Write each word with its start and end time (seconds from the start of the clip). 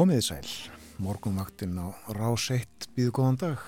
Komiði 0.00 0.22
sæl, 0.24 0.46
morgunvaktinn 1.04 1.74
á 1.76 1.92
rás 2.16 2.46
1 2.54 2.86
býðu 2.96 3.10
góðan 3.18 3.36
dag. 3.36 3.64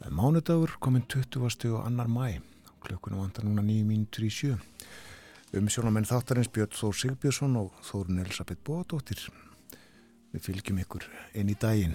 Það 0.00 0.08
er 0.08 0.16
mánudagur, 0.18 0.72
komin 0.82 1.04
20. 1.06 1.68
og 1.76 1.84
annar 1.84 2.10
mæ, 2.10 2.40
klukkuna 2.82 3.20
vantar 3.20 3.46
núna 3.46 3.62
9 3.62 3.86
mínutur 3.86 4.26
í 4.26 4.32
sjö. 4.34 4.56
Um 5.54 5.70
sjónamenn 5.70 6.10
þáttarins 6.10 6.50
Björn 6.50 6.74
Þór 6.74 6.98
Sigbjörnsson 7.04 7.54
og 7.62 7.78
Þórun 7.86 8.18
Elisabeth 8.24 8.66
Bóadóttir. 8.66 9.22
Við 10.34 10.48
fylgjum 10.48 10.82
ykkur 10.82 11.06
inn 11.38 11.54
í 11.54 11.58
daginn. 11.62 11.94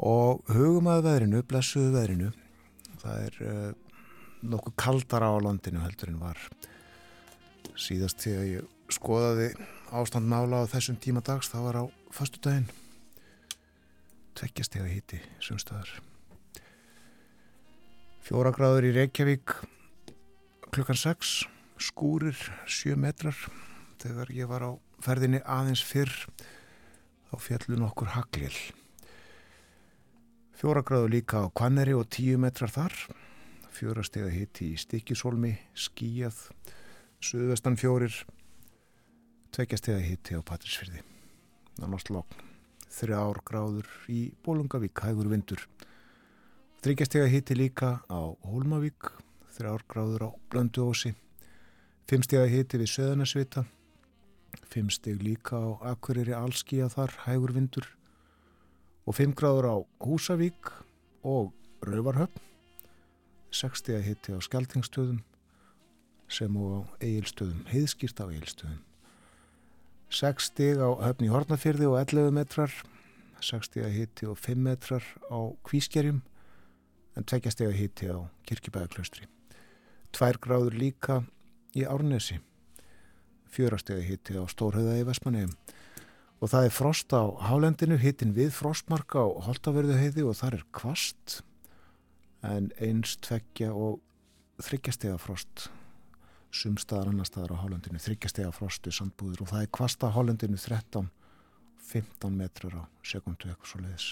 Og 0.00 0.40
hugum 0.48 0.88
að 0.88 1.04
veðrinu, 1.10 1.44
blessuðu 1.52 1.92
veðrinu, 1.98 2.30
það 3.02 3.26
er 3.26 3.40
uh, 3.44 3.72
nokkuð 4.40 4.80
kaldara 4.86 5.28
á 5.28 5.44
landinu 5.44 5.84
heldur 5.84 6.16
en 6.16 6.22
var 6.24 6.48
síðast 7.76 8.24
þegar 8.24 8.54
ég 8.54 8.78
skoðaði 8.88 9.52
ástand 9.92 10.28
mála 10.28 10.64
á 10.64 10.70
þessum 10.70 10.98
tíma 11.00 11.22
dags 11.24 11.50
það 11.52 11.64
var 11.68 11.78
á 11.80 11.84
fastu 12.12 12.40
daginn 12.44 12.68
tveggjastega 14.38 14.86
híti 14.86 15.18
sumstaðar. 15.42 15.90
Fjóra 18.22 18.52
gráður 18.54 18.90
í 18.90 18.94
Reykjavík 18.94 19.54
klukkan 20.70 20.98
6 20.98 21.48
skúrir 21.80 22.38
7 22.66 22.98
metrar. 23.00 23.36
Þegar 23.98 24.30
ég 24.30 24.50
var 24.50 24.62
á 24.62 24.70
ferðinni 25.02 25.40
aðeins 25.42 25.82
fyrr 25.82 26.12
þá 27.30 27.34
fjallu 27.42 27.80
nokkur 27.80 28.12
haglil 28.14 28.54
fjóra 30.58 30.82
gráður 30.82 31.12
líka 31.12 31.44
á 31.46 31.54
Kvanneri 31.54 31.94
og 31.94 32.08
10 32.10 32.40
metrar 32.42 32.72
þar. 32.74 32.94
Fjóra 33.70 34.02
stega 34.02 34.30
híti 34.32 34.72
í 34.72 34.78
Stikisólmi 34.80 35.52
skíjað 35.78 36.48
Suðvestan 37.22 37.76
fjórir 37.78 38.14
tveggjastega 39.54 40.02
hitti 40.04 40.36
á 40.36 40.40
Patrísfyrði 40.42 41.02
nánast 41.78 42.10
lokn 42.10 42.48
þrjár 42.92 43.40
gráður 43.46 43.88
í 44.10 44.28
Bólungavík 44.44 45.02
hægur 45.04 45.28
vindur. 45.30 45.60
Þryggjastega 46.82 47.28
hitti 47.30 47.56
líka 47.58 47.98
á 48.08 48.20
Hólmavík 48.48 49.10
þrjár 49.54 49.84
gráður 49.90 50.24
á 50.24 50.30
Blönduósi. 50.50 51.14
Fimmstega 52.08 52.48
hitti 52.48 52.80
við 52.80 52.92
Söðanarsvita 52.94 53.66
fimmsteg 54.68 55.20
líka 55.22 55.60
á 55.60 55.92
Akureyri 55.92 56.34
Allskíja 56.36 56.88
þar 56.92 57.14
hægur 57.26 57.54
vindur. 57.56 57.86
Og 59.06 59.16
fimm 59.16 59.34
gráður 59.36 59.68
á 59.68 59.76
Húsavík 60.04 60.72
og 61.24 61.52
Rauvarhöfn 61.84 62.44
sexstega 63.50 64.02
hitti 64.04 64.34
á 64.36 64.38
Skeltingstöðum 64.44 65.22
sem 66.28 66.56
og 66.60 66.84
á 66.84 67.00
Egilstöðum 67.00 67.64
heiðskýrt 67.70 68.20
á 68.20 68.28
Egilstöðum 68.28 68.87
6 70.08 70.50
stig 70.50 70.80
á 70.80 70.88
höfni 71.04 71.28
Hortnafyrði 71.28 71.88
og 71.90 71.98
11 72.00 72.32
metrar. 72.32 72.72
6 73.44 73.68
stig 73.68 73.84
að 73.84 73.96
hitti 73.96 74.28
og 74.28 74.38
5 74.40 74.62
metrar 74.64 75.04
á 75.28 75.38
Kvískerjum 75.68 76.22
en 77.18 77.26
2 77.28 77.52
stig 77.52 77.68
að 77.68 77.78
hitti 77.78 78.08
á 78.10 78.18
Kirkibæðaklaustri 78.48 79.28
2 80.16 80.40
gráður 80.42 80.74
líka 80.74 81.20
í 81.76 81.84
Árnesi. 81.84 82.40
4 83.52 83.78
stig 83.78 84.00
að 84.00 84.08
hitti 84.08 84.38
á 84.40 84.44
Stórhauða 84.48 84.96
í 84.98 85.06
Vestmanniðum 85.06 85.54
og 86.38 86.52
það 86.52 86.68
er 86.68 86.74
frost 86.74 87.14
á 87.14 87.22
Hálendinu 87.48 87.98
hittin 87.98 88.34
við 88.36 88.52
frostmarka 88.54 89.24
á 89.24 89.28
Holtaverðu 89.48 89.96
og 90.28 90.36
það 90.38 90.58
er 90.58 90.64
kvast 90.72 91.40
en 92.46 92.70
eins 92.78 93.16
tveggja 93.24 93.72
og 93.74 93.98
þryggjastega 94.62 95.18
frost 95.18 95.68
sumstaðar 96.54 97.10
annar 97.12 97.28
staðar 97.28 97.56
á 97.58 97.62
hálendinu 97.62 98.00
þryggjastega 98.00 98.52
frostu 98.56 98.92
sandbúður 98.94 99.44
og 99.44 99.52
það 99.52 99.64
er 99.64 99.72
kvasta 99.78 100.12
hálendinu 100.14 100.56
13-15 100.60 102.38
metrar 102.38 102.80
á 102.80 102.82
sekundu 103.04 103.50
eitthvað 103.50 103.72
svo 103.72 103.82
leiðis 103.84 104.08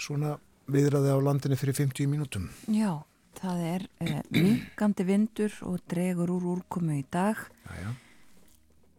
svona 0.00 0.36
viðraði 0.70 1.12
á 1.14 1.18
landinu 1.22 1.58
fyrir 1.58 1.76
50 1.78 2.08
mínútum. 2.10 2.48
Já, 2.72 3.02
það 3.40 3.62
er 3.66 3.86
eh, 4.04 4.22
mingandi 4.34 5.06
vindur 5.06 5.58
og 5.66 5.84
dregur 5.90 6.32
úr 6.36 6.48
úrkomu 6.56 6.98
í 6.98 7.04
dag. 7.10 7.40
Jæja. 7.70 7.94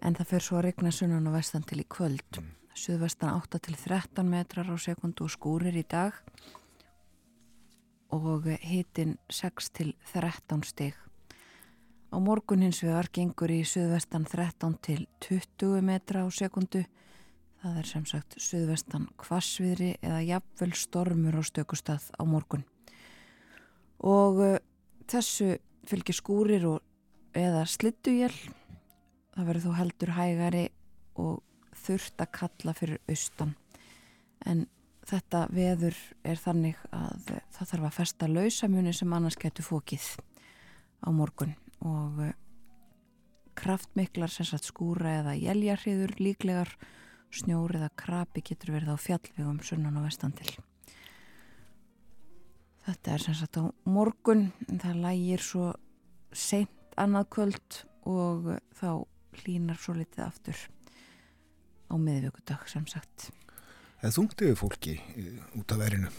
en 0.02 0.14
það 0.14 0.30
fer 0.30 0.44
svo 0.46 0.60
að 0.60 0.68
regna 0.68 0.92
sunnan 0.94 1.28
og 1.28 1.34
vestan 1.34 1.66
til 1.66 1.82
í 1.82 1.88
kvöld. 1.90 2.38
Mm. 2.38 2.54
Suðvestan 2.78 3.34
8-13 3.34 4.30
metrar 4.30 4.70
á 4.70 4.76
sekundu 4.78 5.26
og 5.26 5.34
skúrir 5.34 5.76
í 5.76 5.84
dag. 5.84 6.14
Og 8.14 8.46
hitin 8.62 9.18
6-13 9.34 10.64
stig 10.64 10.96
Á 12.08 12.18
morgun 12.24 12.64
hins 12.64 12.80
vegar 12.86 13.10
gengur 13.12 13.52
í 13.52 13.64
suðvestan 13.68 14.24
13 14.24 14.78
til 14.80 15.02
20 15.26 15.82
metra 15.84 16.24
á 16.24 16.28
sekundu. 16.32 16.86
Það 17.60 17.80
er 17.82 17.90
sem 17.90 18.06
sagt 18.08 18.38
suðvestan 18.40 19.10
kvassviðri 19.20 19.98
eða 20.00 20.22
jafnvel 20.24 20.72
stormur 20.78 21.36
á 21.36 21.44
stökustað 21.44 22.08
á 22.16 22.24
morgun. 22.24 22.64
Og 24.00 24.40
uh, 24.40 24.56
þessu 25.10 25.58
fylgir 25.88 26.16
skúrir 26.16 26.70
og, 26.70 26.80
eða 27.36 27.66
slittuél. 27.68 28.32
Það 29.36 29.52
verður 29.52 29.68
þó 29.68 29.78
heldur 29.82 30.16
hægari 30.16 30.66
og 31.20 31.44
þurft 31.76 32.24
að 32.24 32.34
kalla 32.40 32.78
fyrir 32.78 33.04
austan. 33.12 33.56
En 34.48 34.64
þetta 35.08 35.48
veður 35.52 36.00
er 36.24 36.40
þannig 36.40 36.80
að 36.96 37.36
það 37.52 37.72
þarf 37.76 37.92
að 37.92 37.96
festa 38.00 38.32
lausamuni 38.32 38.96
sem 38.96 39.14
annars 39.14 39.40
getur 39.40 39.68
fókið 39.68 40.14
á 41.04 41.12
morgun 41.12 41.58
og 41.86 42.22
eh, 42.26 42.36
kraftmiklar 43.58 44.32
sagt, 44.32 44.68
skúra 44.68 45.18
eða 45.22 45.36
jæljarriður 45.38 46.16
líklegar. 46.22 46.72
Snjóri 47.34 47.82
eða 47.82 47.90
krabi 48.00 48.42
getur 48.46 48.72
verið 48.78 48.94
á 48.96 48.98
fjallvegum 49.04 49.60
sunnan 49.66 49.98
og 50.00 50.06
vestan 50.08 50.32
til. 50.38 50.54
Þetta 52.86 53.14
er 53.14 53.26
sem 53.26 53.36
sagt 53.36 53.60
á 53.60 53.68
morgun 53.84 54.48
en 54.70 54.80
það 54.80 55.02
lægir 55.04 55.44
svo 55.44 55.74
seint 56.32 56.72
annað 56.96 57.28
kvöld 57.36 57.82
og 58.08 58.48
þá 58.80 59.04
hlínar 59.42 59.82
svo 59.82 59.98
litið 59.98 60.24
aftur 60.24 60.64
á 61.92 61.96
miðvíkudag 62.00 62.64
sem 62.72 62.88
sagt. 62.88 63.30
Það 64.00 64.16
þungtiði 64.22 64.56
fólki 64.58 64.96
eh, 65.20 65.44
út 65.60 65.76
af 65.76 65.84
verinu 65.84 66.14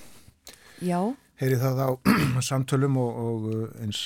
Já. 0.85 1.01
Heyri 1.39 1.59
það 1.59 1.81
á 1.83 1.89
samtölum 2.49 2.99
og, 3.01 3.19
og 3.19 3.47
eh, 3.53 3.85
eins 3.85 4.03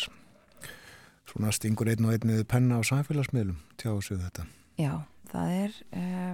svona 1.30 1.52
stingur 1.54 1.90
einn 1.92 2.08
og 2.08 2.16
einnið 2.16 2.44
penna 2.50 2.80
á 2.80 2.82
samfélagsmiðlum 2.86 3.58
tjá 3.80 3.90
þessu 3.90 4.18
þetta. 4.20 4.46
Já, 4.80 4.92
það 5.30 5.54
er 5.58 5.76
uh, 5.90 6.32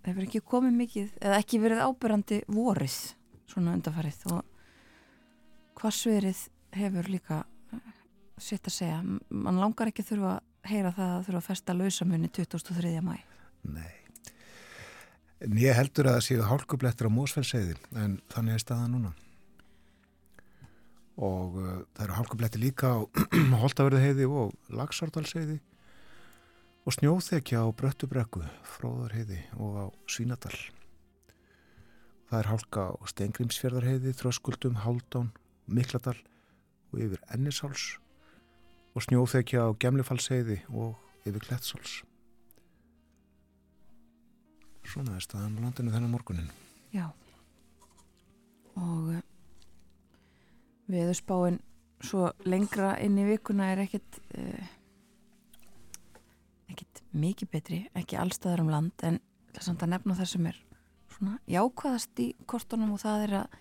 það 0.00 0.10
hefur 0.10 0.28
ekki 0.28 0.44
komið 0.54 0.78
mikið 0.80 1.12
eða 1.20 1.40
ekki 1.42 1.60
verið 1.62 1.84
ábyrrandi 1.84 2.40
vorið 2.48 2.98
svona 3.50 3.76
undarfarið 3.76 4.22
og 4.32 4.40
hvað 5.80 5.98
sverið 5.98 6.46
hefur 6.78 7.10
líka 7.12 7.42
uh, 7.44 7.82
sitt 8.38 8.70
að 8.70 8.78
segja, 8.78 9.02
mann 9.02 9.60
langar 9.60 9.92
ekki 9.92 10.06
þurfa 10.06 10.38
að 10.38 10.70
heyra 10.70 10.94
það 10.96 11.12
að 11.18 11.28
þurfa 11.28 11.42
að 11.42 11.50
festa 11.50 11.76
lausamunni 11.76 12.32
2003. 12.32 12.96
mæ. 13.04 13.18
Nei 13.64 14.04
en 15.44 15.60
ég 15.60 15.76
heldur 15.76 16.08
að 16.08 16.18
það 16.18 16.26
séu 16.28 16.46
hálkublettur 16.48 17.10
á 17.10 17.16
mósfellseiði 17.16 17.76
en 18.00 18.16
þannig 18.32 18.56
er 18.56 18.62
staða 18.62 18.88
núna 18.90 19.12
og 21.14 21.58
uh, 21.60 21.74
það 21.94 22.04
eru 22.06 22.16
hálkubletti 22.18 22.60
líka 22.62 22.90
á 22.96 22.98
Holtaverðaheiði 23.62 24.26
og 24.26 24.54
Lagsardalsheiði 24.74 25.60
og 26.84 26.96
snjóþekja 26.98 27.64
á 27.64 27.68
Bröttubrekku, 27.72 28.42
Fróðarheiði 28.76 29.40
og 29.56 29.76
á 29.78 29.86
Svínadal. 30.10 30.56
Það 32.28 32.38
er 32.40 32.50
hálka 32.50 32.86
á 32.92 32.94
Stengrimsfjörðarheiði, 33.08 34.12
Þröskuldum, 34.18 34.80
Háldán, 34.84 35.30
Mikladal 35.64 36.18
og 36.92 36.98
yfir 37.00 37.22
Ennisháls 37.32 37.94
og 38.94 39.06
snjóþekja 39.06 39.64
á 39.64 39.76
Gemlifalsheiði 39.80 40.60
og 40.74 40.98
yfir 41.24 41.46
Klettsháls. 41.46 42.02
Svona 44.84 45.16
er 45.16 45.24
staðan 45.24 45.56
á 45.56 45.64
landinu 45.64 45.94
þennan 45.94 46.12
morgunin. 46.12 46.50
Já, 46.92 47.08
og 48.76 49.14
Viðurspáin 50.90 51.60
svo 52.04 52.28
lengra 52.44 52.94
inn 53.00 53.16
í 53.20 53.26
vikuna 53.28 53.70
er 53.72 53.84
ekkit 53.86 54.18
uh, 54.36 54.72
ekkit 56.72 57.02
mikið 57.14 57.50
betri, 57.52 57.80
ekki 57.96 58.18
allstaðar 58.20 58.64
um 58.64 58.72
land 58.72 59.06
en 59.06 59.20
það 59.54 59.68
samt 59.68 59.84
að 59.86 59.94
nefna 59.94 60.18
það 60.18 60.30
sem 60.32 60.50
er 60.50 60.60
svona 61.14 61.38
jákvæðast 61.48 62.22
í 62.24 62.28
kortunum 62.50 62.94
og 62.96 63.02
það 63.04 63.26
er 63.28 63.34
að 63.42 63.58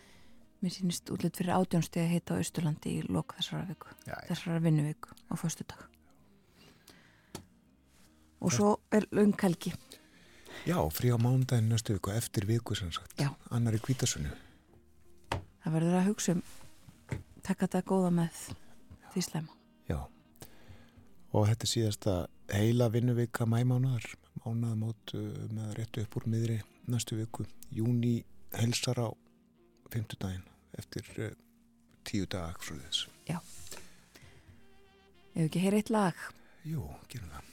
mér 0.64 0.74
sýnist 0.74 1.12
útlitt 1.14 1.40
fyrir 1.40 1.58
átjónstegi 1.58 2.06
að 2.06 2.14
heita 2.16 2.38
á 2.38 2.42
Östurlandi 2.42 2.94
í 2.98 3.02
lok 3.12 3.36
þessara 3.38 3.68
viku, 3.68 3.92
Já, 4.08 4.16
þessara 4.30 4.62
vinnuviku 4.64 5.18
á 5.30 5.34
föstu 5.40 5.68
dag 5.68 5.84
og 8.44 8.52
svo 8.52 8.78
er 8.92 9.08
launghelgi 9.12 9.74
Já, 10.68 10.78
frí 10.96 11.12
á 11.12 11.18
mándaginn 11.20 11.68
næstu 11.72 11.98
viku 11.98 12.12
eftir 12.14 12.46
viku 12.48 12.76
sem 12.76 12.92
sagt. 12.94 13.12
Já. 13.20 13.34
Annar 13.52 13.76
í 13.76 13.82
kvítasunnu. 13.84 14.32
það 15.64 15.74
verður 15.76 15.98
að 15.98 16.08
hugsa 16.08 16.36
um 16.38 16.44
taka 17.44 17.68
þetta 17.68 17.84
góða 17.90 18.12
með 18.22 18.42
því 19.14 19.26
slema 19.28 19.60
Já. 19.90 20.00
Og 21.34 21.48
þetta 21.50 21.66
er 21.68 21.72
síðasta 21.72 22.14
heila 22.54 22.90
vinnuvika 22.94 23.48
mæmánaðar. 23.50 24.06
Mánaðamót 24.44 25.16
uh, 25.18 25.24
með 25.54 25.74
réttu 25.80 26.04
upp 26.04 26.18
úr 26.20 26.28
miðri 26.30 26.60
næstu 26.92 27.18
viku. 27.18 27.46
Júni 27.74 28.20
helsar 28.54 29.00
á 29.02 29.10
fymtudaginn 29.94 30.46
eftir 30.78 31.10
uh, 31.18 31.32
tíu 32.06 32.28
dag 32.30 32.60
frá 32.62 32.78
þess. 32.78 33.08
ef 35.34 35.48
ekki 35.48 35.64
heyra 35.64 35.82
eitt 35.82 35.90
lag 35.94 36.20
Jú, 36.64 36.86
gerum 37.12 37.32
það. 37.34 37.53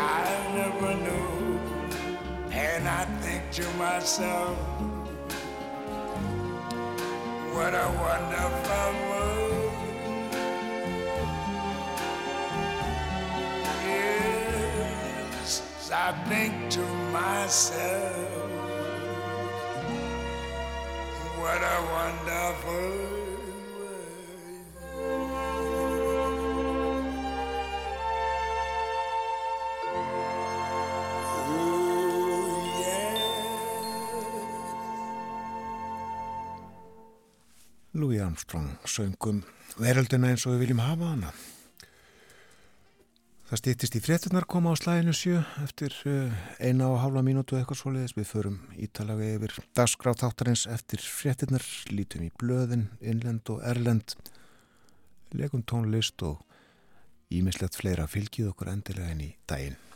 I 0.00 0.52
never 0.56 0.94
knew. 1.04 1.60
And 2.52 2.88
I 2.88 3.04
think 3.22 3.42
to 3.52 3.64
myself, 3.76 4.56
what 7.54 7.74
a 7.74 7.88
wonderful 8.04 8.92
world. 9.08 9.72
Yes, 14.70 15.90
I 15.92 16.12
think 16.28 16.70
to 16.70 16.84
myself, 17.12 18.50
what 21.40 21.62
a 21.76 21.78
wonderful 21.96 23.19
Louis 38.00 38.20
Armstrong 38.24 38.70
söngum 38.88 39.42
veröldina 39.76 40.30
eins 40.30 40.46
og 40.46 40.54
við 40.54 40.62
viljum 40.64 40.84
hafa 40.84 41.10
hana. 41.12 41.32
Það 43.50 43.60
stýttist 43.60 43.96
í 43.98 44.00
fréttunar 44.04 44.46
koma 44.46 44.70
á 44.70 44.78
slæðinu 44.78 45.12
sjö 45.16 45.40
eftir 45.64 45.94
uh, 46.06 46.30
eina 46.62 46.86
og 46.86 47.00
hálfa 47.02 47.24
mínútu 47.26 47.58
eitthvað 47.58 47.80
svoleiðis. 47.80 48.14
Við 48.14 48.28
förum 48.30 48.60
ítalagi 48.78 49.32
yfir 49.34 49.56
dagskráð 49.74 50.20
þáttarins 50.22 50.64
eftir 50.70 51.02
fréttunar, 51.02 51.66
lítum 51.90 52.28
í 52.28 52.30
blöðin, 52.38 52.86
innlend 53.02 53.50
og 53.50 53.60
erlend, 53.66 54.14
legum 55.34 55.66
tónlist 55.66 56.22
og 56.22 56.44
ímislegt 57.34 57.82
fleira 57.82 58.06
fylgið 58.10 58.52
okkur 58.54 58.70
endilega 58.70 59.12
inn 59.16 59.26
í 59.26 59.32
daginn. 59.50 59.89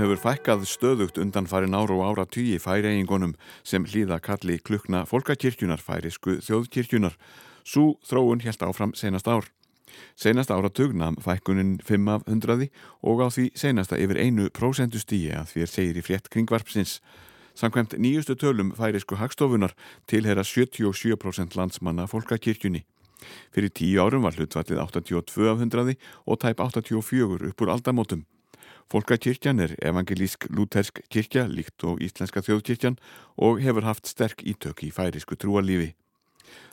Hefur 0.00 0.18
fækkað 0.20 0.66
stöðugt 0.68 1.18
undan 1.20 1.46
farin 1.50 1.76
ára 1.76 1.94
og 1.94 2.02
ára 2.08 2.24
tugi 2.26 2.58
færeigingunum 2.58 3.36
sem 3.62 3.84
hlýða 3.84 4.20
kalli 4.24 4.58
klukna 4.58 5.04
fólkakirkjunar 5.08 5.80
færisku 5.84 6.38
þjóðkirkjunar. 6.44 7.16
Sú 7.64 8.00
þróun 8.08 8.42
helt 8.44 8.62
áfram 8.64 8.94
senast 8.96 9.28
ár. 9.28 9.48
Senasta 10.16 10.56
áratug 10.56 10.94
nam 10.94 11.16
fækkunin 11.20 11.80
5 11.84 12.08
af 12.08 12.22
100 12.26 12.68
og 13.02 13.22
á 13.24 13.28
því 13.28 13.50
senasta 13.54 13.98
yfir 13.98 14.20
einu 14.20 14.48
prósentustíi 14.50 15.34
að 15.34 15.52
því 15.52 15.62
er 15.66 15.72
segir 15.74 16.00
í 16.00 16.04
frétt 16.06 16.30
kringvarpsins. 16.32 17.00
Samkvæmt 17.54 17.98
nýjustu 17.98 18.36
tölum 18.38 18.72
færisku 18.78 19.18
hagstofunar 19.20 19.74
tilhera 20.06 20.42
77% 20.42 21.56
landsmanna 21.56 22.06
fólkakirkjunni. 22.08 22.84
Fyrir 23.52 23.72
tíu 23.74 24.00
árum 24.00 24.24
var 24.24 24.36
hlutvallið 24.38 24.80
82 24.80 25.48
af 25.50 25.58
100 25.60 25.96
og 26.26 26.40
tæp 26.40 26.60
84 26.60 27.50
upp 27.50 27.60
úr 27.60 27.74
aldamótum. 27.74 28.24
Fólkakirkjan 28.90 29.60
er 29.60 29.76
evangelísk 29.84 30.48
lútersk 30.50 31.02
kirkja 31.12 31.46
líkt 31.50 31.84
og 31.84 32.00
íslenska 32.02 32.42
þjóðkirkjan 32.46 32.98
og 33.36 33.60
hefur 33.62 33.86
haft 33.86 34.08
sterk 34.10 34.42
ítök 34.42 34.84
í 34.86 34.92
færisku 34.94 35.36
trúarlífi. 35.36 35.92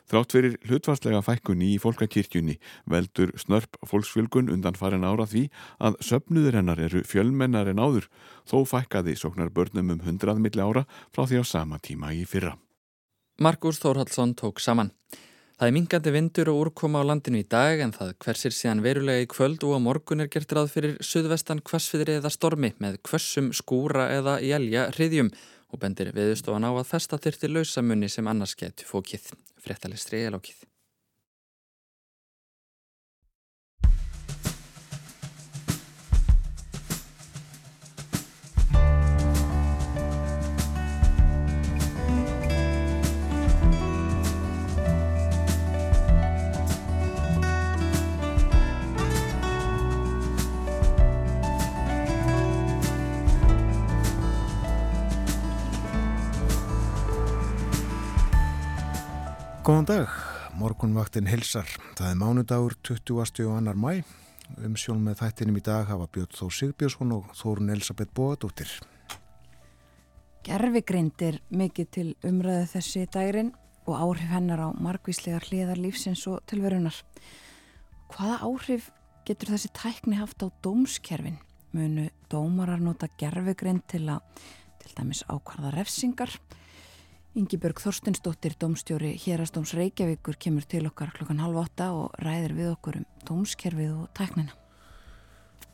Þrátt 0.08 0.32
fyrir 0.32 0.54
hlutvarslega 0.64 1.20
fækkunni 1.22 1.74
í 1.74 1.80
fólkakirkjunni 1.82 2.56
veldur 2.88 3.34
snörp 3.38 3.76
fólksfjölgun 3.86 4.48
undan 4.54 4.78
farin 4.78 5.04
ára 5.04 5.26
því 5.28 5.44
að 5.84 5.98
söpnuður 6.08 6.56
hennar 6.58 6.80
eru 6.80 7.02
fjölmennar 7.04 7.68
en 7.68 7.82
áður 7.82 8.08
þó 8.48 8.62
fækkaði 8.72 9.18
sóknar 9.20 9.52
börnum 9.52 9.92
um 9.94 10.00
hundrað 10.06 10.40
milli 10.40 10.64
ára 10.64 10.86
frá 11.12 11.26
því 11.28 11.42
á 11.42 11.44
sama 11.44 11.78
tíma 11.78 12.14
í 12.16 12.24
fyrra. 12.24 12.56
Markus 13.38 13.78
Þórhaldsson 13.84 14.34
tók 14.34 14.64
saman. 14.64 14.90
Það 15.58 15.66
er 15.66 15.74
mingandi 15.74 16.10
vindur 16.14 16.48
og 16.52 16.58
úrkoma 16.60 17.00
á 17.02 17.08
landinu 17.08 17.40
í 17.42 17.46
dag 17.50 17.80
en 17.82 17.90
það 17.90 18.12
hversir 18.22 18.54
síðan 18.54 18.82
verulega 18.84 19.24
í 19.24 19.26
kvöld 19.26 19.64
og 19.66 19.74
á 19.74 19.78
morgun 19.82 20.22
er 20.22 20.30
gert 20.30 20.54
ráð 20.54 20.70
fyrir 20.76 20.94
suðvestan 21.02 21.64
kvassfiðri 21.66 22.20
eða 22.20 22.30
stormi 22.30 22.70
með 22.78 23.00
kvössum 23.02 23.50
skúra 23.50 24.06
eða 24.20 24.38
jælja 24.38 24.86
hriðjum 24.94 25.34
og 25.74 25.82
bendir 25.82 26.14
viðstofan 26.14 26.62
á 26.62 26.70
að 26.70 26.88
festa 26.94 27.18
þyrti 27.18 27.50
lausamunni 27.50 28.06
sem 28.06 28.30
annars 28.30 28.54
getur 28.54 28.86
fókið. 28.86 29.32
Frettalistri 29.58 30.22
er 30.28 30.38
Góðan 59.68 59.84
dag, 59.84 60.12
morgunvaktin 60.56 61.26
hilsar. 61.28 61.68
Það 61.98 62.06
er 62.08 62.14
mánudagur 62.16 62.74
20. 62.88 63.42
og 63.44 63.56
annar 63.58 63.76
mæ. 63.76 63.98
Um 64.64 64.78
sjón 64.80 65.02
með 65.04 65.18
þættinum 65.18 65.58
í 65.60 65.62
dag 65.66 65.90
hafa 65.90 66.06
Björn 66.08 66.30
Þó 66.32 66.46
Sigbjörnsson 66.56 67.10
og 67.12 67.26
Þórun 67.36 67.74
Elisabeth 67.74 68.14
Bóadóttir. 68.16 68.70
Gerfigreind 70.48 71.20
er 71.20 71.36
mikið 71.52 71.90
til 71.92 72.06
umræðu 72.24 72.62
þessi 72.70 73.02
dærin 73.12 73.50
og 73.84 73.98
áhrif 74.06 74.32
hennar 74.32 74.62
á 74.64 74.68
margvíslegar 74.72 75.44
hliðar 75.50 75.82
lífsins 75.84 76.24
og 76.32 76.40
tilverunar. 76.48 76.96
Hvaða 78.08 78.38
áhrif 78.48 78.88
getur 79.28 79.52
þessi 79.52 79.68
tækni 79.76 80.16
haft 80.16 80.40
á 80.40 80.48
dómskerfin? 80.64 81.36
Munu 81.76 82.08
dómarar 82.32 82.80
nota 82.80 83.12
gerfigreind 83.20 83.84
til 83.84 84.06
að 84.16 84.24
til 84.80 84.96
dæmis 84.96 85.26
ákvarða 85.28 85.76
refsingar? 85.76 86.32
Yngibjörg 87.36 87.76
Þorstinsdóttir, 87.82 88.54
domstjóri 88.56 89.10
Hérastóms 89.20 89.74
Reykjavíkur, 89.76 90.38
kemur 90.40 90.64
til 90.64 90.86
okkar 90.88 91.10
klokkan 91.12 91.42
halv 91.42 91.58
åtta 91.60 91.90
og 91.92 92.14
ræðir 92.24 92.54
við 92.56 92.70
okkur 92.72 92.96
um 93.02 93.04
dómskerfið 93.28 93.90
og 93.92 94.06
tæknina. 94.16 94.54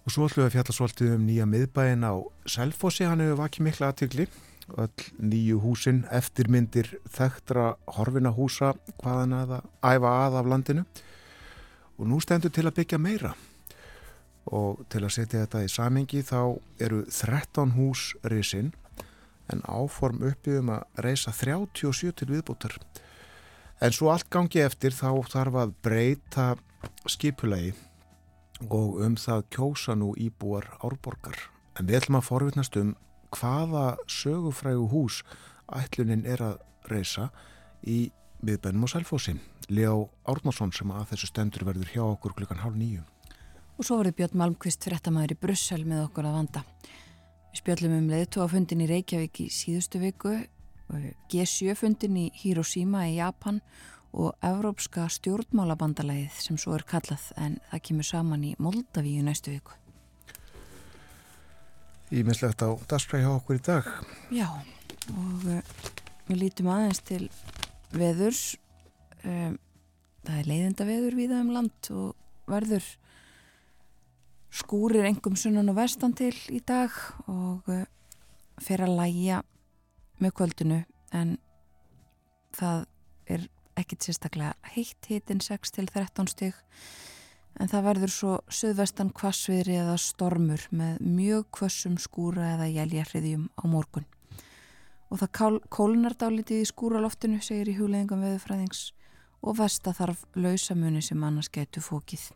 Og 0.02 0.10
svo 0.10 0.26
ætlum 0.26 0.42
við 0.42 0.48
að 0.48 0.56
fjalla 0.56 0.76
svolítið 0.76 1.14
um 1.14 1.24
nýja 1.28 1.46
miðbæin 1.46 2.02
á 2.02 2.14
Selfossi, 2.50 3.06
hann 3.06 3.22
hefur 3.22 3.38
vakið 3.44 3.66
mikla 3.68 3.92
aðtykli. 3.92 4.28
Öll 4.74 5.06
nýju 5.30 5.62
húsin, 5.62 6.04
eftirmyndir, 6.10 6.90
þekktra 7.14 7.70
horfina 8.00 8.34
húsa, 8.34 8.74
hvaðan 8.98 9.38
að 9.38 9.58
æfa 9.78 10.14
að 10.26 10.38
af 10.42 10.50
landinu. 10.50 10.86
Og 12.00 12.08
nú 12.10 12.18
stendur 12.20 12.50
til 12.50 12.66
að 12.66 12.80
byggja 12.80 12.98
meira. 12.98 13.36
Og 14.50 14.82
til 14.90 15.06
að 15.06 15.14
setja 15.20 15.46
þetta 15.46 15.62
í 15.62 15.70
samengi 15.70 16.24
þá 16.26 16.40
eru 16.82 17.04
13 17.06 17.78
hús 17.78 18.10
risinn 18.26 18.74
en 19.52 19.62
áform 19.68 20.22
uppið 20.24 20.60
um 20.62 20.70
að 20.76 21.02
reysa 21.06 21.32
37 21.32 22.12
til 22.20 22.30
viðbútar. 22.30 22.76
En 23.82 23.92
svo 23.92 24.12
allt 24.12 24.30
gangi 24.32 24.62
eftir 24.64 24.94
þá 24.94 25.10
þarf 25.28 25.58
að 25.64 25.74
breyta 25.84 26.46
skipulegi 27.10 27.74
og 28.70 29.00
um 29.04 29.16
það 29.18 29.48
kjósa 29.52 29.96
nú 29.98 30.12
íbúar 30.20 30.68
árborgar. 30.80 31.36
En 31.78 31.88
við 31.88 32.02
ætlum 32.02 32.20
að 32.20 32.28
forvitnast 32.28 32.76
um 32.80 32.94
hvaða 33.34 33.96
sögufrægu 34.06 34.86
hús 34.92 35.22
ætlunin 35.74 36.26
er 36.26 36.42
að 36.44 36.60
reysa 36.90 37.30
í 37.82 38.12
miðbænum 38.44 38.86
og 38.86 38.92
selfósin. 38.92 39.40
Leo 39.68 40.10
Árnarsson 40.28 40.72
sem 40.76 40.90
að 40.92 41.14
þessu 41.14 41.30
stendur 41.30 41.64
verður 41.64 41.90
hjá 41.90 42.02
okkur 42.04 42.34
klukkan 42.36 42.60
hálf 42.60 42.76
nýju. 42.76 43.02
Og 43.74 43.86
svo 43.86 43.98
verður 43.98 44.18
Björn 44.20 44.38
Malmqvist 44.38 44.84
fréttamaður 44.86 45.34
í 45.34 45.40
Brussel 45.40 45.82
með 45.88 46.04
okkur 46.04 46.28
að 46.28 46.36
vanda. 46.38 46.62
Við 47.54 47.60
spjöllum 47.60 47.92
um 47.94 48.06
leðtóafundin 48.10 48.80
í 48.82 48.86
Reykjavík 48.90 49.38
í 49.44 49.44
síðustu 49.54 50.00
viku, 50.02 50.32
G7-fundin 51.30 52.16
í 52.18 52.24
Hiroshima 52.34 53.04
í 53.06 53.12
Japan 53.20 53.60
og 54.10 54.34
Evrópska 54.42 55.04
stjórnmálabandalæðið 55.14 56.40
sem 56.42 56.58
svo 56.58 56.74
er 56.74 56.82
kallað 56.90 57.28
en 57.38 57.60
það 57.68 57.82
kemur 57.86 58.08
saman 58.08 58.48
í 58.48 58.50
Moldavíu 58.58 59.22
næstu 59.22 59.54
viku. 59.54 59.78
Ímislegt 62.10 62.66
á 62.66 62.74
dasgræði 62.90 63.22
hjá 63.22 63.36
okkur 63.36 63.60
í 63.60 63.64
dag. 63.70 63.92
Já, 64.34 64.50
og 65.14 65.46
uh, 65.46 65.62
við 66.26 66.42
lítum 66.42 66.72
aðeins 66.74 67.04
til 67.06 67.22
veðurs. 67.94 68.42
Um, 69.22 69.60
það 70.26 70.42
er 70.42 70.50
leiðinda 70.50 70.90
veður 70.90 71.22
viða 71.22 71.40
um 71.46 71.54
land 71.54 71.94
og 71.94 72.50
verður 72.50 72.90
skúrir 74.54 75.06
engum 75.08 75.36
sunnan 75.38 75.70
og 75.72 75.78
vestan 75.80 76.14
til 76.14 76.34
í 76.54 76.60
dag 76.62 76.92
og 77.26 77.66
uh, 77.70 77.84
fer 78.62 78.84
að 78.84 78.96
læja 79.00 79.42
með 80.22 80.36
kvöldinu 80.38 80.82
en 81.14 81.36
það 82.54 82.84
er 83.26 83.48
ekkit 83.78 84.06
sérstaklega 84.06 84.74
heitt 84.76 85.08
hitin 85.10 85.42
6 85.42 85.74
til 85.74 85.88
13 85.90 86.30
stygg 86.30 86.60
en 87.60 87.70
það 87.70 87.86
verður 87.88 88.12
svo 88.14 88.34
söðvestan 88.50 89.10
kvassviðri 89.14 89.78
eða 89.82 89.96
stormur 90.00 90.66
með 90.74 91.02
mjög 91.02 91.48
kvassum 91.58 91.98
skúra 92.02 92.54
eða 92.54 92.70
jæljarriðjum 92.70 93.48
á 93.54 93.64
morgun. 93.70 94.06
Og 95.10 95.20
það 95.22 95.60
kólnar 95.70 96.16
dálítið 96.18 96.64
í 96.64 96.70
skúraloftinu 96.70 97.42
segir 97.44 97.70
í 97.70 97.76
hugleðingum 97.78 98.24
veðufræðings 98.26 98.88
og 99.44 99.60
vest 99.60 99.86
að 99.86 100.00
þarf 100.00 100.24
lausamuni 100.34 101.02
sem 101.04 101.22
annars 101.22 101.52
getur 101.52 101.84
fókið 101.84 102.32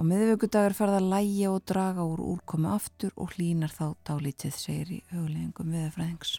Á 0.00 0.08
miðvöggudagur 0.08 0.72
ferða 0.72 0.96
að 0.96 1.10
læja 1.12 1.48
og 1.52 1.64
draga 1.68 2.04
úr 2.08 2.22
úrkomi 2.24 2.70
aftur 2.72 3.10
og 3.20 3.34
hlínar 3.34 3.68
þá 3.68 3.98
dálítið, 4.08 4.54
segir 4.56 4.92
í 4.96 5.00
hugleggingum 5.10 5.74
viðfræðings. 5.74 6.38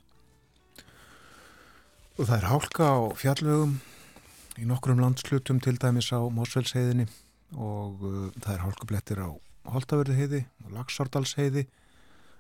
Og 2.18 2.26
það 2.26 2.34
er 2.40 2.48
hálka 2.50 2.88
á 2.90 3.00
fjallvögum 3.22 3.76
í 4.58 4.66
nokkrum 4.66 5.04
landslutum 5.04 5.62
til 5.62 5.76
dæmis 5.78 6.10
á 6.10 6.26
Mósvelsheiðinni 6.26 7.06
og 7.54 8.02
uh, 8.02 8.26
það 8.42 8.52
er 8.56 8.66
hálkublettir 8.66 9.22
á 9.22 9.30
Holtavörðuheiði 9.70 10.42
og 10.66 10.74
Lagsardalsheiði 10.80 11.68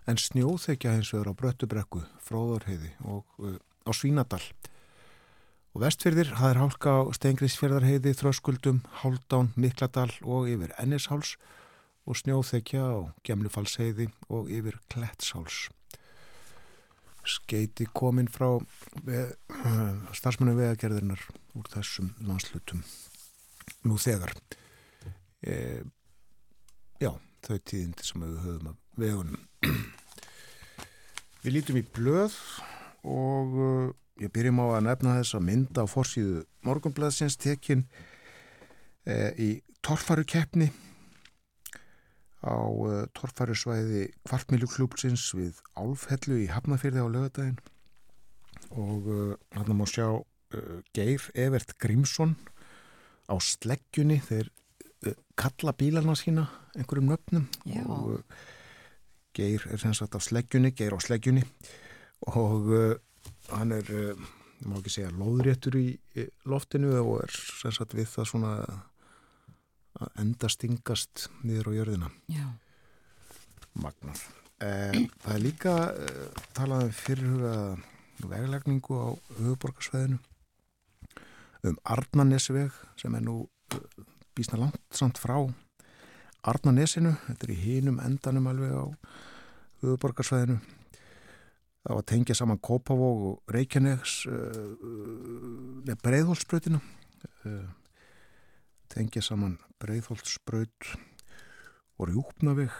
en 0.09 0.17
snjóþekja 0.17 0.95
hins 0.97 1.13
vegar 1.13 1.29
á 1.29 1.37
Bröttubrekku, 1.37 2.01
Fróðarheiði 2.25 2.95
og 3.05 3.45
uh, 3.45 3.61
á 3.85 3.93
Svínadal. 3.93 4.41
Og 5.71 5.85
vestfyrðir, 5.85 6.33
það 6.35 6.49
er 6.49 6.57
hálka 6.59 6.93
á 6.99 7.01
Stengriðsfjörðarheiði, 7.15 8.11
Þröskuldum, 8.19 8.81
Háldán, 8.99 9.53
Mikladal 9.55 10.09
og 10.27 10.49
yfir 10.51 10.73
Ennisháls 10.81 11.37
og 12.03 12.17
snjóþekja 12.19 12.81
á 12.83 12.99
Gemlufalsheiði 13.23 14.09
og 14.27 14.49
yfir 14.51 14.81
Klettsháls. 14.91 15.69
Skeiti 17.23 17.87
komin 17.95 18.27
frá 18.27 18.49
veð, 19.07 19.31
starfsmennu 20.19 20.57
vegagerðirnar 20.57 21.23
úr 21.55 21.71
þessum 21.71 22.11
landslutum 22.27 22.83
nú 23.87 23.95
þegar. 24.01 24.35
E, 25.39 25.55
já, 26.99 27.13
þau 27.47 27.55
tíðindi 27.63 28.09
sem 28.09 28.27
við 28.27 28.43
höfum 28.43 28.73
að 28.73 29.05
vegunum. 29.05 29.47
Við 31.45 31.55
lítum 31.55 31.79
í 31.79 31.87
blöð 31.95 32.35
og 33.07 33.55
Ég 34.19 34.31
byrjum 34.33 34.59
á 34.59 34.65
að 34.75 34.85
nefna 34.89 35.17
þess 35.21 35.37
að 35.37 35.45
mynda 35.47 35.85
á 35.85 35.87
forsýðu 35.87 36.41
morgunblæðsins 36.67 37.37
tekin 37.39 37.85
e, 39.07 39.31
í 39.39 39.49
torfarukeppni 39.85 40.67
á 42.43 42.57
e, 42.59 42.95
torfarusvæði 43.17 44.07
kvartmíluklúpsins 44.27 45.29
við 45.37 45.61
Álfhellu 45.79 46.41
í 46.43 46.49
Hafnafyrði 46.51 47.05
á 47.05 47.07
lögadaginn 47.07 47.59
og 48.75 49.09
e, 49.09 49.19
hann 49.57 49.75
má 49.77 49.85
sjá 49.89 50.07
e, 50.11 50.81
Geir 50.95 51.27
Evert 51.33 51.77
Grímsson 51.81 52.35
á 53.31 53.35
sleggjunni. 53.39 54.19
Þeir 54.25 54.49
e, 55.07 55.15
kalla 55.39 55.75
bílarna 55.77 56.17
sína 56.19 56.49
einhverjum 56.75 57.13
nöfnum. 57.13 57.47
Já. 57.65 57.85
og 57.87 58.19
e, 58.19 58.41
Geir 59.37 59.63
er 59.71 59.79
sem 59.79 59.95
sagt 59.95 60.17
á 60.17 60.19
sleggjunni, 60.19 60.73
Geir 60.75 60.97
á 60.97 60.99
sleggjunni. 60.99 61.45
Og 62.29 62.67
hann 63.51 63.75
er, 63.75 63.91
má 64.65 64.77
ekki 64.79 64.93
segja, 64.95 65.11
loðréttur 65.15 65.77
í 65.79 65.87
loftinu 66.49 66.93
og 67.01 67.21
er 67.25 67.35
sem 67.35 67.73
sagt 67.75 67.95
við 67.97 68.09
það 68.11 68.29
svona 68.31 68.53
að 70.01 70.21
enda 70.23 70.49
stingast 70.51 71.27
niður 71.45 71.71
á 71.71 71.77
jörðina. 71.79 72.11
Já. 72.31 72.45
Magnað. 73.81 74.21
Eh, 74.61 75.07
það 75.23 75.33
er 75.33 75.41
líka 75.41 75.75
eh, 75.89 76.41
talað 76.55 76.85
um 76.85 76.93
fyrirhuga 76.93 77.55
veglegningu 78.29 78.97
á 78.97 79.09
höfuborgarsveðinu 79.39 80.19
um 81.65 81.77
Arnanesveg 81.95 82.75
sem 82.99 83.15
er 83.17 83.23
nú 83.25 83.39
eh, 83.73 84.03
bísna 84.37 84.59
langt 84.61 84.81
samt 84.93 85.17
frá 85.21 85.39
Arnanesinu, 86.45 87.15
þetta 87.27 87.47
er 87.47 87.53
í 87.55 87.57
hinum 87.63 87.99
endanum 88.01 88.49
alveg 88.51 88.77
á 88.77 88.85
höfuborgarsveðinu 89.81 90.59
Það 91.81 91.95
var 91.95 92.03
að 92.03 92.09
tengja 92.11 92.37
saman 92.37 92.61
Kópavóg 92.61 93.21
og 93.31 93.53
Reykjanegs 93.55 94.17
uh, 94.29 94.65
með 95.87 96.01
breyðhólsbröðinu 96.05 96.81
tengja 98.91 99.23
saman 99.23 99.55
breyðholtsbraut 99.81 100.91
og 101.99 102.09
rjúpnaveg. 102.09 102.73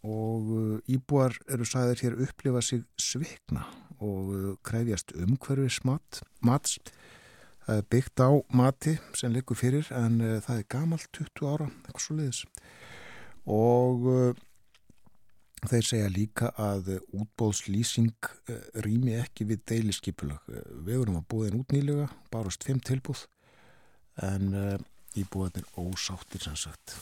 Og 0.00 0.80
íbúar 0.88 1.34
eru 1.52 1.66
sæðir 1.68 2.00
hér 2.00 2.14
upplifa 2.24 2.62
sig 2.64 2.86
svikna 2.96 3.66
og 4.00 4.56
krefjast 4.64 5.12
umhverfis 5.12 5.82
mat, 5.84 6.22
mats. 6.40 6.78
Það 7.66 7.82
er 7.82 7.88
byggt 7.92 8.22
á 8.24 8.30
mati 8.56 8.94
sem 9.14 9.34
likur 9.34 9.58
fyrir 9.60 9.90
en 9.92 10.16
það 10.40 10.62
er 10.62 10.70
gamalt 10.72 11.10
20 11.12 11.50
ára, 11.52 11.68
eitthvað 11.84 12.06
svo 12.06 12.16
leiðis 12.16 12.40
og 13.50 14.08
Þeir 15.60 15.84
segja 15.84 16.12
líka 16.12 16.48
að 16.60 16.94
útbóðslýsing 17.12 18.28
eh, 18.48 18.60
rými 18.84 19.18
ekki 19.20 19.44
við 19.50 19.64
deiliskypulag. 19.68 20.46
Eh, 20.48 20.70
við 20.86 21.02
vorum 21.02 21.18
að 21.20 21.26
búða 21.32 21.50
einn 21.50 21.58
út 21.60 21.74
nýlega, 21.74 22.06
barast 22.32 22.64
fimm 22.64 22.80
tilbúð, 22.80 23.26
en 24.24 24.52
íbúðanir 25.16 25.68
ósáttir 25.80 26.42
sem 26.44 26.56
sagt. 26.58 26.96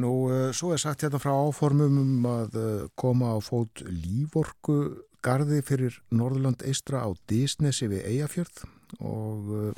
Nú, 0.00 0.10
svo 0.56 0.70
er 0.72 0.80
sagt 0.80 1.02
hérna 1.04 1.18
frá 1.20 1.32
áformum 1.34 1.96
um 2.00 2.28
að 2.30 2.58
koma 3.00 3.34
á 3.34 3.38
fót 3.42 3.82
líforku 3.84 4.76
gardi 5.24 5.58
fyrir 5.66 5.98
Norðurland 6.14 6.62
eistra 6.64 7.02
á 7.04 7.10
Dísnesi 7.28 7.90
við 7.90 8.06
Eyjafjörð 8.12 8.62
og 9.02 9.74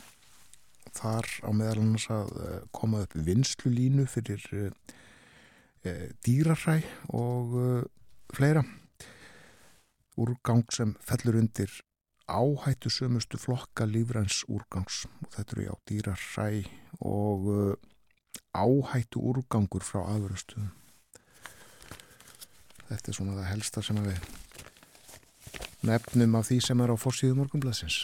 þar 0.94 1.30
á 1.42 1.50
meðalans 1.56 2.06
að 2.12 2.36
koma 2.76 3.06
upp 3.06 3.16
vinslulínu 3.16 4.06
fyrir 4.10 4.44
Eh, 4.52 4.70
dýraræ 5.84 6.82
og 7.08 7.54
uh, 7.58 7.82
fleira. 8.32 8.62
Úrgang 10.16 10.66
sem 10.70 10.96
fellur 11.00 11.40
undir 11.40 11.70
áhættu 12.28 12.90
sömustu 12.90 13.38
flokka 13.38 13.84
lífræns 13.84 14.44
úrgangs. 14.48 15.06
Og 15.22 15.32
þetta 15.34 15.56
eru 15.56 15.66
já 15.66 15.74
dýraræ 15.90 16.68
og 17.00 17.40
uh, 17.48 17.74
áhættu 18.52 19.20
úrgangur 19.20 19.84
frá 19.84 20.04
aðvörustuðum 20.12 20.70
þetta 22.92 23.10
er 23.10 23.16
svona 23.16 23.36
það 23.38 23.50
helsta 23.50 23.84
sem 23.84 24.00
við 24.04 24.18
nefnum 25.88 26.36
af 26.38 26.48
því 26.48 26.58
sem 26.66 26.82
er 26.84 26.92
á 26.92 26.96
fórsíðu 27.00 27.38
morgunblæsins 27.38 28.02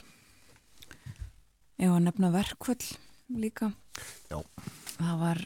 var 1.78 2.02
nefna 2.02 2.32
verkvöld 2.34 2.84
líka? 3.38 3.70
Já. 4.30 4.40
Það 4.96 5.20
var 5.20 5.40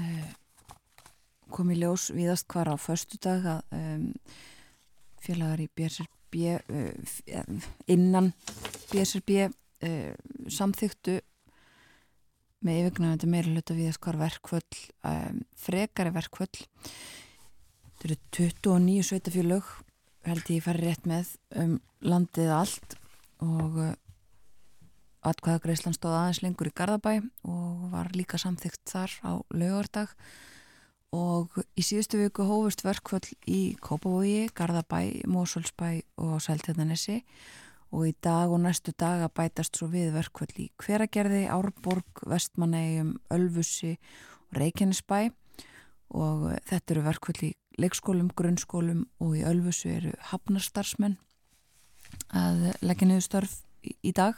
uh, 0.00 0.28
kom 1.52 1.72
í 1.72 1.78
ljós 1.80 2.08
viðast 2.14 2.48
hvar 2.52 2.70
á 2.72 2.76
förstu 2.80 3.18
dag 3.22 3.46
að 3.56 3.76
um, 3.78 4.06
félagar 5.22 5.62
í 5.64 5.68
BSRB 5.76 6.38
uh, 6.58 7.66
innan 7.90 8.32
BSRB 8.92 9.48
uh, 9.48 10.12
samþyktu 10.50 11.18
með 12.66 12.80
yfirgnæfandi 12.82 13.30
meira 13.30 13.52
hluta 13.52 13.76
viðast 13.76 14.02
hvar 14.02 14.18
verkvöld 14.20 14.80
um, 15.06 15.42
frekari 15.58 16.14
verkvöld 16.14 16.62
þetta 16.64 18.08
eru 18.08 18.18
29 18.38 19.06
sveitafjölög 19.10 19.70
held 20.28 20.50
ég 20.52 20.64
fari 20.64 20.84
rétt 20.84 21.06
með 21.08 21.32
um 21.58 21.78
landið 22.04 22.52
allt 22.54 22.98
og 23.44 23.78
uh, 23.82 23.94
atkvæða 25.28 25.62
Greisland 25.62 25.98
stóð 25.98 26.16
aðeins 26.18 26.42
lengur 26.44 26.70
í 26.70 26.74
Garðabæ 26.74 27.14
og 27.48 27.88
var 27.92 28.10
líka 28.16 28.38
samþygt 28.40 28.84
þar 28.90 29.14
á 29.26 29.32
lögardag 29.54 30.14
og 31.14 31.54
í 31.78 31.84
síðustu 31.84 32.20
viku 32.20 32.44
hófust 32.44 32.82
verkvöld 32.84 33.30
í 33.48 33.76
Kópavogi, 33.80 34.48
Garðabæ, 34.52 35.24
Mósulsbæ 35.30 36.02
og 36.20 36.40
Sæltjarnanessi 36.44 37.22
og 37.92 38.10
í 38.10 38.14
dag 38.20 38.52
og 38.52 38.60
næstu 38.60 38.92
daga 38.92 39.30
bætast 39.32 39.78
svo 39.78 39.88
við 39.88 40.12
verkvöld 40.12 40.58
í 40.60 40.68
Hveragerði, 40.76 41.46
Árborg, 41.48 42.24
Vestmannegjum, 42.28 43.14
Ölfussi 43.32 43.94
og 43.96 44.60
Reykjanesbæ. 44.60 45.30
Og 46.12 46.44
þetta 46.68 46.94
eru 46.94 47.04
verkvöld 47.04 47.42
í 47.48 47.54
leikskólum, 47.80 48.28
grunnskólum 48.36 49.06
og 49.24 49.36
í 49.36 49.44
Ölfussi 49.48 49.94
eru 49.96 50.12
hafnarstarfsmenn 50.32 51.16
að 52.36 52.70
leggja 52.84 53.08
niður 53.08 53.24
störf 53.24 53.58
í 54.04 54.12
dag. 54.12 54.36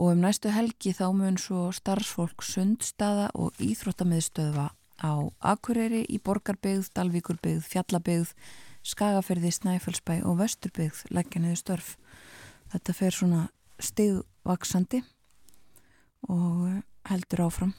Og 0.00 0.14
um 0.14 0.22
næstu 0.24 0.52
helgi 0.52 0.94
þá 0.96 1.10
mun 1.12 1.36
svo 1.40 1.68
starfsfólk 1.76 2.44
sundstaða 2.44 3.28
og 3.36 3.52
íþróttamiðstöðva 3.60 4.70
á 5.02 5.12
Akureyri 5.52 6.04
í 6.06 6.20
Borgarbyggð, 6.22 6.92
Dalvíkurbyggð, 6.96 7.66
Fjallabyggð, 7.66 8.32
Skagaferði, 8.86 9.50
Snæfellsbæ 9.54 10.22
og 10.26 10.38
Vesturbyggð 10.40 11.04
leggja 11.14 11.42
niður 11.42 11.60
störf. 11.60 11.90
Þetta 12.72 12.94
fer 12.96 13.14
svona 13.14 13.42
stigvaksandi 13.82 15.02
og 16.30 16.82
heldur 17.10 17.46
áfram 17.48 17.74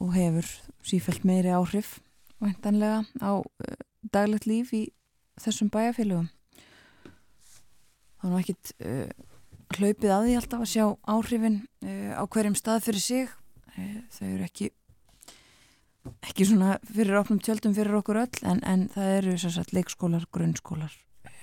og 0.00 0.12
hefur 0.16 0.48
sífælt 0.84 1.24
meiri 1.28 1.52
áhrif 1.52 1.98
væntanlega 2.40 3.04
á 3.20 3.32
uh, 3.40 3.76
daglegt 4.12 4.48
líf 4.48 4.72
í 4.76 4.82
þessum 5.40 5.70
bæjarfélögum. 5.72 6.28
Það 8.20 8.32
nú 8.32 8.40
ekkit 8.40 8.72
uh, 8.80 9.08
hlaupið 9.76 10.12
að 10.12 10.26
því 10.26 10.36
alltaf 10.40 10.64
að 10.64 10.72
sjá 10.72 10.86
áhrifin 11.16 11.60
uh, 11.84 12.12
á 12.16 12.22
hverjum 12.24 12.58
stað 12.58 12.84
fyrir 12.88 13.04
sig. 13.04 13.32
Þau 13.76 14.28
eru 14.30 14.44
ekki 14.46 14.70
ekki 16.26 16.46
svona 16.48 16.76
fyrir 16.84 17.18
opnum 17.20 17.40
tjöldum 17.42 17.74
fyrir 17.76 17.98
okkur 18.00 18.20
öll 18.24 18.42
en, 18.48 18.60
en 18.66 18.86
það 18.92 19.12
eru 19.20 19.36
sagt, 19.40 19.72
leikskólar, 19.76 20.26
grunnskólar 20.32 20.92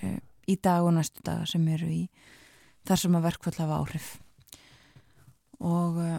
e, 0.02 0.17
í 0.49 0.58
dag 0.62 0.86
og 0.86 0.95
næstu 0.97 1.23
daga 1.26 1.47
sem 1.49 1.65
eru 1.73 1.89
í 1.89 2.04
þar 2.88 3.02
sem 3.02 3.17
að 3.17 3.26
verkvall 3.28 3.56
hafa 3.58 3.80
áhrif. 3.80 4.10
Og 5.63 5.99
e, 6.04 6.12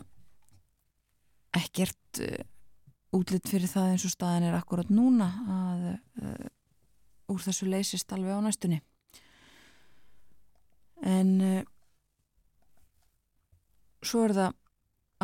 ekkert 1.60 2.22
e, 2.24 2.30
útlitt 3.14 3.50
fyrir 3.50 3.70
það 3.70 3.92
eins 3.92 4.06
og 4.08 4.14
staðin 4.14 4.48
er 4.48 4.58
akkurat 4.58 4.90
núna 4.90 5.28
að 5.54 5.84
úr 7.30 7.44
þessu 7.44 7.68
leysist 7.70 8.10
alveg 8.12 8.34
á 8.34 8.40
næstunni. 8.42 8.80
En 11.04 11.30
svo 14.04 14.24
er 14.26 14.34
það 14.34 14.56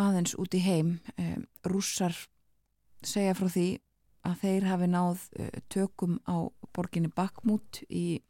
aðeins 0.00 0.36
út 0.38 0.54
í 0.54 0.60
heim 0.62 0.92
rússar 1.66 2.14
segja 3.06 3.36
frá 3.36 3.48
því 3.50 3.68
að 4.28 4.42
þeir 4.42 4.66
hafi 4.68 4.88
náð 4.90 5.22
uh, 5.40 5.48
tökum 5.72 6.18
á 6.28 6.36
borginni 6.76 7.10
Bakmút 7.14 7.82
í 7.88 8.20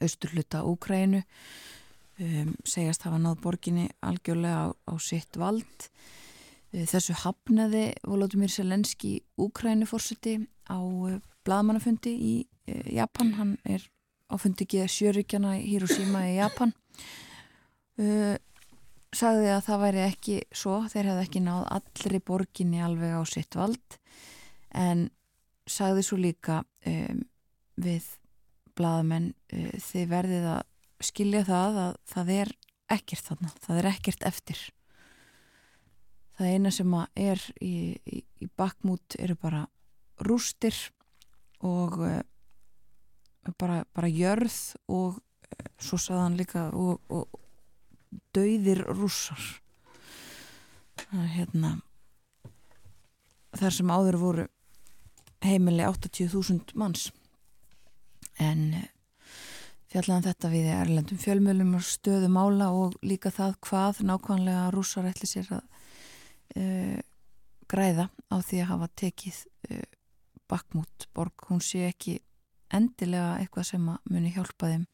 austurluta 0.00 0.62
Úkrænu 0.68 1.22
um, 1.22 2.52
segjast 2.64 3.06
hafa 3.06 3.18
náð 3.20 3.40
borginni 3.42 3.88
algjörlega 4.04 4.70
á, 4.70 4.74
á 4.88 4.94
sitt 5.02 5.36
vald. 5.40 5.88
Uh, 6.72 6.86
þessu 6.86 7.16
hafnaði 7.24 7.90
Volodymyr 8.06 8.52
Selenski 8.52 9.18
Úkrænu 9.40 9.88
fórseti 9.90 10.38
á 10.70 10.78
uh, 10.78 11.18
bladmannafundi 11.42 12.14
í 12.14 12.34
Japan. 12.94 13.32
Hann 13.34 13.56
er 13.66 13.82
á 14.30 14.38
fundi 14.38 14.62
ekki 14.64 14.84
sjöryggjana 14.86 15.56
í 15.58 15.72
Hiroshima 15.72 16.22
í 16.30 16.36
Japan 16.38 16.70
sagði 19.12 19.50
að 19.52 19.64
það 19.66 19.82
væri 19.82 20.02
ekki 20.06 20.36
svo, 20.56 20.78
þeir 20.88 21.10
hefði 21.10 21.26
ekki 21.26 21.42
náð 21.44 21.64
allri 21.76 22.20
borginni 22.24 22.80
alveg 22.82 23.16
á 23.16 23.22
sitt 23.28 23.56
vald 23.58 23.98
en 24.72 25.08
sagði 25.68 26.04
svo 26.06 26.18
líka 26.20 26.62
um, 26.88 27.22
við 27.82 28.08
bladamenn 28.76 29.32
uh, 29.52 29.72
þið 29.84 30.06
verðið 30.12 30.48
að 30.54 30.62
skilja 31.02 31.42
það 31.48 31.80
að 31.82 31.98
það 32.12 32.32
er 32.36 32.54
ekkert 32.92 33.28
þarna, 33.28 33.52
það 33.64 33.78
er 33.80 33.88
ekkert 33.90 34.24
eftir. 34.28 34.62
Það 36.36 36.54
eina 36.54 36.72
sem 36.72 36.96
er 37.20 37.44
í, 37.60 37.74
í, 38.08 38.22
í 38.42 38.48
bakmút 38.56 39.16
eru 39.20 39.36
bara 39.40 39.66
rústir 40.24 40.76
og 41.60 41.98
uh, 42.00 42.20
bara, 43.60 43.82
bara 43.92 44.10
jörð 44.10 44.56
og 44.88 45.20
uh, 45.20 45.70
svo 45.82 46.00
sagðan 46.00 46.38
líka 46.40 46.70
og, 46.72 47.02
og 47.12 47.41
dauðir 48.34 48.84
rússar. 48.92 49.42
Hérna 51.12 51.76
þar 53.58 53.74
sem 53.76 53.92
áður 53.92 54.18
voru 54.20 54.46
heimili 55.44 55.84
80.000 55.84 56.76
manns. 56.78 57.10
En 58.40 58.72
eh, 58.78 58.88
fjallaðan 59.92 60.26
þetta 60.30 60.50
við 60.52 60.68
erlendum 60.72 61.20
fjölmjölum 61.20 61.74
og 61.76 61.86
stöðum 61.86 62.38
ála 62.40 62.70
og 62.72 62.96
líka 63.04 63.32
það 63.34 63.58
hvað 63.66 64.02
nákvæmlega 64.08 64.70
rússar 64.74 65.08
ætli 65.10 65.28
sér 65.28 65.50
að 65.58 65.64
uh, 66.56 67.00
græða 67.68 68.08
á 68.32 68.36
því 68.40 68.62
að 68.62 68.70
hafa 68.70 68.88
tekið 69.02 69.42
uh, 69.68 69.84
bakmút 70.48 71.08
borg, 71.12 71.44
hún 71.50 71.60
sé 71.64 71.84
ekki 71.90 72.18
endilega 72.72 73.36
eitthvað 73.42 73.68
sem 73.74 73.88
að 73.92 74.12
muni 74.14 74.32
hjálpa 74.32 74.72
þeim 74.72 74.86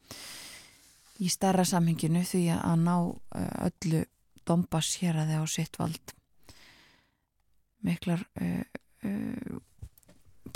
í 1.19 1.29
starra 1.31 1.65
samhenginu 1.67 2.23
því 2.27 2.45
að 2.55 2.83
ná 2.85 2.95
eh, 3.35 3.51
öllu 3.67 4.05
Dombas 4.49 4.95
hér 5.01 5.19
að 5.21 5.33
þið 5.33 5.43
á 5.43 5.47
sitt 5.51 5.77
vald. 5.77 6.13
Miklar 7.85 8.23
uh, 8.41 8.63
uh, 9.05 9.59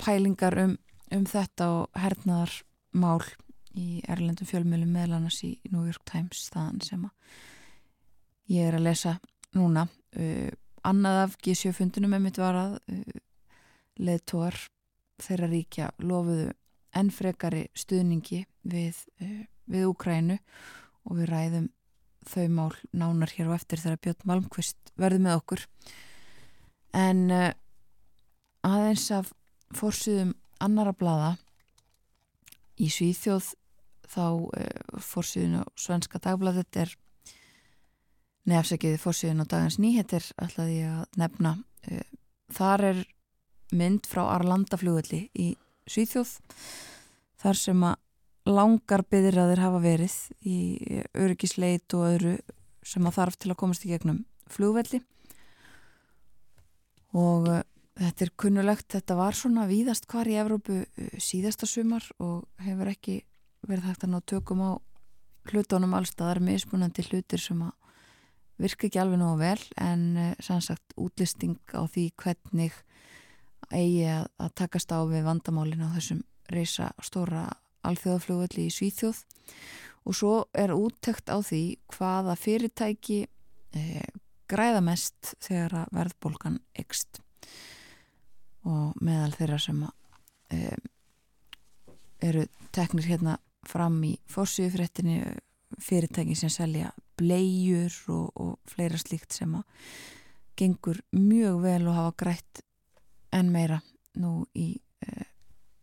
pælingar 0.00 0.56
um, 0.64 0.72
um 1.14 1.26
þetta 1.30 1.68
og 1.76 2.00
hernaðar 2.02 2.56
mál 2.98 3.22
í 3.78 4.02
erlendum 4.10 4.48
fjölmjölu 4.50 4.88
meðlannas 4.90 5.38
í 5.46 5.52
New 5.70 5.86
York 5.86 6.02
Times 6.10 6.42
staðan 6.48 6.82
sem 6.82 7.06
að 7.06 7.38
ég 8.56 8.66
er 8.66 8.80
að 8.80 8.86
lesa 8.88 9.14
núna. 9.54 9.86
Uh, 10.18 10.50
annað 10.82 11.22
af 11.22 11.38
G7-fundunum 11.46 12.18
einmitt 12.18 12.42
var 12.42 12.58
að 12.58 12.76
leðtóar 13.94 14.58
þeirra 15.22 15.48
ríkja 15.54 15.92
lofuðu 16.02 16.50
enn 16.98 17.10
frekari 17.14 17.68
stuðningi 17.78 18.42
við, 18.66 18.98
við 19.70 19.88
Úkrænu 19.90 20.38
og 21.04 21.18
við 21.18 21.30
ræðum 21.30 21.68
þau 22.24 22.46
mál 22.48 22.72
nánar 22.96 23.32
hér 23.36 23.50
og 23.50 23.58
eftir 23.58 23.80
þegar 23.82 24.00
Björn 24.04 24.28
Malmqvist 24.30 24.92
verði 25.00 25.20
með 25.24 25.40
okkur. 25.40 25.64
En 26.96 27.26
uh, 27.34 27.50
aðeins 28.64 29.06
af 29.14 29.32
fórsýðum 29.74 30.34
annara 30.64 30.94
blada 30.96 31.34
í 32.80 32.88
Svíþjóð 32.92 33.52
þá 34.14 34.24
uh, 34.24 35.00
fórsýðun 35.02 35.60
á 35.60 35.64
Svenska 35.76 36.20
dagbladet 36.22 36.80
er 36.80 36.94
nefnsekiði 38.48 39.00
fórsýðun 39.00 39.44
á 39.44 39.50
dagans 39.50 39.80
nýheter 39.80 40.24
ætlaði 40.40 40.80
ég 40.84 40.96
að 41.02 41.20
nefna. 41.20 41.56
Uh, 41.90 42.06
þar 42.54 42.88
er 42.92 43.04
mynd 43.74 44.06
frá 44.08 44.24
Arlandaflugulli 44.36 45.26
í 45.34 45.52
Svíþjóð 45.90 46.38
þar 47.42 47.58
sem 47.60 47.84
að 47.84 48.03
langar 48.44 49.04
byðiraðir 49.08 49.62
hafa 49.64 49.80
verið 49.80 50.14
í 50.44 50.58
öryggisleit 51.16 51.94
og 51.96 52.08
öðru 52.10 52.34
sem 52.84 53.06
að 53.08 53.16
þarf 53.18 53.38
til 53.40 53.52
að 53.52 53.60
komast 53.62 53.86
í 53.86 53.92
gegnum 53.92 54.24
flugvelli. 54.52 55.00
Og 57.16 57.48
uh, 57.48 57.62
þetta 58.00 58.26
er 58.26 58.32
kunnulegt, 58.40 58.88
þetta 58.92 59.16
var 59.16 59.38
svona 59.38 59.68
víðast 59.70 60.08
hvar 60.10 60.28
í 60.28 60.36
Evrópu 60.40 60.82
uh, 60.82 61.14
síðasta 61.22 61.68
sumar 61.70 62.04
og 62.18 62.44
hefur 62.64 62.90
ekki 62.92 63.22
verið 63.64 63.88
hægt 63.88 64.04
að 64.04 64.12
ná 64.12 64.20
tökum 64.28 64.60
á 64.60 64.72
hlutónum 65.48 65.96
allstaðar 65.96 66.42
mismunandi 66.44 67.04
hlutir 67.08 67.40
sem 67.40 67.62
að 67.64 67.72
virka 68.60 68.86
ekki 68.88 69.00
alveg 69.00 69.20
nógu 69.22 69.40
vel 69.40 69.62
en 69.80 70.04
uh, 70.20 70.30
sannsagt 70.44 70.96
útlisting 71.00 71.56
á 71.72 71.88
því 71.88 72.10
hvernig 72.20 72.76
eigi 73.72 74.04
að 74.04 74.50
takast 74.58 74.92
á 74.92 75.00
við 75.08 75.24
vandamálinu 75.24 75.88
á 75.88 75.96
þessum 75.96 76.20
reysa 76.52 76.90
stóra 77.00 77.48
alþjóðaflugvelli 77.88 78.68
í 78.68 78.74
Svíþjóð. 78.74 79.22
Og 80.04 80.16
svo 80.16 80.34
er 80.52 80.74
úttekt 80.74 81.30
á 81.32 81.40
því 81.40 81.62
hvaða 81.94 82.36
fyrirtæki 82.36 83.20
eh, 83.76 84.08
græða 84.50 84.82
mest 84.84 85.34
þegar 85.42 85.78
að 85.84 85.94
verðbólgan 85.98 86.58
ekst 86.76 87.20
og 88.68 88.96
meðal 89.04 89.32
þeirra 89.36 89.60
sem 89.60 89.80
eh, 90.52 90.76
eru 92.24 92.44
teknir 92.74 93.08
hérna 93.08 93.38
fram 93.68 93.96
í 94.04 94.14
fórsíðufréttinni 94.32 95.22
fyrirtæki 95.80 96.36
sem 96.38 96.52
selja 96.52 96.92
blegjur 97.18 97.94
og, 98.12 98.28
og 98.34 98.52
fleira 98.68 98.98
slíkt 99.00 99.34
sem 99.36 99.54
að 99.56 99.64
gengur 100.58 101.00
mjög 101.16 101.60
vel 101.64 101.88
og 101.88 101.98
hafa 101.98 102.16
grætt 102.24 102.62
en 103.34 103.50
meira 103.54 103.80
nú 104.20 104.44
í 104.54 104.74
eh, 105.02 105.26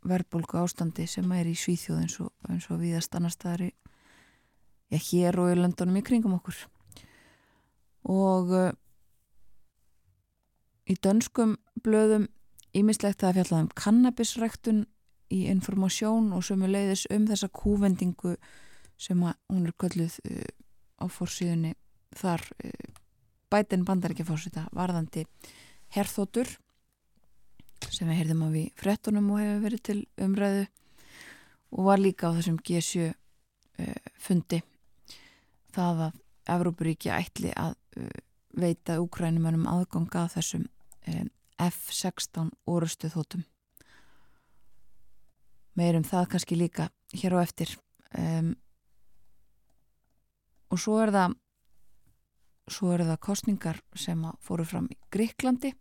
verðbólku 0.07 0.59
ástandi 0.61 1.05
sem 1.09 1.31
er 1.35 1.49
í 1.49 1.55
Svíþjóð 1.57 2.01
eins 2.01 2.17
og, 2.23 2.31
eins 2.49 2.67
og 2.71 2.81
viðast 2.81 3.15
annar 3.17 3.33
staðar 3.33 3.67
í 3.67 3.71
já, 4.91 4.99
hér 4.99 5.39
og 5.41 5.51
í 5.53 5.57
löndunum 5.59 5.99
í 5.99 6.05
kringum 6.05 6.37
okkur. 6.39 6.57
Og 8.11 8.53
uh, 8.55 8.71
í 10.89 10.97
dönskum 10.97 11.57
blöðum 11.83 12.27
ímislegt 12.77 13.23
að 13.23 13.41
fjalla 13.41 13.61
um 13.65 13.69
kannabisræktun 13.77 14.85
í 15.31 15.45
informasjón 15.51 16.31
og 16.35 16.43
sem 16.47 16.63
er 16.65 16.73
leiðis 16.75 17.05
um 17.13 17.27
þessa 17.29 17.51
kúvendingu 17.53 18.35
sem 19.01 19.21
að 19.23 19.37
hún 19.51 19.69
er 19.69 19.77
kölluð 19.79 20.17
uh, 20.25 20.49
á 21.01 21.05
fórsíðunni 21.11 21.75
þar 22.17 22.43
uh, 22.65 22.89
bætin 23.51 23.85
bandarækjafórsita 23.87 24.67
varðandi 24.75 25.25
herþótur 25.95 26.57
sem 27.89 28.09
við 28.09 28.19
heyrðum 28.21 28.43
af 28.47 28.57
í 28.59 28.65
frettunum 28.79 29.29
og 29.33 29.41
hefur 29.41 29.63
verið 29.65 29.83
til 29.89 29.99
umræðu 30.21 30.65
og 31.71 31.87
var 31.87 32.01
líka 32.01 32.29
á 32.29 32.35
þessum 32.37 32.59
G7 32.67 33.07
uh, 33.09 34.11
fundi. 34.19 34.61
Það 35.71 36.03
að 36.07 36.19
Evrópuríki 36.51 37.13
ætli 37.13 37.53
að 37.55 37.77
uh, 37.97 38.09
veita 38.57 38.99
úkrænumönum 39.01 39.69
aðganga 39.71 40.25
að 40.25 40.35
þessum 40.37 40.67
um, 40.67 41.31
F-16 41.61 42.51
orustu 42.69 43.09
þótum 43.13 43.45
meirum 45.77 46.03
það 46.05 46.27
kannski 46.33 46.57
líka 46.59 46.89
hér 47.15 47.37
á 47.37 47.43
eftir. 47.43 47.75
Um, 48.17 48.53
og 50.71 50.79
svo 50.79 50.97
er 51.03 51.13
það 51.15 51.37
svo 52.71 52.91
eru 52.95 53.07
það 53.07 53.23
kostningar 53.25 53.79
sem 53.97 54.21
fóru 54.43 54.65
fram 54.67 54.87
í 54.91 54.97
Gríklandi 55.11 55.73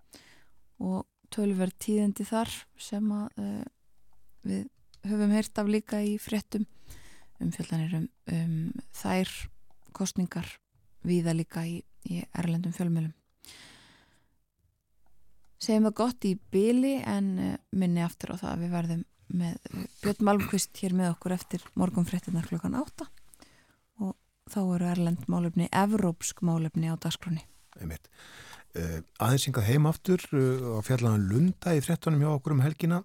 og 0.82 1.04
tölverð 1.34 1.76
tíðendi 1.82 2.26
þar 2.28 2.52
sem 2.80 3.12
að 3.14 3.40
uh, 3.40 3.62
við 4.46 4.66
höfum 5.08 5.32
heyrt 5.34 5.62
af 5.62 5.70
líka 5.70 6.02
í 6.04 6.16
fréttum. 6.20 6.66
Um 7.40 7.52
fjöldanir 7.54 7.94
um, 7.96 8.08
um 8.36 8.56
þær 8.92 9.30
kostningar 9.96 10.50
viða 11.06 11.32
líka 11.32 11.64
í, 11.64 11.80
í 12.04 12.20
erlendum 12.36 12.74
fjölmjölum 12.76 13.14
segjum 15.60 15.88
það 15.88 15.96
gott 16.00 16.26
í 16.28 16.34
byli 16.52 16.94
en 17.04 17.30
uh, 17.38 17.54
minni 17.76 18.02
aftur 18.04 18.34
á 18.34 18.40
það 18.40 18.52
að 18.52 18.62
við 18.64 18.74
verðum 18.76 19.06
með 19.40 19.86
Björn 20.02 20.26
Malmqvist 20.26 20.80
hér 20.82 20.94
með 20.98 21.12
okkur 21.12 21.34
eftir 21.36 21.64
morgunfréttinar 21.78 22.48
klokkan 22.50 22.74
átta. 22.74 23.06
Og 24.02 24.16
þá 24.50 24.60
eru 24.62 24.88
erlend 24.90 25.28
málefni, 25.30 25.68
evrópsk 25.70 26.42
málefni 26.46 26.90
á 26.90 26.98
dagskráni 26.98 27.44
Einmitt. 27.78 28.10
Uh, 28.70 29.00
aðeins 29.18 29.48
yngað 29.50 29.66
heim 29.66 29.86
aftur 29.90 30.22
uh, 30.30 30.78
á 30.78 30.80
fjallaðan 30.86 31.24
Lunda 31.26 31.72
í 31.74 31.80
frettunum 31.82 32.20
hjá 32.22 32.30
okkur 32.36 32.54
um 32.54 32.62
helgina. 32.62 33.00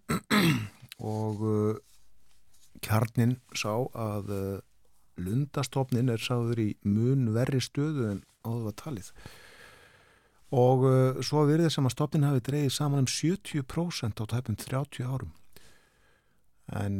Og 1.17 1.41
uh, 1.41 1.79
kjarnin 2.85 3.39
sá 3.57 3.71
að 3.97 4.29
Lundastofnin 5.17 6.11
er 6.13 6.21
sáður 6.21 6.61
í 6.61 6.69
mun 6.85 7.31
verri 7.33 7.63
stöðu 7.63 8.11
en 8.11 8.21
áður 8.45 8.67
var 8.67 8.77
talið. 8.83 9.09
Og 10.55 10.83
svo 11.25 11.45
virðið 11.49 11.71
sem 11.73 11.87
að 11.87 11.93
stofnin 11.95 12.27
hafi 12.27 12.43
dreyið 12.45 12.73
saman 12.75 13.01
um 13.01 13.07
70% 13.09 14.21
á 14.21 14.23
tæpum 14.29 14.59
30 14.59 15.07
árum. 15.07 15.31
En 16.77 16.99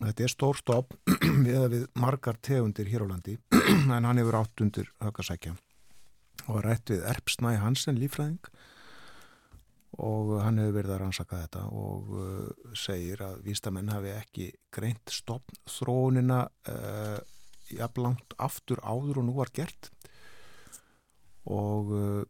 þetta 0.00 0.26
er 0.26 0.32
stór 0.32 0.58
stofn 0.58 1.44
við, 1.46 1.86
margar 1.94 2.40
tegundir 2.42 2.90
hér 2.90 3.06
á 3.06 3.12
landi 3.12 3.36
en 3.94 4.08
hann 4.08 4.18
hefur 4.18 4.40
átt 4.42 4.64
undir 4.64 4.90
höggasækja 5.04 5.54
og 6.50 6.62
rætt 6.64 6.92
við 6.92 7.04
Erpsnæ 7.12 7.56
Hansen 7.62 7.98
lífræðing 8.00 8.50
og 10.02 10.38
hann 10.40 10.58
hefur 10.60 10.78
verið 10.78 10.94
að 10.94 11.00
rannsaka 11.02 11.40
þetta 11.42 11.62
og 11.76 12.12
uh, 12.16 12.68
segir 12.78 13.20
að 13.26 13.42
vístamenn 13.44 13.92
hafi 13.92 14.14
ekki 14.16 14.46
greint 14.72 15.12
stopn 15.12 15.58
þróunina 15.68 16.46
uh, 16.72 17.18
jafnlangt 17.72 18.36
aftur 18.40 18.80
áður 18.80 19.20
og 19.20 19.26
nú 19.28 19.36
var 19.36 19.52
gert. 19.52 19.90
Og 21.44 21.92
uh, 21.92 22.22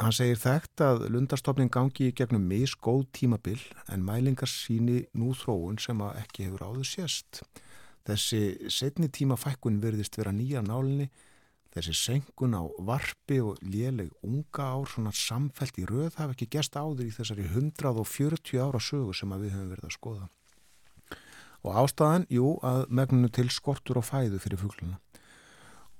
hann 0.00 0.14
segir 0.16 0.40
þekkt 0.40 0.84
að 0.84 1.06
lundarstofnin 1.14 1.72
gangi 1.72 2.10
í 2.10 2.14
gegnum 2.16 2.44
misgóð 2.50 3.06
tímabil 3.16 3.60
en 3.88 4.04
mælingar 4.04 4.50
síni 4.50 5.06
nú 5.16 5.32
þróun 5.36 5.80
sem 5.80 6.00
að 6.04 6.20
ekki 6.26 6.48
hefur 6.50 6.68
áður 6.68 6.88
sérst 6.92 7.44
þessi 8.08 8.70
setni 8.72 9.08
tímafækkun 9.12 9.80
verðist 9.82 10.16
vera 10.18 10.32
nýja 10.34 10.62
nálinni 10.64 11.08
Þessi 11.72 11.94
senkun 11.96 12.52
á 12.52 12.62
varpi 12.84 13.38
og 13.40 13.60
léleg 13.64 14.10
unga 14.26 14.66
ár 14.76 14.90
svona 14.92 15.12
samfelt 15.16 15.78
í 15.80 15.86
röð 15.88 16.18
hafa 16.18 16.34
ekki 16.34 16.50
gest 16.52 16.76
áður 16.76 17.06
í 17.06 17.14
þessari 17.14 17.46
140 17.48 18.60
ára 18.60 18.80
sögu 18.80 19.14
sem 19.16 19.32
við 19.32 19.54
höfum 19.54 19.70
verið 19.72 19.88
að 19.88 19.96
skoða. 19.96 20.28
Og 21.62 21.78
ástæðan, 21.78 22.26
jú, 22.28 22.56
að 22.66 22.84
megnunu 22.90 23.30
til 23.32 23.48
skortur 23.54 24.02
og 24.02 24.08
fæðu 24.08 24.42
fyrir 24.42 24.60
fugluna 24.60 25.00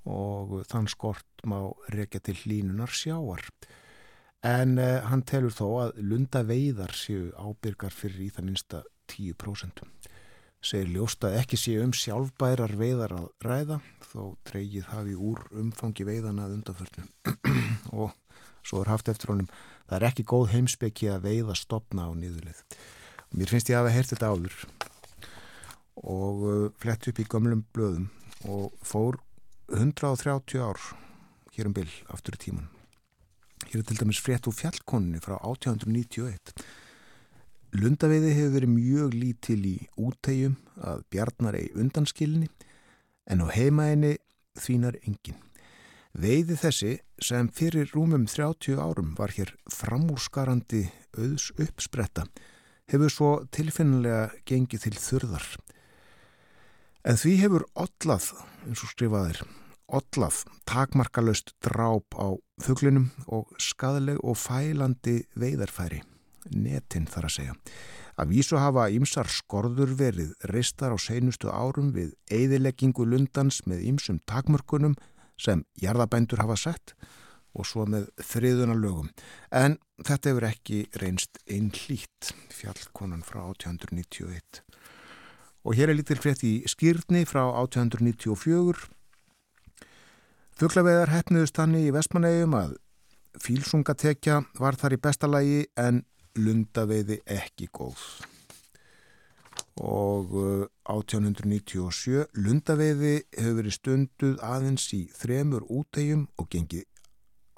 og 0.03 0.57
þann 0.67 0.89
skort 0.91 1.45
má 1.47 1.71
rekja 1.95 2.19
til 2.19 2.35
hlínunar 2.41 2.91
sjáar. 2.91 3.45
En 4.43 4.75
eh, 4.75 4.99
hann 5.07 5.23
telur 5.23 5.55
þó 5.55 5.67
að 5.85 6.01
lunda 6.03 6.41
veiðar 6.43 6.91
séu 6.91 7.29
ábyrgar 7.39 7.95
fyrir 7.95 8.25
í 8.25 8.33
það 8.35 8.49
minsta 8.49 8.81
10% 9.13 9.79
segir 10.63 10.93
ljóst 10.95 11.23
að 11.27 11.37
ekki 11.41 11.59
sé 11.59 11.75
um 11.83 11.91
sjálfbærar 11.95 12.73
veiðar 12.79 13.13
að 13.17 13.27
ræða 13.43 13.79
þó 14.13 14.33
treygið 14.47 14.89
hafi 14.91 15.15
úr 15.17 15.41
umfangi 15.57 16.05
veiðana 16.07 16.45
undanförnum 16.53 17.09
og 18.01 18.13
svo 18.63 18.83
er 18.83 18.91
haft 18.93 19.09
eftir 19.11 19.33
honum 19.33 19.49
það 19.89 19.95
er 19.97 20.07
ekki 20.09 20.25
góð 20.29 20.51
heimsbyggi 20.53 21.09
að 21.11 21.25
veiða 21.27 21.55
stopna 21.57 22.07
á 22.07 22.11
niðurlið. 22.15 22.61
Mér 23.33 23.49
finnst 23.49 23.71
ég 23.71 23.77
að 23.77 23.83
hafa 23.83 23.95
heyrt 23.95 24.13
þetta 24.13 24.29
áður 24.29 24.59
og 26.03 26.45
uh, 26.45 26.67
flett 26.81 27.09
upp 27.09 27.19
í 27.21 27.27
gömlum 27.29 27.65
blöðum 27.73 28.07
og 28.49 28.77
fór 28.85 29.19
130 29.73 30.61
ár 30.61 30.79
hér 31.55 31.69
um 31.69 31.75
byll 31.75 31.91
aftur 32.13 32.37
í 32.37 32.43
tíman. 32.45 32.69
Hér 33.67 33.81
er 33.81 33.89
til 33.89 33.99
dæmis 33.99 34.21
frétt 34.21 34.47
úr 34.49 34.57
fjallkonunni 34.57 35.21
frá 35.23 35.37
1891 35.41 36.53
Lundaveiði 37.73 38.35
hefur 38.37 38.51
verið 38.53 38.69
mjög 38.69 39.15
lítil 39.17 39.61
í 39.65 39.77
útegjum 39.97 40.59
að 40.85 40.99
bjarnar 41.09 41.55
ei 41.57 41.71
undanskilni 41.73 42.51
en 43.29 43.43
á 43.43 43.47
heimaðinni 43.53 44.17
þvínar 44.59 44.99
engin. 45.03 45.39
Veiði 46.13 46.57
þessi 46.61 46.91
sem 47.23 47.47
fyrir 47.49 47.89
rúmum 47.95 48.27
30 48.29 48.77
árum 48.77 49.15
var 49.17 49.33
hér 49.33 49.55
framúrskarandi 49.71 50.85
auðs 51.17 51.49
uppspretta 51.57 52.27
hefur 52.91 53.11
svo 53.11 53.31
tilfinnilega 53.53 54.29
gengið 54.47 54.85
til 54.85 54.95
þurðar. 54.99 55.47
En 57.03 57.19
því 57.19 57.33
hefur 57.41 57.65
ollað, 57.75 58.29
eins 58.67 58.83
og 58.85 58.93
skrifaðir, 58.93 59.41
ollað 59.91 60.43
takmarkalöst 60.69 61.55
dráp 61.63 62.15
á 62.15 62.37
þuglinum 62.63 63.09
og 63.27 63.51
skadaleg 63.61 64.21
og 64.23 64.37
fælandi 64.39 65.23
veiðarfæri, 65.39 66.03
netin 66.53 67.09
þar 67.09 67.27
að 67.27 67.35
segja. 67.39 67.57
Að 68.19 68.29
vísu 68.35 68.59
hafa 68.61 68.89
ímsar 68.93 69.29
skorður 69.31 69.95
verið 69.97 70.33
reistar 70.51 70.93
á 70.93 70.97
seinustu 71.01 71.49
árum 71.49 71.91
við 71.95 72.13
eidileggingu 72.29 73.07
lundans 73.09 73.63
með 73.65 73.87
ímsum 73.89 74.19
takmörkunum 74.29 74.93
sem 75.39 75.63
jarðabændur 75.81 76.43
hafa 76.43 76.57
sett 76.59 76.93
og 77.53 77.67
svo 77.69 77.85
með 77.89 78.09
þriðuna 78.21 78.75
lögum. 78.77 79.09
En 79.49 79.77
þetta 80.05 80.31
hefur 80.31 80.47
ekki 80.49 80.79
reynst 81.01 81.41
einn 81.49 81.71
hlýtt 81.73 82.33
fjallkonan 82.53 83.25
frá 83.25 83.43
1891. 83.49 84.61
Og 85.63 85.77
hér 85.77 85.93
er 85.93 85.97
lítil 85.97 86.19
frétt 86.19 86.43
í 86.45 86.55
skýrni 86.69 87.23
frá 87.29 87.45
1894. 87.49 88.87
Þuglaveðar 90.59 91.13
hefniðust 91.13 91.57
hann 91.57 91.77
í 91.77 91.87
Vestmannegjum 91.93 92.57
að 92.57 92.75
fílsungatekja 93.41 94.43
var 94.61 94.77
þar 94.77 94.97
í 94.97 95.01
bestalagi 95.01 95.61
en 95.79 96.03
lundaveiði 96.39 97.21
ekki 97.29 97.69
góð 97.73 97.99
og 99.81 100.33
1897 100.85 102.13
uh, 102.13 102.25
lundaveiði 102.37 103.13
hefur 103.33 103.59
verið 103.59 103.77
stunduð 103.77 104.41
aðeins 104.45 104.87
í 104.93 105.03
þremur 105.17 105.65
útegjum 105.65 106.27
og 106.37 106.49
gengið 106.53 106.85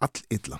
all 0.03 0.21
illa. 0.31 0.59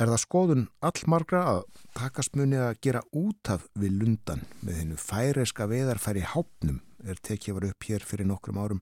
Er 0.00 0.08
það 0.08 0.22
skoðun 0.22 0.68
allmargra 0.80 1.40
að 1.54 1.64
takast 1.98 2.36
muni 2.38 2.56
að 2.56 2.78
gera 2.86 3.02
út 3.12 3.50
af 3.52 3.66
við 3.78 3.98
lundan 4.00 4.46
með 4.64 4.78
hennu 4.80 5.00
færeska 5.00 5.66
veiðarfæri 5.70 6.24
hápnum 6.32 6.80
er 7.04 7.20
tekið 7.20 7.58
var 7.58 7.68
upp 7.70 7.88
hér 7.88 8.06
fyrir 8.06 8.30
nokkrum 8.30 8.62
árum 8.62 8.80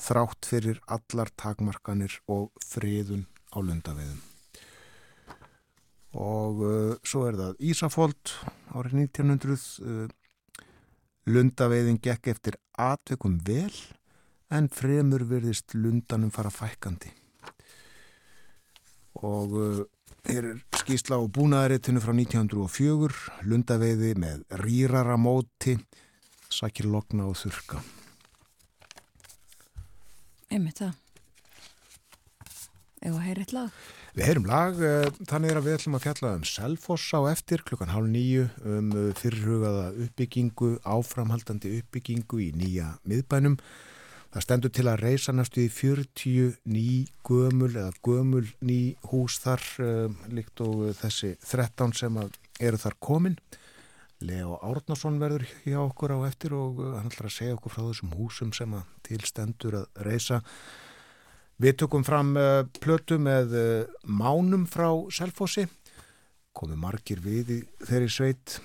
þrátt 0.00 0.48
fyrir 0.48 0.80
allar 0.86 1.32
takmarkanir 1.36 2.20
og 2.28 2.50
friðun 2.64 3.26
á 3.52 3.58
lundaveiðum. 3.60 4.35
Og 6.16 6.62
uh, 6.64 6.94
svo 7.04 7.26
er 7.28 7.36
það 7.36 7.58
Ísafóld 7.68 8.32
árið 8.72 9.02
1900 9.04 9.66
uh, 9.84 10.06
Lundaveiðin 11.26 11.98
gekk 11.98 12.30
eftir 12.30 12.56
atveikum 12.78 13.40
vel 13.44 13.72
en 14.54 14.68
fremur 14.70 15.24
verðist 15.26 15.74
lundanum 15.74 16.30
fara 16.30 16.52
fækandi. 16.54 17.10
Og 19.26 19.56
uh, 19.58 19.82
hér 20.30 20.52
er 20.52 20.60
skýrsla 20.78 21.18
á 21.18 21.24
búnaðaritinu 21.26 22.02
frá 22.02 22.14
1904, 22.14 23.10
lundaveiði 23.50 24.14
með 24.22 24.44
rýrara 24.62 25.18
móti, 25.18 25.76
sakir 26.46 26.86
lokna 26.90 27.26
og 27.26 27.36
þurka. 27.42 27.82
Einmitt 30.46 30.78
það. 30.78 30.94
Eða 33.06 33.22
heyri 33.26 33.42
eitt 33.44 33.54
lag? 33.54 33.74
Við 34.16 34.30
heyrum 34.30 34.46
lag, 34.48 34.78
eh, 34.80 35.10
þannig 35.28 35.50
er 35.52 35.58
að 35.58 35.66
við 35.66 35.74
ætlum 35.76 35.96
að 35.98 36.04
fjalla 36.06 36.28
um 36.38 36.44
Selfoss 36.48 37.10
á 37.12 37.20
eftir 37.28 37.60
klukkan 37.60 37.90
hálf 37.92 38.08
nýju 38.08 38.46
um 38.64 38.86
eh, 38.96 39.10
fyrirhugaða 39.12 39.90
uppbyggingu, 40.06 40.68
áframhaldandi 40.88 41.72
uppbyggingu 41.82 42.40
í 42.40 42.46
nýja 42.56 42.94
miðbænum. 43.04 43.58
Það 44.32 44.46
stendur 44.46 44.72
til 44.72 44.86
að 44.88 45.02
reysa 45.02 45.34
næstu 45.36 45.66
í 45.66 45.68
40 45.68 46.56
ný 46.64 46.86
gömul 47.28 47.68
eða 47.74 47.92
gömul 48.08 48.46
ný 48.64 48.96
hús 49.10 49.36
þar 49.44 49.62
um, 49.84 50.16
líkt 50.32 50.64
og 50.64 50.96
þessi 50.96 51.34
13 51.44 51.92
sem 52.00 52.16
eru 52.16 52.80
þar 52.80 52.96
komin. 52.96 53.36
Leo 54.24 54.56
Árnason 54.64 55.20
verður 55.20 55.44
hjá 55.66 55.76
okkur 55.82 56.16
á 56.16 56.18
eftir 56.24 56.56
og 56.56 56.80
hann 56.80 57.12
ætlar 57.12 57.28
að 57.28 57.36
segja 57.36 57.60
okkur 57.60 57.76
frá 57.76 57.84
þessum 57.84 58.16
húsum 58.16 58.56
sem 58.56 58.76
að 58.80 58.88
tilstendur 59.10 59.82
að 59.82 60.04
reysa. 60.08 60.40
Við 61.56 61.78
tökum 61.80 62.02
fram 62.04 62.34
uh, 62.36 62.66
plötu 62.84 63.16
með 63.16 63.52
uh, 63.56 63.92
mánum 64.04 64.66
frá 64.68 64.90
Selfossi, 65.08 65.64
komu 66.52 66.76
margir 66.76 67.22
við 67.24 67.52
í 67.54 67.56
þeirri 67.80 68.10
sveit 68.12 68.58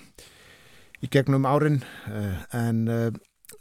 í 0.99 1.07
gegnum 1.11 1.47
árin 1.47 1.79
uh, 2.11 2.41
en 2.51 2.83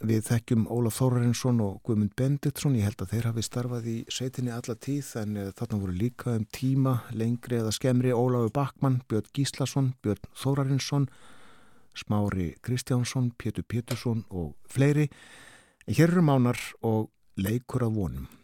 við 0.00 0.24
þekkjum 0.26 0.64
Ólaf 0.72 0.98
Þórarinsson 0.98 1.62
og 1.62 1.78
Guðmund 1.86 2.16
Benditsson, 2.18 2.74
ég 2.78 2.88
held 2.88 3.04
að 3.04 3.12
þeir 3.14 3.28
hafi 3.30 3.44
starfað 3.46 3.86
í 3.92 3.96
sveitinni 4.10 4.54
alla 4.54 4.74
tíð 4.74 5.12
en 5.22 5.38
þarna 5.58 5.80
voru 5.84 5.94
líka 5.94 6.34
um 6.34 6.48
tíma, 6.50 6.96
lengri 7.14 7.60
eða 7.60 7.74
skemri 7.76 8.14
Ólafur 8.16 8.50
Bakmann, 8.56 8.98
Björn 9.06 9.30
Gíslason, 9.36 9.92
Björn 10.02 10.26
Þórarinsson, 10.42 11.06
Smári 11.94 12.54
Kristjánsson, 12.66 13.30
Pétur 13.38 13.66
Pétursson 13.68 14.24
og 14.30 14.56
fleiri. 14.70 15.06
Hér 15.86 16.10
eru 16.14 16.26
mánar 16.26 16.58
og 16.82 17.10
leikur 17.36 17.86
af 17.86 17.94
vonum. 17.94 18.39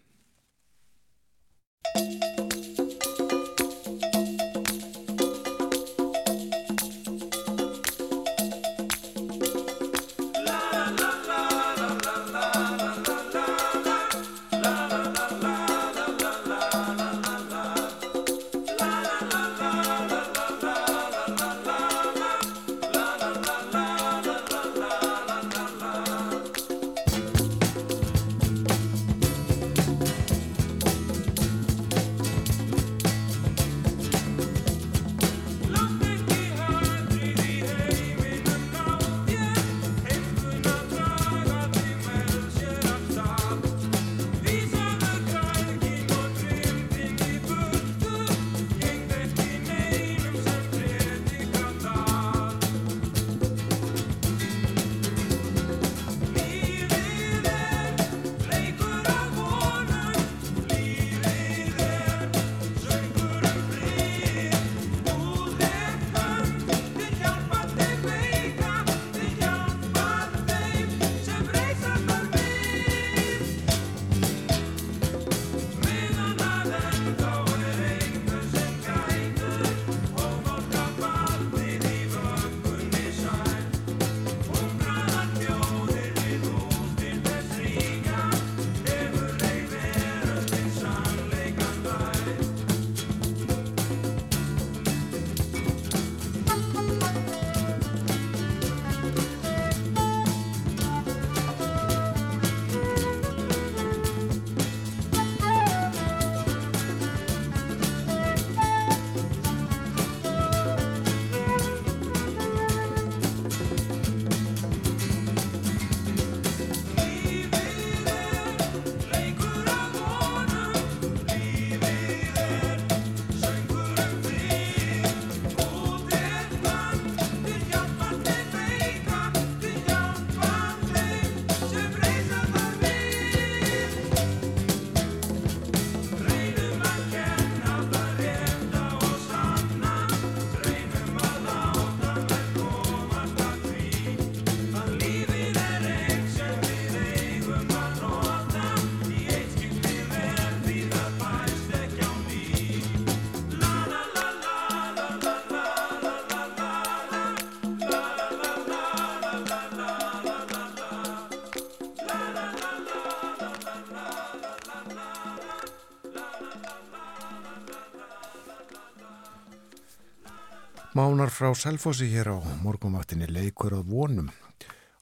Mánar 170.97 171.29
frá 171.29 171.51
Selfossi 171.53 172.07
hér 172.09 172.31
á 172.33 172.41
morgunvaktinni 172.65 173.27
leikur 173.29 173.75
að 173.77 173.91
vonum. 173.93 174.31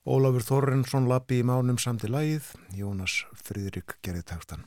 Ólafur 0.03 0.43
Þorrensson 0.43 1.05
lappi 1.07 1.37
í 1.39 1.45
mánum 1.47 1.77
samt 1.79 2.03
í 2.03 2.09
lagið, 2.11 2.49
Jónas 2.75 3.21
Fridrik 3.39 3.95
gerði 4.03 4.25
takstan. 4.27 4.65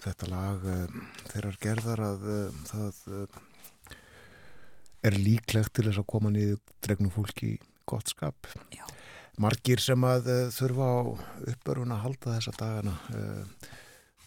Þetta 0.00 0.30
lag 0.30 0.64
uh, 0.64 0.94
þeirrar 1.28 1.58
gerðar 1.60 2.02
að 2.06 2.24
uh, 2.24 2.62
það 2.70 3.02
uh, 3.18 3.98
er 5.10 5.18
líklegt 5.18 5.74
til 5.76 5.84
þess 5.90 6.00
að 6.00 6.08
koma 6.14 6.32
niður 6.32 6.62
dregnum 6.86 7.12
fólki 7.12 7.50
í 7.50 7.58
gott 7.84 8.08
skap. 8.08 8.48
Já. 8.72 8.86
Margir 9.36 9.82
sem 9.84 10.08
að 10.08 10.30
þurfa 10.56 10.88
á 10.88 11.00
uppörfun 11.52 11.92
að 11.98 12.04
halda 12.06 12.38
þessa 12.38 12.56
dagana 12.56 12.96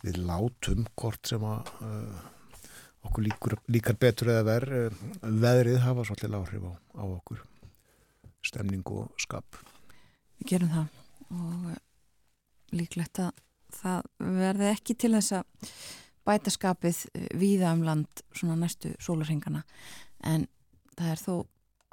við 0.06 0.22
látum 0.30 0.86
hvort 0.94 1.34
sem 1.34 1.42
að 1.42 1.74
okkur 3.08 3.26
líkur, 3.26 3.56
líkar 3.72 3.98
betur 4.00 4.32
eða 4.34 4.44
verð 4.48 4.76
eh, 4.78 5.00
veðrið 5.22 5.80
hafa 5.86 6.06
svolítið 6.08 6.38
áhrif 6.38 6.68
á, 6.70 6.74
á 7.02 7.04
okkur 7.06 7.42
stemning 8.46 8.86
og 8.90 9.10
skap. 9.22 9.58
Við 10.42 10.54
gerum 10.54 10.74
það 10.74 11.00
og 11.38 11.72
eh, 11.72 11.82
líklegt 12.78 13.24
að 13.24 13.42
það 13.72 14.10
verði 14.42 14.70
ekki 14.70 14.98
til 15.00 15.14
þess 15.16 15.38
að 15.40 15.74
bæta 16.28 16.54
skapið 16.54 17.02
eh, 17.16 17.28
víða 17.42 17.74
um 17.76 17.86
land 17.88 18.26
svona 18.30 18.60
næstu 18.62 18.94
sólarhengana 19.02 19.64
en 20.28 20.46
það 20.98 21.14
er 21.16 21.24
þó 21.26 21.34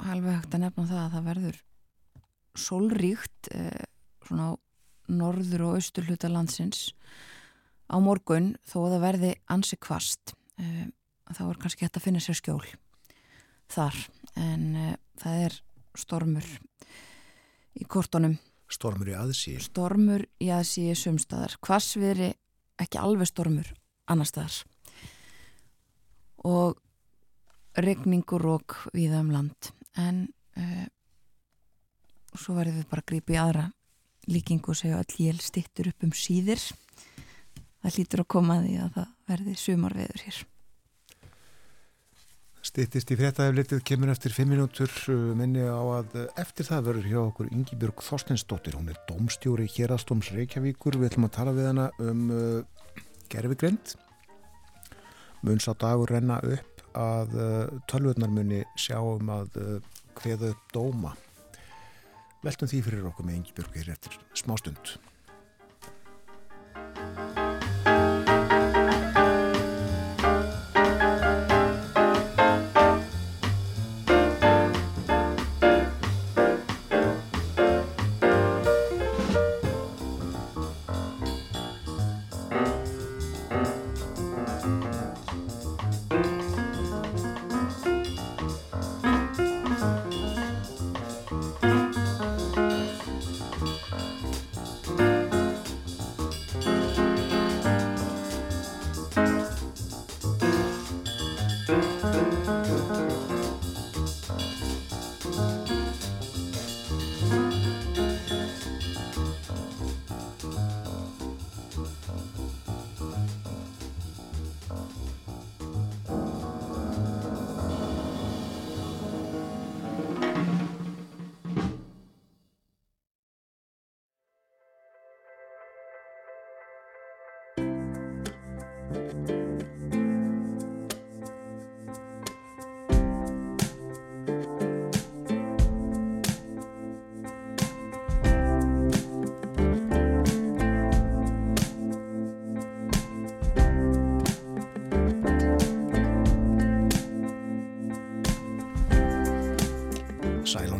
halveg 0.04 0.36
hægt 0.36 0.54
að 0.54 0.64
nefna 0.66 0.88
það 0.92 1.04
að 1.04 1.14
það 1.16 1.28
verður 1.32 1.62
sólríkt 2.58 3.48
svona 4.26 4.48
á 4.50 4.52
norður 5.08 5.64
og 5.64 5.78
austur 5.78 6.06
hluta 6.08 6.28
landsins 6.30 6.90
á 7.88 7.96
morgun 8.02 8.52
þó 8.66 8.82
að 8.84 8.92
það 8.94 9.04
verði 9.06 9.30
ansi 9.54 9.78
kvast 9.80 10.34
þá 11.34 11.42
er 11.48 11.60
kannski 11.62 11.86
hægt 11.86 11.98
að 11.98 12.06
finna 12.06 12.22
sér 12.22 12.38
skjól 12.38 12.62
þar. 13.72 13.96
En 14.38 14.64
uh, 14.76 14.94
það 15.20 15.44
er 15.48 15.56
stormur 15.98 16.48
í 17.78 17.86
kortunum. 17.88 18.38
Stormur 18.68 19.08
í 19.08 19.16
aðsí 19.16 19.54
Stormur 19.64 20.26
í 20.44 20.50
aðsí 20.52 20.90
sumstaðar 20.98 21.54
Hvassviðri 21.64 22.34
ekki 22.78 23.00
alveg 23.00 23.30
stormur 23.30 23.70
annar 24.08 24.28
staðar? 24.28 24.60
Og 26.44 26.76
regningur 27.78 28.44
og 28.52 28.76
viða 28.92 29.22
um 29.24 29.32
land. 29.32 29.72
En 29.98 30.26
uh, 30.58 30.86
svo 32.36 32.58
verður 32.58 32.82
við 32.82 32.90
bara 32.92 33.04
að 33.04 33.10
grípa 33.12 33.34
í 33.34 33.40
aðra 33.40 33.66
líkingu 34.28 34.74
og 34.74 34.76
segja 34.76 35.00
all 35.00 35.16
jél 35.16 35.40
stittur 35.40 35.88
upp 35.90 36.04
um 36.04 36.12
síðir. 36.12 36.60
Það 37.80 37.98
lítur 37.98 38.22
að 38.24 38.32
koma 38.34 38.58
að 38.58 38.68
því 38.68 38.78
að 38.84 38.94
það 38.98 39.10
verði 39.32 39.58
sumarveður 39.62 40.24
hér 40.26 40.46
Stittist 42.68 43.08
í 43.08 43.16
fréttaeflitið 43.16 43.80
kemur 43.86 44.10
eftir 44.12 44.34
5 44.36 44.50
minútur 44.50 44.90
uh, 45.08 45.14
minni 45.38 45.62
á 45.64 45.80
að 45.80 46.16
uh, 46.20 46.24
eftir 46.42 46.66
það 46.68 46.90
verður 46.90 47.06
hjá 47.08 47.20
okkur 47.22 47.48
Yngibjörg 47.54 48.02
Þorstensdóttir, 48.04 48.76
hún 48.76 48.90
er 48.92 48.98
domstjóri 49.08 49.64
hérastóms 49.72 50.28
Reykjavíkur, 50.34 50.98
við 51.00 51.14
ætlum 51.14 51.28
að 51.30 51.34
tala 51.38 51.54
við 51.56 51.70
hana 51.70 51.86
um 52.04 52.26
uh, 52.28 53.00
gerfigrind 53.32 53.94
munns 55.40 55.68
á 55.70 55.72
dagur 55.80 56.12
renna 56.12 56.42
upp 56.44 56.84
að 56.98 57.36
uh, 57.40 57.82
tölvöldnarmunni 57.88 58.64
sjáum 58.76 59.32
að 59.32 59.60
uh, 59.64 60.48
dóma. 60.74 61.14
Veltum 62.44 62.68
því 62.68 62.84
fyrir 62.84 63.06
okkur 63.08 63.30
með 63.30 63.40
Yngibjörg 63.40 63.78
hér 63.80 63.94
eftir 63.96 64.20
smástund 64.36 64.98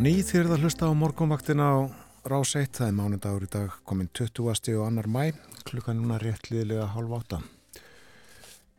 ný 0.09 0.23
þér 0.25 0.47
að 0.55 0.63
hlusta 0.65 0.87
á 0.89 0.93
morgunvaktina 0.97 1.65
á 1.69 1.77
rás 2.31 2.55
1, 2.57 2.71
það 2.79 2.87
er 2.87 2.95
mánudagur 2.97 3.45
í 3.45 3.49
dag 3.53 3.75
komin 3.85 4.07
20. 4.17 4.41
og 4.79 4.87
annar 4.87 5.05
mæ 5.05 5.35
klukkan 5.69 5.99
núna 5.99 6.17
rétt 6.23 6.49
liðlega 6.49 6.87
halv 6.95 7.13
átta 7.19 7.43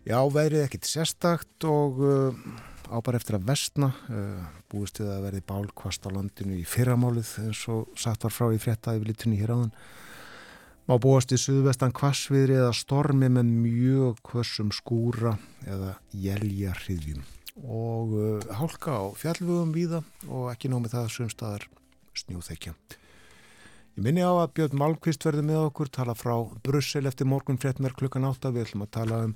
Já, 0.09 0.17
veðrið 0.25 0.63
ekkit 0.63 0.89
sérstakt 0.89 1.67
og 1.69 2.01
uh, 2.01 2.41
ábar 2.89 3.19
eftir 3.19 3.37
að 3.37 3.45
vestna 3.51 3.91
uh, 4.09 4.41
búist 4.73 5.03
við 5.03 5.11
að 5.13 5.25
verði 5.27 5.45
bálkvast 5.51 6.09
á 6.09 6.15
landinu 6.15 6.57
í 6.57 6.65
fyrramálið 6.65 7.35
eins 7.45 7.61
og 7.69 7.91
satt 7.93 8.25
var 8.25 8.33
frá 8.33 8.49
í 8.49 8.61
fréttaði 8.63 9.03
við 9.03 9.11
litunni 9.11 9.41
hér 9.43 9.53
áðan 9.53 9.73
má 10.89 10.95
búast 10.97 11.35
í 11.35 11.37
suðvestan 11.37 11.93
kvassviðri 11.93 12.57
eða 12.57 12.73
stormi 12.73 13.29
með 13.29 13.53
mjög 13.67 14.23
hversum 14.31 14.73
skúra 14.73 15.37
eða 15.67 15.99
jælja 16.09 16.73
hriðjum 16.87 17.21
og 17.65 18.15
uh, 18.15 18.55
hálka 18.55 18.95
á 18.95 19.03
fjallvögum 19.19 19.73
víða 19.75 20.03
og 20.27 20.49
ekki 20.53 20.71
nómið 20.71 20.95
það 20.95 21.13
sumstaðar 21.15 21.65
snjóþekja. 22.17 22.73
Ég 23.99 24.03
minni 24.05 24.23
á 24.23 24.31
að 24.31 24.53
Björn 24.55 24.79
Malmqvist 24.79 25.25
verði 25.27 25.43
með 25.49 25.65
okkur, 25.67 25.89
tala 25.91 26.15
frá 26.15 26.35
Brussel 26.63 27.09
eftir 27.09 27.27
morgun 27.27 27.59
fréttmer 27.59 27.95
klukkan 27.97 28.27
átta. 28.29 28.53
Við 28.55 28.69
ætlum 28.69 28.85
að 28.85 28.93
tala 28.95 29.23
um 29.27 29.33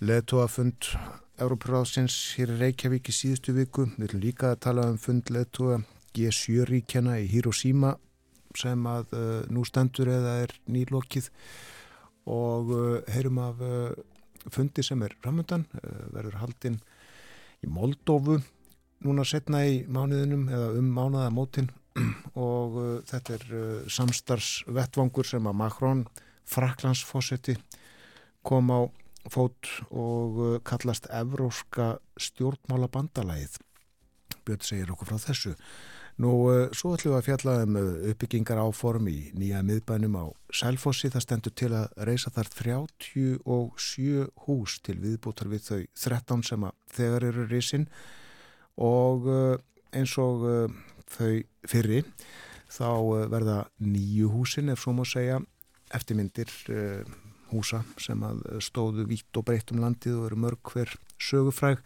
leðtóafund 0.00 0.92
Európaráðsins 1.40 2.16
hér 2.38 2.54
í 2.54 2.60
Reykjavík 2.62 3.10
í 3.10 3.16
síðustu 3.16 3.52
viku. 3.56 3.90
Við 3.96 4.06
ætlum 4.08 4.22
líka 4.24 4.54
að 4.54 4.62
tala 4.66 4.86
um 4.88 4.96
fund 5.00 5.28
leðtóa 5.28 5.82
G7 6.16 6.64
ríkjana 6.70 7.18
í 7.20 7.28
Hiroshima 7.28 7.96
sem 8.56 8.86
að 8.88 9.12
uh, 9.14 9.26
nú 9.52 9.62
stendur 9.68 10.08
eða 10.10 10.38
er 10.46 10.54
nýlokið 10.66 11.28
og 12.30 12.72
uh, 12.74 12.96
heyrum 13.14 13.38
af 13.44 13.60
uh, 13.62 13.92
fundi 14.50 14.82
sem 14.82 15.02
er 15.06 15.14
ramöndan, 15.22 15.68
uh, 15.76 16.08
verður 16.16 16.40
haldinn 16.40 16.80
í 17.64 17.70
Moldófu 17.70 18.38
núna 19.04 19.24
setna 19.24 19.62
í 19.68 19.82
mánuðinum 19.88 20.48
eða 20.52 20.72
um 20.80 20.90
mánuðamótin 20.96 21.70
og 22.48 22.76
uh, 22.80 22.90
þetta 23.08 23.36
er 23.36 23.46
uh, 23.50 23.62
samstarfsvettvangur 23.90 25.28
sem 25.28 25.48
að 25.48 25.58
Macron 25.62 26.04
Fraklandsfossetti 26.50 27.56
kom 28.46 28.72
á 28.72 28.80
fót 29.30 29.72
og 29.90 30.40
uh, 30.40 30.58
kallast 30.64 31.08
Evróska 31.12 31.94
stjórnmála 32.20 32.90
bandalæðið 32.92 33.58
Björn 34.46 34.64
segir 34.64 34.92
okkur 34.94 35.12
frá 35.12 35.20
þessu 35.28 35.56
Nú, 36.20 36.30
uh, 36.50 36.66
svo 36.76 36.92
ætlum 36.92 37.14
við 37.14 37.16
að 37.16 37.26
fjalla 37.30 37.52
um 37.64 37.76
uh, 37.80 37.84
uppbyggingar 38.10 38.58
áform 38.60 39.06
í 39.08 39.30
nýja 39.40 39.62
miðbænum 39.64 40.18
á 40.20 40.24
Sælfossi. 40.52 41.08
Það 41.08 41.24
stendur 41.24 41.54
til 41.56 41.70
að 41.72 41.94
reysa 42.04 42.32
þar 42.34 42.50
37 42.58 44.26
hús 44.44 44.74
til 44.84 44.98
viðbútar 45.00 45.48
við 45.48 45.64
þau 45.64 45.78
13 45.96 46.44
sem 46.50 46.66
að 46.68 46.76
þegar 46.92 47.26
eru 47.30 47.46
reysinn 47.48 47.88
og 48.76 49.30
uh, 49.32 49.56
eins 49.96 50.12
og 50.20 50.44
þau 51.10 51.32
fyrri 51.66 52.02
þá 52.70 52.90
verða 53.32 53.56
nýju 53.82 54.28
húsin, 54.30 54.70
ef 54.70 54.84
svo 54.84 54.92
má 54.94 55.02
segja, 55.08 55.40
eftirmyndir 55.90 56.52
húsa 57.50 57.80
sem 57.98 58.20
að 58.22 58.44
stóðu 58.62 59.08
vitt 59.10 59.40
og 59.40 59.48
breytt 59.48 59.72
um 59.74 59.80
landið 59.82 60.20
og 60.20 60.28
eru 60.28 60.38
mörg 60.44 60.70
hver 60.70 60.92
sögufræg 61.18 61.82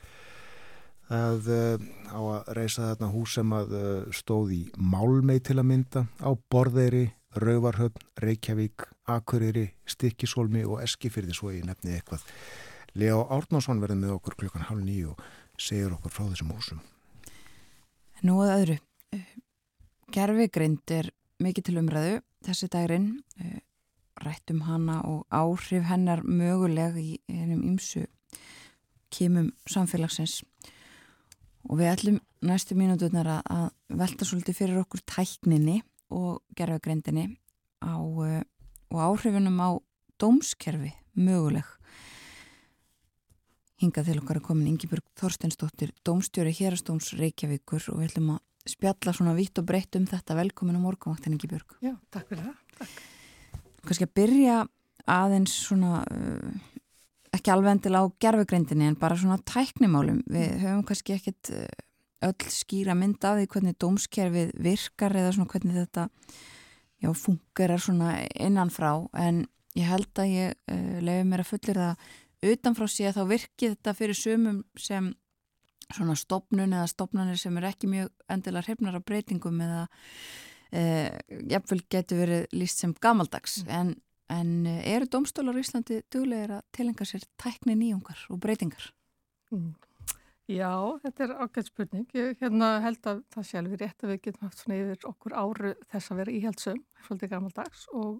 að 1.13 1.49
uh, 1.53 1.85
á 2.09 2.21
að 2.21 2.53
reysa 2.57 2.89
þarna 2.91 3.11
hús 3.13 3.35
sem 3.37 3.53
að 3.53 3.75
uh, 3.77 3.85
stóð 4.15 4.55
í 4.57 4.63
Málmei 4.77 5.41
til 5.45 5.59
að 5.61 5.69
mynda 5.69 6.05
á 6.25 6.31
Borðeiri, 6.51 7.09
Rauvarhöfn, 7.41 8.07
Reykjavík, 8.23 8.87
Akureyri, 9.11 9.67
Stikkisólmi 9.91 10.65
og 10.65 10.81
Eskifyrði 10.85 11.35
svo 11.37 11.53
ég 11.53 11.67
nefni 11.67 11.97
eitthvað. 11.97 12.25
Leo 12.95 13.25
Árnásson 13.35 13.83
verði 13.83 13.99
með 14.05 14.17
okkur 14.17 14.39
klukkan 14.45 14.69
halv 14.69 14.85
nýju 14.87 15.13
og 15.13 15.61
segir 15.61 15.93
okkur 15.97 16.15
frá 16.15 16.29
þessum 16.31 16.55
húsum. 16.55 16.81
Nú 18.25 18.39
að 18.45 18.55
öðru, 18.55 18.77
gerfigrind 20.15 20.95
er 20.95 21.11
mikið 21.43 21.67
til 21.67 21.79
umræðu 21.83 22.21
þessi 22.47 22.71
dagrin, 22.71 23.09
rættum 24.23 24.63
hana 24.69 25.01
og 25.09 25.25
áhrif 25.35 25.89
hennar 25.89 26.23
möguleg 26.23 26.99
í 27.01 27.11
einum 27.29 27.65
ymsu 27.75 28.05
kemum 29.15 29.51
samfélagsins 29.71 30.43
og 31.69 31.81
við 31.81 31.91
ætlum 31.91 32.21
næstu 32.45 32.77
mínútuðnar 32.79 33.31
að 33.41 33.69
velta 33.89 34.27
svolítið 34.29 34.59
fyrir 34.59 34.83
okkur 34.83 35.03
tækninni 35.09 35.81
og 36.15 36.43
gerfagrindinni 36.57 37.31
á, 37.81 37.97
og 37.97 38.99
áhrifunum 39.01 39.57
á 39.61 39.71
dómskerfi 40.21 40.93
möguleg. 41.17 41.67
Hingað 43.83 44.11
til 44.11 44.21
okkar 44.21 44.39
er 44.39 44.45
komin 44.45 44.71
Ingeborg 44.71 45.05
Þorsteinsdóttir 45.19 45.91
dómstjóri 46.07 46.53
hérastóms 46.55 47.11
Reykjavíkur 47.19 47.91
og 47.93 48.01
við 48.01 48.13
ætlum 48.13 48.37
að 48.37 48.45
spjalla 48.71 49.13
svona 49.13 49.35
vitt 49.37 49.59
og 49.61 49.67
breytt 49.69 49.99
um 49.99 50.07
þetta. 50.09 50.37
Velkomin 50.39 50.79
á 50.79 50.85
morgunvaktin 50.85 51.35
Ingeborg 51.35 51.75
Já, 51.85 51.97
takk 52.15 52.31
fyrir 52.31 52.47
það. 52.47 52.95
Kanski 53.85 54.07
að 54.07 54.15
byrja 54.17 54.61
aðeins 55.11 55.57
svona 55.67 56.05
uh, 56.07 56.74
ekki 57.45 57.53
alveg 57.53 57.75
endil 57.77 57.99
á 58.01 58.03
gerfugrindinni 58.25 58.87
en 58.89 58.97
bara 58.97 59.19
svona 59.21 59.37
tæknimálum. 59.45 60.23
Við 60.33 60.55
höfum 60.63 60.85
kannski 60.89 61.13
ekkit 61.19 61.51
öll 62.25 62.53
skýra 62.53 62.95
mynd 62.97 63.21
af 63.21 63.37
því 63.37 63.49
hvernig 63.53 63.77
dómskerfið 63.83 64.53
virkar 64.65 65.13
eða 65.13 65.35
svona 65.37 65.51
hvernig 65.53 65.77
þetta 65.77 66.07
já, 67.05 67.11
fungerar 67.13 67.83
svona 67.85 68.15
innanfrá. 68.33 68.95
En 69.21 69.45
ég 69.77 69.91
held 69.91 70.23
að 70.23 70.33
ég 70.33 70.57
uh, 70.73 70.97
lefi 71.05 71.27
mér 71.29 71.45
að 71.45 71.51
fullir 71.51 71.83
það 71.83 72.09
utanfrá 72.55 72.89
sig 72.89 73.11
að 73.11 73.19
þá 73.19 73.23
virkið 73.35 73.77
þetta 73.77 73.95
fyrir 73.99 74.21
sumum 74.21 74.65
sem 74.81 75.13
svona 75.93 76.17
stopnun 76.17 76.73
eða 76.73 76.89
stopnanir 76.89 77.41
sem 77.41 77.61
er 77.61 77.69
ekki 77.69 77.91
mjög 77.93 78.11
endilega 78.33 78.71
hrefnar 78.71 78.97
af 78.97 79.05
breytingum 79.05 79.61
eða 79.65 79.85
uh, 79.85 81.09
jafnvel 81.53 81.83
getur 81.93 82.25
verið 82.25 82.57
líst 82.57 82.81
sem 82.81 82.97
gamaldags. 83.05 83.61
Mm. 83.67 83.77
en, 83.77 83.95
en 84.33 84.67
eru 84.67 85.09
domstólar 85.11 85.59
í 85.59 85.65
Íslandi 85.65 86.03
duglegir 86.13 86.57
að 86.59 86.67
tilenga 86.77 87.07
sér 87.09 87.27
tækni 87.41 87.77
nýjungar 87.77 88.27
og 88.33 88.41
breytingar? 88.41 88.93
Mm. 89.53 89.75
Já, 90.51 90.99
þetta 91.01 91.25
er 91.25 91.31
ágætt 91.41 91.69
spurning. 91.71 92.09
Ég 92.13 92.43
hérna, 92.43 92.75
held 92.85 93.07
að 93.09 93.23
það 93.33 93.47
sé 93.49 93.57
alveg 93.61 93.81
rétt 93.81 94.05
að 94.05 94.11
við 94.13 94.19
getum 94.27 94.45
haft 94.45 94.61
svona 94.61 94.77
yfir 94.77 95.07
okkur 95.09 95.37
áru 95.41 95.71
þess 95.89 96.13
að 96.13 96.21
vera 96.21 96.35
íhjaldsum, 96.37 96.83
svolítið 97.07 97.31
gammaldags 97.33 97.87
og, 97.97 98.19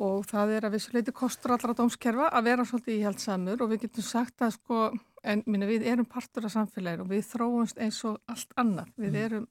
og 0.00 0.24
það 0.30 0.54
er 0.56 0.66
að 0.66 0.72
við 0.72 0.84
svo 0.86 0.96
leiti 0.96 1.14
kostur 1.18 1.52
allra 1.52 1.76
dómskerfa 1.76 2.30
að 2.32 2.48
vera 2.48 2.64
svolítið 2.64 2.96
íhjaldsamur 2.96 3.64
og 3.64 3.72
við 3.74 3.84
getum 3.84 4.06
sagt 4.08 4.46
að 4.46 4.54
sko, 4.56 4.80
en 5.20 5.44
minna, 5.44 5.68
við 5.68 5.84
erum 5.92 6.08
partur 6.08 6.48
af 6.48 6.54
samfélaginu 6.56 7.04
og 7.04 7.12
við 7.12 7.28
þróumst 7.28 7.84
eins 7.84 8.00
og 8.08 8.16
allt 8.32 8.56
annað. 8.56 8.88
Við 8.96 9.12
mm. 9.12 9.22
erum 9.26 9.46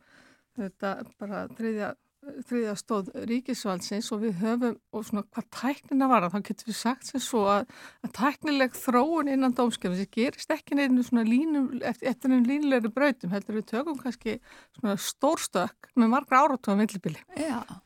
þetta 0.58 0.96
bara 1.22 1.46
þriðja 1.60 1.94
þriðja 2.22 2.74
stóð 2.78 3.08
ríkisvaldsins 3.30 4.12
og 4.14 4.22
við 4.22 4.42
höfum, 4.42 4.76
og 4.94 5.06
svona 5.08 5.24
hvað 5.34 5.48
tæknina 5.58 6.10
var 6.12 6.28
þá 6.30 6.38
getur 6.46 6.70
við 6.70 6.78
sagt 6.78 7.08
sem 7.10 7.24
svo 7.24 7.48
að, 7.50 7.72
að 8.06 8.14
tæknileg 8.18 8.76
þróun 8.78 9.32
innan 9.32 9.56
dómskefni 9.58 9.98
sem 9.98 10.12
gerist 10.14 10.54
ekki 10.54 10.78
nefnir 10.78 11.08
svona 11.08 11.26
línum 11.26 11.72
eftir, 11.80 12.12
eftir 12.12 12.36
einn 12.36 12.46
línulegri 12.46 12.92
brautum, 12.94 13.34
heldur 13.34 13.58
við 13.58 13.66
tökum 13.72 13.98
kannski 14.02 14.38
svona 14.78 14.98
stórstökk 15.02 15.90
með 15.98 16.14
margra 16.14 16.44
áratóðum 16.46 16.84
villibili 16.86 17.26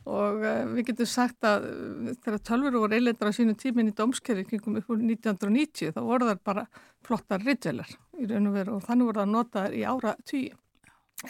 og 0.03 0.43
uh, 0.43 0.65
við 0.73 0.91
getum 0.91 1.11
sagt 1.13 1.47
að 1.47 1.69
uh, 1.69 2.11
þegar 2.25 2.43
tölfur 2.51 2.79
voru 2.81 2.99
eileindar 2.99 3.31
á 3.31 3.37
sínu 3.39 3.55
tímin 3.59 3.93
í 3.93 3.95
dómskefni 3.95 4.43
kringum 4.49 4.81
upp 4.81 4.91
úr 4.91 4.99
1990 4.99 5.95
þá 5.95 6.03
voru 6.03 6.29
það 6.33 6.43
bara 6.51 6.67
flottar 7.07 7.47
rittvelar 7.47 7.95
í 8.19 8.27
raun 8.27 8.51
og 8.51 8.59
veru 8.59 8.77
og 8.77 8.85
þannig 8.85 9.11
voru 9.11 9.23
það 9.23 9.35
notaður 9.37 9.79
í 9.79 9.87
ára 9.87 10.15
tíu 10.27 10.59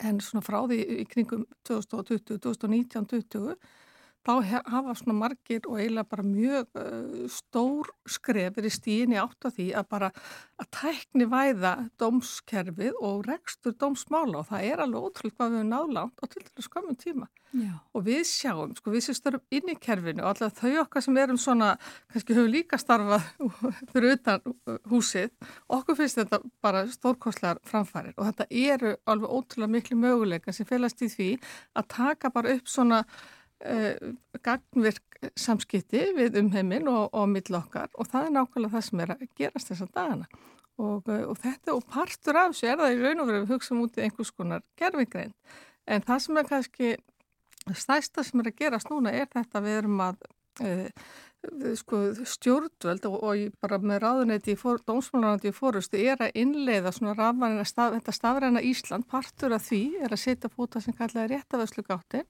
en 0.04 0.20
svona 0.24 0.44
frá 0.46 0.62
því 0.68 0.80
í 1.02 1.06
kringum 1.10 1.46
2020, 1.68 2.40
2019, 2.44 3.06
2020 3.12 3.58
þá 4.26 4.34
hafa 4.71 4.95
svona 4.97 5.15
margir 5.19 5.67
og 5.69 5.80
eiginlega 5.80 6.09
bara 6.09 6.26
mjög 6.26 6.80
uh, 6.82 7.26
stór 7.32 7.91
skrefir 8.09 8.67
í 8.67 8.73
stíðinni 8.73 9.19
átt 9.21 9.47
af 9.47 9.55
því 9.57 9.67
að 9.78 9.89
bara 9.93 10.11
að 10.61 10.69
tækni 10.80 11.28
væða 11.30 11.73
dómskerfið 12.01 12.99
og 13.05 13.26
rekstur 13.30 13.76
dómsmála 13.80 14.41
og 14.41 14.49
það 14.49 14.69
er 14.71 14.84
alveg 14.86 15.09
ótrúlega 15.09 15.38
hvað 15.38 15.53
við 15.53 15.59
hefum 15.61 15.73
nálánt 15.73 16.21
á 16.21 16.26
til 16.26 16.45
dælu 16.45 16.65
skamum 16.65 16.99
tíma 16.99 17.30
Já. 17.55 17.71
og 17.95 18.03
við 18.03 18.23
sjáum, 18.28 18.73
sko 18.76 18.91
við 18.91 19.05
sem 19.05 19.15
störum 19.15 19.43
inn 19.53 19.69
í 19.71 19.78
kerfinu 19.80 20.23
og 20.26 20.34
alltaf 20.34 20.57
þau 20.59 20.82
okkar 20.82 21.05
sem 21.05 21.19
erum 21.21 21.39
svona 21.39 21.76
kannski 22.11 22.36
höfum 22.36 22.51
líka 22.51 22.80
starfað 22.82 23.30
fyrir 23.93 24.17
utan 24.17 24.43
húsið 24.91 25.32
okkur 25.71 25.99
finnst 26.01 26.19
þetta 26.19 26.41
bara 26.65 26.84
stórkoslegar 26.91 27.61
framfærir 27.67 28.17
og 28.17 28.28
þetta 28.32 28.49
eru 28.49 28.95
alveg 29.07 29.38
ótrúlega 29.38 29.76
miklu 29.78 29.99
möguleika 30.01 30.55
sem 30.55 30.67
félast 30.67 31.05
í 31.05 31.11
því 31.13 31.32
að 31.80 31.89
taka 31.95 32.34
bara 32.36 32.57
upp 32.57 32.67
svona 32.71 33.03
gagnvirk 34.45 35.30
samskipti 35.39 36.01
við 36.18 36.36
umheiminn 36.41 36.89
og, 36.91 37.08
og 37.16 37.30
millokkar 37.32 37.89
og 37.95 38.10
það 38.12 38.28
er 38.28 38.34
nákvæmlega 38.36 38.74
það 38.76 38.86
sem 38.89 39.03
er 39.06 39.14
að 39.16 39.24
gerast 39.39 39.72
þessar 39.72 39.91
dagana. 39.95 40.28
Og, 40.76 41.06
uh, 41.08 41.22
og 41.32 41.38
þetta 41.39 41.72
og 41.72 41.86
partur 41.88 42.36
af 42.36 42.51
þessu 42.51 42.68
er 42.68 42.82
það 42.82 42.93
í 42.93 42.97
raun 42.99 43.22
og 43.24 43.30
verið 43.30 43.45
við 43.45 43.53
hugsaum 43.53 43.84
út 43.86 43.95
í 43.95 44.03
einhvers 44.03 44.32
konar 44.36 44.66
gerfingrein 44.76 45.32
en 45.88 46.03
það 46.03 46.24
sem 46.26 46.39
er 46.41 46.49
kannski 46.49 46.89
stæsta 47.80 48.26
sem 48.26 48.41
er 48.41 48.49
að 48.51 48.58
gerast 48.60 48.91
núna 48.91 49.14
er 49.16 49.30
þetta 49.32 49.62
við 49.64 49.78
erum 49.80 50.03
að 50.03 50.26
uh, 50.66 51.06
sko, 51.80 52.01
stjórnvöld 52.28 53.08
og, 53.08 53.16
og 53.24 53.56
bara 53.64 53.80
með 53.80 54.01
ráðuneti 54.03 54.56
í 54.56 54.60
dómsmálanandi 54.60 55.53
í 55.53 55.56
fórustu 55.56 56.01
er 56.01 56.20
að 56.22 56.36
innleiða 56.43 56.91
rafvæðina 56.91 57.66
staf, 57.66 57.95
þetta 57.95 58.16
stafræna 58.20 58.66
Ísland. 58.66 59.08
Partur 59.08 59.56
af 59.56 59.70
því 59.70 59.84
er 60.03 60.12
að 60.12 60.24
setja 60.26 60.51
fóta 60.51 60.82
sem 60.84 60.95
kallaði 60.97 61.36
réttafæslu 61.36 61.86
gátti 61.88 62.26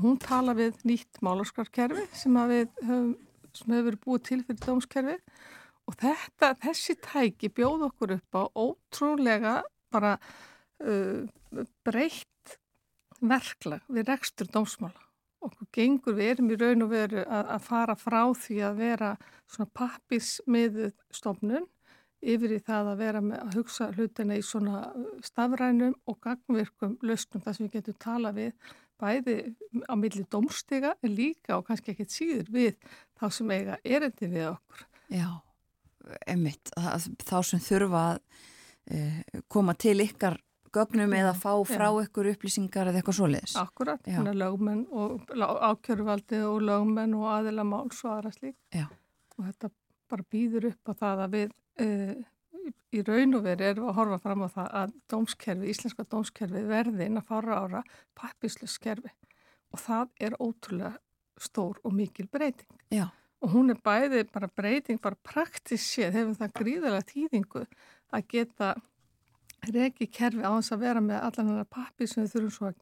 Hún 0.00 0.16
tala 0.22 0.54
við 0.56 0.80
nýtt 0.88 1.20
málarskarkerfi 1.24 2.06
sem, 2.16 2.38
sem 3.52 3.74
hefur 3.76 3.98
búið 4.04 4.24
til 4.28 4.40
fyrir 4.46 4.62
dómskerfi 4.64 5.18
og 5.90 5.98
þetta, 6.00 6.54
þessi 6.62 6.96
tæki 7.02 7.50
bjóð 7.52 7.86
okkur 7.90 8.16
upp 8.16 8.38
á 8.38 8.42
ótrúlega 8.56 9.54
bara 9.92 10.16
uh, 10.16 11.28
breytt 11.84 12.56
verklag 13.22 13.84
við 13.92 14.08
rekstur 14.08 14.48
dómsmála. 14.50 15.08
Okkur 15.42 15.68
gengur, 15.74 16.14
við 16.14 16.32
erum 16.36 16.50
í 16.54 16.56
raun 16.58 16.84
og 16.86 16.92
veru 16.92 17.22
að, 17.26 17.48
að 17.56 17.64
fara 17.66 17.96
frá 17.98 18.20
því 18.38 18.58
að 18.62 18.76
vera 18.78 19.12
svona 19.50 19.70
pappismiðuð 19.74 20.92
stofnun 21.14 21.66
yfir 22.22 22.54
í 22.54 22.60
það 22.62 22.92
að 22.92 23.00
vera 23.02 23.22
með 23.24 23.40
að 23.42 23.56
hugsa 23.58 23.88
hlutina 23.96 24.38
í 24.38 24.44
svona 24.46 24.84
stafrænum 25.26 25.96
og 26.06 26.18
gangvirkum 26.22 26.94
lausnum 27.02 27.42
þar 27.42 27.56
sem 27.56 27.66
við 27.66 27.80
getum 27.80 27.98
tala 28.04 28.30
við 28.36 28.52
bæði 29.02 29.36
á 29.90 29.94
milli 29.98 30.24
domstiga 30.30 30.94
en 31.02 31.14
líka 31.16 31.58
og 31.58 31.66
kannski 31.66 31.94
ekkert 31.94 32.14
síður 32.14 32.52
við 32.54 32.78
þá 33.18 33.26
sem 33.38 33.52
eiga 33.54 33.78
erendi 33.84 34.30
við 34.30 34.48
okkur. 34.52 34.86
Já, 35.12 35.28
emitt, 36.30 36.72
þá 37.26 37.36
sem 37.46 37.62
þurfa 37.62 38.06
að 38.12 38.22
uh, 38.22 39.42
koma 39.52 39.76
til 39.78 39.98
ykkar 40.04 40.38
gögnum 40.72 41.12
eða 41.16 41.34
fá 41.36 41.52
frá 41.68 41.88
já. 41.90 42.06
ykkur 42.06 42.30
upplýsingar 42.32 42.88
eða 42.88 43.02
eitthvað 43.02 43.18
svoleiðis. 43.18 43.56
Akkurat, 43.60 44.08
hérna 44.08 44.32
lögmenn 44.36 44.86
og 44.88 45.28
ákjörvaldi 45.68 46.40
og 46.48 46.62
lögmenn 46.64 47.16
og 47.18 47.28
aðila 47.34 47.66
máls 47.68 48.00
og 48.06 48.14
aðra 48.16 48.32
slík. 48.34 48.56
Já. 48.72 48.86
Og 49.36 49.48
þetta 49.50 49.72
bara 50.12 50.28
býður 50.32 50.70
upp 50.72 50.92
á 50.92 50.92
það 51.02 51.24
að 51.26 51.36
við 51.36 51.52
uh, 51.84 52.14
í 52.92 53.02
raun 53.06 53.38
og 53.38 53.46
veri 53.46 53.68
erum 53.70 53.86
við 53.86 53.92
að 53.92 53.98
horfa 53.98 54.18
fram 54.22 54.44
á 54.44 54.48
það 54.52 54.68
að 54.82 54.94
dómskerfi, 55.12 55.72
íslenska 55.72 56.06
dómskerfi 56.12 56.62
verði 56.68 57.08
inn 57.08 57.20
að 57.20 57.28
fara 57.30 57.58
ára 57.64 57.82
pappisluskerfi 58.18 59.12
og 59.72 59.80
það 59.80 60.12
er 60.20 60.38
ótrúlega 60.38 60.94
stór 61.40 61.80
og 61.82 61.94
mikil 61.96 62.28
breyting. 62.32 62.68
Já. 62.92 63.08
Og 63.42 63.50
hún 63.56 63.72
er 63.72 63.80
bæði 63.82 64.22
bara 64.30 64.48
breyting, 64.54 65.00
bara 65.02 65.18
praktisk 65.26 65.82
séð, 65.82 66.12
hefur 66.14 66.38
það 66.38 66.56
gríðarlega 66.60 67.08
týðingu 67.08 67.64
að 68.12 68.26
geta 68.30 68.74
regi 69.72 70.06
kerfi 70.10 70.44
á 70.44 70.50
þess 70.52 70.74
að 70.74 70.84
vera 70.84 71.02
með 71.02 71.24
allan 71.26 71.52
hana 71.52 71.66
pappi 71.70 72.06
sem 72.06 72.24
við 72.24 72.34
þurfum 72.36 72.54
svo 72.56 72.70
að 72.70 72.78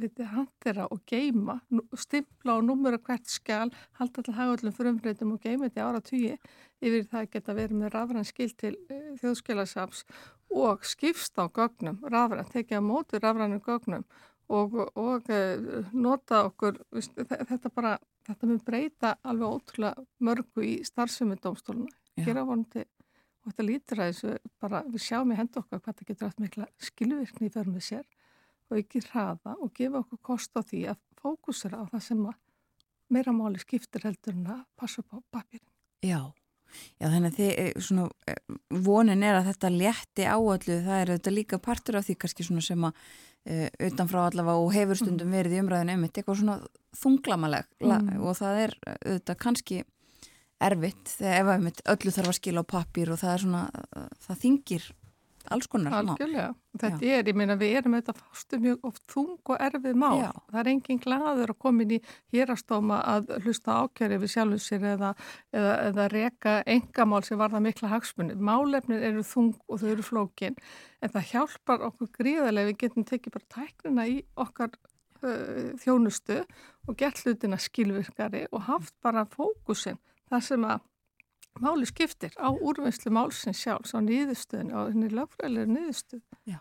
viti, 0.00 0.24
handera 0.26 0.86
og 0.92 1.02
geima, 1.08 1.58
stimpla 1.98 2.56
og 2.58 2.64
numura 2.68 2.98
hvert 2.98 3.28
skjál, 3.30 3.72
halda 3.98 4.22
alltaf 4.22 4.36
hagallum 4.36 4.74
frumbreytum 4.76 5.34
og 5.34 5.44
geima 5.44 5.68
þetta 5.68 5.86
ára 5.86 6.02
tugi 6.04 6.34
yfir 6.80 7.06
það 7.10 7.30
geta 7.34 7.56
verið 7.58 7.80
með 7.82 7.94
rafræn 7.94 8.28
skil 8.28 8.50
til 8.58 8.74
uh, 8.88 9.14
þjóðskilarsafs 9.22 10.04
og 10.54 10.84
skipst 10.88 11.38
á 11.38 11.44
gögnum, 11.46 12.00
rafræn, 12.08 12.48
tekja 12.52 12.80
á 12.80 12.84
móti 12.84 13.20
rafrænum 13.22 13.62
gögnum 13.64 14.04
og, 14.48 14.78
og 14.94 15.32
uh, 15.32 15.88
nota 15.92 16.44
okkur, 16.48 16.78
þetta 17.24 17.74
bara, 17.74 17.96
þetta 18.28 18.52
mun 18.52 18.62
breyta 18.64 19.16
alveg 19.22 19.58
ótrúlega 19.58 20.06
mörgu 20.24 20.64
í 20.64 20.78
starfsefni 20.86 21.40
domstóluna, 21.42 21.92
gera 22.24 22.46
vonandi 22.46 22.86
og 23.48 23.52
þetta 23.52 23.66
lítur 23.66 24.02
að 24.02 24.12
þessu 24.12 24.54
bara 24.60 24.84
við 24.86 25.04
sjáum 25.04 25.32
í 25.32 25.38
hendu 25.38 25.62
okkar 25.62 25.82
hvað 25.82 26.00
það 26.00 26.08
getur 26.10 26.28
haft 26.28 26.42
mikla 26.42 26.66
skilvirkni 26.88 27.48
í 27.48 27.52
förmið 27.54 27.86
sér 27.86 28.06
og 28.68 28.80
ekki 28.80 29.02
hraða 29.08 29.56
og 29.58 29.72
gefa 29.76 30.02
okkur 30.02 30.20
kost 30.30 30.56
á 30.56 30.60
því 30.60 30.82
að 30.92 31.00
fókusera 31.18 31.82
á 31.82 31.84
það 31.90 32.04
sem 32.04 32.26
meira 33.08 33.32
máli 33.32 33.60
skiptir 33.62 34.04
heldur 34.04 34.36
en 34.36 34.50
að 34.58 34.66
passa 34.76 35.02
upp 35.02 35.16
á 35.16 35.18
papirin. 35.38 35.64
Já, 36.04 36.32
Já 37.00 37.08
þannig 37.08 37.32
að 37.32 37.38
þið, 37.38 37.52
eh, 37.58 37.80
svona, 37.80 38.10
eh, 38.28 38.56
vonin 38.70 39.22
er 39.24 39.38
að 39.38 39.48
þetta 39.48 39.70
létti 39.72 40.24
áallu, 40.28 40.76
það 40.84 41.00
er 41.00 41.12
þetta 41.14 41.32
líka 41.32 41.58
partur 41.58 41.96
af 41.96 42.06
því 42.06 42.16
kannski 42.18 42.44
svona 42.44 42.62
sem 42.62 42.84
að 42.84 42.92
uh, 43.48 43.68
utanfrá 43.88 44.26
allavega 44.26 44.60
og 44.60 44.74
hefur 44.74 44.98
stundum 45.00 45.32
verið 45.32 45.56
í 45.56 45.60
umræðinu 45.62 45.94
um 45.94 46.02
þetta, 46.04 46.20
eitthvað 46.20 46.40
svona 46.42 46.56
þunglamaleg 47.00 47.64
mm. 47.80 48.20
og 48.20 48.36
það 48.36 48.60
er 48.64 48.74
auðvitað 48.84 49.38
kannski 49.44 49.78
erfitt 50.68 51.14
þegar 51.14 51.52
ef 51.54 51.82
öllu 51.94 52.12
þarf 52.12 52.28
að 52.28 52.38
skila 52.40 52.64
á 52.66 52.72
pappir 52.74 53.12
og 53.14 53.20
það 53.22 53.32
er 53.32 53.44
svona, 53.46 53.62
það 54.26 54.40
þingir 54.42 54.88
alls 55.54 55.68
konar 55.70 55.94
Algjörlega, 55.98 56.48
þetta 56.78 57.04
Já. 57.04 57.12
er, 57.18 57.28
ég 57.30 57.36
meina 57.38 57.56
við 57.58 57.76
erum 57.78 57.96
auðvitað 57.96 58.18
fástu 58.20 58.58
mjög 58.62 58.88
oft 58.88 59.02
þung 59.12 59.52
og 59.52 59.62
erfið 59.68 59.96
mál, 59.98 60.18
Já. 60.20 60.28
það 60.50 60.60
er 60.62 60.70
engin 60.72 61.00
gladur 61.04 61.52
að 61.54 61.58
koma 61.64 61.84
inn 61.84 61.94
í 61.96 62.00
hérastóma 62.34 62.98
að 63.14 63.32
hlusta 63.44 63.78
ákjörði 63.84 64.20
við 64.24 64.32
sjálfum 64.34 64.62
sér 64.64 64.86
eða, 64.94 65.12
eða, 65.54 65.72
eða 65.88 66.08
reka 66.14 66.56
engamál 66.74 67.22
sem 67.26 67.40
var 67.40 67.54
það 67.54 67.66
mikla 67.68 67.92
hagsmunni, 67.94 68.36
málefnir 68.50 69.08
eru 69.10 69.24
þung 69.26 69.56
og 69.68 69.82
þau 69.82 69.88
eru 69.94 70.06
flókin, 70.06 70.60
en 71.02 71.14
það 71.14 71.32
hjálpar 71.32 71.88
okkur 71.88 72.12
gríðarlega, 72.18 72.72
við 72.72 72.80
getum 72.84 73.08
tekið 73.08 73.38
bara 73.38 73.50
tæknina 73.56 74.08
í 74.08 74.20
okkar 74.38 74.76
uh, 75.22 75.72
þjónustu 75.82 76.42
og 76.88 77.00
gert 77.00 77.24
hlutina 77.24 77.58
skilvirkari 77.60 78.46
og 78.52 78.68
haft 78.68 78.94
bara 79.04 79.26
fókusin, 79.32 80.00
það 80.28 80.46
sem 80.52 80.68
að 80.68 80.86
máli 81.62 81.88
skiptir 81.88 82.34
á 82.38 82.48
úrvinnslu 82.50 83.12
málsins 83.14 83.60
sjálfs 83.62 83.94
á 83.94 83.98
nýðustöðinu, 84.04 84.72
á 84.74 84.80
henni 84.88 85.10
lagfræðilega 85.12 85.72
nýðustöð. 85.74 86.22
Já, 86.48 86.58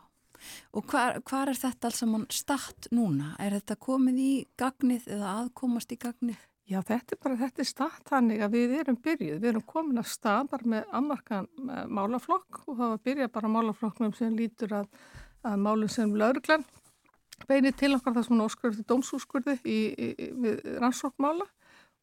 og 0.73 0.91
hvar 0.91 1.51
er 1.51 1.57
þetta 1.57 1.89
alls 1.89 2.01
saman 2.03 2.27
statt 2.33 2.89
núna? 2.91 3.33
Er 3.39 3.57
þetta 3.57 3.79
komið 3.87 4.21
í 4.23 4.31
gagnið 4.59 5.09
eða 5.17 5.33
aðkomast 5.41 5.93
í 5.93 5.99
gagnið? 6.01 6.39
Já, 6.67 6.81
þetta 6.83 7.15
er 7.15 7.19
bara, 7.23 7.37
þetta 7.39 7.63
er 7.63 7.67
statt 7.69 8.09
hannig 8.11 8.41
að 8.43 8.55
við 8.57 8.73
erum 8.81 8.97
byrjuð, 8.99 9.37
við 9.39 9.49
erum 9.53 9.63
komin 9.69 10.01
að 10.01 10.09
stað 10.11 10.49
bara 10.51 10.71
með 10.73 10.89
ammarkan 10.99 11.47
málaflokk 11.87 12.65
og 12.65 12.73
það 12.73 12.91
var 12.91 13.05
byrjað 13.07 13.31
bara 13.37 13.51
málaflokknum 13.53 14.11
sem 14.17 14.35
lítur 14.35 14.75
að, 14.81 14.89
að 15.47 15.63
málum 15.63 15.91
sem 15.91 16.11
lauruglan 16.19 16.65
beinir 17.47 17.75
til 17.77 17.93
okkar 17.95 18.17
það 18.17 18.25
sem 18.25 18.35
hún 18.35 18.43
óskurði 18.43 18.83
dómsúskurði 18.89 19.55
í, 19.63 19.77
í, 19.95 20.09
í, 20.11 20.27
við 20.43 20.67
rannsókmála 20.81 21.47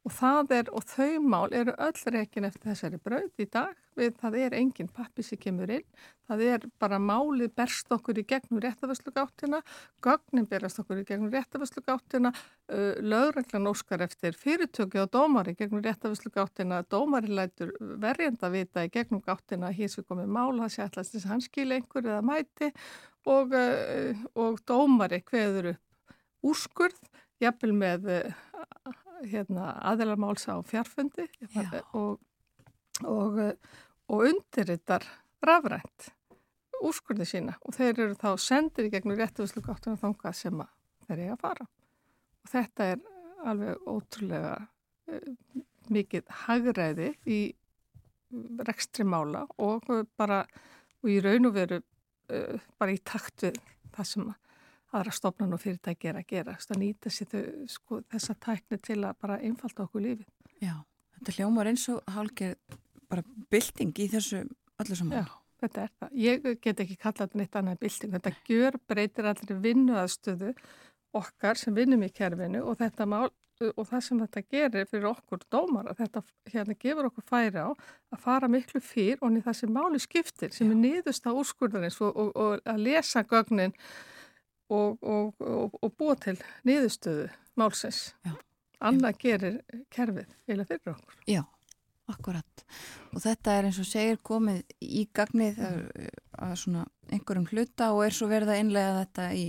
Og 0.05 0.13
það 0.13 0.51
er, 0.53 0.67
og 0.77 0.85
þau 0.85 1.21
mál 1.25 1.55
eru 1.57 1.73
öll 1.81 2.11
reygin 2.13 2.45
eftir 2.45 2.69
þessari 2.69 2.99
brauð 3.01 3.41
í 3.41 3.47
dag. 3.49 3.73
Við 3.97 4.17
það 4.21 4.35
er 4.43 4.57
engin 4.59 4.89
pappi 4.93 5.23
sem 5.25 5.39
kemur 5.41 5.71
inn, 5.73 5.85
það 6.29 6.43
er 6.45 6.65
bara 6.83 6.99
málið 7.01 7.55
berst 7.57 7.93
okkur 7.95 8.19
í 8.21 8.25
gegnum 8.29 8.61
réttafæslugáttina, 8.61 9.63
gögnin 10.05 10.49
berast 10.51 10.83
okkur 10.83 11.01
í 11.01 11.05
gegnum 11.09 11.31
réttafæslugáttina, 11.33 12.35
uh, 12.35 12.99
lögreglan 13.01 13.71
óskar 13.71 14.05
eftir 14.05 14.37
fyrirtöki 14.37 15.01
á 15.01 15.09
dómari 15.09 15.55
gegnum 15.57 15.81
réttafæslugáttina, 15.87 16.83
dómari 16.91 17.33
lætur 17.39 17.73
verjenda 17.81 18.51
vita 18.53 18.85
í 18.85 18.93
gegnum 18.93 19.23
gáttina 19.25 19.73
hér 19.73 19.89
sem 19.95 20.05
komið 20.05 20.29
mál, 20.37 20.53
það 20.59 20.75
sé 20.75 20.85
allast 20.85 21.17
þess 21.17 21.25
að 21.25 21.33
hann 21.33 21.47
skilja 21.47 21.79
einhver 21.81 22.11
eða 22.11 22.21
mæti. 22.29 22.73
Og, 23.25 23.57
uh, 23.57 24.27
og 24.37 24.61
dómari 24.69 25.23
hveður 25.25 25.73
upp 25.73 26.19
úrskurð, 26.45 27.01
jafnvel 27.41 27.73
með 27.79 28.11
uh, 28.19 29.01
hérna, 29.31 29.73
aðelarmáls 29.91 30.47
á 30.51 30.61
fjarfundi 30.67 31.27
og, 31.97 32.19
og, 33.03 33.41
og 34.09 34.27
undirrittar 34.31 35.07
rafrænt 35.45 36.11
úrskurði 36.85 37.27
sína. 37.29 37.57
Og 37.65 37.77
þeir 37.77 37.93
eru 37.95 38.19
þá 38.19 38.31
sendir 38.41 38.89
í 38.89 38.93
gegnum 38.93 39.19
réttuvislu 39.19 39.63
gáttunum 39.65 40.01
þangað 40.01 40.39
sem 40.39 40.63
þeir 41.07 41.23
eiga 41.23 41.37
að 41.37 41.43
fara. 41.45 41.67
Og 42.45 42.53
þetta 42.53 42.89
er 42.93 43.05
alveg 43.45 43.89
ótrúlega 43.89 44.55
uh, 44.61 45.29
mikið 45.93 46.31
hagræði 46.45 47.11
í 47.29 47.41
rekstri 48.67 49.07
mála 49.07 49.45
og 49.63 49.87
bara 50.19 50.43
og 51.05 51.11
í 51.13 51.19
raun 51.23 51.51
og 51.51 51.57
veru 51.57 51.81
uh, 51.81 52.57
bara 52.81 52.95
í 52.95 53.01
takt 53.05 53.47
við 53.47 53.61
það 53.95 54.11
sem 54.11 54.31
að 54.33 54.41
aðra 54.95 55.15
stofnan 55.15 55.55
og 55.57 55.63
fyrirtæki 55.63 56.11
er 56.11 56.21
að 56.21 56.29
gera 56.31 56.57
að 56.57 56.81
nýta 56.81 57.13
sér 57.13 57.51
sko, 57.71 58.01
þessa 58.13 58.37
tækni 58.47 58.81
til 58.83 59.01
að 59.03 59.21
bara 59.21 59.41
einfalda 59.43 59.87
okkur 59.87 60.05
lífi 60.05 60.27
Já, 60.63 60.77
þetta 61.19 61.37
hljómar 61.39 61.71
eins 61.71 61.89
og 61.93 62.03
hálkið 62.15 62.55
bara 63.11 63.25
bylting 63.53 63.95
í 64.01 64.09
þessu 64.13 64.43
öllu 64.83 64.99
saman. 64.99 65.23
Já, 65.23 65.37
þetta 65.63 65.85
er 65.85 65.95
það. 66.01 66.17
Ég 66.25 66.51
get 66.65 66.83
ekki 66.85 66.99
kallað 66.99 67.23
þetta 67.27 67.41
neitt 67.41 67.61
annað 67.61 67.81
bylting. 67.85 68.17
Þetta 68.17 68.35
gjör 68.49 68.81
breytir 68.91 69.31
allir 69.31 69.63
vinnuðastöðu 69.69 70.53
okkar 71.15 71.61
sem 71.61 71.75
vinnum 71.77 72.05
í 72.07 72.11
kerfinu 72.15 72.65
og 72.65 72.79
þetta 72.81 73.07
mál 73.09 73.29
og 73.65 73.87
það 73.87 74.01
sem 74.03 74.19
þetta 74.19 74.41
gerir 74.51 74.89
fyrir 74.91 75.07
okkur 75.13 75.45
dómar 75.53 75.87
að 75.93 76.01
þetta 76.03 76.23
hérna 76.51 76.75
gefur 76.75 77.07
okkur 77.07 77.27
færi 77.29 77.63
á 77.63 77.71
að 77.71 78.25
fara 78.25 78.49
miklu 78.51 78.81
fyrr 78.83 79.23
og 79.23 79.31
niður 79.31 79.47
það 79.47 79.59
sem 79.61 79.75
máli 79.77 80.01
skiptir 80.03 80.51
sem 80.51 80.67
Já. 80.67 80.73
er 80.75 80.81
niðurst 80.81 81.29
á 81.31 81.33
úrskurðarins 81.33 82.01
og, 82.03 82.17
og, 82.19 82.33
og 82.35 82.67
að 82.67 82.83
lesa 82.83 83.23
gögnin 83.23 83.77
og, 84.73 85.03
og, 85.03 85.79
og 85.81 85.97
búa 85.99 86.17
til 86.21 86.37
niðurstöðu 86.67 87.29
málsins. 87.61 88.15
Já. 88.25 88.35
Annað 88.85 89.21
gerir 89.23 89.59
kerfið 89.95 90.33
eða 90.51 90.67
fyrir 90.69 90.93
okkur. 90.93 91.19
Já, 91.31 91.43
akkurat. 92.13 92.65
Og 93.15 93.23
þetta 93.25 93.59
er 93.59 93.69
eins 93.71 93.81
og 93.81 93.89
segir 93.89 94.19
komið 94.27 94.63
í 94.85 95.07
gagnið 95.15 95.61
að 95.65 96.57
svona 96.61 96.85
einhverjum 97.13 97.49
hluta 97.53 97.93
og 97.95 98.05
er 98.07 98.17
svo 98.17 98.29
verið 98.29 98.55
að 98.55 98.65
innlega 98.65 98.99
þetta 99.05 99.29
í 99.39 99.47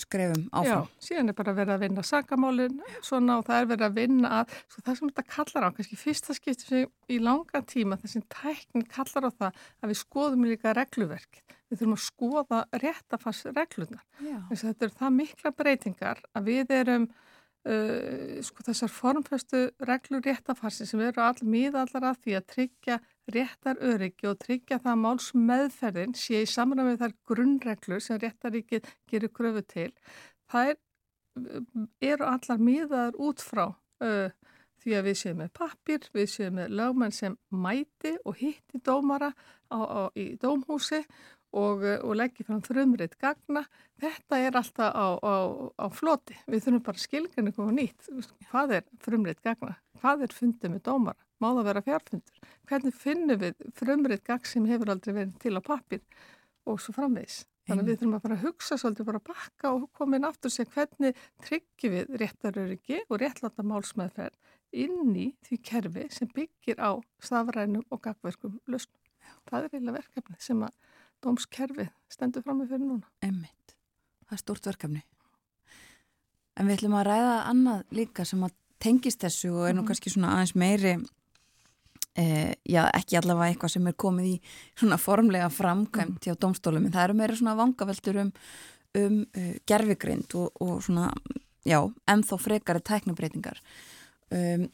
skrefum 0.00 0.48
áfram. 0.50 0.88
Já, 0.88 1.06
síðan 1.06 1.30
er 1.30 1.36
bara 1.38 1.54
verið 1.54 1.74
að 1.76 1.82
vinna 1.84 2.04
sakamálinn 2.06 2.80
svona 3.04 3.38
og 3.38 3.46
það 3.46 3.60
er 3.60 3.68
verið 3.70 3.86
að 3.86 3.98
vinna 4.00 4.30
að, 4.40 4.54
sko 4.72 4.82
það 4.82 4.98
sem 4.98 5.10
þetta 5.12 5.26
kallar 5.36 5.66
á, 5.66 5.74
kannski 5.76 5.98
fyrsta 6.00 6.34
skiptum 6.34 6.70
sem 6.70 6.88
í 7.14 7.18
langa 7.22 7.62
tíma 7.70 7.98
þessin 8.02 8.26
tæknin 8.32 8.86
kallar 8.90 9.28
á 9.28 9.32
það 9.38 9.60
að 9.84 9.92
við 9.92 10.00
skoðum 10.00 10.48
líka 10.48 10.74
regluverk. 10.74 11.44
Við 11.74 11.80
þurfum 11.80 11.96
að 11.96 12.02
skoða 12.04 12.58
réttafass 12.78 13.46
reglunar. 13.50 14.02
Þess 14.22 14.60
að 14.62 14.68
þetta 14.68 14.86
eru 14.86 14.98
það 15.00 15.14
mikla 15.18 15.50
breytingar 15.58 16.20
að 16.30 16.50
við 16.52 16.74
erum 16.76 17.08
uh, 17.10 18.38
sko 18.46 18.66
þessar 18.68 18.92
formfæstu 18.92 19.64
reglur 19.88 20.22
réttafarsi 20.22 20.86
sem 20.86 21.02
eru 21.02 21.24
all 21.24 21.40
miðallar 21.42 22.10
að 22.12 22.20
því 22.22 22.36
að 22.38 22.46
tryggja 22.54 23.00
réttar 23.34 23.82
öryggi 23.82 24.30
og 24.30 24.38
tryggja 24.44 24.78
það 24.84 25.02
máls 25.02 25.30
meðferðin 25.34 26.16
sé 26.18 26.44
í 26.44 26.50
samræmið 26.54 27.00
þar 27.02 27.16
grunnreglur 27.26 28.04
sem 28.04 28.20
réttaríkið 28.22 28.90
gerir 29.10 29.34
kröfu 29.34 29.64
til. 29.74 29.90
Það 30.52 30.74
er, 30.74 30.80
eru 32.14 32.28
allar 32.28 32.66
miðaður 32.70 33.20
út 33.26 33.42
frá 33.42 33.66
uh, 33.66 34.28
því 34.84 34.98
að 34.98 35.06
við 35.08 35.16
séum 35.20 35.38
með 35.40 35.54
pappir, 35.56 36.08
við 36.12 36.26
séum 36.30 36.58
með 36.58 36.74
lögmenn 36.78 37.14
sem 37.14 37.36
mæti 37.48 38.12
og 38.24 38.36
hitti 38.36 38.80
dómara 38.84 39.32
á, 39.72 39.78
á, 39.80 40.02
í 40.12 40.34
dómhúsi 40.40 41.00
og, 41.54 41.84
og 42.02 42.16
leggja 42.18 42.46
fram 42.48 42.62
frumreitt 42.66 43.18
gagna. 43.22 43.64
Þetta 44.02 44.40
er 44.42 44.58
alltaf 44.58 44.90
á, 44.90 45.06
á 45.78 45.86
floti. 45.94 46.36
Við 46.50 46.66
þurfum 46.66 46.86
bara 46.88 47.04
skilgan 47.04 47.50
eitthvað 47.50 47.76
nýtt. 47.78 48.10
Hvað 48.50 48.78
er 48.80 48.88
frumreitt 49.04 49.44
gagna? 49.44 49.78
Hvað 50.02 50.26
er 50.26 50.36
fundið 50.36 50.74
með 50.74 50.84
dómara? 50.90 51.24
má 51.44 51.50
það 51.52 51.66
vera 51.68 51.82
fjárfundur. 51.88 52.44
Hvernig 52.68 52.96
finnum 53.00 53.40
við 53.42 53.66
frumrið 53.78 54.22
gagg 54.26 54.46
sem 54.48 54.68
hefur 54.68 54.92
aldrei 54.94 55.12
verið 55.16 55.34
til 55.42 55.58
á 55.58 55.62
pappir 55.64 56.02
og 56.68 56.80
svo 56.80 56.94
framvegs. 56.96 57.44
Þannig 57.64 57.80
að 57.80 57.88
við 57.88 58.00
þurfum 58.00 58.16
að 58.16 58.24
fara 58.24 58.36
að 58.36 58.44
hugsa 58.44 58.76
svolítið, 58.80 59.06
bara 59.08 59.20
að 59.22 59.28
bakka 59.30 59.70
og 59.72 59.84
koma 59.96 60.18
inn 60.18 60.26
aftur 60.28 60.50
og 60.50 60.54
segja 60.54 60.72
hvernig 60.74 61.20
tryggjum 61.46 61.94
við 61.94 62.10
réttaröryggi 62.20 62.98
og 63.06 63.20
réttlanda 63.22 63.64
málsmeðferð 63.70 64.58
inn 64.84 65.14
í 65.16 65.30
því 65.46 65.60
kerfi 65.64 66.04
sem 66.12 66.28
byggir 66.34 66.82
á 66.82 66.92
stafrænum 67.24 67.86
og 67.88 68.02
gagverkum 68.04 68.58
lausnum. 68.68 69.00
Það 69.48 69.62
er 69.62 69.70
eiginlega 69.70 70.02
verkefni 70.02 70.36
sem 70.44 70.60
að 70.66 70.76
dómskerfi 71.24 71.88
stendur 72.12 72.44
fram 72.44 72.60
með 72.60 72.74
fyrir 72.74 72.86
núna. 72.86 73.10
Emmitt, 73.24 73.76
það 74.28 74.36
er 74.36 74.42
stort 74.44 74.70
verkefni. 74.70 75.02
En 76.54 76.68
við 76.68 76.78
ætlum 76.78 76.98
að 77.00 77.08
ræða 77.10 77.34
annað 77.50 77.98
líka 77.98 78.26
sem 78.28 78.44
að 78.46 78.54
tengist 78.84 79.24
þessu 79.24 79.50
og 79.54 79.68
er 79.68 79.74
nú 79.74 79.82
-hmm. 79.82 79.88
kannski 79.88 80.10
svona 80.10 80.34
aðeins 80.36 80.54
meiri 80.54 80.96
Eh, 82.14 82.52
já, 82.62 82.84
ekki 82.94 83.16
allavega 83.18 83.50
eitthvað 83.50 83.72
sem 83.72 83.86
er 83.90 83.94
komið 83.98 84.26
í 84.28 84.34
svona 84.78 84.96
formlega 85.02 85.48
framkvæmt 85.50 86.22
hjá 86.22 86.36
domstólum, 86.38 86.84
en 86.86 86.92
það 86.94 87.08
eru 87.08 87.16
meira 87.18 87.38
svona 87.40 87.56
vangaveltur 87.58 88.20
um, 88.22 88.30
um 89.00 89.16
uh, 89.34 89.48
gerfigrind 89.66 90.36
og, 90.38 90.52
og 90.62 90.76
svona, 90.86 91.08
já, 91.66 91.80
ennþá 92.14 92.38
frekari 92.38 92.84
tæknabreitingar 92.86 93.58
um, 94.30 94.68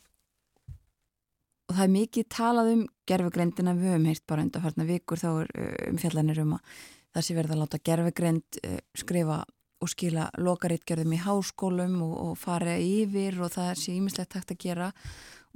og 1.70 1.76
það 1.76 1.84
er 1.84 1.94
mikið 1.94 2.28
talað 2.34 2.72
um 2.74 2.82
gerfigrindina 3.06 3.76
við 3.78 3.92
höfum 3.92 4.08
heilt 4.10 4.26
bara 4.26 4.42
undan 4.42 4.64
farna 4.64 4.86
vikur 4.88 5.22
þá 5.22 5.28
er 5.30 5.54
uh, 5.54 5.72
um 5.92 6.00
fjallanir 6.02 6.42
um 6.42 6.56
að 6.56 6.76
það 7.14 7.26
sé 7.26 7.36
verið 7.38 7.54
að 7.54 7.62
láta 7.62 7.82
gerfigrind 7.86 8.60
uh, 8.66 8.78
skrifa 8.98 9.38
og 9.80 9.88
skila 9.88 10.26
lokaritgerðum 10.36 11.14
í 11.16 11.22
háskólum 11.22 11.96
og, 12.04 12.14
og 12.24 12.34
fara 12.38 12.76
yfir 12.76 13.38
og 13.40 13.54
það 13.54 13.70
sé 13.80 13.94
ímislegt 13.96 14.34
takt 14.34 14.52
að 14.52 14.60
gera. 14.66 14.90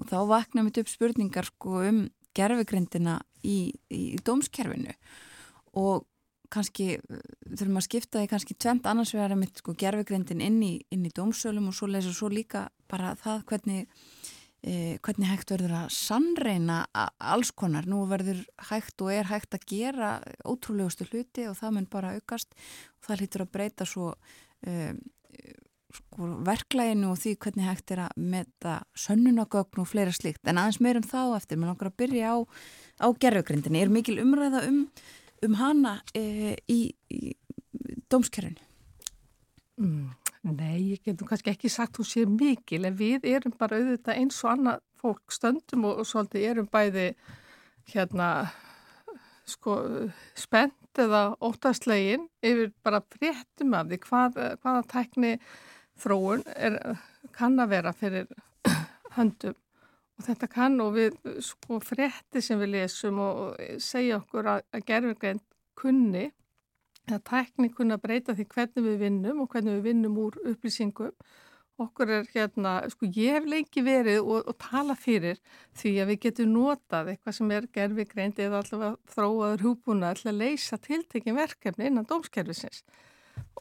Og 0.01 0.09
þá 0.09 0.17
vakna 0.31 0.65
mitt 0.65 0.81
upp 0.81 0.89
spurningar 0.89 1.51
sko 1.51 1.83
um 1.85 2.01
gerfugrindina 2.35 3.19
í, 3.45 3.75
í, 3.93 4.01
í 4.17 4.21
dómskerfinu. 4.25 4.95
Og 5.77 6.07
kannski 6.55 6.97
þurfum 7.03 7.81
að 7.81 7.87
skipta 7.89 8.23
því 8.23 8.31
kannski 8.31 8.57
tvemt 8.57 8.89
annars 8.89 9.13
vegar 9.15 9.35
með 9.39 9.61
sko, 9.61 9.75
gerfugrindin 9.79 10.43
inn 10.45 10.61
í, 10.65 10.73
í 10.89 11.13
dómsölum 11.15 11.69
og 11.71 11.77
svo 11.77 11.91
leysa 11.91 12.15
svo 12.15 12.31
líka 12.33 12.69
bara 12.91 13.15
það 13.19 13.45
hvernig 13.51 13.85
eh, 13.85 14.34
hvernig 14.65 15.29
hægt 15.29 15.51
verður 15.53 15.75
að 15.77 15.91
sannreina 15.93 16.79
alls 17.21 17.51
konar. 17.53 17.85
Nú 17.91 18.05
verður 18.09 18.41
hægt 18.71 19.03
og 19.05 19.11
er 19.13 19.29
hægt 19.29 19.57
að 19.57 19.67
gera 19.69 20.13
ótrúlegustu 20.41 21.05
hluti 21.11 21.45
og 21.51 21.59
það 21.59 21.75
mun 21.77 21.89
bara 21.93 22.15
aukast 22.17 22.55
og 22.57 23.09
það 23.09 23.21
hlýtur 23.21 23.45
að 23.45 23.53
breyta 23.57 23.87
svo 23.89 24.15
eh, 24.65 24.95
sko, 25.93 26.31
verklæginu 26.49 27.13
og 27.13 27.21
því 27.21 27.35
hvernig 27.45 27.69
hægt 27.69 27.95
er 27.95 28.05
að 28.07 28.25
meta 28.33 28.79
sönnunagögn 29.05 29.83
og 29.85 29.91
fleira 29.91 30.15
slíkt. 30.15 30.43
En 30.49 30.61
aðeins 30.61 30.81
meirum 30.85 31.07
þá 31.07 31.37
eftir, 31.37 31.61
mér 31.61 31.75
langar 31.75 31.93
að 31.93 31.99
byrja 32.01 32.33
á, 32.33 32.37
á 33.05 33.07
gerfugrindinni. 33.21 33.85
Er 33.85 33.93
mikil 33.93 34.19
umræða 34.23 34.65
um, 34.71 34.85
um 35.45 35.57
hana 35.61 35.99
eh, 36.17 36.55
í, 36.71 36.81
í 37.13 37.37
dómskerfinu? 38.09 38.71
Mm. 39.81 40.13
Nei, 40.45 40.91
ég 40.93 41.01
getum 41.01 41.29
kannski 41.29 41.55
ekki 41.55 41.71
sagt 41.73 41.97
hún 41.97 42.05
sé 42.05 42.27
mikil 42.29 42.85
en 42.85 42.97
við 42.99 43.25
erum 43.31 43.55
bara 43.57 43.79
auðvitað 43.81 44.19
eins 44.21 44.43
og 44.45 44.51
annað 44.51 44.83
fólk 45.01 45.33
stöndum 45.33 45.87
og, 45.89 46.03
og 46.03 46.09
svolítið 46.09 46.45
erum 46.51 46.69
bæði 46.69 47.07
hérna 47.89 48.29
sko 49.49 49.79
spennt 50.37 51.01
eða 51.01 51.23
óttastlegin 51.41 52.29
yfir 52.45 52.75
bara 52.85 53.01
fréttum 53.15 53.73
af 53.79 53.89
því 53.89 54.01
hvað, 54.05 54.39
hvaða 54.61 54.85
tækni 54.93 55.33
þróun 56.05 56.45
er, 56.53 56.79
kann 57.33 57.57
að 57.65 57.73
vera 57.73 57.97
fyrir 57.97 58.29
höndum. 59.17 59.57
Og 60.15 60.29
þetta 60.29 60.49
kann 60.53 60.77
og 60.85 60.95
við 60.95 61.17
sko 61.43 61.81
frétti 61.83 62.45
sem 62.45 62.61
við 62.61 62.77
lesum 62.77 63.19
og, 63.25 63.57
segja 63.83 64.21
okkur 64.21 64.53
að, 64.53 64.67
að 64.77 64.89
gerðurgrein 64.93 65.43
kunni 65.75 66.29
að 67.13 67.25
tækni 67.29 67.71
kunna 67.75 67.99
breyta 68.01 68.35
því 68.37 68.47
hvernig 68.55 68.87
við 68.87 69.01
vinnum 69.03 69.43
og 69.45 69.51
hvernig 69.53 69.79
við 69.79 69.89
vinnum 69.91 70.21
úr 70.23 70.39
upplýsingum. 70.45 71.13
Okkur 71.85 72.11
er 72.21 72.29
hérna, 72.31 72.77
sko 72.87 73.09
ég 73.11 73.35
hef 73.35 73.49
lengi 73.51 73.83
verið 73.83 74.21
og, 74.23 74.45
og 74.47 74.55
tala 74.63 74.95
fyrir 74.95 75.41
því 75.75 75.97
að 76.05 76.13
við 76.13 76.21
getum 76.29 76.53
notað 76.55 77.11
eitthvað 77.11 77.37
sem 77.41 77.51
er 77.57 77.67
gerfi 77.75 78.05
greint 78.13 78.39
eða 78.39 78.61
allavega 78.63 79.17
þróaður 79.17 79.65
húbúna 79.67 80.13
til 80.15 80.31
að 80.31 80.39
leysa 80.45 80.79
tiltekin 80.79 81.35
verkefni 81.35 81.91
innan 81.91 82.07
dómskerfisins. 82.07 82.85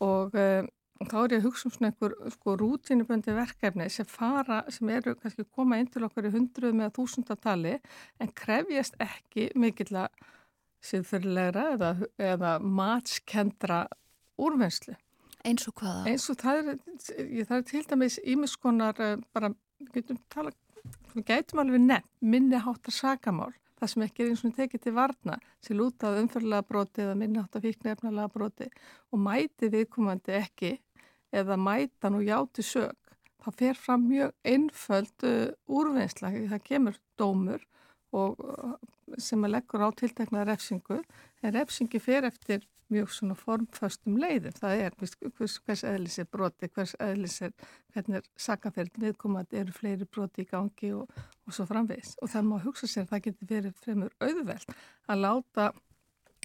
Og 0.05 0.37
um, 0.37 0.69
þá 1.01 1.17
er 1.23 1.33
ég 1.33 1.41
að 1.41 1.47
hugsa 1.47 1.67
um 1.67 1.73
svona 1.73 1.89
einhver 1.89 2.13
sko 2.35 2.55
rútinuböndi 2.61 3.33
verkefni 3.33 3.89
sem 3.89 4.05
fara, 4.05 4.61
sem 4.69 4.93
eru 4.93 5.15
kannski 5.17 5.47
koma 5.49 5.81
inn 5.81 5.89
til 5.89 6.05
okkar 6.05 6.29
í 6.29 6.33
hundruð 6.35 6.77
með 6.77 6.93
þúsundatali 6.99 7.79
en 8.21 8.33
krefjast 8.37 8.99
ekki 9.01 9.49
mikill 9.57 10.03
að 10.05 10.21
siðfyrirlegra 10.83 11.65
eða, 11.77 11.91
eða 12.19 12.53
matskendra 12.59 13.85
úrvennslu. 14.41 14.95
Eins 15.43 15.67
og 15.67 15.75
hvaða? 15.79 16.05
Eins 16.11 16.29
og 16.31 16.39
það 16.39 16.61
er, 16.61 16.77
það 17.47 17.57
er 17.57 17.65
til 17.67 17.83
dæmis 17.89 18.19
ímiskonar 18.23 19.01
eh, 19.03 19.17
bara, 19.35 19.51
við 19.95 20.13
tala, 20.31 20.53
gætum 21.27 21.63
alveg 21.63 21.83
nefn, 21.83 22.09
minniháttar 22.33 22.95
sakamál, 22.95 23.51
það 23.79 23.91
sem 23.91 24.05
ekki 24.07 24.23
er 24.23 24.31
eins 24.31 24.45
og 24.47 24.55
tekið 24.57 24.85
til 24.85 24.95
varna, 24.95 25.37
sem 25.63 25.77
lútað 25.77 26.21
umfyrlega 26.23 26.67
broti 26.67 27.03
eða 27.03 27.19
minniháttar 27.19 27.63
fíknefnilega 27.65 28.31
broti 28.31 28.69
og 29.11 29.23
mæti 29.23 29.71
viðkomandi 29.73 30.37
ekki 30.39 30.73
eða 31.33 31.59
mæta 31.59 32.11
nú 32.13 32.23
játi 32.23 32.63
sög. 32.65 32.95
Það 33.43 33.59
fer 33.59 33.75
fram 33.75 34.05
mjög 34.07 34.31
einföld 34.47 35.25
uh, 35.27 35.51
úrvinnsla, 35.67 36.31
það 36.53 36.61
kemur 36.63 36.99
dómur 37.19 37.65
og 38.13 38.39
sem 39.21 39.43
að 39.45 39.55
leggur 39.57 39.83
á 39.85 39.89
tiltekna 39.97 40.45
refsingu 40.47 41.01
en 41.43 41.55
refsingi 41.55 41.99
fer 42.01 42.27
eftir 42.29 42.63
mjög 42.93 43.13
svona 43.13 43.35
formföstum 43.37 44.17
leiðum. 44.21 44.55
Það 44.57 44.81
er 44.85 44.97
hvers, 44.99 45.55
hvers 45.65 45.83
eðlis 45.87 46.19
er 46.21 46.27
broti 46.29 46.69
hvers 46.73 46.95
eðlis 47.01 47.39
er 47.47 47.53
hvernig 47.93 48.19
er 48.19 48.27
sakaferð 48.45 48.99
viðkomandi 49.01 49.61
eru 49.61 49.73
fleiri 49.75 50.07
broti 50.09 50.43
í 50.43 50.49
gangi 50.49 50.91
og, 50.97 51.09
og 51.47 51.55
svo 51.55 51.65
framvegis. 51.69 52.15
Og 52.21 52.31
það 52.33 52.49
má 52.49 52.59
hugsa 52.65 52.89
sér 52.89 53.07
að 53.07 53.15
það 53.15 53.25
getur 53.29 53.51
verið 53.53 53.81
fremur 53.85 54.15
auðveld 54.19 54.77
að 55.07 55.23
láta 55.25 55.71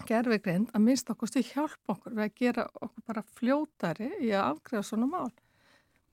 gerðvegrind 0.07 0.71
að 0.73 0.85
minnst 0.85 1.11
okkur 1.11 1.31
stið 1.31 1.53
hjálp 1.53 1.93
okkur 1.93 2.15
við 2.15 2.25
að 2.25 2.35
gera 2.39 2.65
okkur 2.79 3.07
bara 3.09 3.25
fljótari 3.35 4.11
í 4.23 4.31
að 4.31 4.53
afgreða 4.53 4.87
svona 4.87 5.09
mál 5.11 5.31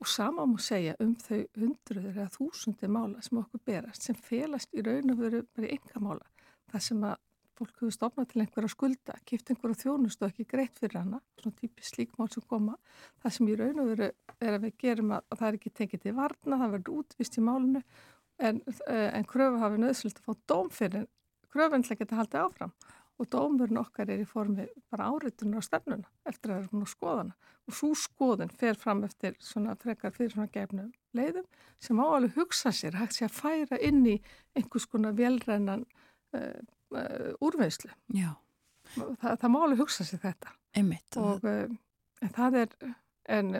Og 0.00 0.08
sama 0.12 0.44
má 0.44 0.58
segja 0.60 0.96
um 1.00 1.14
þau 1.16 1.44
hundruður 1.56 2.10
eða 2.12 2.32
þúsundi 2.34 2.88
mála 2.92 3.22
sem 3.24 3.38
okkur 3.40 3.62
berast 3.64 4.04
sem 4.04 4.16
felast 4.16 4.74
í 4.76 4.84
raun 4.84 5.14
og 5.14 5.22
veru 5.22 5.44
bara 5.56 5.70
í 5.70 5.78
enga 5.78 6.02
mála. 6.04 6.26
Það 6.72 6.84
sem 6.88 7.06
að 7.08 7.16
fólk 7.56 7.78
hefur 7.80 7.94
stofnað 7.94 8.26
til 8.30 8.42
einhverja 8.42 8.68
skulda, 8.68 9.14
kipt 9.24 9.50
einhverja 9.50 9.78
þjónust 9.80 10.20
og 10.20 10.28
ekki 10.28 10.44
greitt 10.50 10.76
fyrir 10.76 10.98
hana, 11.00 11.22
svona 11.40 11.56
típi 11.56 11.86
slíkmál 11.88 12.28
sem 12.32 12.44
koma. 12.50 12.76
Það 13.22 13.36
sem 13.38 13.48
í 13.48 13.56
raun 13.56 13.80
og 13.80 13.88
veru 13.94 14.10
er 14.10 14.58
að 14.58 14.66
við 14.66 14.76
gerum 14.82 15.14
að, 15.16 15.24
að 15.30 15.40
það 15.40 15.48
er 15.48 15.58
ekki 15.60 15.74
tekið 15.80 16.04
til 16.04 16.14
varna, 16.18 16.60
það 16.60 16.74
verður 16.76 17.00
útvist 17.00 17.38
í 17.40 17.46
málunu 17.46 17.82
en, 18.36 18.60
eh, 18.84 19.08
en 19.16 19.24
kröfu 19.24 19.62
hafi 19.62 19.80
nöðsöld 19.80 20.20
að 20.20 20.28
fá 20.28 20.44
dóm 20.52 20.68
fyrir, 20.68 21.08
kröfun 21.48 21.86
til 21.86 21.96
að 21.96 22.02
geta 22.02 22.20
haldið 22.20 22.42
áfram 22.42 22.76
og 23.16 23.28
dómurinn 23.32 23.80
okkar 23.80 24.10
er 24.12 24.22
í 24.22 24.28
formi 24.28 24.66
bara 24.92 25.10
áriðunar 25.12 25.64
á 25.64 25.68
stefnuna 25.68 26.10
eftir 26.28 26.52
að 26.52 26.56
það 26.56 26.62
er 26.62 26.70
svona 26.70 26.90
skoðana 26.92 27.36
og 27.66 27.76
svo 27.78 27.92
skoðun 27.98 28.52
fer 28.62 28.78
fram 28.78 29.04
eftir 29.06 29.36
svona 29.42 29.76
frekar 29.80 30.14
fyrir 30.14 30.34
svona 30.34 30.52
gefnum 30.52 30.90
leiðum 31.16 31.46
sem 31.82 32.00
áalveg 32.00 32.36
hugsa 32.36 32.72
sér 32.76 32.98
hægt 33.00 33.16
sér 33.18 33.30
að 33.30 33.38
færa 33.40 33.80
inn 33.82 34.02
í 34.06 34.16
einhvers 34.56 34.88
konar 34.90 35.16
velrennan 35.16 35.86
uh, 36.36 36.58
uh, 36.92 37.32
úrveðslu 37.40 37.92
Þa, 38.94 39.32
það 39.40 39.48
má 39.50 39.56
alveg 39.64 39.80
hugsa 39.82 40.04
sér 40.06 40.20
þetta. 40.22 40.52
Einmitt, 40.76 41.16
og 41.18 41.46
uh, 41.48 41.72
það 42.36 42.58
er 42.62 42.74
en, 43.32 43.56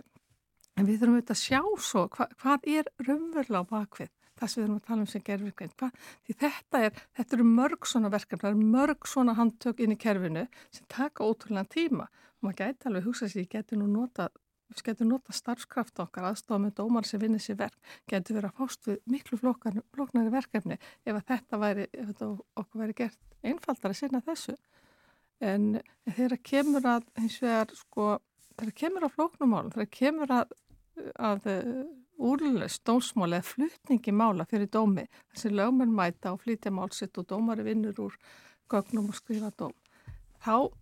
en 0.77 0.89
við 0.89 1.01
þurfum 1.01 1.17
auðvitað 1.17 1.35
að 1.35 1.43
sjá 1.43 1.61
svo 1.89 2.05
hva, 2.13 2.29
hvað 2.43 2.69
er 2.77 2.91
raunverulega 3.03 3.65
á 3.65 3.71
bakvið 3.73 4.13
það 4.37 4.53
sem 4.53 4.61
við 4.61 4.66
erum 4.66 4.78
að 4.78 4.87
tala 4.89 5.05
um 5.05 5.11
sem 5.11 5.24
gerðvirkveint. 5.26 5.84
Því 6.26 6.37
þetta 6.43 6.82
er, 6.87 7.05
þetta 7.18 7.37
eru 7.37 7.47
mörg 7.51 7.89
svona 7.89 8.11
verkefni, 8.12 8.43
það 8.43 8.55
eru 8.55 8.72
mörg 8.76 9.11
svona 9.11 9.37
handtök 9.39 9.82
inn 9.84 9.95
í 9.95 10.01
kerfinu 10.01 10.47
sem 10.70 10.89
taka 10.93 11.26
ótrúlega 11.26 11.68
tíma 11.72 12.09
og 12.09 12.49
maður 12.49 12.59
gæti 12.62 12.91
alveg 12.91 13.07
hugsa 13.07 13.30
sér, 13.30 13.47
ég 13.47 13.53
geti 13.55 13.78
nú 13.80 13.89
nota, 13.91 14.28
við 14.68 14.82
getum 14.91 15.11
nota 15.11 15.34
starfskraft 15.34 16.03
okkar 16.05 16.28
aðstofa 16.30 16.61
með 16.62 16.76
dómar 16.80 17.09
sem 17.09 17.22
vinnir 17.22 17.43
sér 17.43 17.59
verk, 17.62 17.76
geti 18.11 18.37
verið 18.37 18.51
að 18.51 18.61
fást 18.61 18.89
við 18.91 19.01
miklu 19.14 19.41
flóknari 19.41 20.32
verkefni 20.34 20.78
ef 21.07 21.20
þetta 21.30 21.61
væri, 21.62 21.89
ef 21.93 22.12
þetta 22.12 22.30
okkur 22.62 22.82
væri 22.82 22.99
gert 23.01 23.37
einfaldar 23.47 23.95
að 23.95 24.01
sinna 24.03 24.22
þessu. 24.26 24.57
En 25.45 25.76
þegar 26.09 26.41
kemur 26.49 26.87
að, 26.89 27.09
hins 27.20 27.37
vegar, 27.43 27.72
sko, 27.76 28.09
þegar 28.57 28.76
kemur 28.82 29.07
að 29.07 29.16
flóknumálum, 29.16 29.72
þegar 29.74 29.91
kemur 29.99 30.32
að, 30.32 30.55
að 31.20 31.49
úrlust 32.17 32.85
dómsmál 32.89 33.37
eða 33.37 33.47
flutningi 33.47 34.12
mála 34.14 34.47
fyrir 34.49 34.71
dómi 34.73 35.07
þessi 35.33 35.53
lögmenn 35.53 35.95
mæta 35.95 36.33
og 36.33 36.43
flytja 36.45 36.73
málsitt 36.73 37.19
og 37.21 37.29
dómari 37.33 37.67
vinnur 37.67 37.99
úr 38.07 38.17
gögnum 38.73 39.11
og 39.11 39.19
skrifa 39.19 39.53
dóm 39.59 39.75
þá 40.43 40.73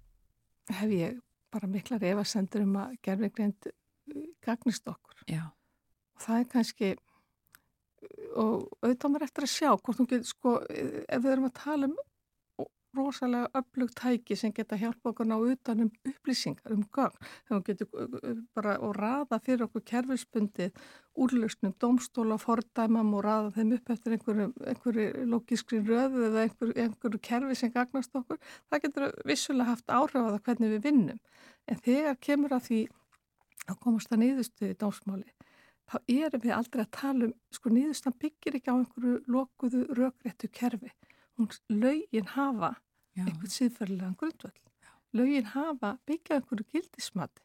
hef 0.79 0.95
ég 0.95 1.19
bara 1.55 1.71
mikla 1.71 1.99
refasendur 2.03 2.65
um 2.65 2.79
að 2.83 2.97
gerðvigrind 3.07 3.71
uh, 3.71 4.23
gagnist 4.45 4.89
okkur 4.91 5.27
Já. 5.31 5.51
og 6.15 6.27
það 6.27 6.41
er 6.41 6.49
kannski 6.55 6.95
og 8.35 8.67
auðvitað 8.83 9.11
maður 9.11 9.27
eftir 9.29 9.47
að 9.47 9.55
sjá 9.55 9.71
hvort 9.75 10.01
hún 10.01 10.11
getur 10.11 10.29
sko 10.29 10.57
ef 10.69 11.23
við 11.23 11.31
erum 11.33 11.49
að 11.49 11.57
tala 11.61 11.89
um 11.91 11.97
rosalega 12.97 13.61
upplugt 13.61 13.97
tæki 14.01 14.37
sem 14.39 14.53
geta 14.55 14.79
hjálpa 14.81 15.11
okkur 15.11 15.29
ná 15.29 15.37
utanum 15.37 15.91
upplýsingar 16.09 16.75
um 16.75 16.85
gang 16.93 17.15
bara 18.55 18.77
og 18.81 18.97
raða 18.97 19.39
fyrir 19.45 19.67
okkur 19.67 19.85
kerfisbundið 19.91 20.73
úrlösnum, 21.15 21.75
domstóla, 21.79 22.39
fordæmam 22.43 23.15
og 23.15 23.25
raða 23.25 23.53
þeim 23.55 23.77
upp 23.77 23.91
eftir 23.95 24.17
einhverju, 24.17 24.49
einhverju 24.73 25.27
logískri 25.31 25.79
röðu 25.85 26.27
eða 26.29 26.43
einhverju, 26.49 26.75
einhverju 26.75 27.23
kerfi 27.23 27.59
sem 27.61 27.73
gagnast 27.75 28.19
okkur, 28.19 28.41
það 28.71 28.85
getur 28.87 29.09
vissulega 29.29 29.71
haft 29.71 29.95
áhrif 29.95 30.27
á 30.27 30.35
það 30.35 30.43
hvernig 30.49 30.75
við 30.75 30.85
vinnum. 30.89 31.21
En 31.71 31.81
þegar 31.87 32.19
kemur 32.19 32.57
að 32.57 32.67
því 32.69 32.81
að 33.69 33.81
komast 33.87 34.13
að 34.13 34.25
nýðustuði 34.25 34.79
dómsmáli 34.81 35.31
þá 35.91 35.97
erum 36.09 36.43
við 36.45 36.55
aldrei 36.57 36.83
að 36.85 36.93
tala 36.97 37.27
um 37.29 37.35
sko 37.55 37.73
nýðustan 37.73 38.17
byggir 38.21 38.59
ekki 38.59 38.73
á 38.73 38.77
einhverju 38.77 39.17
lokuðu 39.31 39.83
rökréttu 39.99 40.51
kerfi 40.53 40.93
lögin 41.69 42.29
hafa 42.35 42.75
Já. 43.15 43.25
einhvern 43.25 43.55
síðferðilegan 43.57 44.17
grundvöld. 44.19 44.61
Lögin 45.15 45.51
hafa 45.55 45.97
byggja 46.07 46.39
einhverju 46.39 46.67
gildismati 46.73 47.43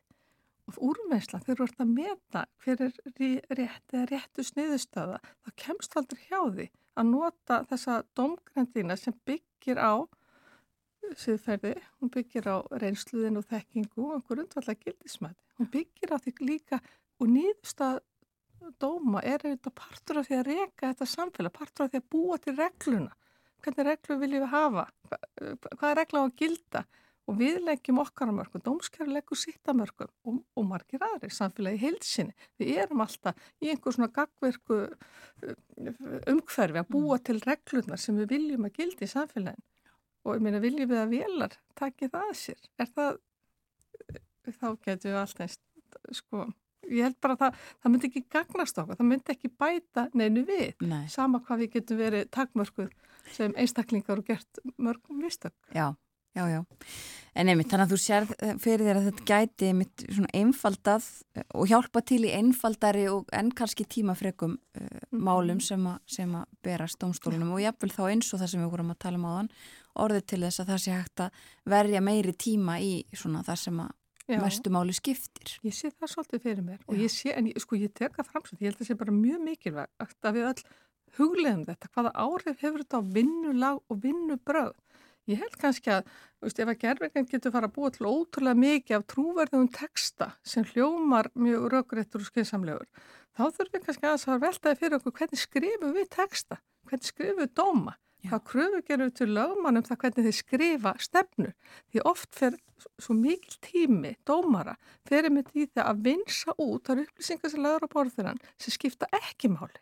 og 0.70 0.78
úrmeðsla 0.92 1.40
þegar 1.42 1.60
þú 1.60 1.66
ert 1.66 1.84
að 1.84 1.94
meta 1.96 2.44
hver 2.64 2.84
er 2.86 3.58
rétt 3.58 3.94
eða 3.94 4.06
réttu 4.12 4.46
sniðustöða 4.46 5.18
þá 5.26 5.50
kemst 5.64 5.98
aldrei 5.98 6.22
hjá 6.28 6.40
því 6.46 6.68
að 7.00 7.10
nota 7.10 7.60
þessa 7.70 7.96
domgrendina 8.18 8.98
sem 9.00 9.16
byggir 9.26 9.82
á 9.82 10.06
síðferði, 11.18 11.74
hún 12.00 12.12
byggir 12.14 12.50
á 12.52 12.58
reynsluðin 12.82 13.40
og 13.40 13.48
þekkingu 13.50 14.04
og 14.06 14.18
einhverju 14.18 14.44
undvalla 14.46 14.76
gildismati. 14.78 15.42
Hún 15.58 15.70
byggir 15.74 16.14
á 16.14 16.18
því 16.22 16.34
líka 16.44 16.82
og 17.20 17.32
nýðustöða 17.34 18.74
dóma 18.82 19.24
er 19.24 19.42
auðvitað 19.46 19.76
partur 19.80 20.20
af 20.20 20.28
því 20.28 20.38
að 20.38 20.50
reyka 20.50 20.90
þetta 20.92 21.08
samfélag, 21.08 21.56
partur 21.56 21.86
af 21.86 21.94
því 21.94 22.02
að 22.02 22.10
búa 22.14 22.38
til 22.44 22.56
regluna 22.58 23.16
hvernig 23.64 23.88
reglu 23.88 24.18
viljum 24.22 24.46
við 24.46 24.52
hafa, 24.54 24.88
hvað 25.76 25.90
er 25.92 26.00
regla 26.04 26.24
á 26.24 26.26
að 26.26 26.36
gilda 26.42 26.84
og 27.30 27.38
við 27.38 27.60
leggjum 27.62 28.02
okkar 28.02 28.32
á 28.32 28.34
mörgum, 28.34 28.62
dómskjara 28.66 29.14
leggur 29.14 29.38
sitt 29.38 29.70
á 29.70 29.74
mörgum 29.78 30.10
og, 30.26 30.40
og 30.58 30.66
margir 30.66 31.04
aðri 31.06 31.30
samfélagi 31.34 31.82
heilsinni. 31.84 32.34
Við 32.58 32.80
erum 32.82 33.04
alltaf 33.06 33.38
í 33.62 33.70
einhver 33.70 33.94
svona 33.94 34.10
gagverku 34.16 34.80
umhverfi 36.32 36.82
að 36.82 36.90
búa 36.90 37.20
mm. 37.20 37.26
til 37.30 37.38
reglunar 37.46 38.02
sem 38.02 38.18
við 38.18 38.34
viljum 38.34 38.66
að 38.66 38.80
gildi 38.82 39.06
í 39.06 39.14
samfélagin 39.14 39.68
og 40.26 40.36
ég 40.36 40.46
meina 40.46 40.64
viljum 40.64 40.90
við 40.90 41.04
að 41.04 41.14
velar 41.14 41.60
takið 41.80 42.16
það 42.16 42.32
að 42.32 42.40
sér. 42.42 42.66
Er 42.82 42.90
það, 42.96 43.22
þá 44.50 44.68
getur 44.88 45.12
við 45.12 45.20
alltaf, 45.22 45.60
sko, 46.18 46.48
ég 46.88 47.08
held 47.08 47.18
bara 47.22 47.36
að 47.38 47.44
það, 47.44 47.64
það 47.80 47.94
myndi 47.94 48.10
ekki 48.10 48.26
gagnast 48.36 48.84
okkur, 48.84 49.00
það 49.00 49.10
myndi 49.12 49.36
ekki 49.36 49.54
bæta 49.64 50.06
neinu 50.14 50.46
við, 50.48 50.70
Nei. 50.86 51.06
sama 51.12 51.42
hvað 51.46 51.66
við 51.66 51.74
getum 51.78 52.02
verið 52.02 52.30
takmörkuð 52.36 52.94
sem 53.36 53.58
einstaklingar 53.60 54.22
og 54.22 54.30
gert 54.30 54.64
mörgum 54.78 55.24
vistök. 55.24 55.56
Já. 55.76 55.92
Já, 56.38 56.44
já, 56.46 56.60
en 57.42 57.50
einmitt, 57.50 57.72
þannig 57.72 57.88
að 57.88 57.92
þú 57.92 57.98
sér 58.00 58.26
fyrir 58.62 58.84
þér 58.86 58.98
að 59.00 59.06
þetta 59.08 59.24
gæti 59.26 59.70
einmitt 59.72 60.04
svona 60.06 60.30
einfaldað 60.38 61.08
og 61.58 61.72
hjálpa 61.72 62.04
til 62.06 62.20
í 62.22 62.34
einfaldari 62.38 63.08
og 63.10 63.32
enn 63.34 63.50
kannski 63.58 63.88
tímafrekum 63.90 64.54
uh, 64.54 64.84
mm. 65.10 65.24
málum 65.26 65.58
sem 65.64 65.88
að, 65.90 65.98
sem 66.06 66.36
að 66.38 66.46
berast 66.64 67.00
domstólunum 67.02 67.56
og 67.58 67.64
jáfnvel 67.64 67.90
þá 67.96 68.04
eins 68.12 68.30
og 68.30 68.44
það 68.44 68.52
sem 68.54 68.62
við 68.62 68.72
vorum 68.76 68.94
að 68.94 69.02
tala 69.02 69.18
um 69.18 69.26
á 69.26 69.32
þann 69.40 69.52
orðið 70.06 70.28
til 70.30 70.42
þess 70.46 70.62
að 70.62 70.70
það 70.70 70.84
sé 70.84 70.94
hægt 70.94 71.26
að 71.26 71.42
verja 71.74 72.04
meiri 72.06 72.36
tíma 72.46 72.78
í 72.78 72.94
svona 73.10 73.42
það 73.50 73.62
sem 73.66 73.82
að. 73.88 73.96
Mestu 74.30 74.74
máli 74.74 74.94
skiptir. 74.96 75.56
Ég 75.66 75.76
sé 75.76 75.90
það 75.94 76.14
svolítið 76.14 76.46
fyrir 76.46 76.62
mér 76.66 76.78
já. 76.80 76.86
og 76.88 77.02
ég 77.02 77.14
sé, 77.14 77.34
en 77.34 77.50
ég, 77.50 77.58
sko 77.64 77.80
ég 77.80 77.94
teka 77.98 78.26
fram 78.28 78.46
svo, 78.46 78.60
ég 78.60 78.70
held 78.70 78.78
að 78.78 78.84
það 78.84 78.92
sé 78.92 79.00
bara 79.00 79.16
mjög 79.16 79.42
mikilvægt 79.48 80.30
að 80.30 80.38
við 80.38 80.50
all 80.52 80.64
huglegum 81.18 81.66
þetta, 81.66 81.92
hvaða 81.96 82.12
árið 82.14 82.62
hefur 82.62 82.84
þetta 82.84 83.02
á 83.02 83.10
vinnulag 83.18 83.82
og 83.90 84.04
vinnubröð 84.04 84.76
Ég 85.30 85.38
held 85.44 85.56
kannski 85.62 85.92
að, 85.94 86.08
veist, 86.42 86.58
ef 86.58 86.70
að 86.72 86.80
gerðverkinn 86.82 87.28
getur 87.30 87.54
fara 87.54 87.68
að 87.70 87.76
búa 87.76 87.92
til 87.94 88.08
ótrúlega 88.10 88.58
mikið 88.58 88.96
af 88.98 89.04
trúverðum 89.12 89.68
texta 89.76 90.32
sem 90.42 90.66
hljómar 90.72 91.30
mjög 91.38 91.68
röggréttur 91.76 92.24
og 92.24 92.30
skinsamlegur, 92.32 92.88
þá 93.38 93.44
þurfum 93.44 93.76
við 93.76 93.84
kannski 93.86 94.10
að 94.10 94.18
það 94.24 94.34
var 94.34 94.44
veltaði 94.48 94.80
fyrir 94.80 94.98
okkur 94.98 95.16
hvernig 95.20 95.44
skrifum 95.44 95.94
við 96.00 96.08
texta, 96.16 96.58
hvernig 96.90 97.12
skrifum 97.12 97.42
við 97.44 97.52
dóma. 97.62 97.94
Hvað 98.28 98.46
kröfu 98.52 98.82
gerum 98.88 99.10
við 99.10 99.18
til 99.20 99.30
lögmann 99.36 99.80
um 99.80 99.86
það 99.88 100.02
hvernig 100.04 100.26
þið 100.28 100.38
skrifa 100.40 100.96
stefnu. 101.00 101.52
Því 101.92 102.06
oft 102.12 102.36
fer 102.36 102.58
svo 103.00 103.16
mikil 103.16 103.60
tími 103.64 104.16
dómara 104.28 104.76
ferir 105.08 105.32
með 105.34 105.54
því 105.54 105.68
það 105.74 105.86
að 105.92 106.02
vinsa 106.08 106.56
út 106.58 106.88
þar 106.88 107.04
upplýsingar 107.06 107.54
sem 107.54 107.64
lögur 107.64 107.88
á 107.88 107.94
borðurann 107.94 108.42
sem 108.58 108.76
skipta 108.76 109.10
ekki 109.16 109.52
máli. 109.54 109.80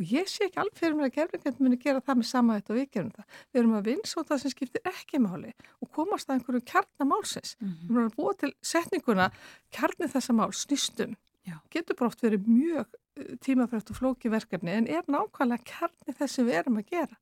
Og 0.00 0.08
ég 0.08 0.28
sé 0.32 0.46
ekki 0.46 0.56
alveg 0.62 0.78
fyrir 0.80 0.94
mér 0.96 1.10
að 1.10 1.16
gerðingandi 1.18 1.60
muni 1.60 1.76
gera 1.80 2.00
það 2.00 2.16
með 2.16 2.28
sama 2.30 2.54
þetta 2.56 2.72
og 2.72 2.78
við 2.78 2.86
gerum 2.94 3.10
það. 3.12 3.40
Við 3.52 3.60
erum 3.60 3.74
að 3.76 3.88
vinsa 3.90 4.22
á 4.24 4.28
það 4.30 4.38
sem 4.40 4.52
skiptir 4.54 4.88
ekki 4.88 5.20
máli 5.20 5.50
og 5.76 5.90
komast 5.92 6.30
að 6.30 6.38
einhverju 6.38 6.62
kjarnamálsins. 6.70 7.50
Mm 7.60 7.68
-hmm. 7.68 7.82
Við 7.90 7.98
erum 7.98 8.08
að 8.08 8.16
búa 8.16 8.32
til 8.40 8.52
setninguna 8.64 9.26
kjarnið 9.76 10.12
þessa 10.14 10.32
mál 10.32 10.52
snýstum. 10.56 11.12
Já. 11.44 11.56
Getur 11.70 11.96
brótt 11.96 12.22
verið 12.24 12.48
mjög 12.48 12.86
eh, 13.16 13.36
tímafrætt 13.44 13.90
og 13.90 13.96
flóki 13.96 14.30
verkefni 14.32 14.72
en 14.72 14.88
er 14.88 15.04
nákvæmlega 15.04 15.68
kjarnið 15.68 16.16
þess 16.16 16.34
sem 16.34 16.46
við 16.46 16.54
erum 16.62 16.80
að 16.80 16.88
gera. 16.88 17.16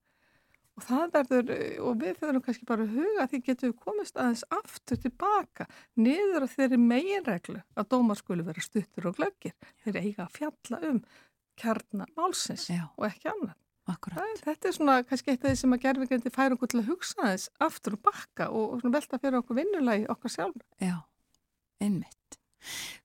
Og 0.79 0.85
það 0.87 1.15
verður, 1.17 1.49
eh, 1.57 1.79
og 1.83 1.97
við 1.99 2.19
þurfum 2.21 2.43
kannski 2.47 2.67
bara 2.69 2.85
að 2.87 2.93
huga 2.95 3.23
að 3.25 3.31
því 3.33 3.41
getum 3.49 3.73
við 3.73 3.79
komist 3.83 4.19
aðeins 4.19 4.45
aftur 4.55 5.01
tilbaka 5.03 5.67
niður 5.99 6.45
að 6.47 6.53
þeirri 6.55 6.79
meginreglu 6.83 7.63
að 7.75 7.89
dómar 7.95 8.21
skuli 8.21 8.47
vera 8.47 8.63
stuttur 8.63 9.09
og 9.11 9.19
glöggir. 9.19 9.57
Þeir 9.83 9.99
eiga 10.05 10.29
að 10.29 10.37
fjalla 10.37 10.83
um 10.93 11.01
kjarnamálsins 11.59 12.69
og 12.71 13.09
ekki 13.09 13.33
annað. 13.33 13.57
Það, 13.89 14.41
þetta 14.45 14.69
er 14.69 14.75
svona 14.77 14.95
kannski 15.09 15.33
eitt 15.33 15.45
af 15.47 15.49
því 15.49 15.59
sem 15.63 15.75
að 15.75 15.85
gerfingrindi 15.87 16.31
færa 16.31 16.55
okkur 16.55 16.69
til 16.69 16.83
að 16.83 16.91
hugsa 16.91 17.25
þess 17.25 17.51
aftur 17.65 17.97
og 17.97 18.03
bakka 18.05 18.51
og, 18.53 18.75
og 18.77 18.93
velta 18.93 19.19
fyrir 19.19 19.41
okkur 19.41 19.57
vinnulagi 19.57 20.05
okkar 20.13 20.35
sjálf. 20.35 20.67
Já, 20.85 20.99
einmitt. 21.81 22.37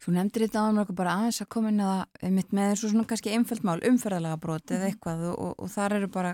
Þú 0.03 0.15
nefndir 0.17 0.43
þetta 0.43 0.65
áður 0.65 0.83
okkur 0.83 0.97
bara 0.99 1.15
aðeins 1.21 1.39
að 1.39 1.51
koma 1.55 1.71
inn 1.71 1.83
að 1.85 2.01
einmitt 2.27 2.55
með 2.57 2.73
og 2.73 2.83
svona 2.83 3.07
kannski 3.07 3.31
einföldmál, 3.31 3.79
umferðalega 3.87 4.41
brot 4.43 4.73
eða 4.73 4.81
mhm. 4.81 4.91
eitthvað 4.91 5.25
og, 5.29 5.37
og, 5.45 5.53
og 5.63 5.71
þar 5.71 5.97
eru 6.01 6.09
bara 6.11 6.33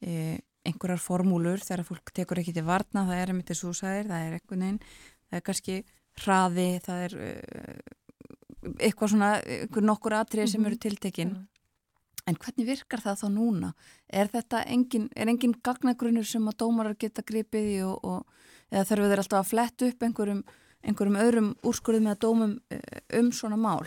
e, 0.00 0.14
einhverjar 0.68 1.02
formúlur 1.02 1.62
þegar 1.64 1.86
fólk 1.88 2.12
tekur 2.14 2.42
ekki 2.42 2.54
til 2.56 2.66
varna, 2.68 3.06
það 3.08 3.22
er 3.22 3.32
einmitt 3.32 3.52
þessu 3.52 3.74
sæðir, 3.76 4.10
það 4.10 4.26
er 4.26 4.36
eitthvað 4.38 4.62
neinn, 4.62 4.80
það 5.28 5.38
er 5.40 5.46
kannski 5.48 5.78
hraði, 6.22 6.68
það 6.84 7.04
er 7.06 7.16
e, 7.18 7.30
eitthvað 8.88 9.14
svona, 9.14 9.30
eitthvað 9.42 9.88
nokkur 9.88 10.18
atrið 10.18 10.52
sem 10.52 10.66
eru 10.66 10.76
mhm. 10.76 10.84
tiltekinn 10.86 11.38
en 12.28 12.36
hvernig 12.36 12.66
virkar 12.68 13.00
það 13.00 13.22
þá 13.22 13.28
núna? 13.32 13.72
Er 14.08 14.28
þetta 14.32 14.62
engin, 14.68 15.08
er 15.16 15.30
engin 15.32 15.54
gagnagrunnur 15.64 16.26
sem 16.28 16.44
að 16.50 16.58
dómarar 16.60 16.98
geta 17.00 17.24
gripið 17.24 17.68
í 17.72 17.78
og, 17.86 18.04
og 18.04 18.72
eða 18.72 18.84
þurfum 18.90 19.12
þeir 19.12 19.22
alltaf 19.22 19.40
að 19.40 19.50
fletta 19.52 19.88
upp 19.88 20.04
einhverjum, 20.04 20.42
einhverjum 20.84 21.20
öðrum 21.22 21.50
úrskurðum 21.66 22.10
eða 22.10 22.20
dómum 22.26 22.56
eh, 22.74 23.00
um 23.18 23.30
svona 23.32 23.60
mál 23.60 23.86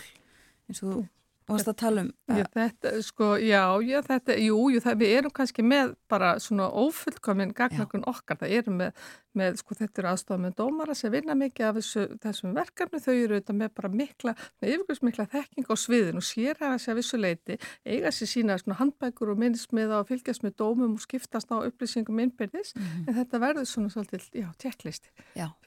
eins 0.66 0.82
og 0.82 0.88
þú 0.88 1.02
og 1.48 1.62
það 1.62 1.76
tala 1.80 2.02
um 2.04 2.10
já, 2.32 2.44
þetta, 2.54 2.92
sko, 3.04 3.28
já, 3.42 3.62
já, 3.84 3.98
þetta, 4.06 4.36
jú, 4.40 4.58
jú 4.72 4.82
það, 4.82 4.98
við 5.02 5.14
erum 5.18 5.34
kannski 5.34 5.64
með 5.66 5.94
bara 6.10 6.32
svona 6.42 6.68
ófullkominn 6.70 7.52
gagnakun 7.56 8.04
okkar, 8.08 8.38
það 8.40 8.54
erum 8.58 8.78
með, 8.80 9.02
með 9.38 9.58
sko, 9.60 9.76
þetta 9.78 10.02
eru 10.02 10.10
aðstofað 10.12 10.42
með 10.44 10.54
dómara 10.60 10.96
sem 10.98 11.12
vinna 11.12 11.36
mikið 11.38 11.68
af 11.68 11.78
þessu, 11.80 12.04
þessum 12.22 12.54
verkefni, 12.56 13.00
þau 13.02 13.12
eru 13.14 13.38
auðvitað 13.38 13.58
með 13.62 13.72
bara 13.80 13.90
mikla, 14.02 14.34
yfirgjörðsmikla 14.62 15.28
þekking 15.34 15.72
á 15.72 15.74
sviðin 15.82 16.20
og 16.20 16.26
sér 16.28 16.62
hafa 16.62 16.78
sér 16.82 16.94
að 16.94 17.00
vissu 17.00 17.20
leiti, 17.20 17.58
eiga 17.88 18.14
sér 18.14 18.32
sína 18.32 18.58
svona 18.60 18.78
handbækur 18.80 19.34
og 19.34 19.42
minnismiða 19.42 20.00
og 20.02 20.08
fylgjast 20.12 20.46
með 20.46 20.56
dómum 20.62 20.96
og 20.96 21.04
skiptast 21.04 21.52
á 21.52 21.58
upplýsingum 21.58 22.22
innbyrðis, 22.26 22.74
mm 22.76 22.82
-hmm. 22.82 23.08
en 23.08 23.18
þetta 23.20 23.42
verður 23.42 23.68
svona 23.68 23.90
svolítið, 23.90 24.28
já, 24.32 24.48
tjekklisti, 24.58 25.10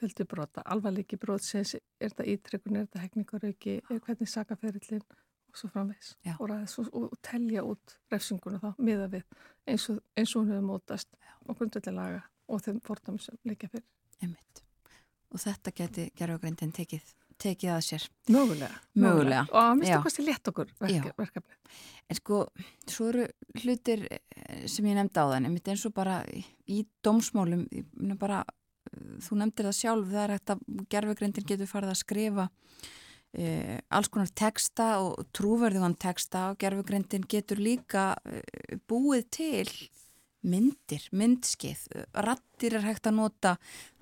fjöldubróta, 0.00 0.62
alvarleiki 0.64 1.16
brótsins, 1.16 1.74
er 1.74 2.10
þetta 2.10 2.24
ítrykkun, 2.32 2.76
er 2.76 2.86
þetta 2.86 3.04
hekningarauki, 3.04 3.80
hvernig 3.88 4.28
sakaferillin 4.28 5.02
og 5.56 5.62
svo 5.62 5.72
framvegs 5.72 6.14
og, 6.36 6.50
og, 6.92 7.04
og 7.08 7.18
telja 7.24 7.64
út 7.64 7.96
refsinguna 8.12 8.60
þá 8.60 8.72
miða 8.76 9.08
við 9.12 9.24
eins 9.66 9.88
og, 9.92 10.00
eins 10.16 10.34
og 10.36 10.42
hún 10.42 10.52
hefur 10.52 10.66
mótast 10.66 11.14
og 11.46 11.56
grundveldilaga 11.56 12.24
og 12.52 12.62
þeim 12.62 12.80
fordæmi 12.84 13.22
sem 13.22 13.38
líka 13.48 13.70
fyrir. 13.70 13.86
Einmitt. 14.22 14.62
Og 15.34 15.40
þetta 15.42 15.72
geti 15.74 16.04
gerðugreindin 16.16 16.74
tekið, 16.76 17.08
tekið 17.42 17.72
að 17.74 17.80
sér. 17.88 18.04
Mögulega. 18.30 18.82
Mögulega. 19.02 19.46
Og 19.50 19.58
að 19.62 19.72
mista 19.80 20.02
hvað 20.04 20.14
sem 20.14 20.28
létt 20.28 20.50
okkur 20.52 20.70
verke, 20.82 21.14
verkefni. 21.18 21.58
En 22.06 22.20
sko, 22.20 22.42
svo 22.86 23.08
eru 23.10 23.24
hlutir 23.62 24.04
eh, 24.06 24.66
sem 24.70 24.86
ég 24.86 24.98
nefndi 24.98 25.24
á 25.24 25.26
þann, 25.32 25.48
einmitt 25.48 25.72
eins 25.72 25.86
og 25.88 25.96
bara 25.96 26.20
í 26.70 26.84
dómsmálum, 27.04 27.64
bara, 28.20 28.44
þú 29.26 29.40
nefndir 29.40 29.70
það 29.70 29.80
sjálf, 29.80 30.12
það 30.12 30.22
er 30.22 30.36
hægt 30.36 30.54
að 30.54 30.62
gerðugreindin 30.94 31.48
getur 31.48 31.70
farið 31.70 31.94
að 31.96 32.00
skrifa 32.04 32.46
Uh, 33.36 33.76
alls 33.92 34.08
konar 34.08 34.30
texta 34.32 34.94
og 35.04 35.26
trúverðugan 35.36 35.96
texta 36.00 36.46
og 36.52 36.60
gerfugrindin 36.62 37.26
getur 37.28 37.58
líka 37.60 38.14
uh, 38.16 38.76
búið 38.88 39.26
til 39.36 39.68
myndir, 40.46 41.02
myndskeið, 41.10 41.82
rattir 42.24 42.76
er 42.78 42.86
hægt 42.86 43.08
að 43.10 43.16
nota, 43.18 43.56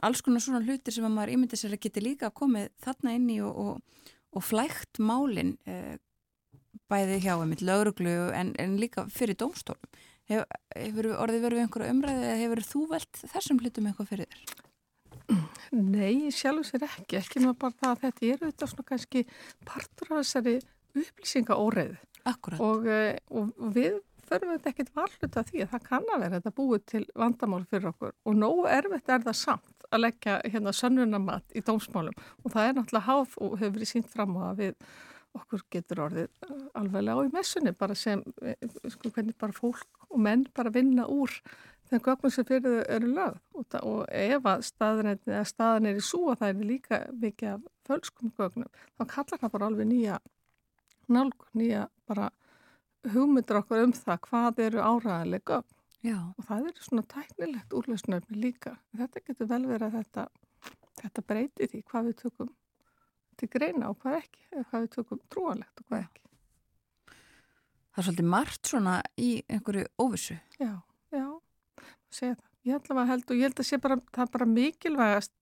alls 0.04 0.20
konar 0.22 0.44
svona 0.44 0.60
hlutir 0.62 0.94
sem 0.94 1.06
að 1.08 1.14
maður 1.16 1.32
ímyndir 1.34 1.58
sér 1.58 1.74
að 1.74 1.82
geti 1.86 2.02
líka 2.04 2.30
komið 2.36 2.68
þarna 2.84 3.14
inn 3.16 3.30
í 3.32 3.38
og, 3.42 3.56
og, 3.64 4.10
og 4.36 4.44
flægt 4.44 5.00
málinn 5.02 5.56
uh, 5.66 5.96
bæði 6.92 7.22
hjá 7.24 7.32
einmitt 7.36 7.64
lauruglu 7.64 8.14
en, 8.36 8.52
en 8.60 8.76
líka 8.78 9.06
fyrir 9.10 9.38
dómstólum. 9.40 10.02
Hef, 10.30 10.44
hefur 10.76 11.10
orðið 11.20 11.48
verið 11.48 11.64
einhverju 11.64 11.96
umræði 11.96 12.28
eða 12.28 12.38
hefur 12.44 12.62
þú 12.64 12.84
velt 12.92 13.24
þessum 13.32 13.60
hlutum 13.60 13.90
eitthvað 13.90 14.12
fyrir 14.12 14.30
þér? 14.30 14.62
Nei, 15.74 16.30
sjálf 16.34 16.68
sér 16.68 16.86
ekki, 16.86 17.18
ekki 17.18 17.42
með 17.42 17.54
bara 17.62 17.78
það 17.80 17.92
að 17.92 18.02
þetta 18.04 18.26
er 18.26 18.42
auðvitað 18.42 18.72
svona 18.72 18.88
kannski 18.90 19.22
partur 19.66 20.10
af 20.12 20.18
þessari 20.20 20.56
upplýsingaóreið 20.94 21.94
og, 22.62 22.84
eh, 22.88 23.16
og, 23.30 23.54
og 23.58 23.72
við 23.74 23.96
þurfum 24.24 24.52
þetta 24.54 24.70
ekkit 24.70 24.92
varlut 24.96 25.38
af 25.38 25.48
því 25.48 25.64
að 25.64 25.72
það 25.72 25.88
kann 25.88 26.06
að 26.12 26.22
vera 26.24 26.38
þetta 26.38 26.52
búið 26.58 26.84
til 26.92 27.02
vandamál 27.20 27.64
fyrir 27.70 27.90
okkur. 27.90 28.14
Og 28.24 28.38
nógu 28.38 28.68
erfitt 28.70 29.10
er 29.12 29.24
það 29.24 29.40
samt 29.40 29.88
að 29.90 30.04
leggja 30.04 30.36
hérna 30.44 30.72
sönnunamatt 30.74 31.56
í 31.56 31.64
dómsmálum. 31.64 32.14
Og 32.44 32.54
það 32.54 32.68
er 32.68 32.78
náttúrulega 32.78 33.08
háð 33.08 33.36
og 33.40 33.58
hefur 33.58 33.74
verið 33.76 33.92
sínt 33.92 34.08
fram 34.12 34.38
á 34.40 34.42
að 34.50 34.62
við 34.62 34.78
okkur 35.34 35.64
getur 35.74 36.04
orðið 36.06 36.28
eh, 36.46 36.64
alveglega 36.78 37.20
á 37.20 37.26
í 37.26 37.34
messunni 37.34 37.74
bara 37.76 37.96
sem, 37.98 38.22
eh, 38.46 38.56
sko 38.94 39.10
hvernig 39.10 39.36
bara 39.40 39.56
fólk 39.56 40.06
og 40.08 40.18
menn 40.22 40.46
bara 40.54 40.72
vinna 40.74 41.08
úr 41.10 41.32
þeim 41.94 42.04
gögnum 42.04 42.32
sem 42.34 42.46
fyrir 42.48 42.64
þau 42.64 42.94
eru 42.96 43.10
lögð. 43.14 43.40
Og, 43.54 43.76
og 43.80 44.00
ef 44.10 44.48
að 44.50 44.64
staðan 44.68 45.90
er 45.90 45.98
í 46.00 46.04
sú 46.04 46.24
að 46.32 46.40
það 46.42 46.48
er 46.50 46.70
líka 46.70 47.00
mikið 47.22 47.50
af 47.52 47.68
fölskum 47.88 48.32
gögnum 48.38 48.70
þá 48.96 49.04
kallar 49.10 49.42
það 49.42 49.52
bara 49.54 49.68
alveg 49.70 49.90
nýja 49.90 50.18
nálg, 51.12 51.46
nýja 51.52 51.86
bara 52.08 52.30
hugmyndur 53.12 53.60
okkur 53.60 53.84
um 53.84 53.94
það 53.96 54.20
hvað 54.28 54.62
eru 54.66 54.82
áræðileg 54.84 55.44
gögn. 55.44 55.70
Já. 56.04 56.18
og 56.36 56.44
það 56.44 56.66
eru 56.68 56.82
svona 56.84 57.02
tæknilegt 57.08 57.72
úrlausnöfni 57.72 58.36
líka. 58.36 58.74
Þetta 58.92 59.22
getur 59.24 59.48
vel 59.48 59.62
verið 59.70 59.86
að 59.86 59.94
þetta, 60.02 60.24
þetta 61.00 61.24
breyti 61.30 61.68
því 61.72 61.80
hvað 61.88 62.10
við 62.10 62.18
tökum 62.20 62.50
til 63.40 63.48
greina 63.48 63.88
og 63.88 63.96
hvað 64.02 64.18
ekki 64.18 64.44
eða 64.50 64.66
hvað 64.68 64.84
við 64.84 64.90
tökum 64.98 65.22
trúanlegt 65.32 65.80
og 65.80 65.88
hvað 65.88 66.02
ekki. 66.02 66.20
Það 67.94 68.02
er 68.02 68.06
svolítið 68.08 68.28
margt 68.34 68.68
svona 68.68 68.98
í 69.16 69.30
einhverju 69.48 69.86
óvissu. 70.02 70.36
Já, 70.60 70.74
já 71.14 71.26
segja 72.18 72.36
það. 72.36 72.50
Ég 72.64 72.78
allavega 72.78 73.10
held 73.12 73.24
og 73.30 73.36
ég 73.36 73.48
held 73.48 73.60
að 73.60 73.68
sé 73.68 73.78
bara, 73.84 73.96
það 74.14 74.24
er 74.24 74.30
bara 74.36 74.50
mikilvægast 74.50 75.34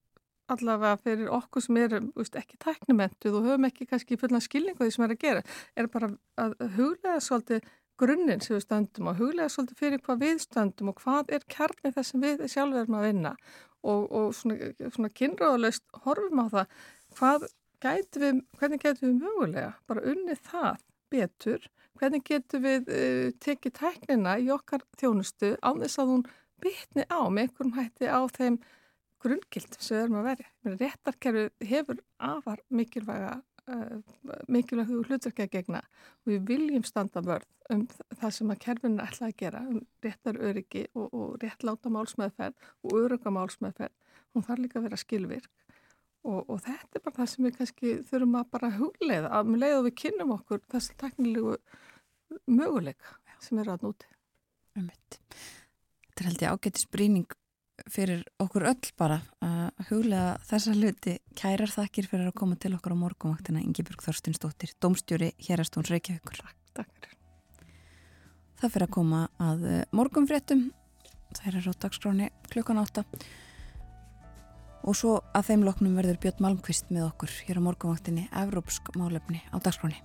allavega 0.50 0.98
fyrir 1.02 1.30
okkur 1.32 1.64
sem 1.64 1.78
erum 1.80 2.08
veist, 2.16 2.36
ekki 2.38 2.58
tæknumentuð 2.62 3.38
og 3.38 3.46
höfum 3.46 3.68
ekki 3.68 3.86
kannski 3.90 4.18
fullan 4.20 4.42
skilningu 4.42 4.82
því 4.82 4.94
sem 4.96 5.06
er 5.06 5.14
að 5.14 5.22
gera, 5.22 5.44
er 5.78 5.88
bara 5.92 6.10
að 6.40 6.56
huglega 6.76 7.20
svolítið 7.22 7.68
grunninn 8.02 8.42
sem 8.42 8.56
við 8.56 8.64
stöndum 8.66 9.10
og 9.12 9.20
huglega 9.20 9.52
svolítið 9.52 9.82
fyrir 9.82 10.02
hvað 10.06 10.24
við 10.24 10.40
stöndum 10.42 10.90
og 10.92 11.02
hvað 11.02 11.34
er 11.36 11.46
kjarnið 11.54 11.96
þess 11.96 12.14
sem 12.14 12.24
við 12.24 12.46
sjálf 12.50 12.80
erum 12.80 12.98
að 12.98 13.06
vinna 13.08 13.34
og, 13.82 14.06
og 14.08 14.32
svona, 14.36 14.72
svona 14.88 15.12
kynraðalust 15.20 15.84
horfum 16.06 16.42
á 16.42 16.46
það 16.56 16.80
hvað 17.18 17.46
gætu 17.82 18.22
við, 18.22 18.42
hvernig 18.58 18.82
getum 18.82 19.08
við 19.08 19.22
mögulega 19.22 19.70
bara 19.90 20.04
unnið 20.12 20.42
það 20.48 20.84
betur 21.12 21.70
hvernig 22.00 22.24
getum 22.26 22.64
við 22.64 22.88
uh, 22.90 23.26
tekið 23.42 23.76
tæknina 23.78 24.38
í 24.40 24.48
okkar 24.54 24.82
þjónustu 24.98 25.54
á 25.60 25.70
þess 25.70 26.02
að 26.02 26.14
hún 26.14 26.24
bytni 26.62 27.06
á 27.10 27.20
með 27.28 27.46
einhverjum 27.46 27.76
hætti 27.78 28.10
á 28.10 28.20
þeim 28.36 28.58
grunngildum 29.22 29.82
sem 29.82 29.96
við 29.96 30.04
erum 30.04 30.18
að 30.20 30.28
verja. 30.30 30.50
Réttarkerfi 30.82 31.70
hefur 31.70 32.02
afar 32.18 32.62
mikilvæga 32.74 33.32
uh, 33.70 33.98
mikilvæg 34.50 34.92
hlutverkja 35.08 35.48
gegna 35.52 35.82
og 35.82 36.32
við 36.32 36.44
viljum 36.50 36.86
standa 36.86 37.22
vörð 37.24 37.48
um 37.72 37.84
það 38.18 38.34
sem 38.36 38.52
að 38.52 38.62
kerfinu 38.66 38.98
er 38.98 39.06
alltaf 39.06 39.28
að 39.28 39.36
gera 39.42 39.62
um 39.70 39.80
réttar 40.04 40.38
öryggi 40.50 40.84
og, 40.98 41.08
og 41.12 41.36
réttláta 41.42 41.92
málsmeðferð 41.94 42.70
og 42.82 42.96
örygga 42.98 43.34
málsmeðferð. 43.34 43.94
Hún 44.32 44.46
þarf 44.46 44.64
líka 44.64 44.80
að 44.80 44.88
vera 44.88 45.00
skilvirk 45.00 45.50
og, 46.22 46.40
og 46.48 46.60
þetta 46.64 46.98
er 46.98 47.04
bara 47.06 47.18
það 47.20 47.32
sem 47.32 47.46
við 47.46 47.56
kannski 47.60 47.94
þurfum 48.10 48.38
að 48.40 48.52
bara 48.56 48.74
hugleiða 48.76 49.32
að 49.38 49.50
með 49.50 49.64
leið 49.64 49.78
og 49.78 49.88
við 49.88 49.98
kynnum 50.04 50.36
okkur 50.38 50.62
þessi 50.74 50.98
teknilegu 51.00 51.56
möguleika 52.50 53.18
sem 53.42 53.58
er 53.62 53.72
að 53.72 53.88
núti. 53.88 54.08
Um 54.78 54.88
þetta 54.88 55.60
er 56.20 56.28
held 56.28 56.42
ég 56.44 56.52
ágættis 56.52 56.88
bríning 56.92 57.38
fyrir 57.90 58.22
okkur 58.42 58.66
öll 58.68 58.90
bara 58.98 59.20
að 59.42 59.86
huglega 59.88 60.36
þessa 60.46 60.74
hluti 60.76 61.14
kærar 61.38 61.72
þakkir 61.72 62.08
fyrir 62.10 62.28
að 62.30 62.36
koma 62.38 62.58
til 62.60 62.74
okkar 62.76 62.94
á 62.94 63.02
morgunvaktina 63.02 63.62
Ingeborg 63.64 64.04
Þorstinsdóttir, 64.04 64.74
domstjóri 64.82 65.32
Hérastóns 65.40 65.90
Reykjavíkur. 65.90 66.42
Takk 66.76 67.08
Það 68.62 68.74
fyrir 68.76 68.86
að 68.86 68.94
koma 68.94 69.24
að 69.42 69.64
eh, 69.66 69.80
morgunfréttum 69.90 70.68
það 71.34 71.48
er 71.48 71.66
á 71.66 71.72
dagskráni 71.82 72.28
klukkan 72.52 72.78
átta. 72.78 73.02
Og 74.86 74.94
svo 74.98 75.16
að 75.34 75.50
þeim 75.50 75.66
loknum 75.66 75.98
verður 75.98 76.20
Björn 76.22 76.46
Malmqvist 76.46 76.94
með 76.94 77.08
okkur 77.08 77.34
hér 77.48 77.58
á 77.58 77.66
morgunvaktinni 77.66 78.28
Evrópsk 78.30 78.94
málefni 78.98 79.42
á 79.50 79.58
dagskráni 79.58 79.98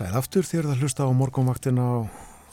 Sæð 0.00 0.14
aftur 0.16 0.46
þér 0.48 0.66
að 0.70 0.78
hlusta 0.80 1.04
á 1.04 1.12
morgumvaktina 1.12 1.82
á 1.84 1.96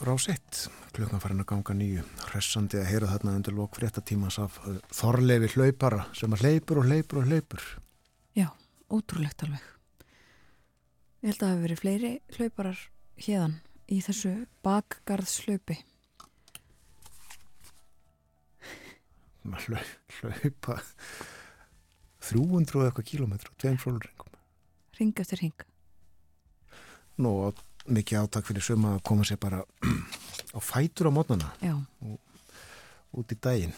rásitt. 0.04 0.66
Klukkan 0.92 1.22
farin 1.22 1.40
að 1.40 1.46
ganga 1.48 1.76
nýju. 1.78 2.02
Hressandi 2.26 2.76
að 2.76 2.90
heyra 2.90 3.06
þarna 3.08 3.36
undir 3.38 3.54
lók 3.56 3.78
fréttatímas 3.78 4.36
af 4.42 4.58
uh, 4.68 4.74
þorlefi 4.92 5.48
hlaupara 5.54 6.02
sem 6.12 6.34
að 6.36 6.42
hleypur 6.44 6.82
og 6.82 6.90
hleypur 6.90 7.22
og 7.22 7.30
hleypur. 7.30 7.64
Já, 8.36 8.50
ótrúlegt 8.92 9.46
alveg. 9.46 9.64
Ég 11.22 11.30
held 11.30 11.38
að 11.38 11.46
það 11.46 11.54
hefur 11.54 11.64
verið 11.64 11.80
fleiri 11.80 12.10
hlauparar 12.36 12.84
hérðan 13.16 13.56
í 13.88 14.02
þessu 14.10 14.34
bakgarðslaupi. 14.68 15.78
Hlaupa 20.20 20.78
300 22.28 22.84
eitthvað 22.90 23.10
kílometru, 23.14 23.56
tveim 23.56 23.80
flólurringum. 23.80 24.38
Ring 25.00 25.24
eftir 25.24 25.46
ring 25.46 25.68
nú 27.22 27.34
mikið 27.88 28.22
átak 28.22 28.48
fyrir 28.48 28.64
suma 28.64 28.96
að 28.96 29.04
koma 29.08 29.26
sér 29.26 29.40
bara 29.40 29.62
á 30.56 30.58
fætur 30.60 31.08
á 31.08 31.12
mótnana 31.12 31.52
og 32.04 32.18
út 33.18 33.32
í 33.32 33.38
daginn. 33.40 33.74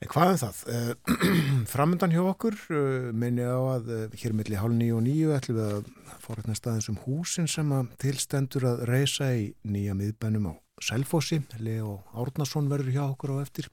En 0.00 0.08
hvað 0.08 0.30
er 0.30 0.34
um 0.34 0.40
það? 0.40 0.60
Eh, 0.72 1.16
framöndan 1.74 2.12
hjá 2.14 2.22
okkur 2.24 2.56
eh, 2.72 3.10
minni 3.12 3.44
á 3.44 3.60
að 3.76 3.90
eh, 3.92 4.14
hér 4.22 4.32
millir 4.36 4.62
hálf 4.62 4.76
nýju 4.76 4.96
og 4.96 5.04
nýju 5.04 5.34
ætlum 5.36 5.58
við 5.58 5.74
að 5.74 5.90
fórhætna 6.24 6.56
staðins 6.56 6.88
um 6.92 7.00
húsin 7.04 7.50
sem 7.50 7.74
að 7.76 7.90
tilstendur 8.00 8.64
að 8.70 8.86
reysa 8.88 9.28
í 9.36 9.50
nýja 9.68 9.96
miðbænum 9.98 10.48
á 10.48 10.54
Selfossi. 10.80 11.42
Leo 11.60 11.98
Árnason 12.16 12.72
verður 12.72 12.94
hjá 12.96 13.02
okkur 13.10 13.34
á 13.36 13.44
eftir. 13.44 13.68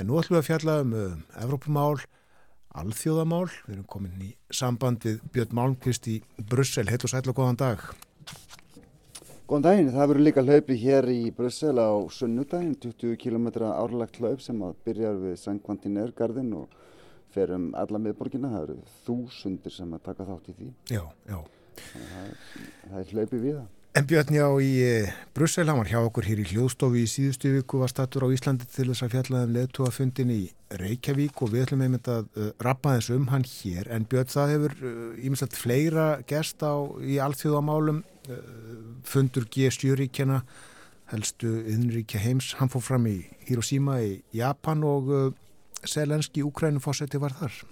En 0.00 0.10
nú 0.10 0.18
ætlum 0.18 0.40
við 0.40 0.42
að 0.42 0.48
fjalla 0.48 0.78
um 0.82 0.96
Evrópumál 1.38 2.02
alþjóðamál. 2.82 3.46
Við 3.66 3.76
erum 3.76 3.86
komin 3.90 4.24
í 4.26 4.32
samband 4.54 5.04
við 5.06 5.22
Björn 5.34 5.54
Malmqvist 5.58 6.08
í 6.12 6.16
Brussel. 6.50 6.86
Heitt 6.90 7.06
og 7.06 7.12
sætla 7.12 7.32
og 7.32 7.40
góðan 7.40 7.60
dag. 7.60 7.84
Góðan 9.46 9.66
daginn. 9.68 9.92
Það 9.94 10.10
verður 10.10 10.26
líka 10.26 10.44
hlaupi 10.46 10.78
hér 10.80 11.06
í 11.12 11.20
Brussel 11.36 11.76
á 11.78 11.90
sunnudaginn, 12.10 12.74
20 12.82 13.20
km 13.22 13.46
árlagt 13.70 14.18
hlaup 14.18 14.42
sem 14.42 14.58
að 14.66 14.74
byrjar 14.88 15.20
við 15.22 15.36
Sankvantinérgarðin 15.44 16.52
og 16.58 16.74
fer 17.34 17.54
um 17.54 17.68
alla 17.78 18.00
miðborgina. 18.02 18.50
Það 18.56 18.66
eru 18.66 18.78
þúsundir 19.06 19.76
sem 19.76 19.94
að 19.94 20.04
taka 20.10 20.26
þátt 20.26 20.50
í 20.50 20.56
því. 20.58 20.72
Já, 20.96 21.04
já. 21.30 21.40
Það 21.86 22.20
er, 22.24 22.36
það 22.82 23.00
er 23.02 23.12
hlaupi 23.14 23.42
við 23.42 23.58
það. 23.60 23.75
En 23.96 24.04
Björn, 24.04 24.28
já, 24.28 24.44
í 24.60 24.72
e, 24.84 24.96
Brussel, 25.32 25.70
hann 25.70 25.78
var 25.78 25.88
hjá 25.88 26.02
okkur 26.02 26.26
hér 26.28 26.42
í 26.42 26.50
hljóðstofi 26.50 27.06
í 27.06 27.08
síðustu 27.08 27.54
viku, 27.54 27.78
var 27.80 27.88
statur 27.88 28.26
á 28.26 28.34
Íslandi 28.34 28.66
til 28.68 28.90
þess 28.90 29.06
að 29.06 29.14
fjallaðum 29.14 29.54
leðtúafundin 29.54 30.32
í 30.34 30.42
Reykjavík 30.82 31.40
og 31.40 31.54
við 31.54 31.64
ætlum 31.64 31.86
einmitt 31.86 32.10
að 32.12 32.28
uh, 32.36 32.50
rappa 32.60 32.92
þess 32.98 33.14
um 33.16 33.24
hann 33.32 33.48
hér. 33.48 33.88
En 33.88 34.04
Björn, 34.04 34.28
það 34.34 34.52
hefur 34.52 34.76
ímestlega 35.16 35.48
uh, 35.48 35.62
fleira 35.62 36.06
gerst 36.28 36.60
á 36.60 36.76
í 37.00 37.16
allþjóðamálum, 37.24 38.04
uh, 38.04 38.38
fundur 39.08 39.48
G7-ríkjana, 39.56 40.42
helstu 41.16 41.56
yðnríkja 41.64 42.20
heims, 42.20 42.52
hann 42.60 42.68
fór 42.68 42.84
fram 42.92 43.08
í 43.08 43.22
Hiroshima 43.48 44.02
í 44.04 44.18
Japan 44.36 44.84
og 44.84 45.14
Selenski 45.88 46.44
Úkrænufósetti 46.44 47.16
var 47.22 47.32
þar. 47.40 47.62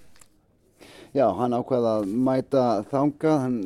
Já, 1.13 1.29
hann 1.37 1.53
ákvaði 1.53 1.99
að 1.99 2.15
mæta 2.17 2.69
þanga, 2.89 3.41
hann 3.45 3.59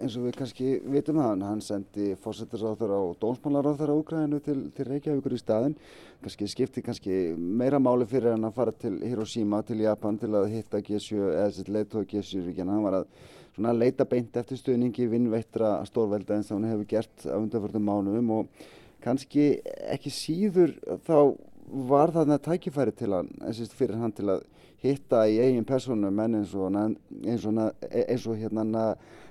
eins 0.00 0.16
og 0.16 0.24
við 0.26 0.36
kannski 0.38 0.68
vitum 0.88 1.18
það, 1.20 1.42
hann 1.44 1.60
sendi 1.64 2.06
fósættisráþur 2.22 2.92
á 2.96 3.00
dónsmálaráþur 3.20 3.92
á 3.92 4.00
Úgræðinu 4.00 4.40
til, 4.44 4.56
til 4.76 4.86
Reykjavíkur 4.88 5.34
í 5.36 5.40
staðin. 5.40 5.76
Kannski 6.24 6.48
skipti 6.48 6.84
kannski 6.84 7.18
meira 7.36 7.80
máli 7.82 8.08
fyrir 8.08 8.34
hann 8.34 8.48
að 8.48 8.56
fara 8.56 8.74
til 8.76 8.96
Hiroshima, 9.04 9.60
til 9.66 9.82
Japan 9.84 10.18
til 10.20 10.32
að 10.32 10.48
hitta 10.54 10.80
G7 10.84 11.20
eða 11.28 11.52
sitt 11.56 11.70
leiðtóð 11.72 12.08
G7-ríkjana. 12.14 12.76
Hann 12.76 12.86
var 12.86 12.98
að 13.02 13.10
svona, 13.56 13.76
leita 13.76 14.08
beint 14.08 14.40
eftir 14.40 14.60
stuðningi 14.60 15.08
vinnveittra 15.10 15.76
stórvelda 15.88 16.38
eins 16.38 16.50
og 16.50 16.60
hann 16.60 16.70
hefur 16.72 16.90
gert 16.94 17.28
á 17.28 17.36
undanfjörðum 17.36 17.88
mánuðum 17.90 18.34
og 18.38 18.66
kannski 19.04 19.50
ekki 19.92 20.12
síður 20.12 20.74
þá 21.06 21.36
var 21.90 22.12
þarna 22.14 22.40
tækifæri 22.42 22.96
til 22.96 23.12
hann, 23.14 23.30
fyrir 23.76 24.00
hann 24.00 24.16
til 24.16 24.28
að 24.32 24.44
hitta 24.80 25.26
í 25.28 25.38
eigin 25.44 25.66
persónu 25.68 26.10
menn 26.12 26.40
eins 26.40 26.54
og, 26.56 26.72
eins 26.72 27.44
og, 27.46 27.58
eins 27.90 28.26
og 28.26 28.38
hérna 28.40 28.64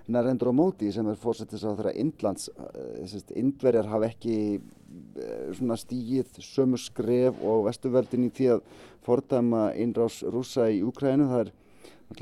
Narendra 0.10 0.52
Modi 0.56 0.90
sem 0.94 1.06
er 1.06 1.18
fórsettis 1.22 1.62
á 1.62 1.70
þeirra 1.70 1.94
Indlands, 2.02 2.50
eh, 2.50 3.38
Indverjar 3.38 3.86
hafa 3.92 4.10
ekki 4.10 4.38
eh, 4.58 5.78
stígið 5.84 6.40
sömu 6.42 6.80
skref 6.82 7.38
og 7.46 7.68
vestuveldin 7.68 8.26
í 8.26 8.32
því 8.34 8.48
að 8.56 8.64
fordæma 9.06 9.68
innrás 9.78 10.24
rúsa 10.26 10.66
í 10.74 10.82
Úkrænu. 10.82 11.30
Það 11.30 11.44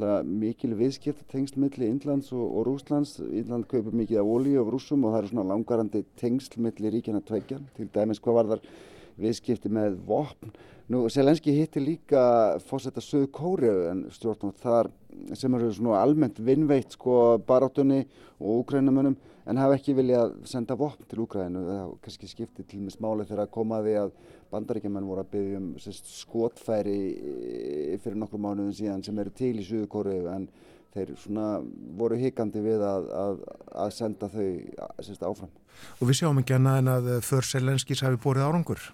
er 0.04 0.28
mikil 0.28 0.74
viðskipt 0.76 1.30
tengsl 1.32 1.62
milli 1.64 1.88
Índlands 1.88 2.34
og, 2.36 2.44
og 2.44 2.68
Rúslands. 2.68 3.22
Índland 3.24 3.70
kaupir 3.72 3.96
mikið 3.96 4.20
af 4.20 4.34
ólíu 4.36 4.60
og 4.66 4.74
rúsum 4.76 5.08
og 5.08 5.16
það 5.16 5.30
eru 5.30 5.48
langarandi 5.48 6.04
tengsl 6.20 6.60
milli 6.60 6.92
ríkjana 6.92 7.24
tveikja. 7.24 7.62
Til 7.78 7.88
dæmis 7.96 8.20
hvað 8.20 8.42
var 8.42 8.52
þar 8.52 8.66
viðskipti 9.22 9.72
með 9.74 9.98
vopn. 10.08 10.54
Nú, 10.88 11.04
Selenski 11.12 11.52
hitti 11.52 11.82
líka 11.84 12.22
fórsetta 12.64 13.04
Suðu 13.04 13.28
Kóriðu 13.36 13.88
en 13.92 14.06
stjórnum 14.16 14.54
þar 14.62 14.92
sem 15.36 15.56
eru 15.58 15.72
svona 15.74 16.00
almennt 16.00 16.40
vinnveitt 16.40 16.96
sko 16.96 17.38
baráttunni 17.48 18.06
og 18.40 18.62
úkrænumönum 18.62 19.18
en 19.48 19.60
hafa 19.60 19.78
ekki 19.78 19.96
viljað 19.98 20.34
senda 20.48 20.76
vopn 20.80 21.08
til 21.08 21.22
Úkrænu. 21.24 21.64
Það 21.68 21.92
kannski 22.04 22.30
skipti 22.32 22.66
til 22.68 22.82
með 22.84 22.98
smáli 22.98 23.28
þegar 23.28 23.46
að 23.46 23.54
koma 23.56 23.80
að 23.80 23.88
því 23.88 23.96
að 24.02 24.16
bandaríkjaman 24.52 25.08
voru 25.08 25.24
að 25.24 25.32
byggja 25.36 25.60
um 25.62 25.70
sérst, 25.84 26.10
skotfæri 26.22 26.98
fyrir 28.04 28.20
nokkru 28.20 28.42
mánuðin 28.44 28.76
síðan 28.76 29.06
sem 29.08 29.20
eru 29.24 29.34
til 29.36 29.54
í 29.60 29.68
Suðu 29.68 29.88
Kóriðu 29.92 30.32
en 30.34 30.50
þeir 30.96 31.14
svona 31.22 31.48
voru 32.00 32.18
hikandi 32.20 32.64
við 32.64 32.84
að, 32.84 33.10
að, 33.24 33.42
að 33.86 33.96
senda 33.96 34.32
þau 34.32 34.48
sérst, 35.04 35.24
áfram. 35.24 35.52
Og 36.02 36.10
við 36.10 36.22
sjáum 36.22 36.42
ekki 36.42 36.58
annað 36.58 36.80
en 36.82 36.94
að 36.96 37.12
för 37.28 37.48
Selenskis 37.48 38.04
hafi 38.06 38.20
bórið 38.24 38.48
árangur? 38.48 38.88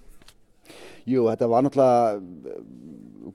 Jú, 1.04 1.26
þetta 1.28 1.50
var 1.52 1.66
náttúrulega 1.66 2.52
eh, 2.54 2.60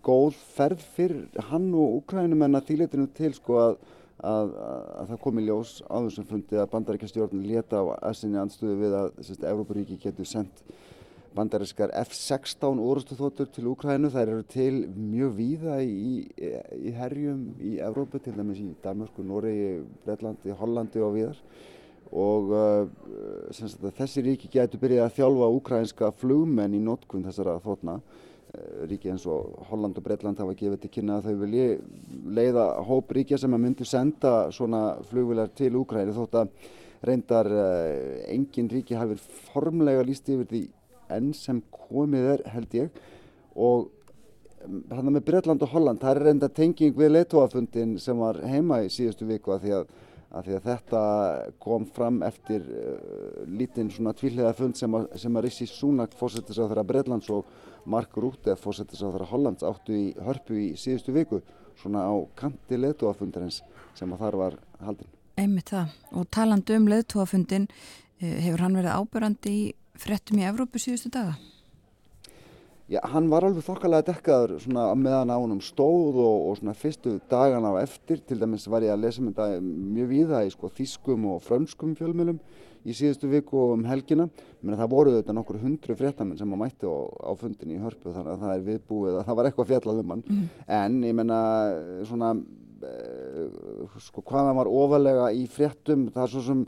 góð 0.04 0.36
ferð 0.56 0.82
fyrir 0.94 1.40
hann 1.50 1.68
og 1.76 1.98
Ukrænum 2.00 2.46
en 2.46 2.56
að 2.56 2.70
þýletinu 2.70 3.08
til 3.16 3.34
sko 3.36 3.58
að, 3.60 3.78
að, 4.24 4.54
að 5.02 5.10
það 5.12 5.22
komi 5.26 5.44
ljós 5.44 5.72
á 5.84 5.96
þessum 6.06 6.28
fundi 6.30 6.60
að 6.60 6.70
bandaríkjastjórn 6.72 7.44
leta 7.44 7.82
á 7.84 8.08
essinni 8.08 8.40
andstöðu 8.40 8.78
við 8.80 8.96
að 9.02 9.48
Európaríki 9.52 9.98
getur 10.00 10.28
sendt 10.28 10.62
bandarískar 11.36 11.92
F-16 12.06 12.80
orustuþóttur 12.82 13.50
til 13.52 13.68
Ukrænu. 13.70 14.08
Það 14.10 14.30
eru 14.32 14.46
til 14.48 14.74
mjög 14.96 15.34
víða 15.36 15.76
í, 15.84 16.24
í 16.88 16.94
herjum 16.96 17.50
í 17.60 17.76
Európa, 17.84 18.18
til 18.22 18.32
dæmis 18.34 18.62
í 18.64 18.72
Danmarku, 18.82 19.22
Noregi, 19.26 19.82
Breitlandi, 20.06 20.56
Hollandi 20.56 21.04
og 21.04 21.18
víðar 21.18 21.42
og 22.12 22.54
uh, 22.56 23.90
þessi 23.98 24.24
ríki 24.24 24.48
getur 24.52 24.80
byrjað 24.80 25.04
að 25.04 25.18
þjálfa 25.18 25.50
ukrainska 25.58 26.10
flugmenn 26.16 26.76
í 26.76 26.80
notkun 26.80 27.26
þessara 27.26 27.58
þóttna 27.64 27.98
uh, 27.98 28.86
ríki 28.88 29.12
eins 29.12 29.26
og 29.28 29.58
Holland 29.68 29.98
og 30.00 30.06
Breitland 30.06 30.40
hafa 30.40 30.56
gefið 30.56 30.82
til 30.84 30.92
kynna 30.94 31.18
að 31.18 31.28
þau 31.28 31.42
vilji 31.42 31.68
leiða 32.38 32.66
hóp 32.88 33.12
ríkja 33.12 33.40
sem 33.40 33.52
að 33.52 33.64
myndi 33.66 33.88
senda 33.88 34.34
svona 34.54 34.82
flugvilar 35.10 35.52
til 35.52 35.74
Ukraínu 35.76 36.16
þótt 36.16 36.40
að 36.40 36.72
reyndar 37.04 37.52
uh, 37.52 38.24
engin 38.32 38.72
ríki 38.72 38.96
hafið 38.98 39.22
formlega 39.52 40.06
líst 40.06 40.32
yfir 40.32 40.48
því 40.48 40.64
enn 41.12 41.30
sem 41.36 41.60
komið 41.72 42.32
er 42.34 42.42
held 42.52 42.74
ég. 42.76 43.06
Og 43.58 43.88
hann 44.64 45.06
um, 45.06 45.14
með 45.14 45.24
Breitland 45.28 45.62
og 45.64 45.72
Holland 45.72 46.02
það 46.02 46.16
er 46.16 46.24
reynda 46.28 46.48
tenging 46.52 46.96
við 46.96 47.14
leitóafundin 47.14 47.96
sem 48.02 48.18
var 48.18 48.40
heima 48.48 48.82
í 48.84 48.92
síðustu 48.92 49.28
viku 49.28 49.54
að 49.54 49.64
því 49.64 49.74
að 49.78 49.96
að 50.28 50.48
því 50.48 50.56
að 50.58 50.66
þetta 50.66 51.02
kom 51.62 51.86
fram 51.96 52.20
eftir 52.26 52.66
uh, 52.68 53.44
lítinn 53.48 53.90
svona 53.92 54.12
tvíhliða 54.16 54.52
fund 54.58 54.76
sem 54.76 54.94
að, 54.94 55.08
að 55.16 55.40
Rissi 55.46 55.68
Súnak 55.70 56.16
fórsettisáþara 56.18 56.84
Breitlands 56.88 57.30
og 57.32 57.48
Mark 57.88 58.16
Rúte 58.20 58.56
fórsettisáþara 58.60 59.28
Hollands 59.30 59.64
áttu 59.64 59.96
í 59.96 60.06
hörpu 60.26 60.58
í 60.58 60.68
síðustu 60.76 61.14
viku 61.16 61.40
svona 61.78 62.04
á 62.04 62.14
kanti 62.36 62.76
leðtúafundarins 62.76 63.62
sem 63.96 64.12
að 64.12 64.24
þar 64.24 64.38
var 64.42 64.58
haldinn. 64.84 65.14
Einmitt 65.38 65.72
það 65.72 65.94
og 66.18 66.26
talandu 66.34 66.76
um 66.76 66.88
leðtúafundin 66.90 67.68
eh, 68.20 68.38
hefur 68.44 68.66
hann 68.66 68.80
verið 68.80 68.98
ábyrrandi 68.98 69.54
í 69.54 69.62
frettum 69.98 70.42
í 70.42 70.46
Evrópu 70.48 70.82
síðustu 70.82 71.12
daga? 71.14 71.38
Já, 72.88 73.02
hann 73.12 73.26
var 73.28 73.44
alveg 73.44 73.66
þokkalega 73.66 74.06
dekkaður 74.06 74.54
svona 74.64 74.86
meðan 74.96 75.28
á 75.28 75.36
honum 75.36 75.58
stóð 75.60 76.22
og, 76.22 76.36
og 76.48 76.54
svona 76.56 76.72
fyrstu 76.72 77.18
dagan 77.28 77.66
á 77.68 77.76
eftir, 77.82 78.22
til 78.24 78.38
dæmis 78.40 78.64
var 78.72 78.86
ég 78.86 78.94
að 78.94 79.02
lesa 79.02 79.20
um 79.20 79.28
þetta 79.28 79.58
mjög 79.60 80.08
víða 80.08 80.40
í 80.46 80.52
sko 80.54 80.70
þýskum 80.72 81.26
og 81.34 81.42
frönskum 81.44 81.92
fjölmjölum 81.98 82.38
í 82.88 82.96
síðustu 82.96 83.28
viku 83.28 83.60
og 83.60 83.74
um 83.74 83.84
helgina, 83.90 84.24
menn 84.62 84.78
það 84.80 84.92
voru 84.94 85.12
þetta 85.18 85.36
nokkur 85.36 85.60
hundru 85.60 85.98
fréttamenn 85.98 86.40
sem 86.40 86.56
að 86.56 86.62
mætti 86.62 86.88
á, 86.88 86.96
á 87.28 87.32
fundin 87.36 87.76
í 87.76 87.82
hörpu 87.82 88.14
þannig 88.16 88.32
að 88.32 88.46
það 88.46 88.54
er 88.54 88.64
viðbúið 88.70 89.18
að 89.18 89.28
það 89.28 89.38
var 89.42 89.50
eitthvað 89.50 89.70
fjallað 89.74 90.02
um 90.06 90.14
hann, 90.14 90.24
mm. 90.24 90.48
en 90.78 90.98
ég 91.10 91.20
menna 91.20 91.42
svona 92.08 92.32
eh, 92.88 93.94
sko 94.08 94.24
hvaða 94.32 94.56
var 94.62 94.74
ofalega 94.80 95.28
í 95.36 95.44
fréttum, 95.44 96.08
það 96.16 96.24
er 96.24 96.36
svo 96.38 96.48
sem 96.48 96.66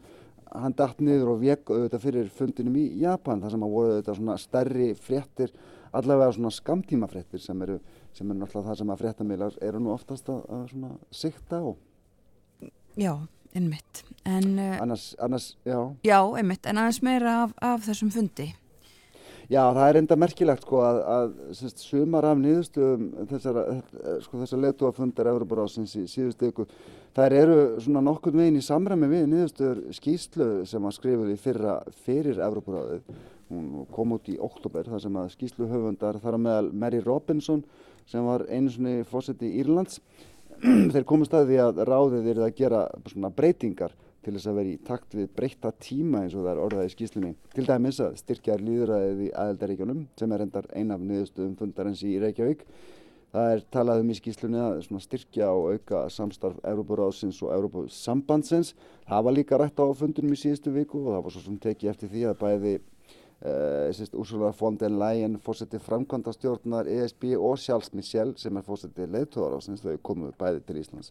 hann 0.50 0.76
dætt 0.76 1.00
niður 1.00 1.32
og 1.38 1.42
vekk 1.46 1.72
auðvitað 1.72 2.06
fyrir 2.10 2.32
fundinum 2.34 2.76
í 2.76 2.88
Japan, 3.06 3.40
það 3.40 3.56
sem 3.56 3.68
að 3.70 3.76
voru 3.78 3.92
auðvitað 3.94 4.20
svona 4.20 4.40
stærri 4.44 4.94
fréttir 4.98 5.58
allavega 5.92 6.32
svona 6.36 6.52
skamtímafréttir 6.54 7.42
sem 7.42 7.66
eru, 7.66 7.80
sem 8.16 8.30
eru 8.30 8.38
náttúrulega 8.40 8.70
það 8.70 8.80
sem 8.80 8.94
að 8.94 9.02
fréttamílar 9.04 9.58
eru 9.68 9.82
nú 9.82 9.92
oftast 9.94 10.30
að, 10.32 10.40
að 10.56 10.64
svona 10.72 10.94
sikta 11.10 11.60
á. 11.60 11.68
Já, 13.00 13.12
einmitt. 13.56 14.04
En, 14.24 14.56
uh, 14.58 14.80
annars, 14.82 15.12
annars, 15.18 15.52
já. 15.66 15.78
Já, 16.06 16.18
einmitt, 16.38 16.66
en 16.66 16.82
aðeins 16.82 17.02
meira 17.06 17.36
af, 17.44 17.54
af 17.62 17.86
þessum 17.88 18.12
fundi. 18.14 18.50
Já, 19.50 19.64
það 19.74 19.88
er 19.88 19.96
enda 19.98 20.16
merkilegt 20.20 20.62
sko 20.62 20.78
að, 20.86 20.98
að 21.10 21.30
sérst, 21.58 21.80
sumar 21.82 22.28
af 22.28 22.36
niðurstöðum 22.38 23.08
þessara, 23.32 23.64
sko 24.22 24.42
þessar 24.44 24.60
letuafundar 24.62 25.30
Európarásins 25.32 25.96
í 25.98 26.04
síðustu 26.06 26.52
ykkur, 26.52 26.68
þær 27.16 27.34
eru 27.34 27.56
svona 27.82 28.04
nokkurn 28.06 28.38
veginn 28.44 28.60
í 28.60 28.62
samræmi 28.62 29.08
við 29.10 29.26
niðurstöður 29.32 29.80
skýslu 29.98 30.48
sem 30.70 30.86
að 30.86 30.94
skrifuði 31.00 31.34
fyrra 31.42 31.80
fyrir 32.04 32.38
Európaráðið 32.46 33.18
hún 33.50 33.86
kom 33.94 34.16
út 34.16 34.28
í 34.30 34.38
oktober 34.40 34.88
þar 34.88 35.04
sem 35.04 35.16
að 35.20 35.32
skýslu 35.34 35.68
höfundar 35.70 36.20
þar 36.22 36.38
að 36.38 36.44
meðal 36.46 36.72
Mary 36.72 37.00
Robinson 37.04 37.64
sem 38.08 38.26
var 38.26 38.46
einu 38.48 38.70
svoni 38.70 39.00
fósetti 39.08 39.50
Írlands 39.60 40.00
þeir 40.92 41.06
komist 41.08 41.34
að 41.34 41.50
því 41.50 41.58
að 41.64 41.82
ráðið 41.88 42.30
er 42.34 42.44
að 42.44 42.56
gera 42.58 42.84
svona 43.08 43.32
breytingar 43.34 43.94
til 44.20 44.34
þess 44.36 44.50
að 44.50 44.58
vera 44.58 44.70
í 44.70 44.78
takt 44.84 45.16
við 45.16 45.28
breyta 45.36 45.72
tíma 45.80 46.24
eins 46.24 46.36
og 46.36 46.44
það 46.44 46.52
er 46.52 46.62
orðað 46.66 46.88
í 46.88 46.94
skýslunni 46.94 47.30
til 47.54 47.66
dæmis 47.68 48.00
að 48.04 48.18
styrkja 48.20 48.56
líðræðið 48.60 49.22
í 49.24 49.28
aðeldaríkjónum 49.42 50.02
sem 50.20 50.34
er 50.36 50.44
endar 50.44 50.68
einaf 50.76 51.04
niðurstöðum 51.04 51.54
fundarins 51.56 52.02
í 52.04 52.18
Reykjavík. 52.20 52.66
Það 53.30 53.52
er 53.54 53.64
talað 53.72 54.02
um 54.02 54.10
í 54.10 54.18
skýslunni 54.18 54.60
að 54.60 55.00
styrkja 55.06 55.48
og 55.54 55.76
auka 55.76 56.02
samstarf 56.12 56.58
Európaráðsins 56.66 57.38
og 57.46 57.54
Európa-sambandsins 57.54 58.74
það 59.08 59.26
var 59.28 59.36
líka 59.38 59.60
rætt 59.60 59.80
á 59.80 59.86
fundunum 59.96 60.34
í 60.34 60.40
síðustu 60.40 60.74
viku 60.74 61.04
og 61.04 61.14
það 61.14 61.24
var 61.24 61.36
svo 61.36 61.44
sem 61.46 61.60
tekið 61.62 61.92
eftir 61.94 62.12
því 62.12 62.26
að 62.28 62.40
bæði 62.42 62.74
Uh, 63.40 64.18
Úrsula 64.20 64.52
von 64.52 64.76
der 64.76 64.90
Leyen 64.92 65.38
fórseti 65.40 65.78
framkvæmda 65.80 66.32
stjórnar 66.36 66.88
ESB 66.92 67.30
og 67.38 67.56
Charles 67.56 67.88
Michel 67.96 68.34
sem 68.36 68.56
er 68.56 68.66
fórseti 68.66 69.06
leðtóðar 69.08 69.56
á 69.56 69.58
sem 69.64 69.78
þau 69.80 69.94
komuð 70.04 70.34
bæði 70.36 70.60
til 70.66 70.76
Íslands. 70.82 71.08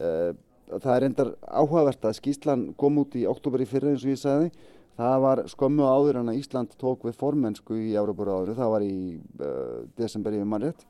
Uh, 0.00 0.32
það 0.70 0.94
er 0.94 1.06
endar 1.10 1.34
áhugavert 1.44 2.08
að 2.08 2.16
skýslan 2.22 2.64
kom 2.80 3.02
út 3.02 3.18
í 3.20 3.26
oktober 3.28 3.60
í 3.60 3.68
fyrra 3.68 3.92
eins 3.92 4.06
og 4.06 4.14
ég 4.14 4.22
sagði. 4.22 4.48
Það 4.96 5.20
var 5.26 5.44
skömmu 5.52 5.84
áður 5.84 6.22
en 6.22 6.32
að 6.32 6.40
Ísland 6.40 6.72
tók 6.80 7.04
við 7.04 7.20
formensku 7.20 7.76
í 7.76 7.92
Európaráður 8.00 8.56
það 8.56 8.74
var 8.78 8.88
í 8.88 8.98
uh, 9.20 9.84
desember 10.00 10.38
yfir 10.38 10.48
mannrétt 10.48 10.88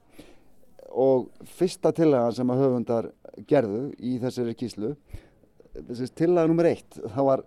og 0.89 1.27
fyrsta 1.59 1.91
tillagan 1.93 2.39
sem 2.39 2.55
að 2.55 2.63
höfundar 2.63 3.11
gerðu 3.51 3.89
í 3.99 4.15
þessari 4.23 4.55
skýslu 4.55 4.95
tillaga 6.17 6.49
nummer 6.49 6.71
eitt 6.71 7.03
það 7.03 7.27
var 7.29 7.43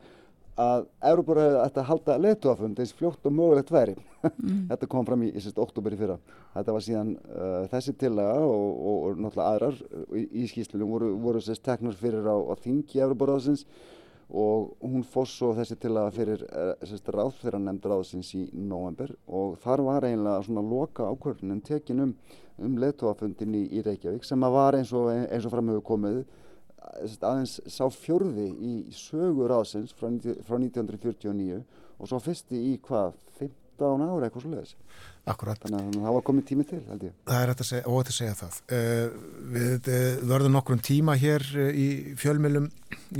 að 0.59 0.87
Európaræðið 1.11 1.59
ætti 1.61 1.79
að 1.79 1.87
halda 1.87 2.17
leituafund 2.19 2.81
eins 2.81 2.91
fljótt 2.97 3.27
og 3.27 3.35
mögulegt 3.35 3.71
væri. 3.71 3.95
Mm. 4.21 4.65
þetta 4.71 4.89
kom 4.91 5.07
fram 5.07 5.23
í, 5.25 5.31
í 5.31 5.43
sérst 5.43 5.61
oktober 5.61 5.95
í 5.95 5.99
fyrra. 5.99 6.17
Þetta 6.55 6.75
var 6.75 6.85
síðan 6.85 7.15
uh, 7.15 7.63
þessi 7.71 7.95
tillaga 8.01 8.43
og, 8.43 8.67
og, 8.67 8.99
og 9.07 9.23
náttúrulega 9.23 9.47
aðrar 9.55 9.79
í, 10.17 10.27
í 10.43 10.49
skýslunum 10.51 10.91
voru, 10.91 11.15
voru 11.23 11.41
sérst 11.43 11.63
teknar 11.65 11.97
fyrir 11.97 12.27
á, 12.27 12.35
á 12.35 12.53
þingi 12.61 13.01
Európaræðsins 13.05 13.65
og 14.31 14.77
hún 14.79 15.03
fór 15.03 15.27
svo 15.27 15.51
þessi 15.55 15.75
tillaga 15.79 16.11
fyrir 16.15 16.43
uh, 16.47 16.75
sérst 16.87 17.09
ráð 17.11 17.33
fyrir 17.41 17.57
að 17.57 17.65
nefnda 17.65 17.91
ráðsins 17.91 18.29
í 18.37 18.45
november 18.53 19.11
og 19.27 19.57
þar 19.63 19.83
var 19.87 20.07
eiginlega 20.07 20.45
svona 20.45 20.63
loka 20.63 21.09
ákvörðunin 21.11 21.63
tekin 21.67 22.05
um, 22.05 22.13
um 22.63 22.77
leituafundin 22.79 23.57
í, 23.59 23.65
í 23.75 23.83
Reykjavík 23.83 24.23
sem 24.27 24.47
að 24.47 24.55
var 24.55 24.77
eins 24.79 24.93
og, 24.95 25.09
eins 25.11 25.47
og 25.47 25.51
framhefur 25.51 25.83
komið 25.89 26.21
aðeins 26.81 27.59
sá 27.69 27.85
fjörði 27.93 28.47
í 28.51 28.73
sögur 28.95 29.53
ásins 29.55 29.93
frá, 29.97 30.09
frá 30.47 30.57
1949 30.57 31.61
og 32.01 32.09
svo 32.09 32.21
fyrsti 32.23 32.57
í 32.71 32.77
hvað 32.85 33.13
15 33.37 34.07
ára 34.07 34.27
eitthvað 34.27 34.45
svo 34.45 34.53
leiðis 34.53 34.75
Akkurat. 35.29 35.59
Þannig 35.61 35.99
að 35.99 36.01
það 36.01 36.15
var 36.15 36.23
komið 36.25 36.45
tími 36.49 36.63
til 36.65 36.79
held 36.87 37.03
ég. 37.05 37.13
Það 37.29 37.43
er 37.43 37.51
óætt 37.51 37.61
að, 37.61 37.97
að 37.99 38.15
segja 38.15 38.37
það. 38.39 38.55
Uh, 38.73 39.17
við 39.53 39.89
uh, 39.93 40.23
verðum 40.31 40.55
nokkrum 40.57 40.81
tíma 40.81 41.15
hér 41.21 41.45
uh, 41.53 41.67
í 41.69 41.87
fjölmjölum 42.17 42.69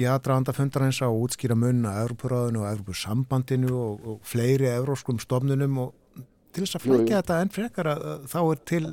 í 0.02 0.08
aðdraðanda 0.10 0.56
fundarins 0.58 1.02
á 1.06 1.10
útskýra 1.14 1.58
munna 1.60 1.94
Európuráðinu 2.02 2.64
og 2.64 2.72
Európusambandinu 2.72 3.76
og, 3.78 4.08
og 4.08 4.24
fleiri 4.26 4.72
euróskum 4.72 5.22
stofnunum 5.22 5.78
og 5.86 6.24
til 6.52 6.66
þess 6.66 6.80
að 6.80 6.88
flækja 6.88 7.22
þetta 7.22 7.38
enn 7.44 7.54
frekar 7.54 7.90
að 7.94 8.08
þá 8.34 8.40
er 8.42 8.64
til 8.72 8.84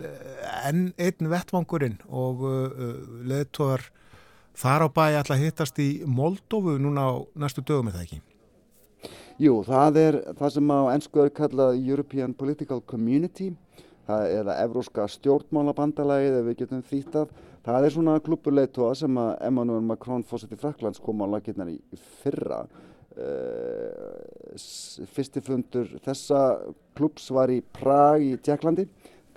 enn 0.69 0.85
einn 1.01 1.31
vettvangurinn 1.33 1.97
og 2.07 2.45
leðtóðar 3.27 3.89
Þar 4.59 4.85
á 4.85 4.89
bæi 4.91 5.15
að 5.15 5.43
hittast 5.45 5.77
í 5.79 5.89
Moldófu 6.03 6.81
núna 6.83 7.05
á 7.07 7.13
næstu 7.39 7.63
dögum, 7.63 7.91
er 7.91 7.95
það 7.95 8.07
ekki? 8.09 8.17
Jú, 9.39 9.53
það 9.63 9.99
er 10.01 10.17
það 10.35 10.55
sem 10.57 10.73
á 10.75 10.81
ennsku 10.97 11.21
er 11.23 11.29
kallað 11.31 11.77
European 11.79 12.33
Political 12.35 12.81
Community. 12.83 13.53
það 14.09 14.25
Evróska 14.65 15.05
stjórnmálabandalagið 15.13 16.39
ef 16.41 16.47
við 16.49 16.59
getum 16.63 16.83
þýttað. 16.91 17.37
Það 17.69 17.85
er 17.85 17.95
svona 17.95 18.17
klubbuleitóa 18.25 18.95
sem 18.97 19.21
að 19.21 19.31
Emmanuel 19.47 19.85
Macron 19.85 20.25
fórsett 20.27 20.57
í 20.57 20.59
Fraklands 20.59 20.99
kom 20.99 21.23
á 21.23 21.27
laginnar 21.29 21.71
í 21.71 21.79
fyrra. 22.23 22.65
Uh, 23.19 24.57
fyrsti 25.15 25.43
fundur 25.45 25.93
þessa 26.03 26.43
klubs 26.99 27.31
var 27.31 27.53
í 27.53 27.61
Prag 27.63 28.27
í 28.27 28.35
Tjekklandi. 28.43 28.89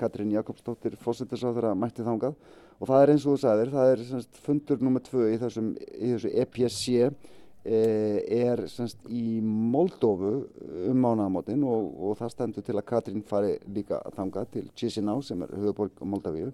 Katrín 0.02 0.34
Jakobsdóttir 0.34 0.98
fórsettisáður 0.98 1.70
að 1.70 1.80
mætti 1.84 2.08
þángað 2.08 2.40
og 2.82 2.90
það 2.90 3.04
er 3.04 3.14
eins 3.14 3.26
og 3.28 3.36
þú 3.36 3.42
sagðir, 3.44 3.74
það 3.76 3.92
er 3.94 4.06
semst, 4.08 4.40
fundur 4.42 4.82
nummið 4.82 5.08
tvö 5.10 5.28
í, 5.30 5.40
þessum, 5.42 5.72
í 5.78 6.14
þessu 6.16 6.32
EPSC 6.44 6.86
eh, 6.98 8.20
er 8.42 8.64
semst, 8.72 9.02
í 9.06 9.40
Moldófu 9.46 10.32
um 10.90 11.04
mánagamotinn 11.06 11.62
og, 11.62 11.92
og 12.02 12.16
það 12.22 12.34
stendur 12.36 12.66
til 12.66 12.78
að 12.80 12.88
Katrín 12.90 13.26
fari 13.28 13.58
líka 13.70 14.02
þangað 14.18 14.56
til 14.56 14.66
Chisinau 14.74 15.20
sem 15.26 15.46
er 15.46 15.54
höfuborg 15.62 16.02
Moldavíu 16.02 16.50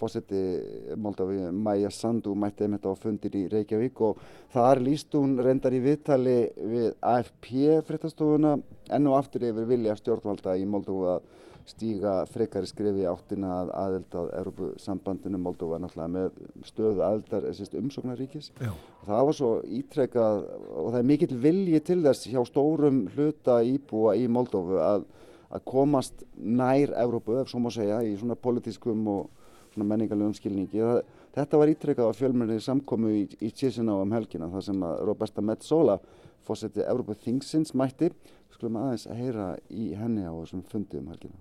fósetti 0.00 0.96
Moldavíu 0.96 1.50
Maja 1.52 1.90
Sandu 1.92 2.32
mætti 2.34 2.64
einmitt 2.64 2.86
á 2.88 2.96
fundir 2.96 3.36
í 3.36 3.44
Reykjavík 3.52 4.00
og 4.06 4.22
þar 4.54 4.80
líst 4.80 5.12
hún 5.12 5.36
reyndar 5.44 5.76
í 5.76 5.82
viðtali 5.84 6.38
við 6.56 6.88
AFP 7.04 7.82
fréttastofuna 7.88 8.56
enn 8.96 9.10
og 9.10 9.18
aftur 9.18 9.44
yfir 9.50 9.68
vilja 9.68 9.98
stjórnvalda 10.00 10.56
í 10.56 10.64
Moldófu 10.64 11.10
að 11.18 11.28
stíga 11.70 12.12
frekari 12.30 12.68
skrifi 12.68 13.06
áttina 13.08 13.50
að 13.60 13.72
aðeld 13.78 14.16
að 14.20 14.30
Europasambandinu 14.40 15.40
Moldova 15.40 15.78
náttúrulega 15.80 16.12
með 16.14 16.66
stöðu 16.68 17.04
aðeldar 17.06 17.46
umsóknaríkis. 17.80 18.50
Já. 18.60 18.72
Það 19.06 19.24
var 19.28 19.38
svo 19.38 19.50
ítrekkað 19.80 20.44
og 20.50 20.90
það 20.90 20.98
er 21.00 21.08
mikill 21.10 21.40
vilji 21.46 21.82
til 21.86 21.98
þess 22.04 22.30
hjá 22.30 22.40
stórum 22.48 23.02
hluta 23.14 23.60
íbúa 23.66 24.16
í 24.18 24.26
Moldovu 24.30 24.80
að, 24.84 25.06
að 25.50 25.66
komast 25.72 26.24
nær 26.36 26.94
Európu, 27.04 27.38
ef 27.40 27.52
svo 27.52 27.62
má 27.64 27.70
segja, 27.74 28.02
í 28.04 28.16
svona 28.20 28.38
politískum 28.38 29.06
og 29.10 29.28
svona 29.74 29.88
menningarlegum 29.92 30.34
skilningi. 30.36 30.82
Það, 30.82 31.02
þetta 31.36 31.62
var 31.62 31.74
ítrekkað 31.74 32.10
á 32.10 32.18
fjölmjörnir 32.18 32.64
samkomu 32.64 33.14
í, 33.14 33.22
í 33.40 33.52
Chisinau 33.54 34.00
um 34.04 34.16
helgina 34.16 34.50
þar 34.52 34.66
sem 34.66 34.82
að 34.86 35.04
Roberta 35.08 35.44
Metsola 35.44 36.00
fósetti 36.46 36.84
Európa 36.86 37.16
Thingsins 37.18 37.74
mætti. 37.78 38.10
Skulum 38.50 38.80
aðeins 38.80 39.06
að 39.08 39.22
heyra 39.22 39.52
í 39.70 39.92
henni 39.96 40.26
á 40.26 40.32
þessum 40.34 40.66
fundi 40.66 40.98
um 41.00 41.08
helgina. 41.12 41.38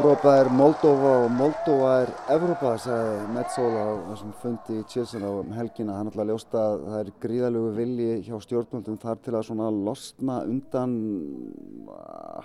Evrópa 0.00 0.30
er 0.40 0.48
Moldova 0.48 1.10
og 1.26 1.32
Moldova 1.36 1.88
er 2.06 2.10
Evrópa, 2.32 2.70
sagði 2.80 3.34
Metzola 3.34 3.80
á 3.84 3.92
þessum 4.06 4.30
fundi 4.40 4.78
í 4.80 4.84
Tjilsin 4.88 5.26
á 5.28 5.32
helgina. 5.58 5.92
Það 5.92 6.00
er 6.00 6.06
náttúrulega 6.08 6.30
ljóst 6.30 6.56
að 6.56 6.84
það 6.86 7.00
er 7.00 7.10
gríðalögu 7.24 7.72
vilji 7.76 8.14
hjá 8.24 8.38
stjórnvöldum 8.46 8.96
þar 9.02 9.20
til 9.26 9.34
að 9.34 9.44
svona 9.50 9.66
losna 9.74 10.38
undan 10.48 10.94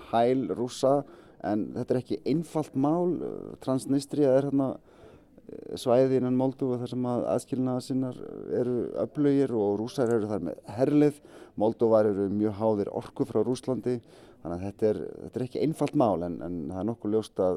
hæl 0.10 0.44
rúsa 0.60 0.94
en 1.48 1.64
þetta 1.78 1.96
er 1.96 2.02
ekki 2.02 2.20
einfalt 2.34 2.76
mál. 2.76 3.16
Transnistria 3.64 4.36
er 4.36 4.50
hérna 4.50 4.70
eh, 4.76 5.80
svæði 5.80 6.20
innan 6.20 6.36
Moldova 6.36 6.82
þar 6.84 6.92
sem 6.92 7.10
að 7.14 7.26
aðskilnaða 7.38 7.88
sinnar 7.88 8.20
eru 8.66 8.78
öflugir 9.08 9.56
og 9.56 9.80
rúsar 9.80 10.12
eru 10.12 10.28
þar 10.28 10.50
með 10.52 10.60
herlið. 10.76 11.24
Moldovar 11.56 12.12
eru 12.12 12.28
mjög 12.36 12.60
háðir 12.60 12.96
orku 13.00 13.24
frá 13.24 13.40
Rúslandi 13.48 14.02
Þannig 14.46 14.60
að 14.60 14.66
þetta 14.68 14.86
er, 14.92 14.98
þetta 15.24 15.40
er 15.40 15.44
ekki 15.48 15.62
einfalt 15.66 15.96
mál 15.98 16.24
en, 16.28 16.34
en 16.46 16.58
það 16.70 16.80
er 16.82 16.88
nokkuð 16.92 17.14
ljóst 17.16 17.40
að 17.42 17.56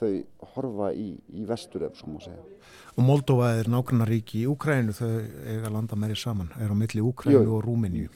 þau 0.00 0.08
horfa 0.56 0.88
í, 0.98 1.04
í 1.30 1.44
vestur 1.46 1.84
ef 1.86 2.00
svo 2.00 2.10
má 2.10 2.16
segja. 2.24 2.42
Og 2.96 3.06
Moldova 3.06 3.52
er 3.60 3.70
nákvæmna 3.70 4.08
ríki 4.08 4.40
í 4.42 4.48
Úkrænu, 4.50 4.96
þau 4.96 5.12
eiga 5.46 5.70
landa 5.70 5.98
meiri 5.98 6.16
saman, 6.18 6.50
er 6.58 6.74
á 6.74 6.76
milli 6.76 7.04
Úkrænu 7.06 7.54
og 7.54 7.62
Rúmeníu. 7.68 8.10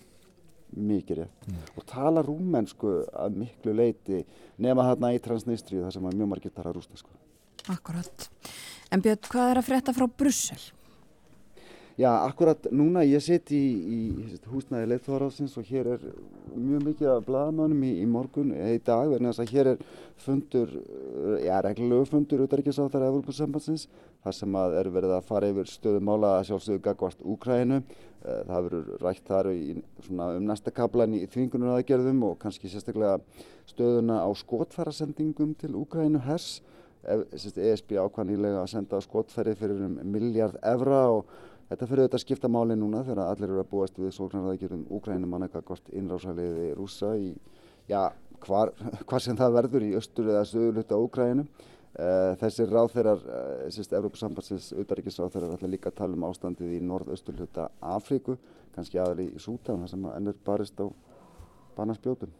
Mikið 0.74 1.22
rétt. 1.22 1.46
Mm. 1.46 1.62
Og 1.78 1.86
tala 1.86 2.26
rúmensku 2.26 2.96
að 3.14 3.38
miklu 3.44 3.76
leiti 3.78 4.24
nema 4.62 4.88
þarna 4.90 5.14
í 5.14 5.22
Transnistriu 5.22 5.84
þar 5.84 5.94
sem 5.94 6.10
mjög 6.10 6.30
margir 6.34 6.54
tala 6.54 6.74
rúsnesku. 6.74 7.14
Akkurat. 7.70 8.28
En 8.90 9.02
Björn, 9.02 9.22
hvað 9.30 9.54
er 9.54 9.62
að 9.62 9.70
frétta 9.70 9.94
frá 9.94 10.10
Brussel? 10.10 10.62
Já, 12.00 12.14
akkurat 12.24 12.64
núna 12.72 13.02
ég 13.04 13.20
sitt 13.20 13.50
í, 13.52 13.60
í 13.60 14.36
húsnæði 14.48 14.86
leitþóðaráðsins 14.88 15.56
og 15.60 15.66
hér 15.68 15.88
er 15.98 16.04
mjög 16.54 16.84
mikið 16.86 17.08
af 17.12 17.26
blagamannum 17.26 17.82
í, 17.84 17.90
í 18.00 18.06
morgun 18.08 18.54
eða 18.56 18.70
í 18.72 18.78
dag 18.86 19.10
verðin 19.10 19.28
þess 19.28 19.42
að 19.42 19.52
hér 19.52 19.68
er 19.74 19.82
fundur, 20.24 20.72
já, 21.44 21.58
reglulegu 21.66 22.06
fundur 22.08 22.44
auðverkiðsáþar 22.46 23.04
Evropasambansins 23.10 23.84
þar 24.24 24.36
sem 24.38 24.56
að 24.62 24.78
er 24.80 24.90
verið 24.94 25.12
að 25.18 25.28
fara 25.28 25.50
yfir 25.52 25.68
stöðu 25.74 26.00
mála 26.08 26.30
að 26.38 26.46
sjálfsögðu 26.48 26.82
gagvart 26.88 27.26
Úkrænu 27.34 27.82
eh, 27.82 28.40
það 28.48 28.70
verður 28.70 28.88
rætt 29.04 29.28
þar 29.34 29.50
í, 29.52 29.60
svona, 30.06 30.30
um 30.38 30.48
næsta 30.48 30.74
kablan 30.80 31.18
í 31.20 31.22
þvingunar 31.28 31.76
aðgerðum 31.82 32.24
og 32.30 32.40
kannski 32.40 32.72
sérstaklega 32.72 33.18
stöðuna 33.68 34.22
á 34.24 34.28
skotfærasendingum 34.40 35.52
til 35.60 35.74
Úkrænu 35.84 36.24
hers. 36.30 36.62
ESB 37.00 37.94
ákvæðanilega 37.96 38.58
að 38.60 38.74
senda 38.74 38.98
skotfæri 39.00 39.54
fyrir 39.56 39.86
um 39.86 39.94
miljard 40.12 40.58
evra 40.68 41.06
og 41.14 41.30
Þetta 41.70 41.86
fyrir 41.86 42.02
auðvitað 42.02 42.18
að 42.18 42.22
skipta 42.24 42.48
máli 42.50 42.74
núna 42.74 43.00
þegar 43.06 43.28
allir 43.30 43.52
eru 43.52 43.60
að 43.62 43.68
búast 43.70 43.98
við 44.00 44.14
sóknarraðgjörðum 44.16 44.86
Úkrænum 44.96 45.30
manna 45.30 45.46
hvort 45.52 45.90
innrásaliði 45.94 46.72
rúsa 46.74 47.12
í, 47.14 47.28
já, 47.86 48.08
hvar, 48.42 48.72
hvar 49.08 49.22
sem 49.22 49.38
það 49.38 49.54
verður 49.54 49.84
í 49.86 49.90
östur 50.00 50.32
eða 50.32 50.48
sögur 50.50 50.80
hluta 50.80 50.98
Úkrænum. 50.98 51.46
Uh, 51.90 52.36
þessir 52.38 52.70
ráþeirar, 52.70 53.22
uh, 53.22 53.62
sérst, 53.74 53.94
Európa-sambansins 53.98 54.68
auðarrikiðsráþeirar 54.78 55.56
ætla 55.56 55.70
líka 55.70 55.90
að 55.90 55.96
tala 55.98 56.14
um 56.14 56.26
ástandið 56.28 56.76
í 56.76 56.78
norð-östur 56.86 57.38
hluta 57.38 57.64
Afríku, 57.82 58.36
kannski 58.76 59.00
aðal 59.02 59.24
í 59.24 59.42
Sútan, 59.42 59.82
þar 59.82 59.90
sem 59.90 60.06
ennur 60.12 60.38
barist 60.46 60.78
á 60.78 60.86
banarspjótum. 61.74 62.30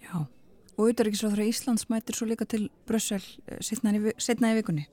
Já, 0.00 0.16
og 0.24 0.80
auðarrikiðsráþeirar 0.80 1.52
Íslands 1.52 1.88
mætir 1.92 2.16
svo 2.16 2.28
líka 2.28 2.48
til 2.48 2.70
Brössel 2.88 3.20
eh, 3.20 3.60
setna 3.60 4.52
í 4.52 4.58
vikunni. 4.62 4.88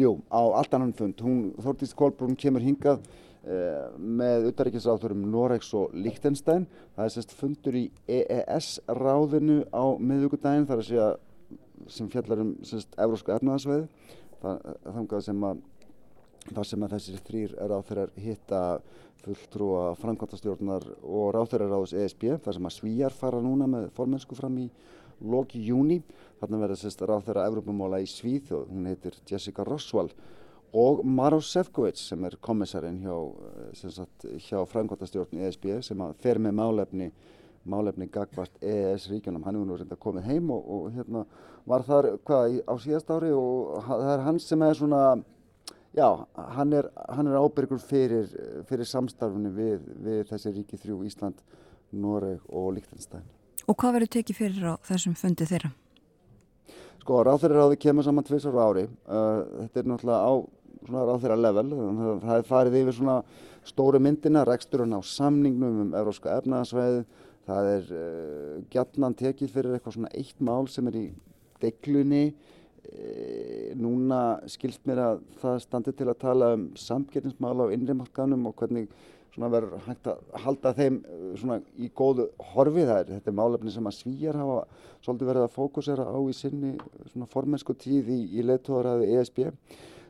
Jú, 0.00 0.16
á 0.28 0.40
allt 0.60 0.74
annan 0.76 0.94
fund. 0.96 1.20
Hún, 1.24 1.52
Þórtís 1.62 1.94
Kolbrún 1.96 2.38
kemur 2.40 2.64
hingað 2.64 3.04
eh, 3.44 3.90
með 3.98 4.50
utaríkisráþurum 4.52 5.26
Noregs 5.32 5.72
og 5.78 5.94
Lichtenstein. 5.96 6.66
Það 6.96 7.06
er 7.06 7.14
sérst 7.16 7.36
fundur 7.38 7.78
í 7.78 7.84
EES 8.06 8.80
ráðinu 8.88 9.62
á 9.74 9.84
miðugudaginn 9.98 10.68
þar 10.70 10.82
að 10.82 10.90
segja 10.90 11.12
sem 11.90 12.08
fjallar 12.12 12.44
um 12.44 12.56
sérst 12.64 12.98
Evrósku 13.00 13.34
efnaðarsveið. 13.34 13.88
Þangað 14.44 15.24
sem 15.28 15.46
að 15.48 15.62
þar 16.52 16.68
sem 16.68 16.84
að 16.84 16.94
þessir 16.94 17.22
þrýr 17.24 17.54
ráþurar 17.70 18.10
hitta 18.20 18.60
fulltrúa 19.24 19.94
framkvæmtastjórnar 19.96 20.84
og 21.00 21.30
ráþurarráðus 21.32 21.94
ESB 21.96 22.26
þar 22.44 22.58
sem 22.58 22.68
að 22.68 22.74
svíjar 22.76 23.16
fara 23.16 23.40
núna 23.40 23.68
með 23.70 23.88
formensku 23.96 24.36
fram 24.36 24.58
í 24.60 24.66
loki 25.20 25.62
júni. 25.66 26.00
Þarna 26.40 26.62
verður 26.64 26.80
sérst 26.80 27.04
ráð 27.04 27.28
þeirra 27.28 27.46
Evropamóla 27.50 28.00
í 28.02 28.08
og 28.52 28.68
hún 28.70 28.86
heitir 28.86 29.14
Jessica 29.28 29.64
Roswell 29.64 30.10
og 30.74 31.04
Maros 31.06 31.52
Sefcovic 31.52 31.96
sem 31.96 32.24
er 32.24 32.36
kommissarinn 32.42 32.98
hjá, 32.98 33.14
eh, 33.14 34.38
hjá 34.42 34.66
framkvæmtastjórn 34.66 35.38
ESB 35.46 35.82
sem 35.82 35.98
fer 36.18 36.38
með 36.38 36.52
málefni 36.52 37.12
málefni 37.64 38.08
gagvart 38.12 38.58
EES 38.62 39.08
ríkjunum 39.08 39.44
hann 39.46 39.56
er 39.56 39.66
nú 39.66 39.76
reynda 39.78 39.96
komið 39.96 40.26
heim 40.28 40.50
og, 40.52 40.64
og 40.68 40.90
hérna 40.92 41.24
var 41.64 41.84
þar 41.86 42.10
hvað 42.26 42.58
á 42.68 42.74
síðast 42.80 43.12
ári 43.14 43.30
og 43.32 43.78
það 43.86 44.10
er 44.14 44.24
hann 44.26 44.40
sem 44.42 44.64
er 44.66 44.74
svona 44.78 45.02
já, 45.96 46.08
hann 46.58 46.72
er, 46.76 46.90
hann 47.08 47.30
er 47.30 47.40
ábyrgur 47.40 47.80
fyrir, 47.80 48.28
fyrir 48.68 48.88
samstarfni 48.88 49.52
við, 49.54 49.88
við 50.04 50.26
þessi 50.32 50.52
ríki 50.58 50.80
þrjú 50.80 51.00
Ísland, 51.08 51.40
Noreg 51.92 52.44
og 52.50 52.74
Líktenstein 52.76 53.24
Og 53.64 53.76
hvað 53.80 53.96
verður 53.98 54.12
tekið 54.18 54.38
fyrir 54.38 54.68
á 54.68 54.74
þessum 54.84 55.16
fundi 55.16 55.46
þeirra? 55.48 55.70
Sko, 57.00 57.20
ráþæraráði 57.24 57.78
kemur 57.80 58.04
saman 58.04 58.24
tviðsar 58.24 58.56
ári. 58.60 58.86
Uh, 59.08 59.44
þetta 59.64 59.80
er 59.80 59.88
náttúrulega 59.90 60.20
á 60.24 60.32
ráþæra 61.10 61.36
level. 61.40 61.66
Það 62.24 62.34
er 62.36 62.48
farið 62.48 62.78
yfir 62.82 62.98
svona 62.98 63.18
stóru 63.64 64.00
myndina, 64.04 64.44
reksturinn 64.44 64.96
á 64.96 65.00
samningnum 65.00 65.78
um 65.86 65.94
európska 65.96 66.36
efnaðasveið. 66.40 66.98
Það 67.48 67.70
er 67.70 67.94
uh, 68.00 68.58
gætnan 68.72 69.16
tekið 69.20 69.54
fyrir 69.56 69.76
eitthvað 69.76 69.96
svona 69.98 70.12
eitt 70.16 70.44
mál 70.44 70.68
sem 70.72 70.92
er 70.92 71.00
í 71.00 71.06
deglunni. 71.64 72.26
E, 72.84 73.72
núna 73.80 74.42
skilst 74.52 74.82
mér 74.84 74.98
að 75.00 75.20
það 75.40 75.54
standi 75.64 75.92
til 75.96 76.08
að 76.10 76.18
tala 76.20 76.50
um 76.52 76.66
samgerðinsmála 76.76 77.68
á 77.68 77.72
innrimarkanum 77.72 78.44
og 78.50 78.58
hvernig 78.60 78.90
svona 79.34 79.50
verður 79.52 79.82
hægt 79.88 80.10
að 80.10 80.20
halda 80.44 80.74
þeim 80.78 81.00
uh, 81.02 81.24
svona 81.40 81.60
í 81.76 81.90
góðu 81.90 82.28
horfið 82.52 82.92
þær. 82.92 83.08
Þetta 83.10 83.32
er 83.32 83.38
málefni 83.40 83.74
sem 83.74 83.90
að 83.90 83.98
svíjar 83.98 84.38
hafa 84.38 84.60
svolítið 85.04 85.30
verið 85.32 85.46
að 85.48 85.56
fókusera 85.56 86.06
á 86.06 86.18
í 86.22 86.36
sinni 86.36 86.76
svona 87.10 87.28
formensku 87.32 87.74
tíð 87.78 88.12
í, 88.14 88.20
í 88.38 88.46
leittóðaraði 88.46 89.10
ESB. 89.18 89.42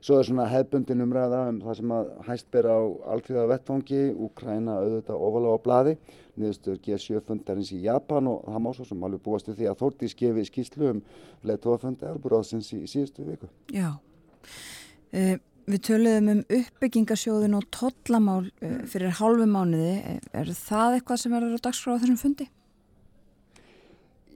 Svo 0.05 0.18
er 0.20 0.26
svona 0.28 0.44
hefbundin 0.51 1.01
umræða 1.01 1.38
um 1.48 1.62
það 1.64 1.78
sem 1.78 1.92
að 1.96 2.09
hæst 2.26 2.51
bera 2.52 2.74
á 2.76 2.82
alþjóða 3.14 3.44
vettvangi, 3.55 4.01
Úkræna 4.26 4.74
auðvitað 4.82 5.22
ofalega 5.28 5.56
á 5.56 5.64
bladi, 5.64 5.94
niðurstöður 6.36 6.82
G7 6.84 7.22
fundarins 7.24 7.70
í 7.72 7.78
Japan 7.86 8.28
og 8.28 8.42
það 8.44 8.62
má 8.66 8.68
svo 8.76 8.84
sem 8.90 9.06
alveg 9.09 9.22
búast 9.24 9.48
við 9.48 9.62
því 9.62 9.70
að 9.70 9.78
Þórtís 9.80 10.16
gefi 10.18 10.44
skýslu 10.51 10.90
um 10.90 11.01
leðtóðafundi 11.48 12.10
Európaráðsins 12.10 12.68
í, 12.76 12.82
í 12.84 12.90
síðustu 12.92 13.24
viku. 13.30 13.48
Já, 13.72 13.88
uh, 13.96 15.34
við 15.70 15.81
töluðum 15.89 16.31
um 16.32 16.43
uppbyggingasjóðin 16.59 17.57
og 17.59 17.69
tollamál 17.74 18.43
uh, 18.49 18.82
fyrir 18.91 19.16
hálfu 19.20 19.49
mánuði. 19.49 20.19
Er 20.32 20.53
það 20.59 20.99
eitthvað 20.99 21.23
sem 21.23 21.35
verður 21.35 21.59
á 21.59 21.65
dagskráða 21.69 22.05
þessum 22.05 22.20
fundi? 22.20 22.49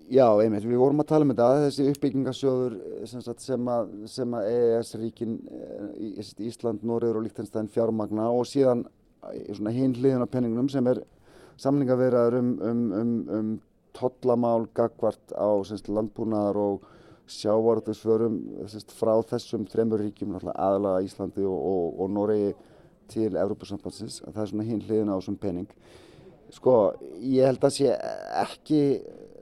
Já, 0.09 0.25
einmitt, 0.41 0.65
við 0.65 0.81
vorum 0.81 1.03
að 1.03 1.11
tala 1.11 1.27
um 1.27 1.33
þetta, 1.35 1.47
þessi 1.67 1.87
uppbyggingasjóður 1.93 2.77
sem, 3.11 3.21
sagt, 3.21 3.43
sem 3.45 3.67
að, 3.69 3.91
að 4.09 4.47
EES-ríkin, 4.55 5.35
eh, 5.53 6.23
Ísland, 6.49 6.81
Nóriður 6.89 7.19
og 7.21 7.27
Líktenstein 7.27 7.69
fjármagna 7.69 8.31
og 8.33 8.49
síðan 8.49 8.87
eh, 9.29 9.53
hinn 9.77 9.93
hliðin 9.99 10.25
á 10.25 10.33
penningunum 10.33 10.71
sem 10.73 10.89
er 10.89 11.03
samlingaveraður 11.61 12.39
um, 12.41 12.55
um, 12.65 12.81
um, 12.97 13.13
um 13.37 13.51
tollamál 13.99 14.65
gagvart 14.79 15.37
á 15.37 15.61
landbúnaðar 15.93 16.61
og 16.63 16.89
sjávarðursförum 17.33 18.39
frá 18.97 19.13
þessum 19.29 19.67
þremur 19.69 20.03
ríkjum, 20.07 20.37
aðlaga 20.55 21.05
Íslandi 21.07 21.45
og, 21.47 21.59
og, 21.59 22.01
og 22.03 22.13
Nóriði 22.15 22.53
til 23.09 23.31
Európa-sambandsins, 23.37 24.21
það 24.27 24.43
er 24.43 24.51
svona 24.51 24.69
hinn 24.69 24.85
hliðin 24.85 25.13
á 25.13 25.19
þessum 25.19 25.39
penning. 25.41 25.71
Sko, 26.53 26.75
ég 27.21 27.49
held 27.49 27.65
að 27.65 27.75
sé 27.77 27.95
ekki 28.41 28.83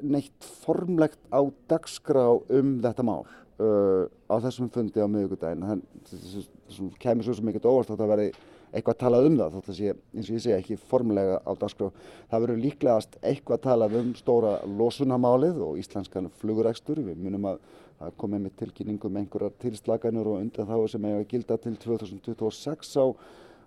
neitt 0.03 0.51
formlegt 0.65 1.19
á 1.31 1.41
dagskrá 1.71 2.27
um 2.35 2.77
þetta 2.83 3.07
mál 3.07 3.23
uh, 3.25 4.07
á 4.27 4.37
þessum 4.43 4.71
fundi 4.75 5.03
á 5.03 5.07
miðugudaginn. 5.11 5.65
Það 6.07 6.93
kemur 7.03 7.27
svo 7.27 7.39
ekkert 7.51 7.71
óvart 7.71 7.93
að 7.95 8.03
það 8.03 8.13
verði 8.15 8.29
eitthvað 8.77 8.99
talað 9.01 9.29
um 9.31 9.39
það 9.41 9.57
þótt 9.57 9.71
að 9.73 9.79
sé, 9.79 9.95
eins 10.13 10.29
og 10.29 10.37
ég 10.37 10.45
segja, 10.45 10.59
ekki 10.61 10.77
formlega 10.91 11.39
á 11.41 11.53
dagskrá. 11.57 11.89
Það 12.31 12.45
verður 12.45 12.63
líklegast 12.65 13.17
eitthvað 13.23 13.63
talað 13.65 13.97
um 14.03 14.13
stóra 14.19 14.53
losunamálið 14.69 15.63
og 15.65 15.81
íslenskan 15.81 16.29
flugurekstur. 16.43 17.01
Við 17.07 17.23
munum 17.25 17.49
að 17.53 17.61
það 17.97 18.17
komið 18.21 18.45
með 18.45 18.57
tilkynningum 18.61 19.19
einhverjar 19.23 19.57
tilslaganur 19.63 20.33
og 20.35 20.43
undan 20.43 20.69
þá 20.69 20.77
sem 20.93 21.09
að 21.09 21.25
gilda 21.31 21.57
til 21.65 21.75
2026 21.81 22.93
á, 23.01 23.07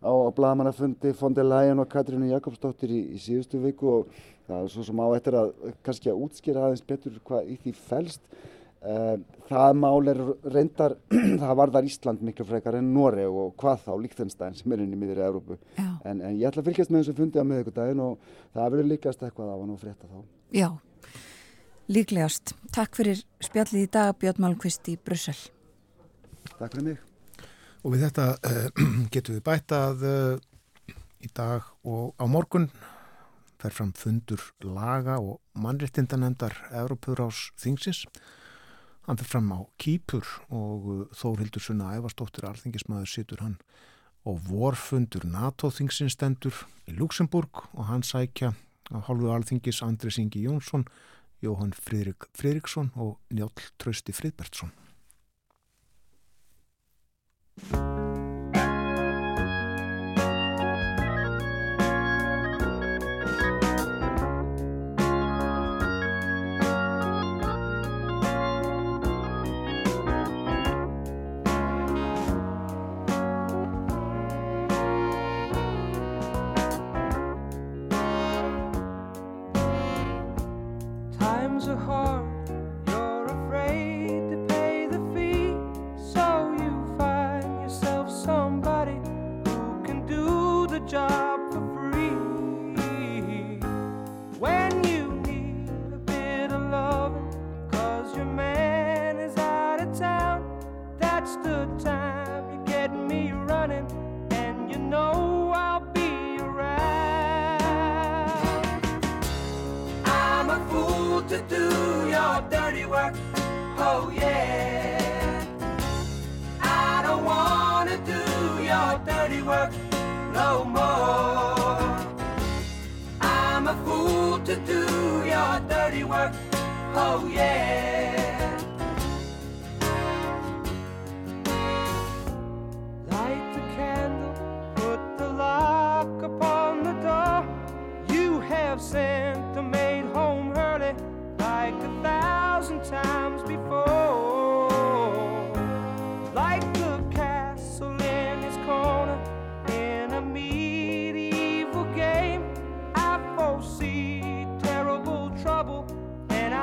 á 0.06 0.14
blagamannafundi 0.38 1.16
Fondi 1.18 1.46
Læjan 1.46 1.82
og 1.82 1.90
Katrínu 1.90 2.30
Jakobsdóttir 2.30 2.94
í, 2.94 3.02
í 3.16 3.22
síðustu 3.22 3.62
viku 3.64 3.90
og 3.96 4.14
það 4.46 4.62
er 4.62 4.72
svo 4.76 4.86
sem 4.86 5.02
á 5.02 5.08
eftir 5.18 5.40
að 5.40 5.52
kannski 5.86 6.14
að 6.14 6.24
útskýra 6.28 6.68
aðeins 6.68 6.86
betur 6.94 7.18
hvað 7.26 7.50
í 7.50 7.58
því 7.64 7.76
fælst. 7.90 8.22
Eh, 8.80 9.16
það 9.50 9.74
mál 9.76 10.08
er 10.08 10.20
reyndar, 10.54 10.94
það 11.42 11.56
varðar 11.60 11.88
Ísland 11.88 12.22
miklu 12.24 12.46
frekar 12.48 12.78
en 12.80 12.94
Nóri 12.96 13.26
og 13.28 13.58
hvað 13.60 13.82
þá 13.88 13.90
Líktenstein 14.06 14.56
sem 14.56 14.72
er 14.72 14.84
inn 14.86 14.94
í 14.96 15.00
miður 15.00 15.20
í 15.20 15.26
Európu. 15.26 15.58
En, 15.76 16.22
en 16.22 16.38
ég 16.38 16.48
ætla 16.48 16.64
að 16.64 16.70
fylgjast 16.70 16.94
með 16.94 17.04
þessu 17.04 17.18
fundi 17.18 17.44
á 17.44 17.50
miðugudagin 17.50 18.04
og 18.06 18.30
það 18.56 18.70
verður 18.70 18.90
líkast 18.94 19.26
eitthvað 19.26 19.52
af 19.52 19.60
hann 19.60 19.74
og 19.74 19.82
frétta 19.82 20.08
þá. 20.08 20.22
Já, 20.56 20.70
líklegast. 21.92 22.56
Takk 22.76 22.96
fyrir 23.02 23.26
spjallið 23.44 23.84
í 23.84 23.92
dag 24.00 24.16
Björn 24.22 24.46
Malmqvist 24.46 24.88
í 24.94 24.96
Brussel. 24.96 25.36
Takk 26.54 26.72
fyrir 26.72 26.88
mig. 26.88 27.04
Og 27.84 27.98
við 27.98 28.08
þetta 28.08 28.32
uh, 28.40 28.88
getum 29.14 29.42
við 29.42 29.46
bætað 29.52 30.08
uh, 30.08 30.96
í 31.20 31.28
dag 31.36 31.68
og 31.84 32.16
á 32.16 32.24
morgun 32.32 32.72
fer 33.60 33.76
fram 33.76 33.92
fundur 33.92 34.40
laga 34.64 35.20
og 35.20 35.42
mannréttindanemdar 35.60 36.56
Európurás 36.80 37.50
þingsins. 37.60 38.06
Hann 39.10 39.18
fer 39.18 39.26
fram 39.26 39.48
á 39.50 39.66
Kýpur 39.82 40.22
og 40.54 40.84
uh, 40.86 40.98
Þórhildur 41.18 41.64
Sunna 41.66 41.96
Ævarsdóttir 41.98 42.46
alþingismæður 42.46 43.10
situr 43.10 43.42
hann 43.42 43.56
og 44.30 44.38
vorfundur 44.46 45.26
NATO 45.26 45.72
þingsins 45.74 46.14
stendur 46.14 46.54
í 46.86 46.94
Luxemburg 46.94 47.64
og 47.74 47.88
hann 47.90 48.06
sækja 48.06 48.54
á 48.94 48.98
hálfu 49.10 49.32
alþingis 49.34 49.82
Andres 49.82 50.20
Ingi 50.22 50.44
Jónsson, 50.46 50.86
Jóhann 51.42 51.74
Friðrik 51.74 52.30
Friðriksson 52.38 52.94
og 53.02 53.18
Njál 53.34 53.50
Trausti 53.82 54.14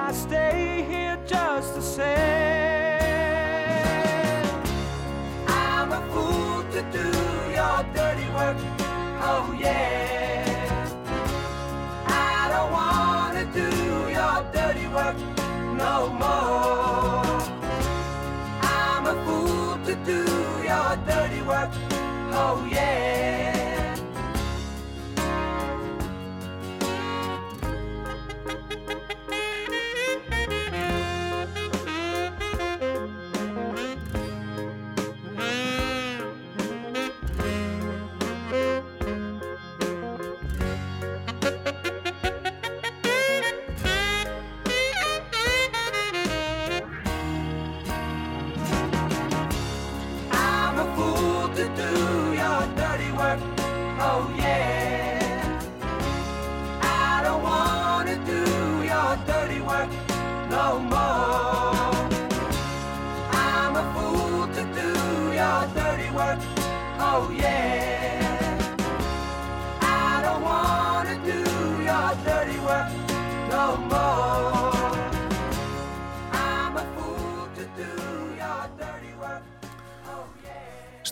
I 0.09 0.13
stay 0.13 0.87
here 0.89 1.19
just 1.27 1.75
the 1.75 1.81
same. 1.83 2.07
I'm 5.49 5.91
a 5.91 6.01
fool 6.13 6.63
to 6.75 6.83
do 6.93 7.09
your 7.51 7.83
dirty 7.93 8.29
work, 8.29 8.57
oh 9.21 9.53
yeah. 9.59 10.89
I 12.07 12.49
don't 12.53 12.71
wanna 12.71 13.47
do 13.53 13.69
your 14.19 14.45
dirty 14.55 14.87
work 14.95 15.17
no 15.75 16.09
more. 16.23 17.43
I'm 18.63 19.07
a 19.07 19.15
fool 19.25 19.77
to 19.87 19.95
do 20.05 20.23
your 20.63 20.97
dirty 21.05 21.43
work, 21.43 21.71
oh 22.31 22.65
yeah. 22.71 23.56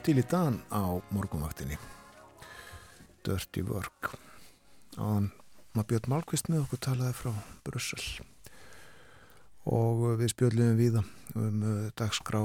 Stíli 0.04 0.20
Dan 0.30 0.60
á 0.68 1.00
morgunvaktinni. 1.16 1.78
Dirty 3.24 3.62
Work. 3.64 4.10
Áðan 5.00 5.30
maður 5.72 5.86
Björn 5.94 6.10
Málkvist 6.12 6.50
með 6.52 6.66
okkur 6.66 6.82
talaði 6.84 7.14
frá 7.16 7.30
Brussel. 7.64 8.02
Og 9.64 10.04
við 10.20 10.34
spjöldum 10.34 10.76
við 10.76 11.00
um 11.00 11.64
uh, 11.64 11.88
dagskrá 11.96 12.42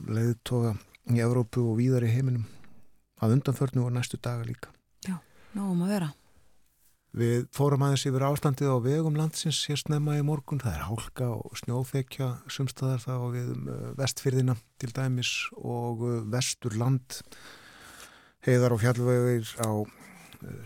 leiðtoga 0.00 0.78
í 1.12 1.20
Evrópu 1.20 1.66
og 1.74 1.76
víðar 1.82 2.08
í 2.08 2.14
heiminum. 2.14 2.48
Að 3.20 3.36
undanförnu 3.36 3.84
og 3.84 3.92
næstu 3.92 4.16
daga 4.16 4.48
líka. 4.48 4.72
Já, 5.04 5.20
náum 5.52 5.84
að 5.84 5.98
vera 5.98 6.12
Við 7.14 7.44
fórum 7.54 7.84
aðeins 7.86 8.08
yfir 8.08 8.24
ástandið 8.26 8.72
á 8.74 8.78
vegum 8.82 9.14
landsins 9.14 9.60
hér 9.70 9.78
snemma 9.78 10.16
í 10.18 10.22
morgun. 10.26 10.58
Það 10.58 10.72
er 10.74 10.86
hálka 10.88 11.28
og 11.30 11.52
snjóþekja 11.60 12.30
sumstaðar 12.50 13.04
og 13.14 13.36
við 13.36 13.52
um 13.52 13.68
vestfyrðina 14.00 14.56
til 14.82 14.90
dæmis 14.96 15.30
og 15.54 16.02
uh, 16.02 16.16
vestur 16.32 16.74
land 16.74 17.20
heiðar 18.42 18.74
og 18.74 18.82
fjallvegir 18.82 19.52
á 19.62 19.70
uh, 19.70 19.86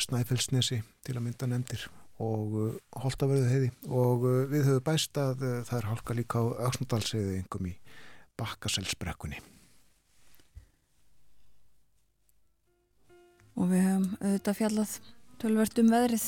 Snæfellsnesi 0.01 0.81
til 1.05 1.19
að 1.19 1.27
mynda 1.27 1.51
nefndir 1.53 1.85
og 2.17 2.57
Holtavörðu 2.97 3.53
heiði 3.53 3.69
og 3.93 4.25
við 4.49 4.65
höfum 4.71 4.87
bæst 4.89 5.21
að 5.21 5.45
það 5.69 5.77
er 5.83 5.91
hálka 5.91 6.17
líka 6.17 6.41
á 6.41 6.45
Öksnadalseiði 6.71 7.37
engum 7.43 7.69
í 7.69 7.75
Bakkaselsbrekkunni. 8.41 9.39
Og 13.61 13.69
við 13.69 13.85
höfum 13.85 14.11
auðvitað 14.17 14.61
fjallað 14.65 14.99
tölvert 15.39 15.79
um 15.83 15.91
veðrið 15.93 16.27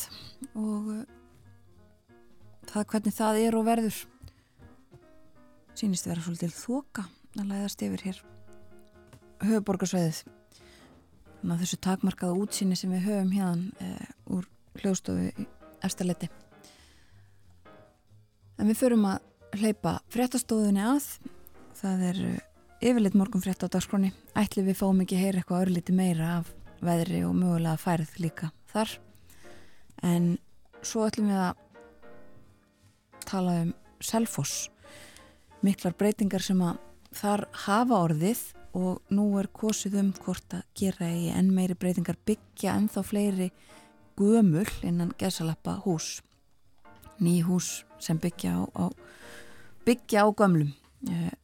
og 0.55 0.91
uh, 0.95 1.05
það 2.71 2.91
hvernig 2.93 3.17
það 3.17 3.41
er 3.45 3.59
og 3.59 3.67
verður. 3.67 4.03
Sínist 5.79 6.07
vera 6.09 6.23
svolítið 6.23 6.55
þoka 6.55 7.07
að 7.39 7.49
læðast 7.53 7.83
yfir 7.87 8.05
hér 8.09 8.21
höfuborgarsvæðið 9.41 10.21
þannig 11.41 11.55
að 11.55 11.63
þessu 11.63 11.79
takmarkaða 11.87 12.37
útsýni 12.43 12.77
sem 12.77 12.93
við 12.93 13.07
höfum 13.07 13.31
hérna 13.33 13.71
e, 13.81 14.09
úr 14.35 14.49
hljóðstofu 14.77 15.31
í 15.31 15.47
eftirleiti 15.87 16.29
en 18.61 18.69
við 18.69 18.77
förum 18.83 19.07
að 19.09 19.61
hleypa 19.61 19.97
fréttastofunni 20.13 20.83
að. 20.85 21.07
Það 21.81 22.03
er 22.11 22.19
uh, 22.29 22.39
yfirleitt 22.85 23.17
morgun 23.17 23.43
frétt 23.43 23.65
á 23.65 23.73
dagskroni 23.73 24.13
ætli 24.37 24.67
við 24.67 24.77
fáum 24.83 25.01
ekki 25.01 25.17
að 25.17 25.25
heyra 25.25 25.41
eitthvað 25.41 25.65
örlíti 25.65 25.97
meira 25.97 26.33
af 26.41 26.51
veðri 26.85 27.23
og 27.25 27.33
mögulega 27.39 27.81
færð 27.81 28.19
líka 28.21 28.51
þar. 28.73 28.95
En 30.07 30.31
svo 30.83 31.05
ætlum 31.09 31.31
við 31.31 31.43
að 31.45 31.67
tala 33.27 33.57
um 33.65 33.75
Selfoss. 34.01 34.71
Miklar 35.61 35.95
breytingar 35.99 36.43
sem 36.45 36.61
að 36.65 36.81
þar 37.17 37.45
hafa 37.67 38.01
orðið 38.07 38.43
og 38.79 39.01
nú 39.13 39.27
er 39.41 39.51
kosið 39.53 39.99
um 40.01 40.13
hvort 40.23 40.55
að 40.55 40.65
gera 40.79 41.11
í 41.11 41.29
enn 41.35 41.51
meiri 41.55 41.77
breytingar 41.79 42.19
byggja 42.27 42.77
ennþá 42.79 43.03
fleiri 43.05 43.51
gömul 44.19 44.69
innan 44.87 45.13
gesalappa 45.19 45.81
hús. 45.85 46.21
Ný 47.21 47.41
hús 47.45 47.83
sem 48.01 48.19
byggja 48.19 48.55
á, 48.57 48.63
á 48.73 48.85
byggja 49.85 50.25
á 50.25 50.27
gömlum. 50.33 50.73
Eh, 51.11 51.35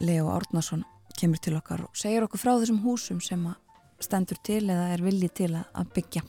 Leo 0.00 0.28
Árnason 0.32 0.84
kemur 1.16 1.40
til 1.40 1.56
okkar 1.56 1.84
og 1.84 1.96
segir 1.96 2.24
okkur 2.24 2.40
frá 2.40 2.54
þessum 2.56 2.82
húsum 2.84 3.20
sem 3.24 3.40
að 3.46 3.56
stendur 4.00 4.40
til 4.42 4.64
eða 4.64 4.92
er 4.94 5.04
viljið 5.04 5.34
til 5.36 5.50
að 5.60 5.90
byggja 5.94 6.24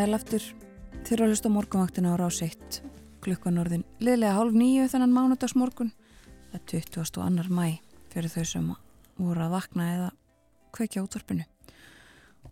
Sælaftur, 0.00 0.40
þurfa 1.04 1.26
að 1.26 1.28
hlusta 1.28 1.48
morgunvaktina 1.52 2.14
á 2.16 2.16
ráseitt 2.16 2.78
klukkan 3.20 3.58
orðin 3.60 3.82
liðlega 4.00 4.38
hálf 4.38 4.54
nýju 4.56 4.86
þennan 4.88 5.12
mánudagsmorgun 5.12 5.90
það 5.92 6.54
er 6.56 6.62
20. 6.72 7.18
og 7.18 7.26
annar 7.26 7.50
mæ 7.52 7.66
fyrir 8.08 8.32
þau 8.32 8.46
sem 8.48 8.70
voru 9.18 9.42
að 9.44 9.52
vakna 9.58 9.88
eða 9.90 10.06
kveikja 10.72 11.02
útvarpinu. 11.04 11.44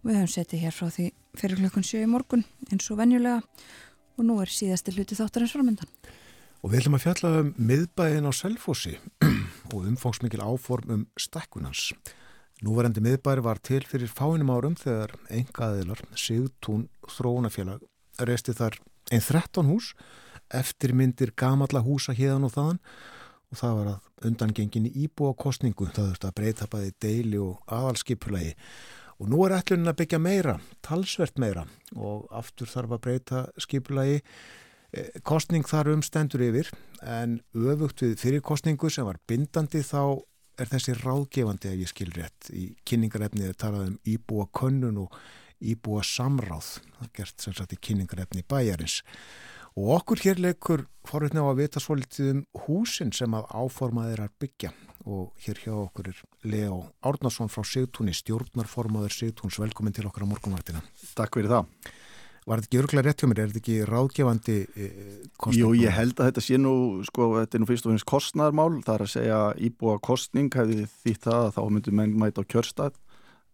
Við 0.02 0.18
höfum 0.18 0.30
setið 0.34 0.66
hér 0.66 0.76
frá 0.76 0.92
því 0.92 1.08
fyrir 1.40 1.62
klukkan 1.62 1.88
7 1.88 2.04
í 2.04 2.10
morgun 2.12 2.44
eins 2.68 2.90
og 2.92 3.00
venjulega 3.00 3.40
og 3.40 4.28
nú 4.28 4.36
er 4.44 4.52
síðasti 4.52 4.98
hluti 4.98 5.16
þáttarins 5.16 5.56
framöndan 5.56 5.88
Og 6.60 6.68
við 6.68 6.82
ætlum 6.82 7.00
að 7.00 7.04
fjalla 7.06 7.34
um 7.46 7.54
miðbæðin 7.56 8.28
á 8.28 8.32
Selfossi 8.36 8.98
og 9.72 9.88
umfóksmikil 9.88 10.44
áform 10.44 10.98
um 10.98 11.08
stakkunans 11.16 11.94
Núverandi 12.66 12.98
miðbæri 13.04 13.42
var 13.46 13.60
til 13.62 13.84
fyrir 13.86 14.10
fáinum 14.10 14.50
árum 14.50 14.74
þegar 14.78 15.12
engaðilar 15.30 16.00
Sigtún 16.18 16.88
þróunafélag 17.06 17.84
reisti 18.26 18.54
þar 18.58 18.80
einn 19.14 19.22
13 19.22 19.68
hús 19.68 19.92
eftir 20.50 20.94
myndir 20.96 21.30
gamalla 21.38 21.84
húsa 21.84 22.14
hérðan 22.18 22.48
og 22.48 22.54
þaðan 22.56 22.80
og 23.48 23.60
það 23.60 23.76
var 23.78 23.90
að 23.92 24.28
undangengin 24.28 24.88
í 24.88 24.94
íbúa 25.04 25.36
kostningu 25.38 25.86
það 25.86 26.08
þurfti 26.10 26.28
að 26.28 26.36
breyta 26.40 26.68
bæði 26.72 26.94
deili 27.00 27.40
og 27.40 27.60
aðalskipulagi. 27.78 28.54
Og 29.18 29.30
nú 29.30 29.40
er 29.46 29.54
ætlunin 29.56 29.90
að 29.90 29.98
byggja 30.02 30.20
meira, 30.22 30.56
talsvert 30.84 31.38
meira 31.38 31.64
og 31.96 32.26
aftur 32.34 32.70
þarf 32.70 32.96
að 32.96 33.04
breyta 33.06 33.44
skipulagi. 33.58 34.20
Eh, 34.92 35.14
kostning 35.22 35.66
þar 35.68 35.92
um 35.94 36.02
stendur 36.02 36.42
yfir 36.42 36.70
en 37.02 37.38
öfugt 37.54 38.02
við 38.02 38.18
fyrir 38.18 38.42
kostningu 38.42 38.90
sem 38.90 39.06
var 39.06 39.18
bindandi 39.28 39.82
þá 39.84 40.18
er 40.58 40.70
þessi 40.70 40.94
ráðgefandi 40.98 41.70
að 41.70 41.82
ég 41.84 41.90
skil 41.90 42.08
rétt 42.14 42.50
í 42.54 42.64
kynningarefnið 42.88 43.52
er 43.52 43.58
talað 43.58 43.92
um 43.92 44.00
íbúa 44.08 44.48
könnun 44.56 45.04
og 45.04 45.14
íbúa 45.58 46.02
samráð 46.06 46.78
það 46.98 47.12
gert 47.18 47.44
sem 47.44 47.56
sagt 47.56 47.74
í 47.74 47.80
kynningarefni 47.88 48.44
bæjarins. 48.48 49.00
Og 49.78 49.92
okkur 49.94 50.22
hér 50.24 50.40
leikur 50.42 50.84
forutna 51.06 51.44
á 51.46 51.50
að 51.50 51.60
vita 51.60 51.82
svolítið 51.82 52.30
um 52.32 52.44
húsin 52.64 53.12
sem 53.14 53.34
að 53.38 53.46
áformað 53.54 54.14
er 54.16 54.24
að 54.24 54.34
byggja. 54.42 54.72
Og 55.08 55.30
hér 55.44 55.60
hjá 55.62 55.72
okkur 55.76 56.10
er 56.10 56.22
Leo 56.50 56.80
Árnason 57.06 57.50
frá 57.52 57.62
Sigtúni, 57.64 58.12
stjórnarformaður 58.16 59.14
Sigtúns, 59.14 59.60
velkomin 59.62 59.94
til 59.94 60.08
okkar 60.10 60.26
á 60.26 60.28
morgunvartina 60.28 60.82
Takk 61.16 61.38
fyrir 61.38 61.54
það 61.54 61.70
Var 62.48 62.62
þetta 62.62 62.68
ekki 62.68 62.78
örgulega 62.80 63.04
rétt 63.04 63.20
hjá 63.20 63.28
mér? 63.28 63.40
Er 63.42 63.50
þetta 63.50 63.60
ekki 63.60 63.74
ráðgefandi 63.88 64.54
eh, 64.64 64.92
kostning? 65.36 65.60
Jú, 65.60 65.72
ég 65.76 65.92
held 65.92 66.14
að 66.16 66.30
þetta 66.30 66.44
sé 66.46 66.56
nú, 66.60 66.72
sko, 67.04 67.26
þetta 67.34 67.58
er 67.58 67.62
nú 67.62 67.68
fyrst 67.68 67.88
og 67.88 67.92
finnst 67.92 68.08
kostnarmál, 68.08 68.70
það 68.86 68.94
er 68.94 69.04
að 69.04 69.12
segja 69.12 69.40
íbúa 69.68 69.98
kostning 70.08 70.48
hefði 70.56 70.86
því 71.02 71.14
það 71.26 71.40
að 71.42 71.52
þá 71.58 71.60
myndur 71.74 71.98
menn 71.98 72.14
mæta 72.22 72.44
á 72.44 72.50
kjörstað 72.54 72.96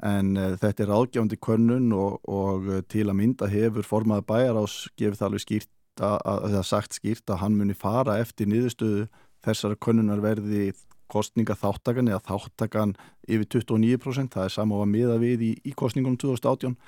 en 0.05 0.35
uh, 0.39 0.55
þetta 0.61 0.85
er 0.85 0.93
ráðgefandi 0.93 1.39
könnun 1.43 1.91
og, 1.97 2.21
og 2.31 2.69
uh, 2.71 2.81
til 2.91 3.09
að 3.09 3.19
mynda 3.19 3.49
hefur 3.51 3.87
formaði 3.89 4.27
bæjar 4.29 4.61
ás 4.63 4.77
gefið 4.99 5.19
það 5.21 5.29
alveg 5.29 5.45
skýrt 5.45 6.05
að, 6.05 6.17
að 6.31 6.47
það 6.55 6.67
sagt 6.71 6.99
skýrt 6.99 7.33
að 7.35 7.41
hann 7.43 7.59
muni 7.59 7.79
fara 7.79 8.19
eftir 8.23 8.51
niðurstöðu 8.51 9.09
þessara 9.45 9.79
könnunar 9.87 10.23
verði 10.23 10.69
kostninga 11.11 11.57
þáttakan 11.59 12.11
eða 12.11 12.23
þáttakan 12.27 12.95
yfir 13.27 13.49
29%, 13.59 14.35
það 14.35 14.47
er 14.47 14.55
sama 14.55 14.79
á 14.79 14.83
að 14.83 14.93
miða 14.95 15.19
við 15.23 15.45
í, 15.47 15.51
í 15.67 15.75
kostningunum 15.77 16.19
2018 16.21 16.79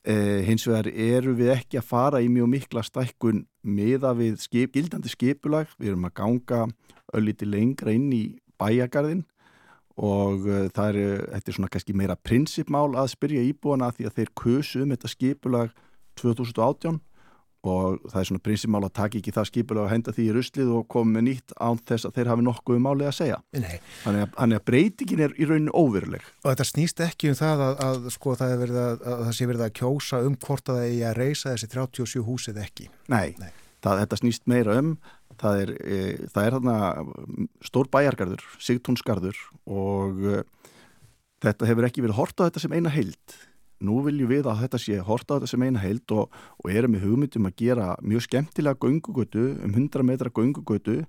Eh, 0.00 0.40
hins 0.46 0.64
vegar 0.64 0.86
eru 0.88 1.34
við 1.36 1.50
ekki 1.52 1.76
að 1.76 1.88
fara 1.90 2.20
í 2.24 2.28
mjög 2.32 2.46
mikla 2.54 2.82
stækkun 2.86 3.42
meða 3.60 4.14
við 4.16 4.38
skip, 4.40 4.72
gildandi 4.72 5.12
skipulag. 5.12 5.68
Við 5.76 5.92
erum 5.92 6.06
að 6.08 6.14
ganga 6.22 6.60
ölliti 7.12 7.44
lengra 7.44 7.92
inn 7.92 8.08
í 8.16 8.22
bæjagarðin 8.60 9.26
og 10.00 10.48
eh, 10.48 10.70
það 10.72 10.96
er, 11.02 11.26
þetta 11.34 11.52
er 11.52 11.58
svona 11.58 11.72
kannski 11.74 11.96
meira 12.00 12.16
prinsipmál 12.16 12.94
að 12.96 13.12
spyrja 13.12 13.44
íbúana 13.50 13.90
því 13.92 14.08
að 14.08 14.16
þeir 14.16 14.32
kusu 14.40 14.82
um 14.86 14.94
þetta 14.94 15.12
skipulag 15.12 15.76
2018 16.20 17.00
og 17.60 18.00
það 18.08 18.20
er 18.20 18.28
svona 18.30 18.42
prinsipmál 18.44 18.86
að 18.86 18.94
taka 18.96 19.18
ekki 19.20 19.34
það 19.36 19.48
skipulega 19.50 19.84
að 19.84 19.92
henda 19.92 20.14
því 20.16 20.24
í 20.24 20.34
ruslið 20.36 20.72
og 20.78 20.86
koma 20.94 21.16
með 21.18 21.26
nýtt 21.26 21.54
án 21.60 21.80
þess 21.90 22.08
að 22.08 22.16
þeir 22.16 22.30
hafi 22.32 22.44
nokkuð 22.46 22.78
um 22.78 22.88
álið 22.88 23.10
að 23.10 23.16
segja. 23.18 23.38
Þannig 23.52 24.22
að, 24.24 24.54
að 24.56 24.64
breytingin 24.70 25.24
er 25.26 25.36
í 25.36 25.48
rauninu 25.50 25.74
óveruleg. 25.76 26.28
Og 26.40 26.48
þetta 26.48 26.68
snýst 26.70 27.04
ekki 27.04 27.32
um 27.32 27.38
það 27.40 27.64
að, 27.66 27.82
að 27.86 28.10
sko 28.16 28.36
það, 28.40 28.54
að, 28.64 28.76
að 28.80 29.24
það 29.26 29.32
sé 29.36 29.50
verið 29.50 29.66
að 29.66 29.74
kjósa 29.82 30.22
um 30.24 30.38
hvort 30.40 30.72
að 30.72 30.80
það 30.80 30.92
er 30.94 31.08
að 31.10 31.18
reysa 31.20 31.54
þessi 31.54 31.72
37 31.76 32.24
húsið 32.30 32.62
ekki. 32.64 32.88
Nei, 33.12 33.34
Nei. 33.42 33.50
Það, 33.80 34.02
þetta 34.02 34.20
snýst 34.20 34.48
meira 34.48 34.80
um 34.80 34.94
það 35.40 35.62
er, 35.62 35.70
e, 35.80 35.98
það 36.32 36.46
er 36.46 36.56
þarna 36.56 36.76
stór 37.64 37.88
bæjargarður, 37.92 38.42
sigtúnsgarður 38.60 39.38
og 39.70 40.24
e, 40.24 40.42
þetta 41.44 41.68
hefur 41.70 41.88
ekki 41.88 42.04
verið 42.04 42.18
hort 42.20 42.42
á 42.42 42.46
þetta 42.46 42.64
sem 42.64 42.76
eina 42.76 42.92
heild 42.92 43.38
nú 43.86 44.00
viljum 44.04 44.30
við 44.30 44.48
að 44.50 44.62
þetta 44.64 44.80
sé 44.82 45.00
horta 45.04 45.34
á 45.34 45.36
þetta 45.38 45.50
sem 45.52 45.66
eina 45.66 45.82
heild 45.82 46.14
og, 46.16 46.30
og 46.60 46.72
erum 46.72 46.96
við 46.96 47.06
hugmyndum 47.06 47.48
að 47.48 47.58
gera 47.62 47.90
mjög 48.04 48.26
skemmtilega 48.26 48.80
göngugötu 48.80 49.44
um 49.64 49.74
100 49.74 50.06
metra 50.06 50.32
göngugötu 50.32 51.02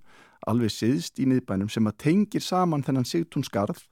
alveg 0.47 0.73
siðst 0.73 1.19
í 1.21 1.27
miðbænum 1.29 1.69
sem 1.69 1.87
að 1.89 1.99
tengir 2.05 2.43
saman 2.43 2.85
þennan 2.85 3.07
sigtúnskarð 3.07 3.83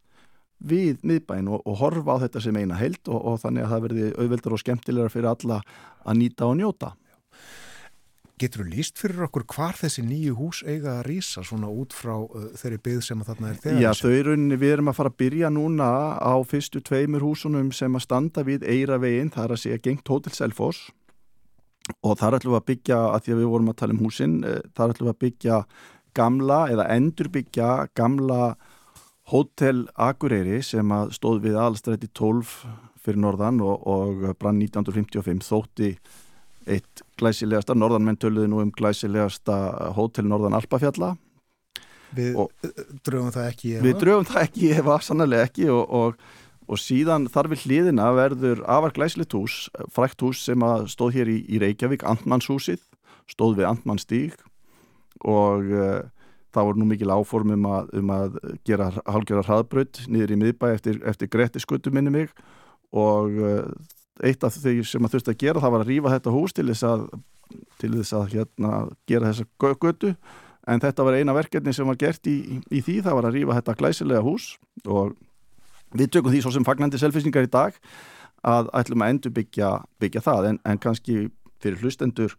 við 0.59 1.03
miðbæn 1.07 1.47
og, 1.51 1.63
og 1.63 1.77
horfa 1.79 2.17
á 2.19 2.21
þetta 2.25 2.43
sem 2.43 2.57
eina 2.59 2.79
heild 2.79 3.01
og, 3.07 3.19
og 3.19 3.37
þannig 3.43 3.65
að 3.65 3.73
það 3.73 3.85
verði 3.87 4.07
auðveldur 4.15 4.55
og 4.55 4.63
skemmtilegra 4.63 5.13
fyrir 5.13 5.29
alla 5.31 5.61
að 6.03 6.19
nýta 6.19 6.49
og 6.49 6.57
njóta. 6.59 6.93
Getur 8.39 8.63
þú 8.63 8.69
líst 8.71 8.99
fyrir 9.01 9.25
okkur 9.25 9.43
hvar 9.51 9.75
þessi 9.75 10.03
nýju 10.07 10.35
hús 10.37 10.61
eiga 10.63 10.99
að 10.99 11.09
rýsa 11.09 11.41
svona 11.43 11.67
út 11.67 11.91
frá 11.95 12.13
uh, 12.15 12.45
þeirri 12.55 12.79
byggð 12.85 13.01
sem 13.03 13.23
að 13.23 13.33
þarna 13.33 13.49
er 13.49 13.57
þegar? 13.65 13.81
Já, 13.83 13.89
þau 13.99 14.13
eru, 14.15 14.35
við 14.53 14.71
erum 14.75 14.91
að 14.91 14.97
fara 14.99 15.11
að 15.11 15.17
byrja 15.19 15.49
núna 15.51 15.89
á 16.23 16.33
fyrstu 16.47 16.79
tveimur 16.87 17.25
húsunum 17.25 17.73
sem 17.75 17.99
að 17.99 18.05
standa 18.05 18.45
við 18.47 18.63
Eiravegin, 18.63 19.33
það 19.33 19.45
er 19.45 19.55
að 19.55 19.61
segja 19.65 19.83
gengt 19.89 20.13
Hotel 20.13 20.35
Selfos 20.37 20.79
og 22.05 22.19
þar 22.19 22.37
ætlum 22.37 22.53
við 22.53 22.61
að 22.61 22.67
byggja, 22.69 22.99
að 23.09 23.23
því 23.25 23.33
að 23.33 23.39
við 23.41 23.51
vorum 23.53 23.71
að 23.71 23.79
tala 23.81 23.95
um 23.95 24.03
húsin, 24.05 24.35
eh, 24.45 24.59
þar 24.77 24.93
ætlum 24.93 25.09
við 25.09 25.13
að 25.15 25.21
byggja 25.25 25.59
gamla 26.19 26.59
eða 26.73 26.87
endurbyggja 26.95 27.69
gamla 27.97 28.41
Hotel 29.33 29.83
Akureyri 29.99 30.61
sem 30.65 30.95
að 30.95 31.13
stóð 31.17 31.43
við 31.43 31.59
allstrætti 31.59 32.09
12 32.17 32.55
fyrir 33.03 33.21
norðan 33.21 33.59
og, 33.61 33.83
og 33.83 34.25
brann 34.39 34.61
1955 34.63 35.45
þótti 35.45 35.91
eitt 36.69 37.03
glæsilegasta, 37.19 37.75
norðanmenn 37.77 38.19
töluði 38.19 38.51
nú 38.51 38.61
um 38.63 38.73
glæsilegasta 38.75 39.55
hótel 39.97 40.27
Norðan 40.29 40.57
Alpafjalla. 40.59 41.15
Við 42.15 42.37
og, 42.41 42.53
dröfum 43.05 43.33
það 43.33 43.49
ekki 43.51 43.73
efa? 43.75 43.85
Við 43.85 43.97
dröfum 44.03 44.29
það 44.29 44.45
ekki 44.47 44.69
efa, 44.79 44.99
sannlega 45.05 45.49
ekki 45.49 45.67
og, 45.73 45.83
og, 45.99 46.21
og 46.69 46.81
síðan 46.81 47.27
þar 47.29 47.51
við 47.51 47.65
hlýðina 47.65 48.07
verður 48.17 48.63
afar 48.65 48.95
glæsilegt 48.95 49.35
hús, 49.37 49.57
frækt 49.93 50.25
hús 50.25 50.41
sem 50.49 50.65
stóð 50.89 51.19
hér 51.19 51.33
í, 51.33 51.41
í 51.45 51.61
Reykjavík, 51.61 52.05
Antmannshúsið 52.09 52.81
stóð 53.29 53.59
við 53.59 53.69
Antmannstík 53.69 54.39
og 55.27 55.69
uh, 55.69 56.01
það 56.53 56.69
voru 56.69 56.81
nú 56.81 56.87
mikil 56.89 57.11
áform 57.13 57.53
um 57.53 57.67
að, 57.69 57.91
um 57.99 58.13
að 58.13 58.39
gera 58.67 58.89
halgjörðar 59.05 59.49
hraðbrödd 59.49 60.01
niður 60.09 60.33
í 60.33 60.39
miðbæ 60.43 60.67
eftir, 60.71 61.01
eftir 61.07 61.29
Gretti 61.31 61.61
skuttu 61.61 61.93
minni 61.93 62.13
mig. 62.13 62.33
Og 62.89 63.37
uh, 63.37 63.65
eitt 64.25 64.43
af 64.43 64.55
því 64.55 64.83
sem 64.87 65.01
maður 65.01 65.19
þurfti 65.19 65.33
að 65.33 65.41
gera 65.43 65.63
það 65.63 65.73
var 65.75 65.85
að 65.85 65.91
rýfa 65.93 66.13
þetta 66.15 66.35
hús 66.35 66.55
til 66.55 66.67
þess 66.69 66.85
að, 66.89 67.07
til 67.81 67.91
þess 67.95 68.15
að 68.17 68.35
hérna, 68.35 68.75
gera 69.09 69.31
þessa 69.31 69.79
götu. 69.85 70.13
En 70.69 70.83
þetta 70.83 71.05
var 71.07 71.17
eina 71.17 71.33
verkefni 71.33 71.73
sem 71.73 71.87
var 71.87 71.97
gert 71.97 72.29
í, 72.29 72.37
í, 72.69 72.81
því 72.85 72.99
það 73.05 73.17
var 73.17 73.27
að 73.29 73.39
rýfa 73.39 73.57
þetta 73.57 73.77
glæsilega 73.79 74.23
hús. 74.25 74.51
Og 74.85 75.15
við 75.97 76.13
tökum 76.13 76.33
því 76.33 76.43
svo 76.45 76.53
sem 76.53 76.67
fagnandi 76.67 77.01
selfisingar 77.01 77.47
í 77.47 77.51
dag 77.51 77.77
að 78.45 78.69
ætlum 78.77 79.03
að 79.03 79.15
endur 79.15 79.35
byggja, 79.35 79.73
byggja 79.99 80.23
það. 80.27 80.51
En, 80.51 80.61
en 80.67 80.81
kannski 80.81 81.29
fyrir 81.59 81.81
hlustendur 81.81 82.35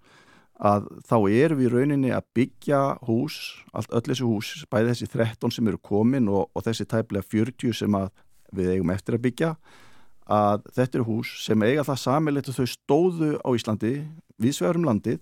að 0.61 0.87
þá 1.09 1.17
erum 1.33 1.59
við 1.59 1.67
í 1.67 1.73
rauninni 1.73 2.11
að 2.13 2.27
byggja 2.37 2.81
hús, 3.09 3.37
allt 3.73 3.93
öll 3.97 4.05
þessi 4.11 4.27
hús 4.29 4.51
bæði 4.71 4.93
þessi 4.93 5.09
13 5.09 5.55
sem 5.57 5.71
eru 5.73 5.81
komin 5.81 6.29
og, 6.29 6.51
og 6.53 6.65
þessi 6.67 6.85
tæplega 6.89 7.25
40 7.25 7.79
sem 7.81 7.97
við 8.57 8.75
eigum 8.75 8.93
eftir 8.93 9.17
að 9.17 9.25
byggja 9.25 9.55
að 10.31 10.69
þetta 10.77 11.01
eru 11.01 11.09
hús 11.09 11.33
sem 11.45 11.67
eiga 11.67 11.85
það 11.87 12.03
samilegt 12.05 12.53
að 12.53 12.61
þau 12.61 12.71
stóðu 12.75 13.33
á 13.43 13.49
Íslandi 13.57 13.95
viðsvegarum 14.41 14.87
landið 14.87 15.19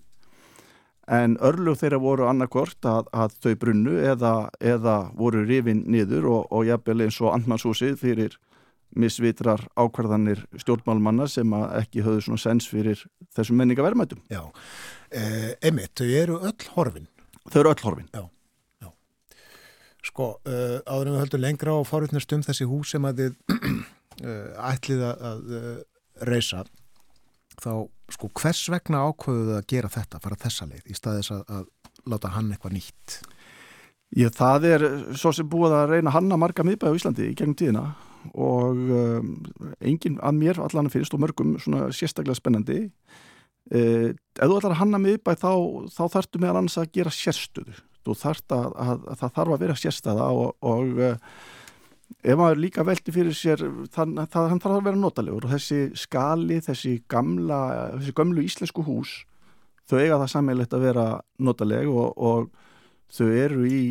en 1.09 1.37
örlug 1.41 1.79
þeirra 1.79 1.99
voru 2.01 2.27
annarkort 2.29 2.85
að, 2.85 3.09
að 3.11 3.33
þau 3.41 3.53
brunnu 3.63 3.95
eða, 4.11 4.33
eða 4.61 4.97
voru 5.17 5.41
rifin 5.47 5.81
niður 5.89 6.29
og, 6.29 6.45
og 6.53 6.67
jafnvel 6.69 7.07
eins 7.07 7.17
og 7.23 7.33
andmannshúsið 7.33 7.97
fyrir 8.01 8.37
misvitrar 8.97 9.61
ákvarðanir 9.77 10.43
stjórnmálmannar 10.61 11.29
sem 11.29 11.51
ekki 11.77 12.03
höfðu 12.05 12.25
svona 12.25 12.41
sens 12.41 12.69
fyrir 12.69 13.03
þessum 13.37 13.59
menningaverðmætum. 13.61 14.21
Já, 14.33 14.41
eh, 15.13 15.53
emitt, 15.69 15.93
þau 15.97 16.09
eru 16.09 16.39
öll 16.41 16.69
horfin. 16.75 17.07
Þau 17.49 17.59
eru 17.61 17.73
öll 17.73 17.83
horfin. 17.85 18.09
Já, 18.13 18.23
já. 18.81 18.89
Sko, 20.09 20.31
uh, 20.47 20.79
áður 20.89 21.11
en 21.11 21.13
við 21.13 21.21
höldum 21.25 21.45
lengra 21.45 21.77
á 21.77 21.81
fórutnast 21.85 22.33
um 22.33 22.45
þessi 22.45 22.65
hús 22.69 22.95
sem 22.95 23.05
að 23.05 23.21
þið 23.21 23.85
ætlið 24.19 25.05
að 25.09 25.55
uh, 25.55 25.73
reysa 26.27 26.65
þá 27.59 27.71
sko 28.09 28.29
hvers 28.39 28.63
vegna 28.71 29.03
ákvöðuð 29.09 29.57
að 29.57 29.67
gera 29.69 29.91
þetta, 29.91 30.21
fara 30.23 30.39
þessa 30.39 30.67
leið 30.69 30.89
í 30.89 30.97
staðis 30.97 31.31
að, 31.35 31.43
að 31.53 31.65
láta 32.09 32.31
hann 32.33 32.51
eitthvað 32.53 32.75
nýtt? 32.77 33.19
Já, 34.17 34.29
það 34.33 34.67
er 34.71 34.85
svo 35.19 35.31
sem 35.35 35.49
búið 35.49 35.75
að 35.77 35.91
reyna 35.93 36.13
hanna 36.15 36.37
marga 36.41 36.65
miðbæði 36.65 36.95
á 36.95 36.97
Íslandi 36.97 37.27
í 37.29 37.35
gegnum 37.37 37.57
tíðina 37.59 37.83
og 38.33 38.79
um, 38.79 39.35
enginn 39.85 40.17
að 40.25 40.39
mér 40.39 40.61
allan 40.63 40.89
finnst 40.91 41.13
og 41.15 41.21
mörgum 41.23 41.53
svona 41.61 41.91
sérstaklega 41.95 42.39
spennandi. 42.39 42.79
Eh, 43.69 44.09
ef 44.09 44.49
þú 44.49 44.57
að 44.57 44.79
hanna 44.79 44.99
miðbæði 45.03 45.39
þá, 45.43 45.53
þá 45.93 46.03
þarftu 46.15 46.41
með 46.41 46.57
annars 46.57 46.79
að 46.81 46.89
gera 46.97 47.13
sérstöðu. 47.13 47.77
Þú 48.07 48.17
þarft 48.17 48.55
að, 48.55 48.67
að, 48.81 49.05
að 49.13 49.21
það 49.21 49.33
þarf 49.37 49.53
að 49.53 49.63
vera 49.63 49.77
sérstöða 49.77 50.27
og, 50.33 50.51
og 50.65 51.01
ef 52.23 52.37
maður 52.39 52.61
líka 52.63 52.85
veldi 52.87 53.13
fyrir 53.13 53.35
sér 53.37 53.63
þann 53.93 54.17
að 54.21 54.37
hann 54.51 54.61
þarf 54.61 54.77
að 54.79 54.87
vera 54.89 54.99
notalegur 54.99 55.47
og 55.47 55.53
þessi 55.53 55.81
skali, 55.97 56.59
þessi 56.65 56.97
gamla 57.11 57.59
þessi 57.97 58.15
gamlu 58.17 58.45
íslensku 58.45 58.85
hús 58.87 59.23
þau 59.89 59.99
eiga 59.99 60.19
það 60.21 60.33
sammeilegt 60.33 60.75
að 60.75 60.85
vera 60.89 61.05
notaleg 61.41 61.89
og, 61.89 62.13
og 62.17 62.49
þau 63.13 63.29
eru 63.29 63.65
í 63.69 63.81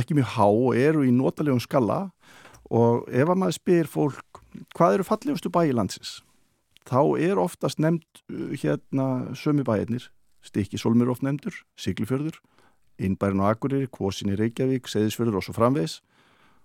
ekki 0.00 0.16
mjög 0.18 0.34
há 0.36 0.46
og 0.48 0.80
eru 0.80 1.06
í 1.06 1.14
notalegum 1.14 1.62
skala 1.62 2.06
og 2.66 3.06
ef 3.08 3.28
að 3.28 3.38
maður 3.38 3.58
spyr 3.60 3.90
fólk 3.90 4.42
hvað 4.76 4.98
eru 4.98 5.06
fallegustu 5.06 5.52
bæilandsins 5.52 6.20
þá 6.86 7.00
er 7.22 7.40
oftast 7.42 7.80
nefnd 7.82 8.04
uh, 8.30 8.52
hérna 8.54 9.34
sömu 9.34 9.66
bæirnir. 9.66 10.10
Stikki 10.46 10.78
Solmur 10.78 11.08
oft 11.10 11.24
nefndur, 11.26 11.56
Siglufjörður 11.74 12.36
Innbærin 13.02 13.40
og 13.42 13.50
Akureyri, 13.50 13.88
Kvosin 13.90 14.30
í 14.30 14.36
Reykjavík 14.38 14.86
Seðisfjörður 14.86 15.40
og 15.40 15.44
svo 15.44 15.56
framvegs 15.56 15.98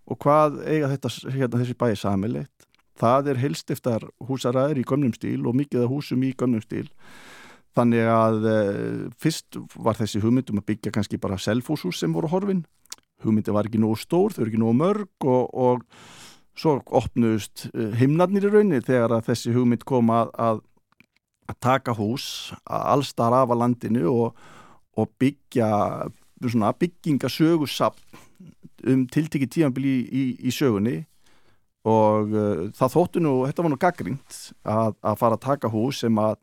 og 0.10 0.18
hvað 0.22 0.62
eiga 0.66 0.90
þetta, 0.92 1.12
hérna, 1.32 1.62
þessi 1.62 1.78
bæi 1.78 1.96
samilegt 2.00 2.68
það 3.02 3.32
er 3.32 3.42
helstiftar 3.42 4.08
húsaræður 4.28 4.82
í 4.82 4.88
gömnum 4.88 5.14
stíl 5.16 5.46
og 5.48 5.58
mikið 5.58 5.86
af 5.86 5.94
húsum 5.94 6.26
í 6.26 6.34
gömnum 6.38 6.64
stíl. 6.64 6.88
Þannig 7.78 8.10
að 8.12 8.48
e, 8.52 8.56
fyrst 9.22 9.58
var 9.80 9.98
þessi 10.00 10.22
hugmyndum 10.24 10.60
að 10.60 10.68
byggja 10.74 10.94
kannski 10.96 11.20
bara 11.22 11.40
selfhúshús 11.40 12.02
sem 12.02 12.14
voru 12.14 12.30
horfin. 12.32 12.66
Hugmyndi 13.24 13.54
var 13.56 13.70
ekki 13.70 13.80
nógu 13.80 14.00
stór, 14.02 14.34
þau 14.34 14.44
eru 14.44 14.52
ekki 14.52 14.62
nógu 14.62 14.76
mörg 14.80 15.28
og, 15.30 15.54
og 15.54 15.86
svo 16.58 16.80
opnust 16.98 17.68
eh, 17.72 17.94
himnarnir 18.00 18.50
í 18.50 18.52
rauninni 18.52 18.82
þegar 18.84 19.16
að 19.16 19.30
þessi 19.30 19.54
hugmynd 19.56 19.86
kom 19.88 20.10
að, 20.12 20.34
að, 20.42 20.64
að 21.48 21.60
taka 21.64 21.96
hús 21.96 22.26
allstar 22.66 23.38
af 23.38 23.54
að 23.54 23.62
landinu 23.62 24.10
og, 24.12 24.42
og 24.98 25.14
byggja 25.22 25.70
byggingasögusapp 26.42 28.02
um 28.88 29.06
tiltikið 29.12 29.54
tímanbili 29.56 29.92
í, 29.92 30.06
í, 30.08 30.24
í 30.50 30.54
sögunni 30.56 31.02
og 31.88 32.34
uh, 32.34 32.64
það 32.78 32.96
þóttu 32.96 33.24
nú, 33.24 33.36
þetta 33.50 33.66
var 33.66 33.74
nú 33.74 33.80
gaggrínt 33.82 34.40
að, 34.62 34.98
að 35.02 35.20
fara 35.22 35.38
að 35.38 35.46
taka 35.48 35.72
hús 35.74 36.02
sem 36.04 36.22
að 36.22 36.38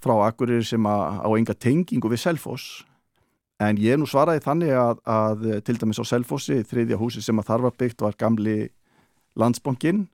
frá 0.00 0.14
akkurir 0.26 0.64
sem 0.64 0.86
á 0.86 1.28
enga 1.36 1.54
tengingu 1.54 2.08
við 2.08 2.22
Selfoss. 2.22 2.86
En 3.60 3.76
ég 3.76 3.98
nú 4.00 4.06
svaraði 4.08 4.40
þannig 4.46 4.70
að, 4.72 5.02
að 5.04 5.42
til 5.66 5.76
dæmis 5.76 6.00
á 6.00 6.04
Selfossi, 6.08 6.62
þriðja 6.64 6.96
húsi 6.96 7.20
sem 7.20 7.36
að 7.36 7.50
þar 7.50 7.66
var 7.66 7.74
byggt 7.82 8.04
var 8.06 8.16
gamli 8.16 8.70
landsbankin 9.36 10.06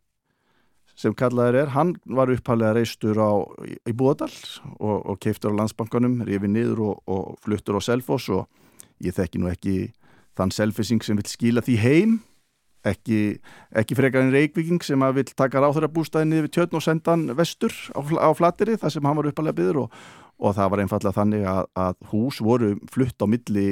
sem 0.97 1.13
kallaður 1.15 1.59
er, 1.61 1.73
hann 1.77 1.93
var 2.09 2.33
upphæflega 2.33 2.73
reistur 2.79 3.19
á, 3.21 3.45
í 3.85 3.93
Búadal 3.93 4.33
og, 4.81 4.97
og 5.13 5.19
keiftur 5.21 5.53
á 5.53 5.59
landsbankanum, 5.61 6.23
rifið 6.25 6.53
niður 6.55 6.83
og, 6.89 7.03
og 7.05 7.37
fluttur 7.45 7.77
á 7.77 7.81
Selfoss 7.85 8.31
og 8.33 8.49
ég 9.05 9.15
þekki 9.17 9.43
nú 9.43 9.51
ekki 9.53 9.77
þann 10.37 10.55
selfising 10.55 11.05
sem 11.05 11.19
vil 11.19 11.29
skila 11.31 11.65
því 11.65 11.77
heim 11.83 12.17
ekki, 12.87 13.21
ekki 13.77 13.97
frekar 13.99 14.25
en 14.25 14.35
Reykvíking 14.35 14.83
sem 14.85 15.03
að 15.03 15.21
vil 15.21 15.27
taka 15.33 15.63
ráþurra 15.63 15.91
bústæði 15.93 16.31
niður 16.31 16.47
við 16.47 16.55
tjötn 16.57 16.79
og 16.79 16.85
senda 16.85 17.15
hann 17.15 17.27
vestur 17.39 17.75
á, 17.97 18.01
á 18.01 18.31
flateri 18.37 18.77
þar 18.81 18.95
sem 18.95 19.09
hann 19.09 19.19
var 19.19 19.31
uppalega 19.31 19.59
byður 19.59 19.81
og, 19.85 19.97
og 20.39 20.57
það 20.59 20.73
var 20.73 20.85
einfallega 20.85 21.17
þannig 21.17 21.49
að, 21.51 21.63
að 21.87 22.05
hús 22.13 22.43
voru 22.45 22.75
flutt 22.93 23.23
á 23.23 23.27
milli, 23.31 23.69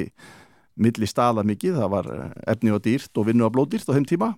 milli 0.75 1.09
staða 1.09 1.45
mikið, 1.47 1.79
það 1.79 1.93
var 1.95 2.11
efni 2.55 2.75
og 2.75 2.83
dýrt 2.85 3.21
og 3.21 3.29
vinnu 3.29 3.47
og 3.47 3.55
blódýrt 3.55 3.87
á 3.87 3.95
þeim 3.95 4.09
tíma 4.09 4.33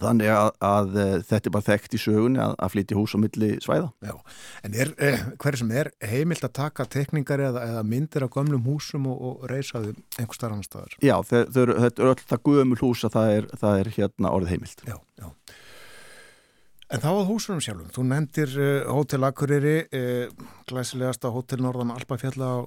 Þannig 0.00 0.30
að, 0.32 0.48
að 0.66 0.96
eh, 1.02 1.14
þetta 1.28 1.48
er 1.48 1.54
bara 1.56 1.66
þekkt 1.66 1.96
í 1.96 2.00
sögunni 2.00 2.40
að, 2.42 2.54
að 2.64 2.72
flytja 2.74 2.98
hús 2.98 3.14
á 3.14 3.18
milli 3.22 3.50
svæða. 3.62 3.90
Já, 4.08 4.14
en 4.66 4.78
er, 4.84 4.92
eh, 5.02 5.24
hver 5.42 5.58
sem 5.60 5.74
er 5.82 5.92
heimilt 6.12 6.46
að 6.46 6.54
taka 6.58 6.86
tekningar 6.90 7.42
eða, 7.48 7.66
eða 7.68 7.82
myndir 7.86 8.26
af 8.26 8.32
gömlum 8.34 8.64
húsum 8.66 9.10
og, 9.12 9.20
og 9.28 9.44
reysa 9.52 9.82
þau 9.82 9.92
einhver 9.92 10.38
starf 10.38 10.56
annar 10.56 10.68
staðar? 10.68 10.96
Já, 11.04 11.16
þetta 11.28 11.66
er 11.66 11.74
öll 12.12 12.16
það 12.22 12.46
gömul 12.48 12.80
hús 12.80 13.04
að 13.08 13.18
það 13.18 13.34
er, 13.36 13.50
það 13.64 13.82
er 13.82 13.92
hérna 13.98 14.32
orðið 14.38 14.54
heimilt. 14.56 14.86
Já, 14.88 14.96
já. 15.20 15.28
En 16.92 17.00
þá 17.00 17.08
að 17.08 17.28
húsunum 17.30 17.60
sjálfum, 17.64 17.92
þú 17.94 18.02
nefndir 18.04 18.50
uh, 18.60 18.88
Hótel 18.92 19.24
Akureyri, 19.24 19.76
uh, 19.96 20.48
glæsilegasta 20.68 21.30
Hótel 21.32 21.62
Norðan 21.64 21.94
Alpafjalla 21.94 22.50
á 22.52 22.58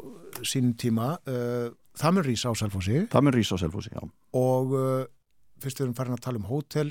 sínum 0.41 0.71
tíma, 0.81 1.11
uh, 1.29 1.67
það 1.93 2.15
mun 2.15 2.25
rýsa 2.25 2.49
á 2.49 2.53
Selfossi. 2.57 3.03
Það 3.11 3.27
mun 3.27 3.35
rýsa 3.35 3.53
á 3.53 3.61
Selfossi, 3.61 3.93
já. 3.93 4.01
Og 4.41 4.73
fyrst 5.65 5.81
við 5.81 5.87
erum 5.87 5.97
farin 5.97 6.17
að 6.17 6.25
tala 6.25 6.41
um 6.41 6.49
hótel 6.49 6.89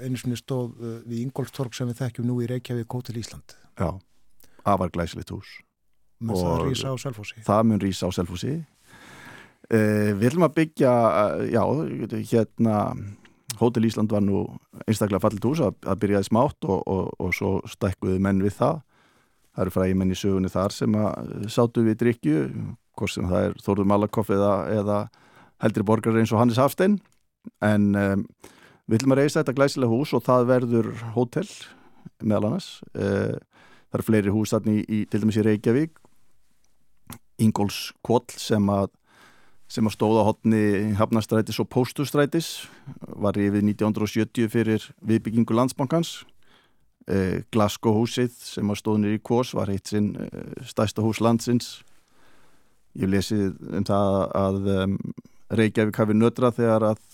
einu 0.00 0.20
sem 0.20 0.36
stóð 0.38 0.78
við 1.04 1.24
Ingolstorg 1.26 1.74
sem 1.76 1.90
við 1.90 2.00
þekkjum 2.04 2.28
nú 2.30 2.38
í 2.40 2.48
Reykjavík 2.48 2.96
Hótel 2.96 3.18
Ísland. 3.20 3.56
Já, 3.76 3.90
afar 4.64 4.92
glæsilegt 4.94 5.32
hús. 5.34 5.58
Men 6.20 6.36
það 6.36 6.66
rýsa 6.68 6.92
á 6.92 6.96
Selfossi. 7.00 7.40
Það 7.44 7.62
mun 7.68 7.82
rýsa 7.82 8.08
á 8.08 8.10
Selfossi. 8.12 8.54
Við 9.70 10.18
viljum 10.18 10.44
að 10.48 10.56
byggja, 10.56 10.92
já, 11.52 11.62
hérna 12.32 12.76
Hótel 13.60 13.86
Ísland 13.86 14.12
var 14.12 14.22
nú 14.24 14.44
einstaklega 14.86 15.22
fallit 15.22 15.44
hús 15.44 15.60
að, 15.64 15.76
að 15.84 16.00
byrjaði 16.04 16.28
smátt 16.30 16.66
og, 16.66 16.80
og, 16.88 17.10
og 17.20 17.34
svo 17.36 17.52
stækkuði 17.68 18.20
menn 18.22 18.42
við 18.44 18.56
það. 18.58 18.80
Það 19.50 19.64
eru 19.64 19.74
fræði 19.74 19.96
menn 20.00 20.14
í 20.14 20.18
sögunni 20.18 20.50
þar 20.52 20.74
sem 20.74 20.96
að 20.96 21.32
sátu 21.52 21.84
við 21.84 21.98
drikju, 22.00 22.42
hvort 22.96 23.14
sem 23.14 23.26
það 23.30 23.48
er 23.48 23.56
Þórður 23.64 23.90
Malakoff 23.92 24.32
eða, 24.32 24.52
eða 24.74 24.98
heldri 25.60 25.86
borgar 25.86 26.20
eins 26.20 26.32
og 26.32 26.40
Hannes 26.40 26.60
Hafstein. 26.60 27.00
En 27.64 27.90
um, 27.96 28.24
við 28.86 28.98
viljum 28.98 29.16
að 29.16 29.22
reysa 29.22 29.40
þetta 29.40 29.56
glæsilega 29.58 29.92
hús 29.92 30.14
og 30.16 30.24
það 30.26 30.48
verður 30.50 30.90
hótel 31.16 31.48
meðal 32.20 32.50
annars. 32.50 32.70
Uh, 32.94 33.36
það 33.90 33.98
eru 33.98 34.08
fleiri 34.08 34.34
hús 34.34 34.54
þarna 34.54 34.78
í, 34.80 35.02
til 35.10 35.22
dæmis 35.22 35.40
í 35.40 35.46
Reykjavík. 35.46 36.00
Ingóls 37.40 37.90
Kvoll 38.04 38.26
sem 38.36 38.66
að 38.72 38.90
sem 39.70 39.86
að 39.86 39.94
stóða 39.94 40.24
hodni 40.26 40.62
Hafnastrætis 40.98 41.60
og 41.62 41.68
Póstustrætis 41.70 42.48
var 43.22 43.38
yfir 43.38 43.62
1970 43.62 44.50
fyrir 44.50 44.86
viðbyggingu 45.06 45.54
landsbankans 45.54 46.24
eh, 47.06 47.46
Glasgow 47.54 47.94
húsið 48.00 48.34
sem 48.34 48.66
að 48.66 48.80
stóðnir 48.80 49.14
í 49.14 49.22
Kós 49.22 49.52
var 49.54 49.70
eitt 49.70 49.92
sinn 49.92 50.16
eh, 50.18 50.66
stærsta 50.66 51.04
hús 51.06 51.22
landsins 51.22 51.84
ég 52.98 53.12
lesið 53.12 53.54
um 53.70 53.86
það 53.86 54.18
að 54.40 54.70
um, 54.74 54.98
Reykjavík 55.54 56.02
hafi 56.02 56.18
nötra 56.18 56.50
þegar 56.54 56.88
að 56.90 57.04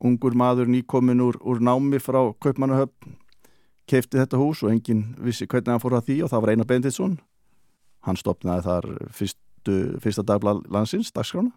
ungur 0.00 0.36
maður 0.36 0.70
nýkomin 0.72 1.22
úr, 1.24 1.38
úr 1.40 1.62
námi 1.62 2.00
frá 2.02 2.20
Kaupmannahöfn 2.42 3.16
keifti 3.86 4.18
þetta 4.18 4.40
hús 4.40 4.64
og 4.66 4.72
enginn 4.72 5.14
vissi 5.22 5.46
hvernig 5.46 5.74
hann 5.74 5.82
fór 5.82 5.98
að 5.98 6.08
því 6.10 6.22
og 6.24 6.32
það 6.32 6.42
var 6.42 6.52
Einar 6.52 6.70
Benditsson 6.70 7.18
hann 8.06 8.18
stopnaði 8.18 8.66
þar 8.66 8.90
fyrstu, 9.14 9.76
fyrsta 10.02 10.26
dagblad 10.26 10.66
landsins, 10.72 11.12
dagskrána 11.14 11.54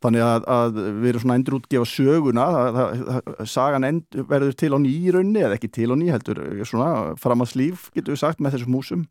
Þannig 0.00 0.22
að, 0.24 0.44
að 0.48 0.78
við 0.80 1.10
erum 1.10 1.22
svona 1.22 1.34
endur 1.36 1.56
útgefa 1.58 1.88
söguna, 1.88 2.44
að, 2.56 2.78
að, 2.80 3.40
sagan 3.52 3.84
end, 3.84 4.16
verður 4.30 4.54
til 4.56 4.70
á 4.72 4.78
nýjirunni 4.80 5.42
eða 5.44 5.58
ekki 5.58 5.68
til 5.76 5.90
á 5.92 5.96
ný 6.00 6.08
heldur, 6.08 6.40
svona 6.64 6.92
fram 7.20 7.44
að 7.44 7.50
slíf 7.52 7.90
getur 7.92 8.16
við 8.16 8.22
sagt 8.22 8.40
með 8.40 8.56
þessum 8.56 8.78
húsum. 8.78 9.02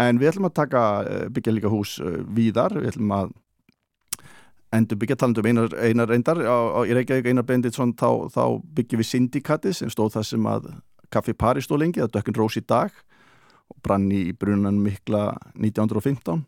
En 0.00 0.20
við 0.20 0.32
ætlum 0.32 0.50
að 0.50 0.58
taka, 0.58 0.82
eh, 1.08 1.24
byggja 1.32 1.54
líka 1.56 1.72
hús 1.72 1.94
eh, 2.04 2.20
víðar, 2.28 2.76
við 2.76 2.90
ætlum 2.92 3.14
að 3.16 3.32
endur 4.72 4.98
byggja 5.00 5.18
talandum 5.20 5.48
einar, 5.50 5.74
einar 5.84 6.08
reyndar, 6.08 6.40
á, 6.42 6.56
á, 6.76 6.80
í 6.88 6.94
Reykjavík 6.96 7.28
einar 7.32 7.46
Benditsson 7.48 7.94
þá, 7.98 8.30
þá 8.32 8.44
byggjum 8.76 9.02
við 9.02 9.10
Syndikati 9.10 9.74
sem 9.76 9.92
stóð 9.92 10.16
það 10.16 10.28
sem 10.30 10.48
að 10.48 10.70
Kaffi 11.12 11.34
Paris 11.36 11.68
stóð 11.68 11.84
lengi, 11.84 12.00
það 12.00 12.14
dökkun 12.16 12.38
rós 12.40 12.56
í 12.56 12.64
dag 12.64 12.94
og 13.72 13.78
branni 13.84 14.28
í 14.30 14.32
brunan 14.36 14.80
mikla 14.80 15.32
1915 15.58 16.46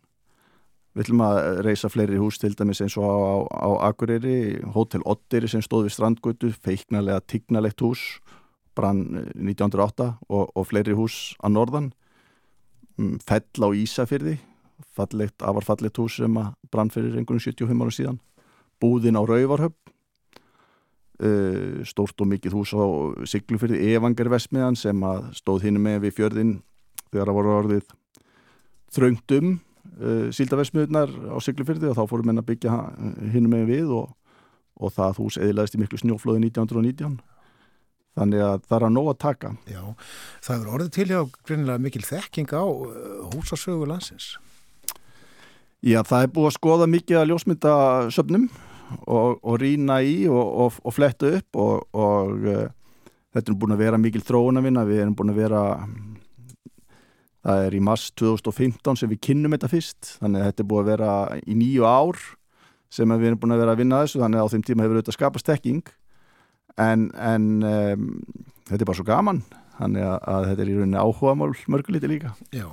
Við 0.95 1.09
ætlum 1.09 1.23
að 1.27 1.39
reysa 1.67 1.89
fleiri 1.91 2.21
hús 2.23 2.37
til 2.39 2.53
dæmis 2.55 2.79
eins 2.85 2.95
og 3.03 3.03
á, 3.03 3.35
á, 3.51 3.91
Akureyri, 3.91 4.63
Hotel 4.77 5.03
Otteri 5.11 5.49
sem 5.51 5.63
stóð 5.65 5.89
við 5.89 5.95
strandgötu, 5.97 6.53
feiknarlega 6.55 7.25
tignalegt 7.27 7.83
hús, 7.83 8.21
brann 8.79 9.03
1908 9.35 10.07
og, 10.31 10.53
og 10.55 10.69
fleiri 10.71 10.95
hús 10.95 11.35
að 11.43 11.57
norðan, 11.57 11.89
mm, 12.95 13.17
fell 13.27 13.67
á 13.67 13.69
Ísafyrði, 13.75 14.37
fallegt, 14.95 15.43
afarfallegt 15.43 15.99
hús 16.01 16.19
sem 16.21 16.39
að 16.39 16.53
brann 16.73 16.93
fyrir 16.93 17.16
einhvern 17.19 17.43
75 17.43 17.83
ára 17.83 17.95
síðan, 17.95 18.21
búðin 18.83 19.19
á 19.19 19.23
Rauvarhöpp, 19.27 19.77
uh, 21.23 21.83
stórt 21.87 22.21
og 22.21 22.31
mikið 22.31 22.57
hús 22.59 22.75
á 22.75 22.85
Siglufyrði, 23.29 23.83
Evangervesmiðan 23.95 24.79
sem 24.79 25.07
að 25.07 25.31
stóð 25.41 25.69
hinn 25.69 25.83
með 25.83 26.07
við 26.07 26.19
fjörðin 26.21 26.57
þegar 27.11 27.31
það 27.31 27.39
voru 27.39 27.55
orðið 27.59 27.95
þraungdum, 28.95 29.55
uh, 29.99 30.27
síldaversmiðunar 30.35 31.15
á 31.31 31.37
Siglufyrði 31.43 31.91
og 31.91 31.99
þá 31.99 32.05
fórum 32.11 32.33
henn 32.33 32.43
að 32.43 32.51
byggja 32.53 32.81
hinn 33.35 33.51
með 33.51 33.71
við 33.71 33.95
og, 34.01 34.11
og 34.79 34.95
það 34.95 35.23
hús 35.23 35.39
eðlaðist 35.43 35.79
í 35.79 35.83
miklu 35.83 36.03
snjóflóði 36.03 36.47
1919 36.49 37.23
þannig 38.15 38.45
að 38.47 38.66
það 38.69 38.77
er 38.77 38.85
að 38.87 38.93
nóg 38.95 39.09
að 39.11 39.16
taka. 39.25 39.49
Já, 39.66 39.83
það 40.47 40.61
er 40.61 40.73
orðið 40.77 40.91
til 40.95 41.07
hjá 41.11 41.21
greinilega 41.49 41.83
mikil 41.83 42.05
þekking 42.07 42.53
á 42.55 42.65
húsasögu 43.35 43.89
landsins 43.91 44.35
Já, 45.85 46.01
það 46.09 46.23
er 46.23 46.32
búið 46.32 46.48
að 46.48 46.56
skoða 46.56 46.89
mikið 46.89 47.20
að 47.20 47.28
ljósmynda 47.31 47.74
söpnum 48.15 48.48
og, 49.05 49.36
og 49.43 49.59
rína 49.61 49.98
í 50.01 50.24
og, 50.32 50.47
og, 50.65 50.78
og 50.81 50.97
fletta 50.97 51.35
upp 51.40 51.59
og 51.61 51.98
uh, 52.01 52.66
þetta 53.35 53.52
er 53.52 53.59
búin 53.61 53.77
að 53.77 53.82
vera 53.85 54.01
mikil 54.01 54.23
þróunarvinna, 54.24 54.86
við 54.89 55.02
erum 55.05 55.16
búin 55.19 55.35
að 55.35 55.43
vera 55.43 55.65
Það 57.44 57.66
er 57.66 57.74
í 57.77 57.81
mars 57.85 58.06
2015 58.16 58.97
sem 59.02 59.11
við 59.11 59.20
kynnum 59.27 59.52
þetta 59.52 59.69
fyrst, 59.69 60.15
þannig 60.23 60.40
að 60.40 60.47
þetta 60.48 60.62
er 60.62 60.69
búið 60.70 60.81
að 60.81 60.86
vera 60.94 61.11
í 61.44 61.56
nýju 61.61 61.85
ár 61.85 62.23
sem 62.94 63.11
við 63.12 63.27
erum 63.28 63.43
búin 63.43 63.52
að 63.52 63.61
vera 63.61 63.74
að 63.74 63.82
vinna 63.82 63.98
þessu, 64.01 64.20
þannig 64.23 64.40
að 64.40 64.48
á 64.48 64.52
þeim 64.55 64.62
tíma 64.65 64.85
hefur 64.86 64.97
auðvitað 64.97 65.16
skapast 65.19 65.48
tekking, 65.51 65.82
en, 66.81 67.05
en 67.20 67.51
um, 67.69 68.06
þetta 68.70 68.81
er 68.81 68.89
bara 68.89 68.97
svo 68.97 69.06
gaman, 69.11 69.43
þannig 69.77 70.06
að, 70.09 70.16
að 70.32 70.48
þetta 70.48 70.65
er 70.65 70.70
í 70.70 70.78
rauninni 70.78 71.02
áhuga 71.05 71.35
mál 71.43 71.51
mörgulíti 71.74 72.12
líka. 72.15 72.32
Já, 72.55 72.65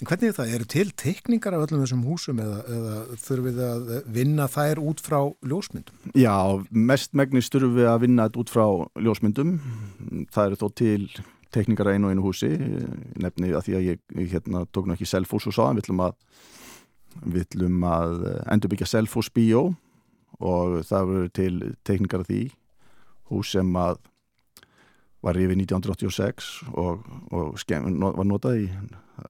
en 0.00 0.08
hvernig 0.08 0.30
er 0.30 0.36
það? 0.36 0.52
Eru 0.56 0.68
til 0.72 0.92
tekningar 0.98 1.56
af 1.56 1.66
öllum 1.66 1.82
þessum 1.84 2.04
húsum 2.08 2.40
eða, 2.42 2.60
eða 2.76 2.94
þurfum 3.20 3.48
við 3.48 3.60
að 3.66 3.90
vinna 4.16 4.46
þær 4.50 4.80
út 4.90 5.02
frá 5.04 5.18
ljósmyndum? 5.50 6.06
Já, 6.16 6.36
mest 6.70 7.12
megnist 7.18 7.52
þurfum 7.54 7.76
við 7.76 7.90
að 7.90 8.00
vinna 8.06 8.28
þetta 8.28 8.42
út 8.42 8.54
frá 8.54 8.64
ljósmyndum, 9.06 9.52
það 10.32 10.46
eru 10.46 10.60
þó 10.62 10.66
til 10.80 11.04
tekningar 11.54 11.90
einu 11.92 12.08
og 12.08 12.14
einu 12.14 12.24
húsi 12.24 12.50
nefni 13.20 13.52
að 13.52 13.66
því 13.66 13.76
að 13.76 13.86
ég, 13.88 14.02
ég 14.16 14.34
hérna, 14.34 14.64
tók 14.70 14.86
náttúrulega 14.86 14.98
ekki 14.98 15.10
Selfos 15.10 15.48
og 15.50 15.80
ætlum 15.82 16.04
að 16.06 16.16
við 17.26 17.46
ætlum 17.48 17.86
að 17.90 18.16
endur 18.54 18.72
byggja 18.72 18.90
Selfos 18.92 19.30
bíó 19.34 19.64
og 20.40 20.80
það 20.86 21.10
verður 21.10 21.32
til 21.36 21.54
tekningar 21.84 22.24
af 22.24 22.30
því 22.30 22.44
hús 23.30 23.52
sem 23.56 23.76
að 23.78 23.98
var 25.24 25.36
yfir 25.36 25.58
1986 25.58 26.48
og, 26.80 27.04
og 27.36 27.58
skem, 27.60 27.92
var 28.00 28.26
notað 28.28 28.62
í 28.62 28.68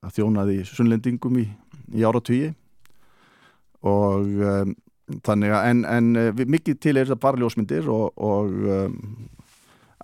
að 0.01 0.15
þjónaði 0.21 0.61
sunnlendingum 0.69 1.41
í, 1.43 1.49
í 1.99 2.07
ára 2.07 2.23
tíu 2.23 2.53
og 3.87 4.31
um, 4.47 4.75
þannig 5.27 5.55
að 5.57 5.69
en, 5.73 5.85
en 5.89 6.11
mikið 6.47 6.79
til 6.79 6.95
er 6.95 7.09
þetta 7.09 7.23
bara 7.25 7.41
ljósmyndir 7.41 7.89
og, 7.91 8.13
og 8.23 8.55
um, 8.71 9.29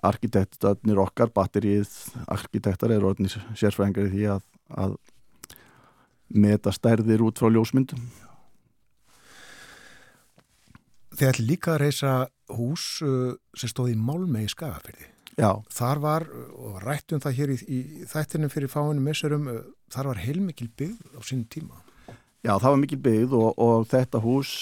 arkitektarnir 0.07 0.99
okkar, 1.01 1.31
batterið 1.33 1.89
arkitektar 2.27 2.93
eru 2.93 3.11
orðinir 3.11 3.37
sérfræðingar 3.57 4.09
í 4.09 4.13
því 4.13 4.29
að, 4.35 4.45
að 4.83 4.95
meta 6.35 6.73
stærðir 6.75 7.23
út 7.23 7.39
frá 7.39 7.51
ljósmyndum 7.53 8.07
Þið 11.17 11.29
ætli 11.31 11.43
líka 11.47 11.71
að 11.73 11.79
reysa 11.81 12.09
hús 12.53 12.97
uh, 13.01 13.31
sem 13.57 13.71
stóði 13.71 13.95
í 13.95 14.01
Málmei 14.01 14.43
í 14.45 14.51
Skagafyrði 14.51 15.07
Já. 15.37 15.51
Þar 15.69 15.99
var, 16.01 16.23
og 16.57 16.79
rættum 16.81 17.21
það 17.21 17.35
hér 17.37 17.51
í, 17.53 17.57
í 17.69 17.79
þættinu 18.09 18.49
fyrir 18.49 18.71
fáinu 18.73 19.03
missurum, 19.05 19.49
þar 19.93 20.11
var 20.11 20.21
heilmikil 20.23 20.71
byggð 20.79 21.13
á 21.13 21.21
sínum 21.21 21.45
tíma. 21.53 21.83
Já, 22.41 22.55
það 22.55 22.71
var 22.71 22.79
mikil 22.81 22.99
byggð 23.05 23.35
og, 23.37 23.49
og 23.61 23.85
þetta 23.91 24.21
hús, 24.23 24.53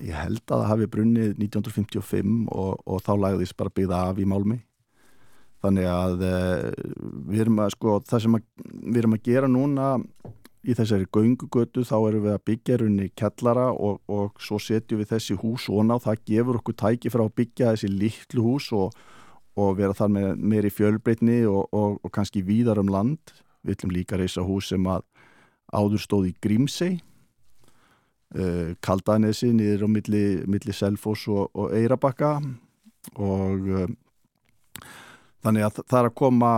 ég 0.00 0.16
held 0.16 0.42
að 0.42 0.56
það 0.56 0.66
hafi 0.72 0.88
brunnið 0.94 1.30
1955 1.38 2.34
og, 2.50 2.82
og 2.84 3.00
þá 3.06 3.12
lagðist 3.24 3.56
bara 3.56 3.72
byggða 3.76 4.02
af 4.10 4.20
í 4.20 4.26
Málmi. 4.28 4.58
Þannig 5.60 5.88
að 5.92 6.22
við 7.28 7.42
erum 7.44 7.62
að, 7.64 7.72
sko, 7.76 7.96
það 8.08 8.22
sem 8.24 8.36
að, 8.38 8.44
við 8.80 9.00
erum 9.02 9.16
að 9.16 9.24
gera 9.28 9.50
núna 9.50 9.88
í 10.60 10.76
þessari 10.76 11.08
göngugötu 11.08 11.84
þá 11.88 11.94
erum 11.98 12.26
við 12.26 12.34
að 12.34 12.44
byggja 12.50 12.78
runni 12.80 13.08
kellara 13.16 13.70
og, 13.72 14.00
og 14.12 14.40
svo 14.44 14.58
setjum 14.60 15.00
við 15.00 15.14
þessi 15.14 15.36
hús 15.40 15.68
og 15.72 15.86
ná 15.88 15.96
það 16.00 16.24
gefur 16.28 16.60
okkur 16.60 16.76
tæki 16.82 17.12
frá 17.12 17.24
að 17.24 17.36
byggja 17.40 17.72
þessi 17.74 17.92
litlu 17.92 18.44
hús 18.44 18.68
og, 18.76 18.96
og 19.60 19.76
vera 19.78 19.96
þar 19.96 20.14
með 20.16 20.42
meiri 20.52 20.72
fjölbreytni 20.72 21.42
og, 21.50 21.68
og 21.76 22.10
kannski 22.14 22.42
víðar 22.46 22.80
um 22.80 22.90
land. 22.92 23.34
Við 23.60 23.76
ætlum 23.76 23.94
líka 23.94 24.16
að 24.16 24.24
reysa 24.24 24.44
hús 24.46 24.70
sem 24.72 24.86
að 24.88 25.04
áður 25.70 26.02
stóð 26.02 26.30
í 26.30 26.36
Grímsei 26.42 26.94
uh, 28.36 28.74
Kaldanesi 28.84 29.50
niður 29.54 29.86
á 29.86 29.88
milli, 29.90 30.24
milli 30.50 30.74
Selfos 30.74 31.26
og 31.30 31.66
Eirabakka 31.76 32.36
og 33.16 33.70
uh, 33.70 33.88
þannig 35.44 35.66
að 35.66 35.82
það 35.82 35.98
er 36.02 36.10
að 36.10 36.16
koma, 36.20 36.52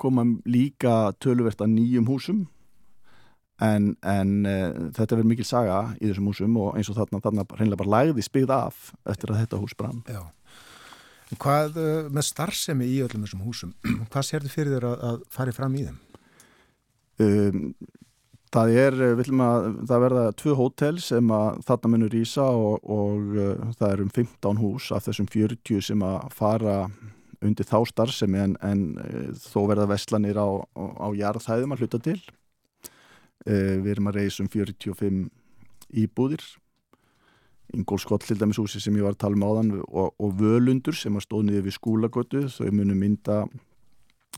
koma 0.00 0.26
líka 0.48 0.94
töluvert 1.22 1.60
að 1.64 1.74
nýjum 1.76 2.08
húsum. 2.10 2.46
En, 3.64 3.94
en 4.06 4.34
uh, 4.46 4.90
þetta 4.94 5.16
verður 5.16 5.30
mikil 5.32 5.48
saga 5.48 5.78
í 5.98 6.06
þessum 6.06 6.28
húsum 6.30 6.58
og 6.62 6.76
eins 6.78 6.90
og 6.92 6.98
þarna, 7.00 7.22
þarna 7.24 7.46
reynilega 7.56 7.80
bara 7.80 7.94
lagði 7.96 8.26
spigð 8.26 8.52
af 8.54 8.92
eftir 9.08 9.32
að 9.32 9.40
þetta 9.42 9.62
hús 9.62 9.74
brann. 9.78 10.04
Já. 10.06 10.22
Hvað 11.36 11.76
uh, 11.76 12.08
með 12.08 12.26
starfsemi 12.30 12.88
í 12.88 12.98
öllum 13.04 13.26
þessum 13.26 13.44
húsum, 13.44 13.74
hvað 14.12 14.26
sér 14.28 14.46
þið 14.46 14.54
fyrir 14.54 14.76
þér 14.76 14.88
að, 14.88 15.06
að 15.10 15.22
fari 15.34 15.54
fram 15.56 15.76
í 15.76 15.84
þeim? 15.88 16.00
Um, 17.18 17.60
það 18.54 18.72
er, 18.78 18.96
eh, 18.96 19.12
við 19.12 19.20
viljum 19.24 19.44
að 19.44 19.68
það 19.90 20.02
verða 20.06 20.24
tvö 20.40 20.56
hótel 20.62 20.94
sem 21.02 21.32
að 21.34 21.60
þarna 21.68 21.92
munur 21.92 22.14
rýsa 22.14 22.48
og, 22.48 22.88
og 22.88 23.36
uh, 23.36 23.68
það 23.76 23.92
er 23.92 24.02
um 24.06 24.10
15 24.14 24.62
hús 24.62 24.90
af 24.94 25.08
þessum 25.08 25.28
40 25.34 25.86
sem 25.90 26.04
að 26.06 26.18
fara 26.38 26.80
undir 27.44 27.68
þá 27.68 27.78
starfsemi 27.86 28.40
en, 28.40 28.56
en 28.66 28.86
þó 29.38 29.60
verða 29.68 29.90
vestlanir 29.92 30.38
á, 30.40 30.48
á, 30.48 30.84
á 31.04 31.08
jarðhæðum 31.14 31.76
að 31.76 31.84
hluta 31.84 32.00
til 32.02 32.20
Uh, 33.46 33.78
við 33.80 33.92
erum 33.94 34.08
að 34.10 34.18
reysa 34.18 34.42
um 34.42 34.48
45 34.50 35.28
íbúðir 36.02 36.42
Ingólskott 37.76 38.24
til 38.24 38.38
dæmis 38.40 38.58
húsi 38.60 38.80
sem 38.80 38.96
ég 38.96 39.04
var 39.04 39.12
að 39.16 39.22
tala 39.24 39.36
um 39.36 39.44
áðan 39.44 39.72
og, 39.84 40.14
og 40.16 40.36
völundur 40.38 40.96
sem 40.96 41.16
að 41.18 41.26
stóð 41.26 41.48
niður 41.48 41.66
við 41.66 41.76
skúlagötu 41.76 42.44
þau 42.52 42.70
munum 42.72 43.02
mynda 43.02 43.42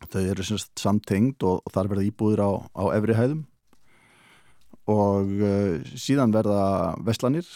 þau 0.09 0.23
eru 0.23 0.47
semst 0.47 0.73
samtengd 0.81 1.45
og, 1.47 1.61
og 1.63 1.75
þar 1.75 1.93
verða 1.93 2.07
íbúðir 2.09 2.43
á, 2.43 2.51
á 2.75 2.85
efri 2.97 3.19
hæðum. 3.19 3.45
Og 4.91 5.37
uh, 5.39 5.93
síðan 5.95 6.35
verða 6.35 6.65
veslanir 7.07 7.47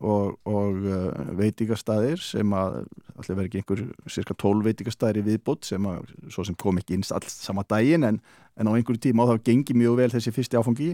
og, 0.00 0.36
og 0.48 0.86
uh, 0.88 1.10
veitingastæðir 1.38 2.22
sem 2.22 2.54
að 2.56 2.78
allir 3.16 3.38
verði 3.38 3.48
ekki 3.50 3.62
einhver 3.62 3.82
cirka 4.12 4.36
12 4.36 4.64
veitingastæðir 4.70 5.20
í 5.22 5.26
viðbútt 5.30 5.68
sem 5.68 5.88
að 5.90 6.08
svo 6.32 6.46
sem 6.46 6.56
kom 6.58 6.80
ekki 6.80 6.96
inn 6.96 7.06
alls 7.16 7.36
sama 7.44 7.64
daginn 7.68 8.06
en, 8.08 8.20
en 8.56 8.70
á 8.70 8.72
einhverju 8.72 9.08
tíma 9.08 9.24
og 9.24 9.34
það 9.34 9.44
gengi 9.50 9.76
mjög 9.76 10.00
vel 10.00 10.12
þessi 10.16 10.34
fyrsti 10.34 10.60
áfangi 10.60 10.90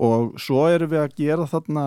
og 0.00 0.34
svo 0.40 0.64
erum 0.72 0.90
við 0.94 1.02
að 1.02 1.16
gera 1.18 1.46
þarna 1.48 1.84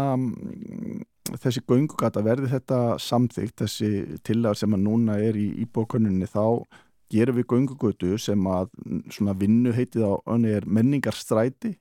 þessi 1.41 1.64
göngugata 1.65 2.22
verði 2.26 2.52
þetta 2.52 2.80
samþygt 3.02 3.64
þessi 3.64 3.91
tillagar 4.27 4.60
sem 4.60 4.76
að 4.76 4.84
núna 4.85 5.18
er 5.18 5.38
í 5.40 5.48
íbókunninni 5.64 6.27
þá 6.30 6.65
gerum 7.14 7.38
við 7.38 7.48
göngugötu 7.52 8.18
sem 8.22 8.49
að 8.49 8.72
svona 9.14 9.35
vinnu 9.38 9.73
heitið 9.76 10.06
á 10.10 10.14
önni 10.35 10.53
er 10.57 10.65
menningarstræti. 10.65 11.76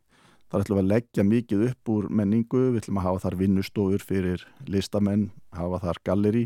Þar 0.53 0.65
ætlum 0.65 0.79
við 0.79 0.83
að 0.83 0.91
leggja 0.91 1.25
mikið 1.25 1.63
upp 1.71 1.91
úr 1.95 2.09
menningu, 2.13 2.63
við 2.75 2.83
ætlum 2.83 3.01
að 3.01 3.07
hafa 3.07 3.23
þar 3.25 3.37
vinnustofur 3.41 4.05
fyrir 4.05 4.45
listamenn, 4.69 5.31
hafa 5.57 5.81
þar 5.87 6.01
galleri 6.05 6.45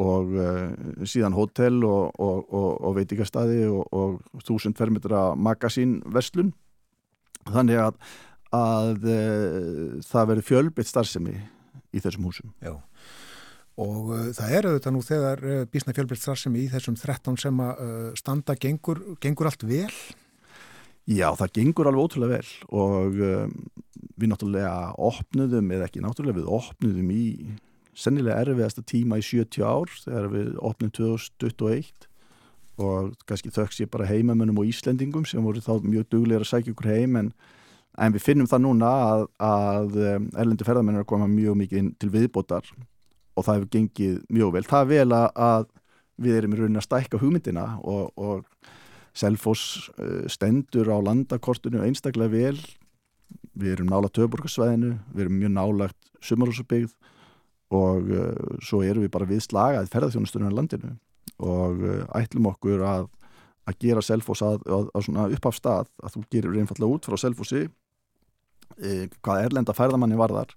og 0.00 0.32
uh, 0.34 1.04
síðan 1.06 1.36
hótel 1.36 1.84
og, 1.86 2.14
og, 2.18 2.46
og, 2.48 2.70
og 2.88 2.96
veitikastæði 2.98 3.68
og 3.70 4.22
þúsund 4.42 4.78
fermetra 4.80 5.34
magasín 5.36 5.98
vestlun 6.10 6.54
þannig 7.52 7.82
að, 7.82 7.98
að 8.54 9.06
uh, 9.10 10.00
það 10.06 10.32
veri 10.32 10.44
fjölbeitt 10.48 10.90
starfsemi 10.90 11.36
í 11.94 12.02
þessum 12.02 12.28
húsum. 12.28 12.52
Já. 12.64 12.76
Og 13.82 14.12
uh, 14.14 14.28
það 14.36 14.56
er 14.58 14.68
auðvitað 14.70 14.96
nú 14.96 15.04
þegar 15.04 15.44
bísna 15.72 15.96
fjölbeitt 15.96 16.22
starfsemi 16.22 16.64
í 16.64 16.70
þessum 16.72 16.98
13 17.00 17.40
sem 17.44 17.64
að 17.64 17.84
standa 18.20 18.56
gengur, 18.58 19.02
gengur 19.22 19.50
allt 19.50 19.66
vel? 19.66 19.90
Já, 21.04 21.28
það 21.36 21.54
gengur 21.58 21.90
alveg 21.90 22.06
ótrúlega 22.06 22.38
vel 22.38 22.52
og 22.80 23.18
við 24.14 24.30
náttúrulega 24.30 24.94
opnuðum, 25.04 25.68
eða 25.76 25.88
ekki 25.90 26.00
náttúrulega 26.00 26.38
við 26.38 26.52
opnuðum 26.56 27.10
í 27.12 27.24
sennilega 27.94 28.42
erfiðasta 28.42 28.82
tíma 28.86 29.18
í 29.20 29.24
70 29.24 29.64
ár 29.66 29.92
þegar 30.02 30.30
við 30.32 30.50
opnum 30.64 30.92
2021 30.94 32.08
og 32.82 33.12
kannski 33.28 33.52
þauks 33.54 33.82
ég 33.84 33.90
bara 33.92 34.08
heimamönnum 34.08 34.58
og 34.62 34.70
Íslendingum 34.70 35.26
sem 35.28 35.42
voru 35.44 35.62
þá 35.62 35.78
mjög 35.84 36.08
duglega 36.10 36.42
að 36.42 36.50
sækja 36.50 36.74
ykkur 36.74 36.90
heim 36.90 37.18
en, 37.20 37.28
en 37.98 38.14
við 38.14 38.24
finnum 38.24 38.48
það 38.50 38.64
núna 38.64 38.90
að, 39.04 39.24
að 39.46 39.96
um, 40.02 40.28
erlendi 40.34 40.66
ferðamenn 40.66 40.98
er 40.98 41.04
að 41.04 41.10
koma 41.12 41.30
mjög 41.30 41.58
mikið 41.62 41.90
til 42.02 42.10
viðbótar 42.14 42.70
og 43.34 43.46
það 43.46 43.58
hefur 43.58 43.72
gengið 43.76 44.16
mjög 44.34 44.54
vel. 44.56 44.64
Það 44.68 44.84
er 44.84 44.90
vel 44.92 45.18
að 45.18 45.68
við 46.24 46.38
erum 46.38 46.54
í 46.54 46.60
raunin 46.60 46.80
að 46.80 46.86
stækka 46.86 47.20
hugmyndina 47.22 47.66
og, 47.82 48.10
og 48.14 48.44
Selfoss 49.14 49.90
eh, 49.98 50.26
stendur 50.30 50.90
á 50.90 50.98
landakortinu 51.02 51.82
einstaklega 51.86 52.34
vel 52.34 52.58
við 53.54 53.76
erum 53.76 53.90
nála 53.90 54.10
töfborgarsvæðinu 54.10 54.94
við 55.14 55.24
erum 55.24 55.36
mjög 55.38 55.52
nálagt 55.54 56.10
sumarhúsabygð 56.24 56.94
og 57.74 58.10
uh, 58.12 58.56
svo 58.62 58.82
erum 58.84 59.04
við 59.04 59.12
bara 59.14 59.28
við 59.28 59.40
slagað 59.46 59.90
ferðarþjónustunum 59.92 60.50
í 60.50 60.54
landinu 60.54 60.90
og 61.42 61.80
uh, 61.82 62.02
ætlum 62.18 62.50
okkur 62.50 62.82
að, 62.86 63.06
að 63.70 63.78
gera 63.82 64.02
Selfoss 64.04 64.44
að, 64.44 64.60
að, 64.68 64.90
að 64.94 65.06
svona 65.06 65.26
upp 65.34 65.48
af 65.48 65.56
stað 65.58 65.88
að 66.02 66.16
þú 66.16 66.24
gerir 66.34 66.58
einfallega 66.60 66.98
út 66.98 67.08
frá 67.08 67.18
Selfossi 67.22 67.64
uh, 67.64 67.72
hvað 69.24 69.48
erlenda 69.48 69.74
ferðamanni 69.76 70.18
varðar 70.18 70.54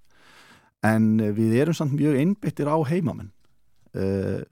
en 0.86 1.16
við 1.34 1.56
erum 1.62 1.74
samt 1.74 1.96
mjög 1.98 2.20
einbyttir 2.20 2.70
á 2.70 2.78
heimamenn. 2.86 3.32
Og 3.98 4.46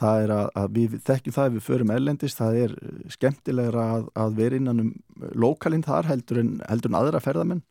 það 0.00 0.24
er 0.24 0.32
að, 0.34 0.48
að 0.58 0.72
við 0.78 0.96
þekkjum 1.06 1.36
það 1.36 1.46
ef 1.48 1.54
við 1.54 1.66
förum 1.68 1.92
ellendist, 1.94 2.40
það 2.40 2.58
er 2.64 2.74
skemmtilegra 3.14 3.84
að, 3.98 4.08
að 4.24 4.34
vera 4.40 4.58
innan 4.58 4.82
um 4.82 4.90
lokalinn 5.38 5.86
þar 5.86 6.10
heldur 6.10 6.40
en, 6.42 6.50
heldur 6.68 6.92
en 6.92 6.98
aðra 6.98 7.22
ferðamenn. 7.22 7.62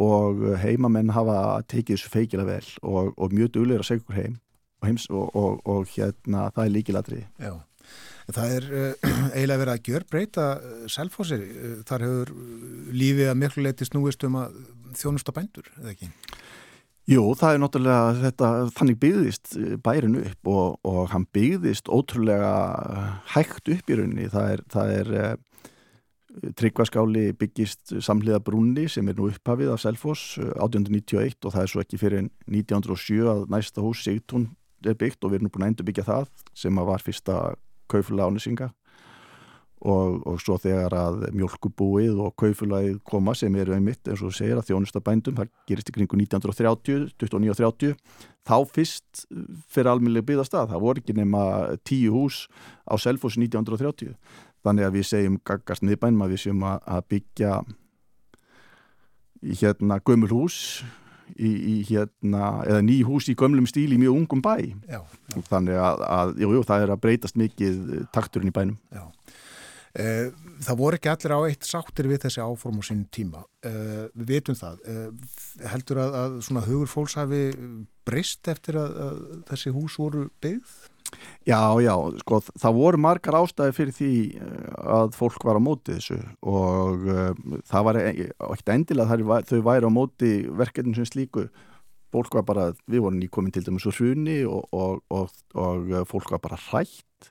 Og 0.00 0.44
heimamenn 0.62 1.12
hafa 1.12 1.60
tekið 1.68 1.98
þessu 1.98 2.12
feikila 2.12 2.46
vel 2.48 2.64
og, 2.80 3.10
og 3.20 3.34
mjög 3.36 3.52
duglegur 3.56 3.84
að 3.84 3.90
segja 3.90 4.04
okkur 4.04 4.20
heim 4.20 4.38
og, 4.80 4.86
heims, 4.88 5.08
og, 5.12 5.58
og 5.68 5.90
hérna 5.92 6.46
það 6.56 6.62
er 6.64 6.72
líkiladri 6.72 7.18
Já, 7.36 7.52
það 8.30 8.56
er 8.56 8.68
uh, 8.70 9.10
eiginlega 9.34 9.62
verið 9.64 9.74
að 9.74 9.90
gjör 9.90 10.06
breyta 10.10 10.46
uh, 10.58 10.86
selfhósir, 10.90 11.44
uh, 11.46 11.76
þar 11.88 12.06
hefur 12.06 12.34
lífið 12.94 13.32
að 13.32 13.40
miklu 13.42 13.66
leiti 13.66 13.88
snúist 13.88 14.26
um 14.28 14.40
að 14.42 14.60
þjónusta 15.00 15.34
bændur, 15.34 15.70
eða 15.80 15.94
ekki? 15.94 16.10
Jú, 17.10 17.22
það 17.34 17.54
er 17.56 17.60
náttúrulega 17.62 18.10
þetta, 18.20 18.48
þannig 18.76 18.98
byggðist 19.02 19.54
bærin 19.82 20.18
upp 20.20 20.50
og, 20.52 20.76
og 20.86 20.98
hann 21.10 21.24
byggðist 21.34 21.88
ótrúlega 21.90 22.50
hægt 23.32 23.70
upp 23.72 23.90
í 23.90 23.96
rauninni. 23.98 24.28
Það 24.30 24.52
er, 24.52 24.62
það 24.70 24.92
er 24.94 25.10
eh, 25.18 26.52
tryggvaskáli 26.60 27.24
byggist 27.40 27.96
samhliða 28.06 28.38
brúnni 28.46 28.86
sem 28.92 29.10
er 29.10 29.18
nú 29.18 29.26
upphafið 29.32 29.72
af 29.74 29.82
Selfoss 29.82 30.36
1891 30.38 31.48
og 31.48 31.56
það 31.56 31.64
er 31.64 31.72
svo 31.72 31.82
ekki 31.82 31.98
fyrir 31.98 32.28
1907 32.46 33.32
að 33.32 33.42
næsta 33.56 33.82
hús 33.82 34.04
Sigtún 34.06 34.46
er 34.86 34.94
byggt 35.00 35.24
og 35.24 35.32
við 35.32 35.40
erum 35.40 35.50
nú 35.50 35.54
búin 35.56 35.66
að 35.66 35.72
endur 35.72 35.90
byggja 35.90 36.06
það 36.12 36.30
sem 36.62 36.78
var 36.92 37.02
fyrsta 37.02 37.40
kaufulega 37.90 38.30
ánisinga 38.30 38.70
og, 39.80 40.20
og 40.28 40.40
svo 40.42 40.58
þegar 40.60 40.94
að 40.96 41.22
mjölkubúið 41.36 42.18
og 42.20 42.34
kaufulagið 42.40 42.98
koma 43.08 43.32
sem 43.38 43.54
eru 43.56 43.72
einmitt 43.76 44.10
eins 44.10 44.20
og 44.24 44.34
segir 44.36 44.60
að 44.60 44.68
þjónustabændum 44.68 45.38
það 45.38 45.50
gerist 45.70 45.88
í 45.88 45.94
kringu 45.96 46.18
1930, 46.20 47.08
29 47.16 47.54
og 47.54 47.60
30 47.62 47.96
þá 48.48 48.56
fyrst 48.74 49.24
fyrir 49.72 49.92
alminlega 49.94 50.28
byggðast 50.28 50.56
að, 50.58 50.74
það 50.74 50.84
voru 50.84 51.02
ekki 51.02 51.16
nema 51.16 51.42
tíu 51.88 52.12
hús 52.12 52.44
á 52.84 52.94
Selfos 53.00 53.38
1930 53.40 54.16
þannig 54.66 54.88
að 54.88 54.96
við 54.98 55.10
segjum 55.14 55.40
gaggast 55.48 55.86
niðbænum 55.86 56.26
að 56.26 56.34
við 56.34 56.44
segjum 56.44 56.66
að 56.68 57.04
byggja 57.14 57.54
hérna 59.62 60.00
gömul 60.04 60.32
hús 60.34 60.58
Í, 61.36 61.50
í 61.50 61.76
hérna, 61.90 62.50
eða 62.66 62.80
ný 62.86 63.00
hús 63.06 63.28
í 63.30 63.36
gömlum 63.38 63.68
stíl 63.70 63.90
í 63.94 64.00
mjög 64.00 64.22
ungum 64.22 64.42
bæ 64.44 64.56
já, 64.88 65.00
já. 65.00 65.40
þannig 65.50 65.78
að, 65.80 66.04
að 66.18 66.34
jú, 66.42 66.52
jú, 66.56 66.64
það 66.68 66.86
er 66.86 66.94
að 66.94 67.02
breytast 67.04 67.38
mikið 67.40 67.80
takturinn 68.14 68.52
í 68.52 68.56
bænum 68.56 68.78
Já 68.94 69.04
Eh, 69.98 70.28
það 70.62 70.78
voru 70.78 70.98
ekki 71.00 71.10
allir 71.10 71.32
á 71.34 71.40
eitt 71.48 71.66
sáttir 71.66 72.06
við 72.06 72.22
þessi 72.22 72.42
áform 72.44 72.78
á 72.78 72.82
sínum 72.86 73.08
tíma. 73.10 73.42
Eh, 73.66 74.06
við 74.14 74.28
veitum 74.36 74.58
það. 74.58 74.76
Eh, 74.86 75.66
heldur 75.72 75.98
að, 76.04 76.14
að 76.20 76.36
svona 76.46 76.62
hugur 76.68 76.90
fólks 76.90 77.16
hafi 77.18 77.40
brist 78.06 78.46
eftir 78.52 78.78
að, 78.78 78.94
að 79.06 79.18
þessi 79.50 79.74
hús 79.74 79.98
voru 79.98 80.28
byggð? 80.44 80.76
Já, 81.48 81.58
já, 81.82 81.94
sko, 82.20 82.38
það 82.60 82.76
voru 82.76 83.00
margar 83.00 83.38
ástæði 83.40 83.74
fyrir 83.76 83.96
því 83.96 84.12
eh, 84.38 84.66
að 84.96 85.14
fólk 85.16 85.46
var 85.48 85.58
á 85.58 85.62
móti 85.62 85.96
þessu 85.96 86.18
og 86.46 87.06
uh, 87.08 87.56
það 87.70 87.86
var 87.88 87.98
e, 88.00 88.10
ekkert 88.28 88.72
endilega 88.74 89.16
að 89.16 89.48
þau 89.48 89.60
væri 89.66 89.88
á 89.88 89.92
móti 89.92 90.32
verkefnum 90.60 90.96
sem 90.98 91.08
slíku. 91.08 91.46
Fólk 92.10 92.34
var 92.34 92.44
bara, 92.46 92.66
við 92.90 93.04
vorum 93.06 93.20
nýkomin 93.22 93.54
til 93.54 93.64
dæmis 93.66 93.86
úr 93.86 93.96
hruni 93.96 94.40
og, 94.44 94.66
og, 94.74 95.00
og, 95.14 95.32
og 95.54 95.90
fólk 96.10 96.34
var 96.34 96.42
bara 96.44 96.58
hrætt. 96.68 97.30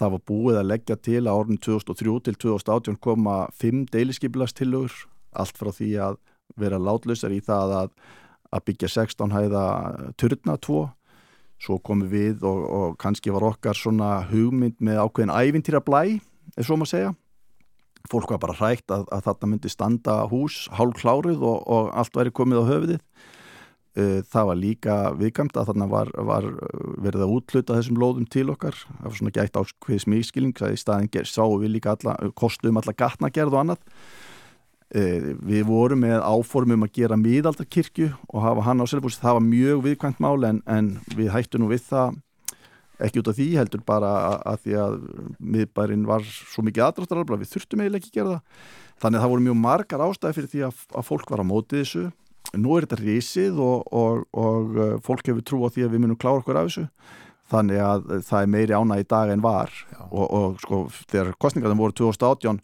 Það 0.00 0.14
var 0.14 0.24
búið 0.30 0.60
að 0.60 0.70
leggja 0.70 0.96
til 0.96 1.20
að 1.24 1.42
orðin 1.42 1.60
2003 1.60 2.14
til 2.28 2.38
2018 2.46 3.00
koma 3.04 3.40
5 3.60 3.84
deiliskypilastillugur 3.92 4.94
allt 5.36 5.58
frá 5.58 5.70
því 5.74 5.90
að 6.06 6.16
vera 6.58 6.80
látlausar 6.80 7.34
í 7.34 7.42
það 7.44 7.74
að, 7.82 7.92
að 8.54 8.64
byggja 8.70 8.92
16 8.96 9.34
hæða 9.34 9.66
turna 10.18 10.56
2 10.56 10.86
svo 11.60 11.78
komum 11.84 12.08
við 12.10 12.44
og, 12.46 12.60
og 12.66 12.94
kannski 13.00 13.32
var 13.34 13.46
okkar 13.50 13.76
svona 13.76 14.20
hugmynd 14.30 14.78
með 14.80 15.02
ákveðin 15.04 15.34
ævintýra 15.34 15.82
blæ, 15.84 16.20
er 16.56 16.66
svo 16.66 16.78
maður 16.78 16.88
að 16.88 16.94
segja. 16.94 17.10
Fólk 18.10 18.32
var 18.32 18.40
bara 18.42 18.56
hrægt 18.56 18.88
að, 18.94 19.04
að 19.12 19.26
þarna 19.26 19.50
myndi 19.50 19.70
standa 19.70 20.14
hús, 20.30 20.64
hálf 20.72 20.96
klárið 21.02 21.44
og, 21.44 21.60
og 21.68 21.92
allt 22.00 22.16
væri 22.16 22.32
komið 22.34 22.64
á 22.64 22.70
höfuðið. 22.70 23.04
Uh, 23.98 24.20
það 24.30 24.48
var 24.48 24.56
líka 24.56 24.96
viðkvæmt 25.18 25.56
að 25.58 25.72
þarna 25.72 25.88
var, 25.90 26.10
var 26.14 26.46
verið 27.02 27.24
að 27.26 27.34
útluta 27.34 27.76
þessum 27.76 28.00
lóðum 28.00 28.28
til 28.30 28.46
okkar. 28.54 28.78
Það 28.86 29.06
var 29.08 29.18
svona 29.18 29.34
gætt 29.36 29.60
áskveðis 29.60 30.08
mýskilning 30.08 30.56
það 30.56 30.76
í 30.76 30.80
staðin 30.80 31.28
sáum 31.28 31.58
við 31.60 31.74
líka 31.76 31.96
alla, 31.96 32.16
kostum 32.38 32.80
alla 32.80 32.96
gatnagerð 32.96 33.56
og 33.56 33.64
annað 33.64 33.84
við 34.90 35.62
vorum 35.68 36.00
með 36.02 36.18
áformum 36.18 36.82
að 36.82 36.96
gera 36.98 37.18
miðaldarkirkju 37.20 38.08
og 38.26 38.42
hafa 38.42 38.64
hann 38.66 38.82
á 38.82 38.90
Selfossi, 38.90 39.20
það 39.22 39.36
var 39.38 39.44
mjög 39.46 39.84
viðkvæmt 39.84 40.22
mál 40.24 40.48
en, 40.48 40.58
en 40.66 40.88
við 41.14 41.30
hættum 41.30 41.62
nú 41.62 41.70
við 41.70 41.84
það 41.86 42.16
ekki 43.00 43.22
út 43.22 43.30
af 43.30 43.38
því 43.38 43.48
heldur 43.56 43.82
bara 43.86 44.10
að, 44.44 44.64
því 44.64 44.76
að 44.82 44.96
miðbærin 45.38 46.06
var 46.08 46.24
svo 46.26 46.64
mikið 46.66 46.86
aðdraftaralbla 46.86 47.38
við 47.40 47.52
þurftum 47.54 47.82
eiginlega 47.82 48.02
ekki 48.02 48.16
gera 48.18 48.34
það. 48.34 48.66
Þannig 49.00 49.18
að 49.18 49.24
það 49.24 49.32
voru 49.32 49.46
mjög 49.46 49.58
margar 49.60 50.04
ástæði 50.04 50.36
fyrir 50.36 50.52
því 50.52 50.64
að, 50.66 50.82
að 50.92 51.06
fólk 51.08 51.32
var 51.32 51.42
á 51.42 51.50
mótið 51.50 51.82
þessu. 51.82 52.04
Nú 52.60 52.76
er 52.76 52.86
þetta 52.86 53.00
risið 53.00 53.62
og, 53.62 53.88
og, 53.94 54.22
og 54.36 54.78
eh, 54.82 54.94
fólk 55.06 55.30
hefur 55.30 55.46
trú 55.46 55.62
á 55.64 55.68
því 55.72 55.86
að 55.86 55.94
við 55.94 56.04
munum 56.04 56.20
klára 56.20 56.42
okkur 56.42 56.60
af 56.60 56.68
þessu. 56.68 56.86
Þannig 57.50 57.82
að 57.82 58.12
það 58.28 58.42
er 58.42 58.52
meiri 58.54 58.76
ána 58.76 59.00
í 59.00 59.06
dag 59.10 59.32
en 59.32 59.44
var. 59.44 59.72
Og, 60.10 60.26
og 60.26 60.60
sko 60.62 60.82
þegar 61.06 61.32
kostningarna 61.40 61.78
voru 61.78 61.96
2018 62.02 62.60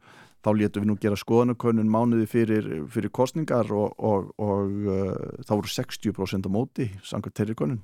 þá 0.47 0.51
létum 0.55 0.85
við 0.85 0.91
nú 0.93 0.97
gera 1.03 1.19
skoðanakönnun 1.19 1.91
mánuði 1.91 2.29
fyrir, 2.31 2.71
fyrir 2.93 3.11
kostningar 3.11 3.73
og, 3.75 3.97
og, 3.99 4.31
og 4.39 4.87
uh, 4.87 5.13
þá 5.43 5.53
voru 5.57 5.73
60% 5.75 6.47
á 6.47 6.51
móti 6.55 6.91
sangar 7.03 7.35
terrikönnun 7.35 7.83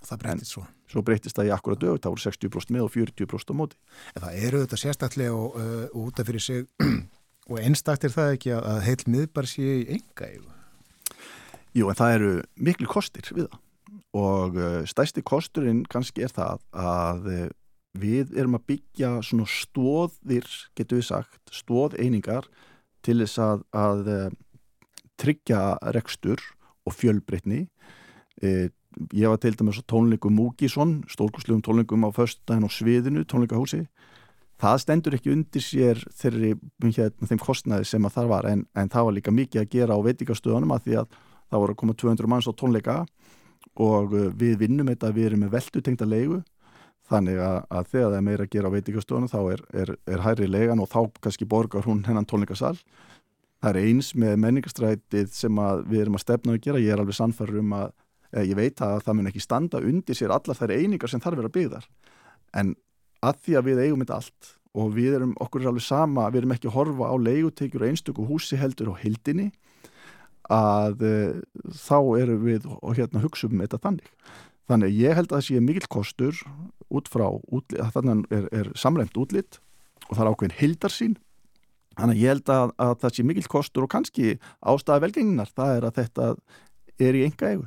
Það 0.00 0.20
breytist 0.22 0.54
svo. 0.54 0.62
Svo 0.88 1.02
breytist 1.04 1.36
það 1.36 1.50
í 1.50 1.54
akkurat 1.54 1.80
dög, 1.80 1.98
það 2.00 2.14
voru 2.14 2.22
60% 2.24 2.72
með 2.72 2.84
og 2.86 2.92
40% 2.94 3.52
á 3.52 3.54
móti. 3.58 3.76
En 4.14 4.24
Það 4.24 4.38
eru 4.46 4.60
þetta 4.62 4.78
sérstaklega 4.80 5.34
og 5.36 5.58
uh, 5.60 5.82
út 6.00 6.22
af 6.22 6.30
fyrir 6.30 6.44
sig 6.44 6.62
og 7.50 7.58
einstaktir 7.60 8.14
það 8.14 8.36
ekki 8.36 8.54
að 8.56 8.80
heil 8.86 9.04
miðbar 9.06 9.50
sé 9.50 9.66
í 9.82 9.84
enga 9.98 10.30
eigu 10.30 10.48
Jú 11.76 11.86
en 11.86 11.98
það 11.98 12.14
eru 12.16 12.30
miklu 12.58 12.88
kostir 12.90 13.28
við 13.30 13.46
það. 13.46 13.60
Og 14.20 14.56
uh, 14.58 14.80
stæsti 14.90 15.22
kosturinn 15.22 15.84
kannski 15.90 16.24
er 16.26 16.32
það 16.34 16.64
að 16.72 17.28
uh, 17.30 17.44
við 17.98 18.34
erum 18.38 18.56
að 18.58 18.66
byggja 18.74 19.12
svona 19.26 19.46
stóðir, 19.50 20.46
getur 20.78 21.00
við 21.00 21.08
sagt, 21.08 21.40
stóð 21.54 21.96
einingar 21.98 22.46
til 23.04 23.18
þess 23.22 23.40
að, 23.42 23.64
að 23.74 24.10
uh, 24.12 24.26
tryggja 25.20 25.62
rekstur 25.96 26.42
og 26.86 26.94
fjölbreytni. 26.96 27.64
Uh, 28.42 28.68
ég 29.14 29.30
var 29.30 29.40
til 29.42 29.54
dæmis 29.56 29.80
tónleikum 29.90 30.36
Múkísson, 30.36 31.00
stórkurslegum 31.10 31.62
tónleikum 31.66 32.06
á 32.06 32.10
föstudaginn 32.14 32.66
á 32.66 32.70
sviðinu, 32.70 33.24
tónleikahúsi. 33.26 33.84
Það 34.60 34.80
stendur 34.82 35.16
ekki 35.16 35.32
undir 35.32 35.64
sér 35.64 36.02
þeirri, 36.20 36.52
hérna, 36.84 37.28
þeim 37.30 37.40
kostnaði 37.40 37.86
sem 37.88 38.04
að 38.04 38.16
það 38.18 38.32
var 38.34 38.48
en, 38.50 38.64
en 38.76 38.90
það 38.92 39.06
var 39.06 39.16
líka 39.16 39.32
mikið 39.32 39.62
að 39.62 39.70
gera 39.72 39.96
á 39.96 40.04
veitikastöðunum 40.04 40.74
að 40.76 40.86
því 40.86 40.98
að 41.00 41.14
það 41.50 41.62
voru 41.62 41.74
að 41.74 41.80
koma 41.80 41.96
200 42.02 42.30
manns 42.30 42.50
á 42.50 42.52
tónleika 42.52 42.96
og 43.80 44.12
uh, 44.14 44.28
við 44.36 44.58
vinnum 44.60 44.90
þetta, 44.92 45.14
við 45.16 45.30
erum 45.30 45.46
með 45.46 45.54
veldutengta 45.56 46.08
leigu 46.08 46.42
þannig 47.10 47.40
að, 47.42 47.56
að 47.68 47.88
þegar 47.92 48.10
það 48.10 48.18
er 48.18 48.26
meira 48.28 48.46
að 48.46 48.52
gera 48.54 48.70
á 48.70 48.74
veitingastofunum 48.74 49.30
þá 49.30 49.40
er, 49.54 49.62
er, 49.82 49.94
er 50.06 50.22
hærri 50.24 50.50
legan 50.50 50.82
og 50.82 50.90
þá 50.92 51.00
kannski 51.24 51.48
borgar 51.50 51.86
hún 51.86 52.04
hennan 52.06 52.28
tónleikasal. 52.30 52.76
Það 53.60 53.70
er 53.70 53.88
eins 53.88 54.12
með 54.16 54.36
menningastrætið 54.44 55.34
sem 55.36 55.58
við 55.90 56.04
erum 56.04 56.16
að 56.16 56.24
stefna 56.24 56.54
að 56.54 56.62
gera. 56.64 56.80
Ég 56.80 56.94
er 56.94 57.02
alveg 57.02 57.18
sannfærður 57.18 57.60
um 57.60 57.74
að 57.80 57.90
ég 58.46 58.54
veit 58.56 58.80
að 58.86 59.02
það 59.04 59.18
mun 59.18 59.30
ekki 59.32 59.42
standa 59.42 59.82
undir 59.82 60.16
sér 60.16 60.32
allar 60.32 60.56
þær 60.56 60.76
einingar 60.76 61.10
sem 61.10 61.22
þarf 61.22 61.42
vera 61.42 61.52
byggðar. 61.52 61.90
En 62.56 62.72
að 63.26 63.42
því 63.44 63.56
að 63.58 63.68
við 63.68 63.82
eigum 63.84 64.04
þetta 64.04 64.20
allt 64.20 64.52
og 64.80 64.92
við 64.94 65.16
erum 65.18 65.32
okkur 65.42 65.64
er 65.64 65.72
alveg 65.72 65.84
sama 65.84 66.28
við 66.30 66.44
erum 66.44 66.54
ekki 66.54 66.70
að 66.70 66.76
horfa 66.76 67.10
á 67.10 67.14
leigutekjur 67.18 67.84
og 67.84 67.90
einstöku 67.90 68.26
húsi 68.28 68.58
heldur 68.60 68.92
og 68.92 69.00
hildinni 69.02 69.48
að 70.50 71.02
uh, 71.06 71.40
þá 71.74 71.98
erum 72.20 72.44
við 72.46 72.68
og 72.70 72.94
hérna 72.98 73.22
hugsa 73.24 73.50
um 73.50 73.62
þetta 73.62 73.82
þannig 73.82 74.12
Þannig 74.70 75.00
ég 75.00 75.18
held 75.18 75.32
að 75.32 75.40
það 75.40 75.46
sé 75.48 75.64
mikill 75.66 75.88
kostur 75.90 76.44
út 76.90 77.10
frá, 77.10 77.26
útlit, 77.50 77.80
þannig 77.94 78.30
er, 78.34 78.46
er 78.54 78.70
samræmt 78.78 79.18
útlitt 79.18 79.58
og 80.06 80.14
það 80.14 80.22
er 80.22 80.30
ákveðin 80.30 80.56
hildarsýn. 80.60 81.18
Þannig 81.98 82.22
ég 82.22 82.34
held 82.34 82.52
að, 82.54 82.72
að 82.78 82.94
það 83.02 83.16
sé 83.16 83.26
mikill 83.26 83.50
kostur 83.50 83.86
og 83.86 83.92
kannski 83.92 84.36
ástæða 84.62 85.04
velgenginar, 85.06 85.50
það 85.56 85.74
er 85.76 85.88
að 85.88 85.98
þetta 85.98 86.30
er 87.02 87.18
í 87.18 87.26
enga 87.26 87.50
eigu. 87.50 87.66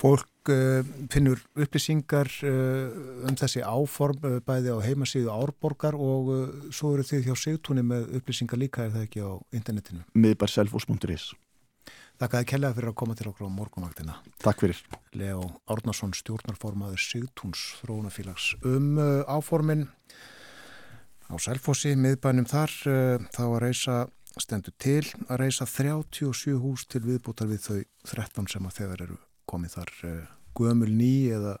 Fólk 0.00 0.50
uh, 0.50 0.80
finnur 1.12 1.44
upplýsingar 1.54 2.32
uh, 2.48 3.28
um 3.28 3.36
þessi 3.38 3.62
áform 3.62 4.24
uh, 4.26 4.40
bæði 4.42 4.74
á 4.74 4.78
heimasíðu 4.82 5.30
árborgar 5.30 5.94
og 5.94 6.32
svo 6.74 6.96
eru 6.96 7.06
þið 7.06 7.28
hjá 7.28 7.36
sigtúni 7.44 7.84
með 7.86 8.08
upplýsingar 8.18 8.58
líka 8.58 8.88
er 8.88 8.96
það 8.96 9.06
ekki 9.06 9.22
á 9.22 9.32
internetinu? 9.54 10.02
Miðbarselfos.is 10.16 11.30
Þakka 11.30 11.53
þið 12.20 12.46
kellaði 12.50 12.78
fyrir 12.78 12.90
að 12.90 12.98
koma 13.00 13.16
til 13.18 13.28
okkur 13.30 13.48
á 13.48 13.56
morgunvaktina. 13.56 14.16
Takk 14.42 14.64
fyrir. 14.64 14.80
Leo 15.18 15.48
Árnason, 15.70 16.14
stjórnarformaður 16.14 17.02
Sigtúns 17.02 17.62
frónafélags 17.80 18.52
um 18.64 18.98
uh, 18.98 19.24
áformin 19.26 19.88
á 21.28 21.34
Selfossi, 21.40 21.94
miðbænum 21.98 22.46
þar, 22.48 22.74
uh, 22.90 23.26
þá 23.34 23.44
að 23.48 23.60
reysa 23.66 23.98
stendur 24.40 24.74
til 24.82 25.04
að 25.28 25.44
reysa 25.44 25.66
37 25.68 26.56
hús 26.58 26.86
til 26.90 27.04
viðbútar 27.04 27.50
við 27.50 27.62
þau 27.68 27.78
13 28.10 28.50
sem 28.50 28.66
að 28.66 28.80
þegar 28.80 29.06
eru 29.06 29.20
komið 29.50 29.76
þar 29.78 29.94
uh, 30.08 30.18
gömul 30.58 30.90
ný 30.90 31.14
eða 31.34 31.56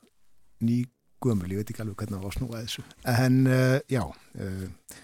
ný 0.64 0.84
gömul, 1.24 1.50
ég 1.50 1.62
veit 1.62 1.72
ekki 1.72 1.82
alveg 1.84 2.02
hvernig 2.02 2.18
það 2.18 2.26
var 2.26 2.36
snúið 2.38 2.56
þessu. 2.60 2.84
En 3.10 3.40
uh, 3.48 3.78
já, 3.90 4.02
uh, 4.04 5.00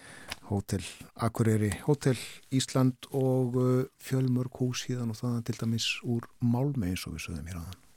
Hótel 0.51 0.83
Akureyri, 1.15 1.71
Hótel 1.87 2.19
Ísland 2.51 3.07
og 3.15 3.55
uh, 3.55 3.85
fjölmörg 4.03 4.59
hús 4.59 4.83
híðan 4.89 5.15
og 5.15 5.21
þaðan 5.21 5.47
til 5.47 5.61
dæmis 5.61 5.93
úr 6.03 6.27
Málmei 6.43 6.91
eins 6.91 7.07
og 7.07 7.15
við 7.15 7.29
sögum 7.29 7.53
hér 7.53 7.63
á 7.63 7.90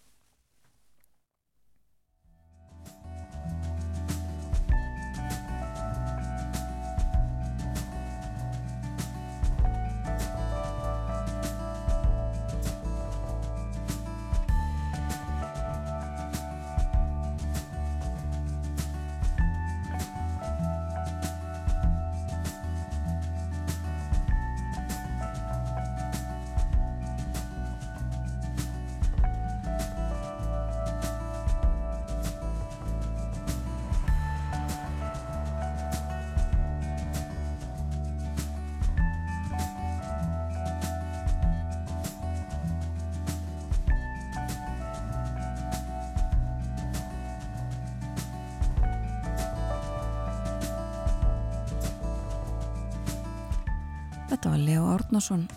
Árnason 55.24 55.48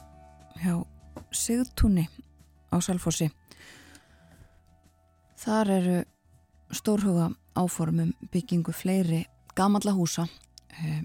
hjá 0.63 0.87
Sigtúni 1.35 2.07
á 2.71 2.79
Salfossi. 2.79 3.27
Þar 5.43 5.71
eru 5.75 5.97
stórhuga 6.71 7.33
áformum 7.59 8.13
byggingu 8.31 8.71
fleiri 8.71 9.25
gamalla 9.59 9.91
húsa, 9.91 10.29
eh, 10.71 11.03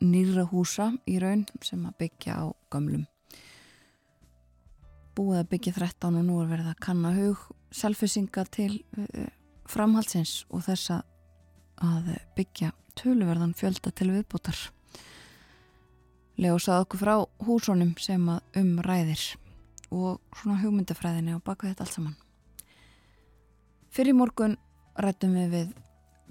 nýra 0.00 0.46
húsa 0.46 0.92
í 1.04 1.18
raun 1.18 1.46
sem 1.62 1.82
að 1.82 1.98
byggja 1.98 2.38
á 2.38 2.54
gamlum. 2.70 3.06
Búið 5.16 5.42
að 5.42 5.50
byggja 5.50 5.72
13 5.82 6.14
og 6.14 6.24
nú 6.24 6.40
er 6.42 6.46
verið 6.46 6.70
að 6.70 6.80
kanna 6.80 7.12
hug 7.12 7.38
selfisinga 7.72 8.44
til 8.46 8.84
eh, 8.96 9.30
framhaldsins 9.66 10.46
og 10.50 10.62
þess 10.62 10.90
að 11.82 12.18
byggja 12.36 12.70
töluverðan 12.94 13.54
fjölda 13.54 13.90
til 13.90 14.12
viðbútar. 14.14 14.77
Leo 16.38 16.58
sað 16.62 16.84
okkur 16.84 17.00
frá 17.00 17.14
húsónum 17.42 17.96
sem 17.98 18.22
að 18.30 18.60
umræðir 18.60 19.22
og 19.90 20.20
svona 20.38 20.60
hugmyndafræðinni 20.62 21.34
og 21.34 21.42
baka 21.46 21.66
þetta 21.66 21.84
allt 21.84 21.96
saman. 21.96 22.16
Fyrir 23.90 24.14
morgun 24.14 24.54
rættum 24.98 25.34
við 25.34 25.54
við 25.54 25.72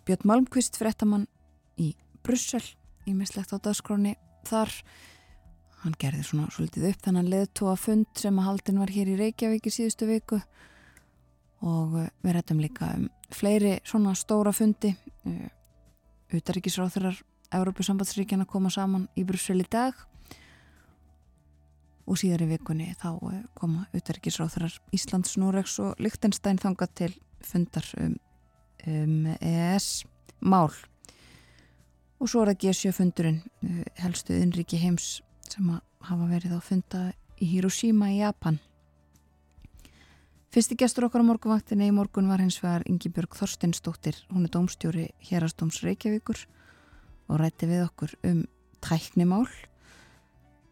Björn 0.08 0.30
Malmqvist 0.30 0.80
frettamann 0.80 1.28
í 1.76 1.92
Brussel 2.24 2.64
í 3.08 3.16
mislegt 3.18 3.52
á 3.52 3.60
dagskráni 3.60 4.16
þar 4.48 4.72
hann 5.84 5.98
gerði 6.00 6.24
svona 6.26 6.48
svolítið 6.54 6.90
upp 6.92 7.04
þannig 7.04 7.26
að 7.26 7.34
leðtóa 7.34 7.76
fund 7.80 8.08
sem 8.20 8.40
að 8.40 8.48
haldin 8.48 8.80
var 8.82 8.94
hér 8.96 9.12
í 9.12 9.18
Reykjavík 9.20 9.68
í 9.68 9.74
síðustu 9.74 10.08
viku 10.10 10.40
og 11.68 11.98
eh, 12.00 12.10
við 12.24 12.38
rættum 12.38 12.62
líka 12.64 12.94
um 12.96 13.08
fleiri 13.34 13.78
svona 13.84 14.16
stóra 14.16 14.54
fundi 14.56 14.94
Utaríkisráþurar 16.34 17.20
Európusambandsríkjana 17.56 18.46
koma 18.46 18.70
saman 18.74 19.08
í 19.16 19.24
Brussel 19.28 19.62
í 19.62 19.68
dag 19.72 19.96
og 22.08 22.20
síðar 22.20 22.46
í 22.46 22.52
vikunni 22.54 22.94
þá 23.00 23.10
eh, 23.32 23.42
koma 23.58 23.86
Utaríkisráþurar 23.96 24.76
Íslands, 24.96 25.36
Núreks 25.40 25.78
og 25.84 26.00
Lichtenstein 26.04 26.60
þanga 26.62 26.88
til 26.96 27.12
fundar 27.44 27.88
um, 28.02 28.16
um 28.88 29.18
EES 29.40 30.06
mál. 30.42 30.72
Og 32.18 32.32
svo 32.32 32.42
er 32.42 32.54
það 32.54 32.64
G7 32.64 32.96
fundurinn 32.96 33.42
eh, 33.64 33.84
helstu 34.02 34.38
innriki 34.38 34.80
heims 34.82 35.20
sem 35.48 35.70
hafa 36.08 36.30
verið 36.32 36.58
á 36.58 36.62
funda 36.64 37.04
í 37.40 37.52
Hiroshima 37.52 38.12
í 38.12 38.22
Japan. 38.22 38.60
Fyrsti 40.52 40.78
gestur 40.80 41.06
okkar 41.06 41.22
á 41.22 41.28
morgunvaktinni 41.28 41.90
í 41.92 41.94
morgun 41.94 42.30
var 42.32 42.42
hins 42.42 42.58
vegar 42.64 42.86
Ingi 42.88 43.12
Björg 43.14 43.36
Þorsteinsdóttir, 43.36 44.24
hún 44.32 44.48
er 44.48 44.54
dómstjóri 44.56 45.10
hérastóms 45.28 45.84
Reykjavíkur 45.84 46.48
og 47.28 47.42
rætti 47.42 47.70
við 47.70 47.86
okkur 47.88 48.14
um 48.28 48.44
tæknimál. 48.84 49.48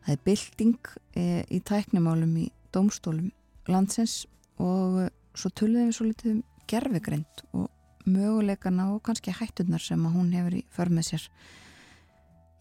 Það 0.06 0.14
er 0.14 0.24
bylting 0.28 0.90
e, 1.18 1.24
í 1.50 1.60
tæknimálum 1.66 2.36
í 2.40 2.50
dómstólum 2.76 3.32
landsins 3.72 4.26
og 4.62 5.06
e, 5.06 5.10
svo 5.36 5.52
tulluðum 5.52 5.90
við 5.90 5.98
svo 5.98 6.08
litið 6.10 6.34
um 6.36 6.44
gerfigreind 6.70 7.44
og 7.54 7.70
möguleikana 8.06 8.92
og 8.94 9.02
kannski 9.06 9.34
hættunar 9.34 9.82
sem 9.82 10.02
að 10.06 10.18
hún 10.18 10.34
hefur 10.36 10.58
í 10.60 10.64
förmið 10.74 11.10
sér. 11.10 11.28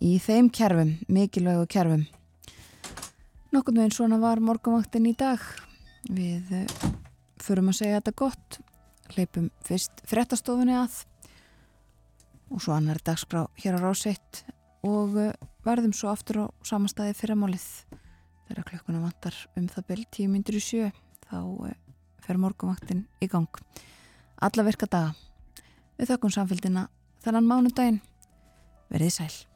Í 0.05 0.17
þeim 0.21 0.51
kerfum, 0.53 0.97
mikilvægu 1.09 1.69
kerfum. 1.71 2.05
Nokkurnu 3.55 3.85
einn 3.85 3.95
svona 3.95 4.19
var 4.21 4.41
morgunvaktin 4.43 5.07
í 5.07 5.15
dag 5.17 5.43
við 6.11 6.51
e, 6.53 6.65
förum 7.45 7.71
að 7.71 7.83
segja 7.83 8.01
þetta 8.01 8.19
gott 8.25 8.61
hleypum 9.15 9.51
fyrst 9.65 10.01
frettastofunni 10.09 10.75
að 10.79 11.05
og 12.51 12.63
svo 12.63 12.75
annar 12.77 13.01
dagskrá 13.05 13.47
hér 13.61 13.79
á 13.79 13.81
ráseitt 13.83 14.45
og 14.85 15.17
eh, 15.21 15.33
verðum 15.65 15.95
svo 15.97 16.11
aftur 16.13 16.45
á 16.45 16.47
samastæði 16.67 17.17
fyrramálið 17.19 17.67
þegar 18.49 18.69
klukkuna 18.69 19.05
vantar 19.05 19.39
um 19.57 19.69
það 19.71 19.89
byrj 19.91 20.07
tíu 20.13 20.33
myndur 20.33 20.59
í 20.61 20.65
sjö 20.65 20.91
þá 21.29 21.39
eh, 21.71 21.79
fer 22.25 22.41
morgunvaktin 22.41 23.07
í 23.21 23.29
gang. 23.29 23.49
Alla 24.45 24.67
virka 24.67 24.89
daga. 24.91 25.15
Við 25.99 26.13
þökkum 26.13 26.33
samfélgina 26.35 26.89
þannan 27.25 27.49
mánudaginn. 27.49 28.01
Verið 28.93 29.19
sæl 29.19 29.54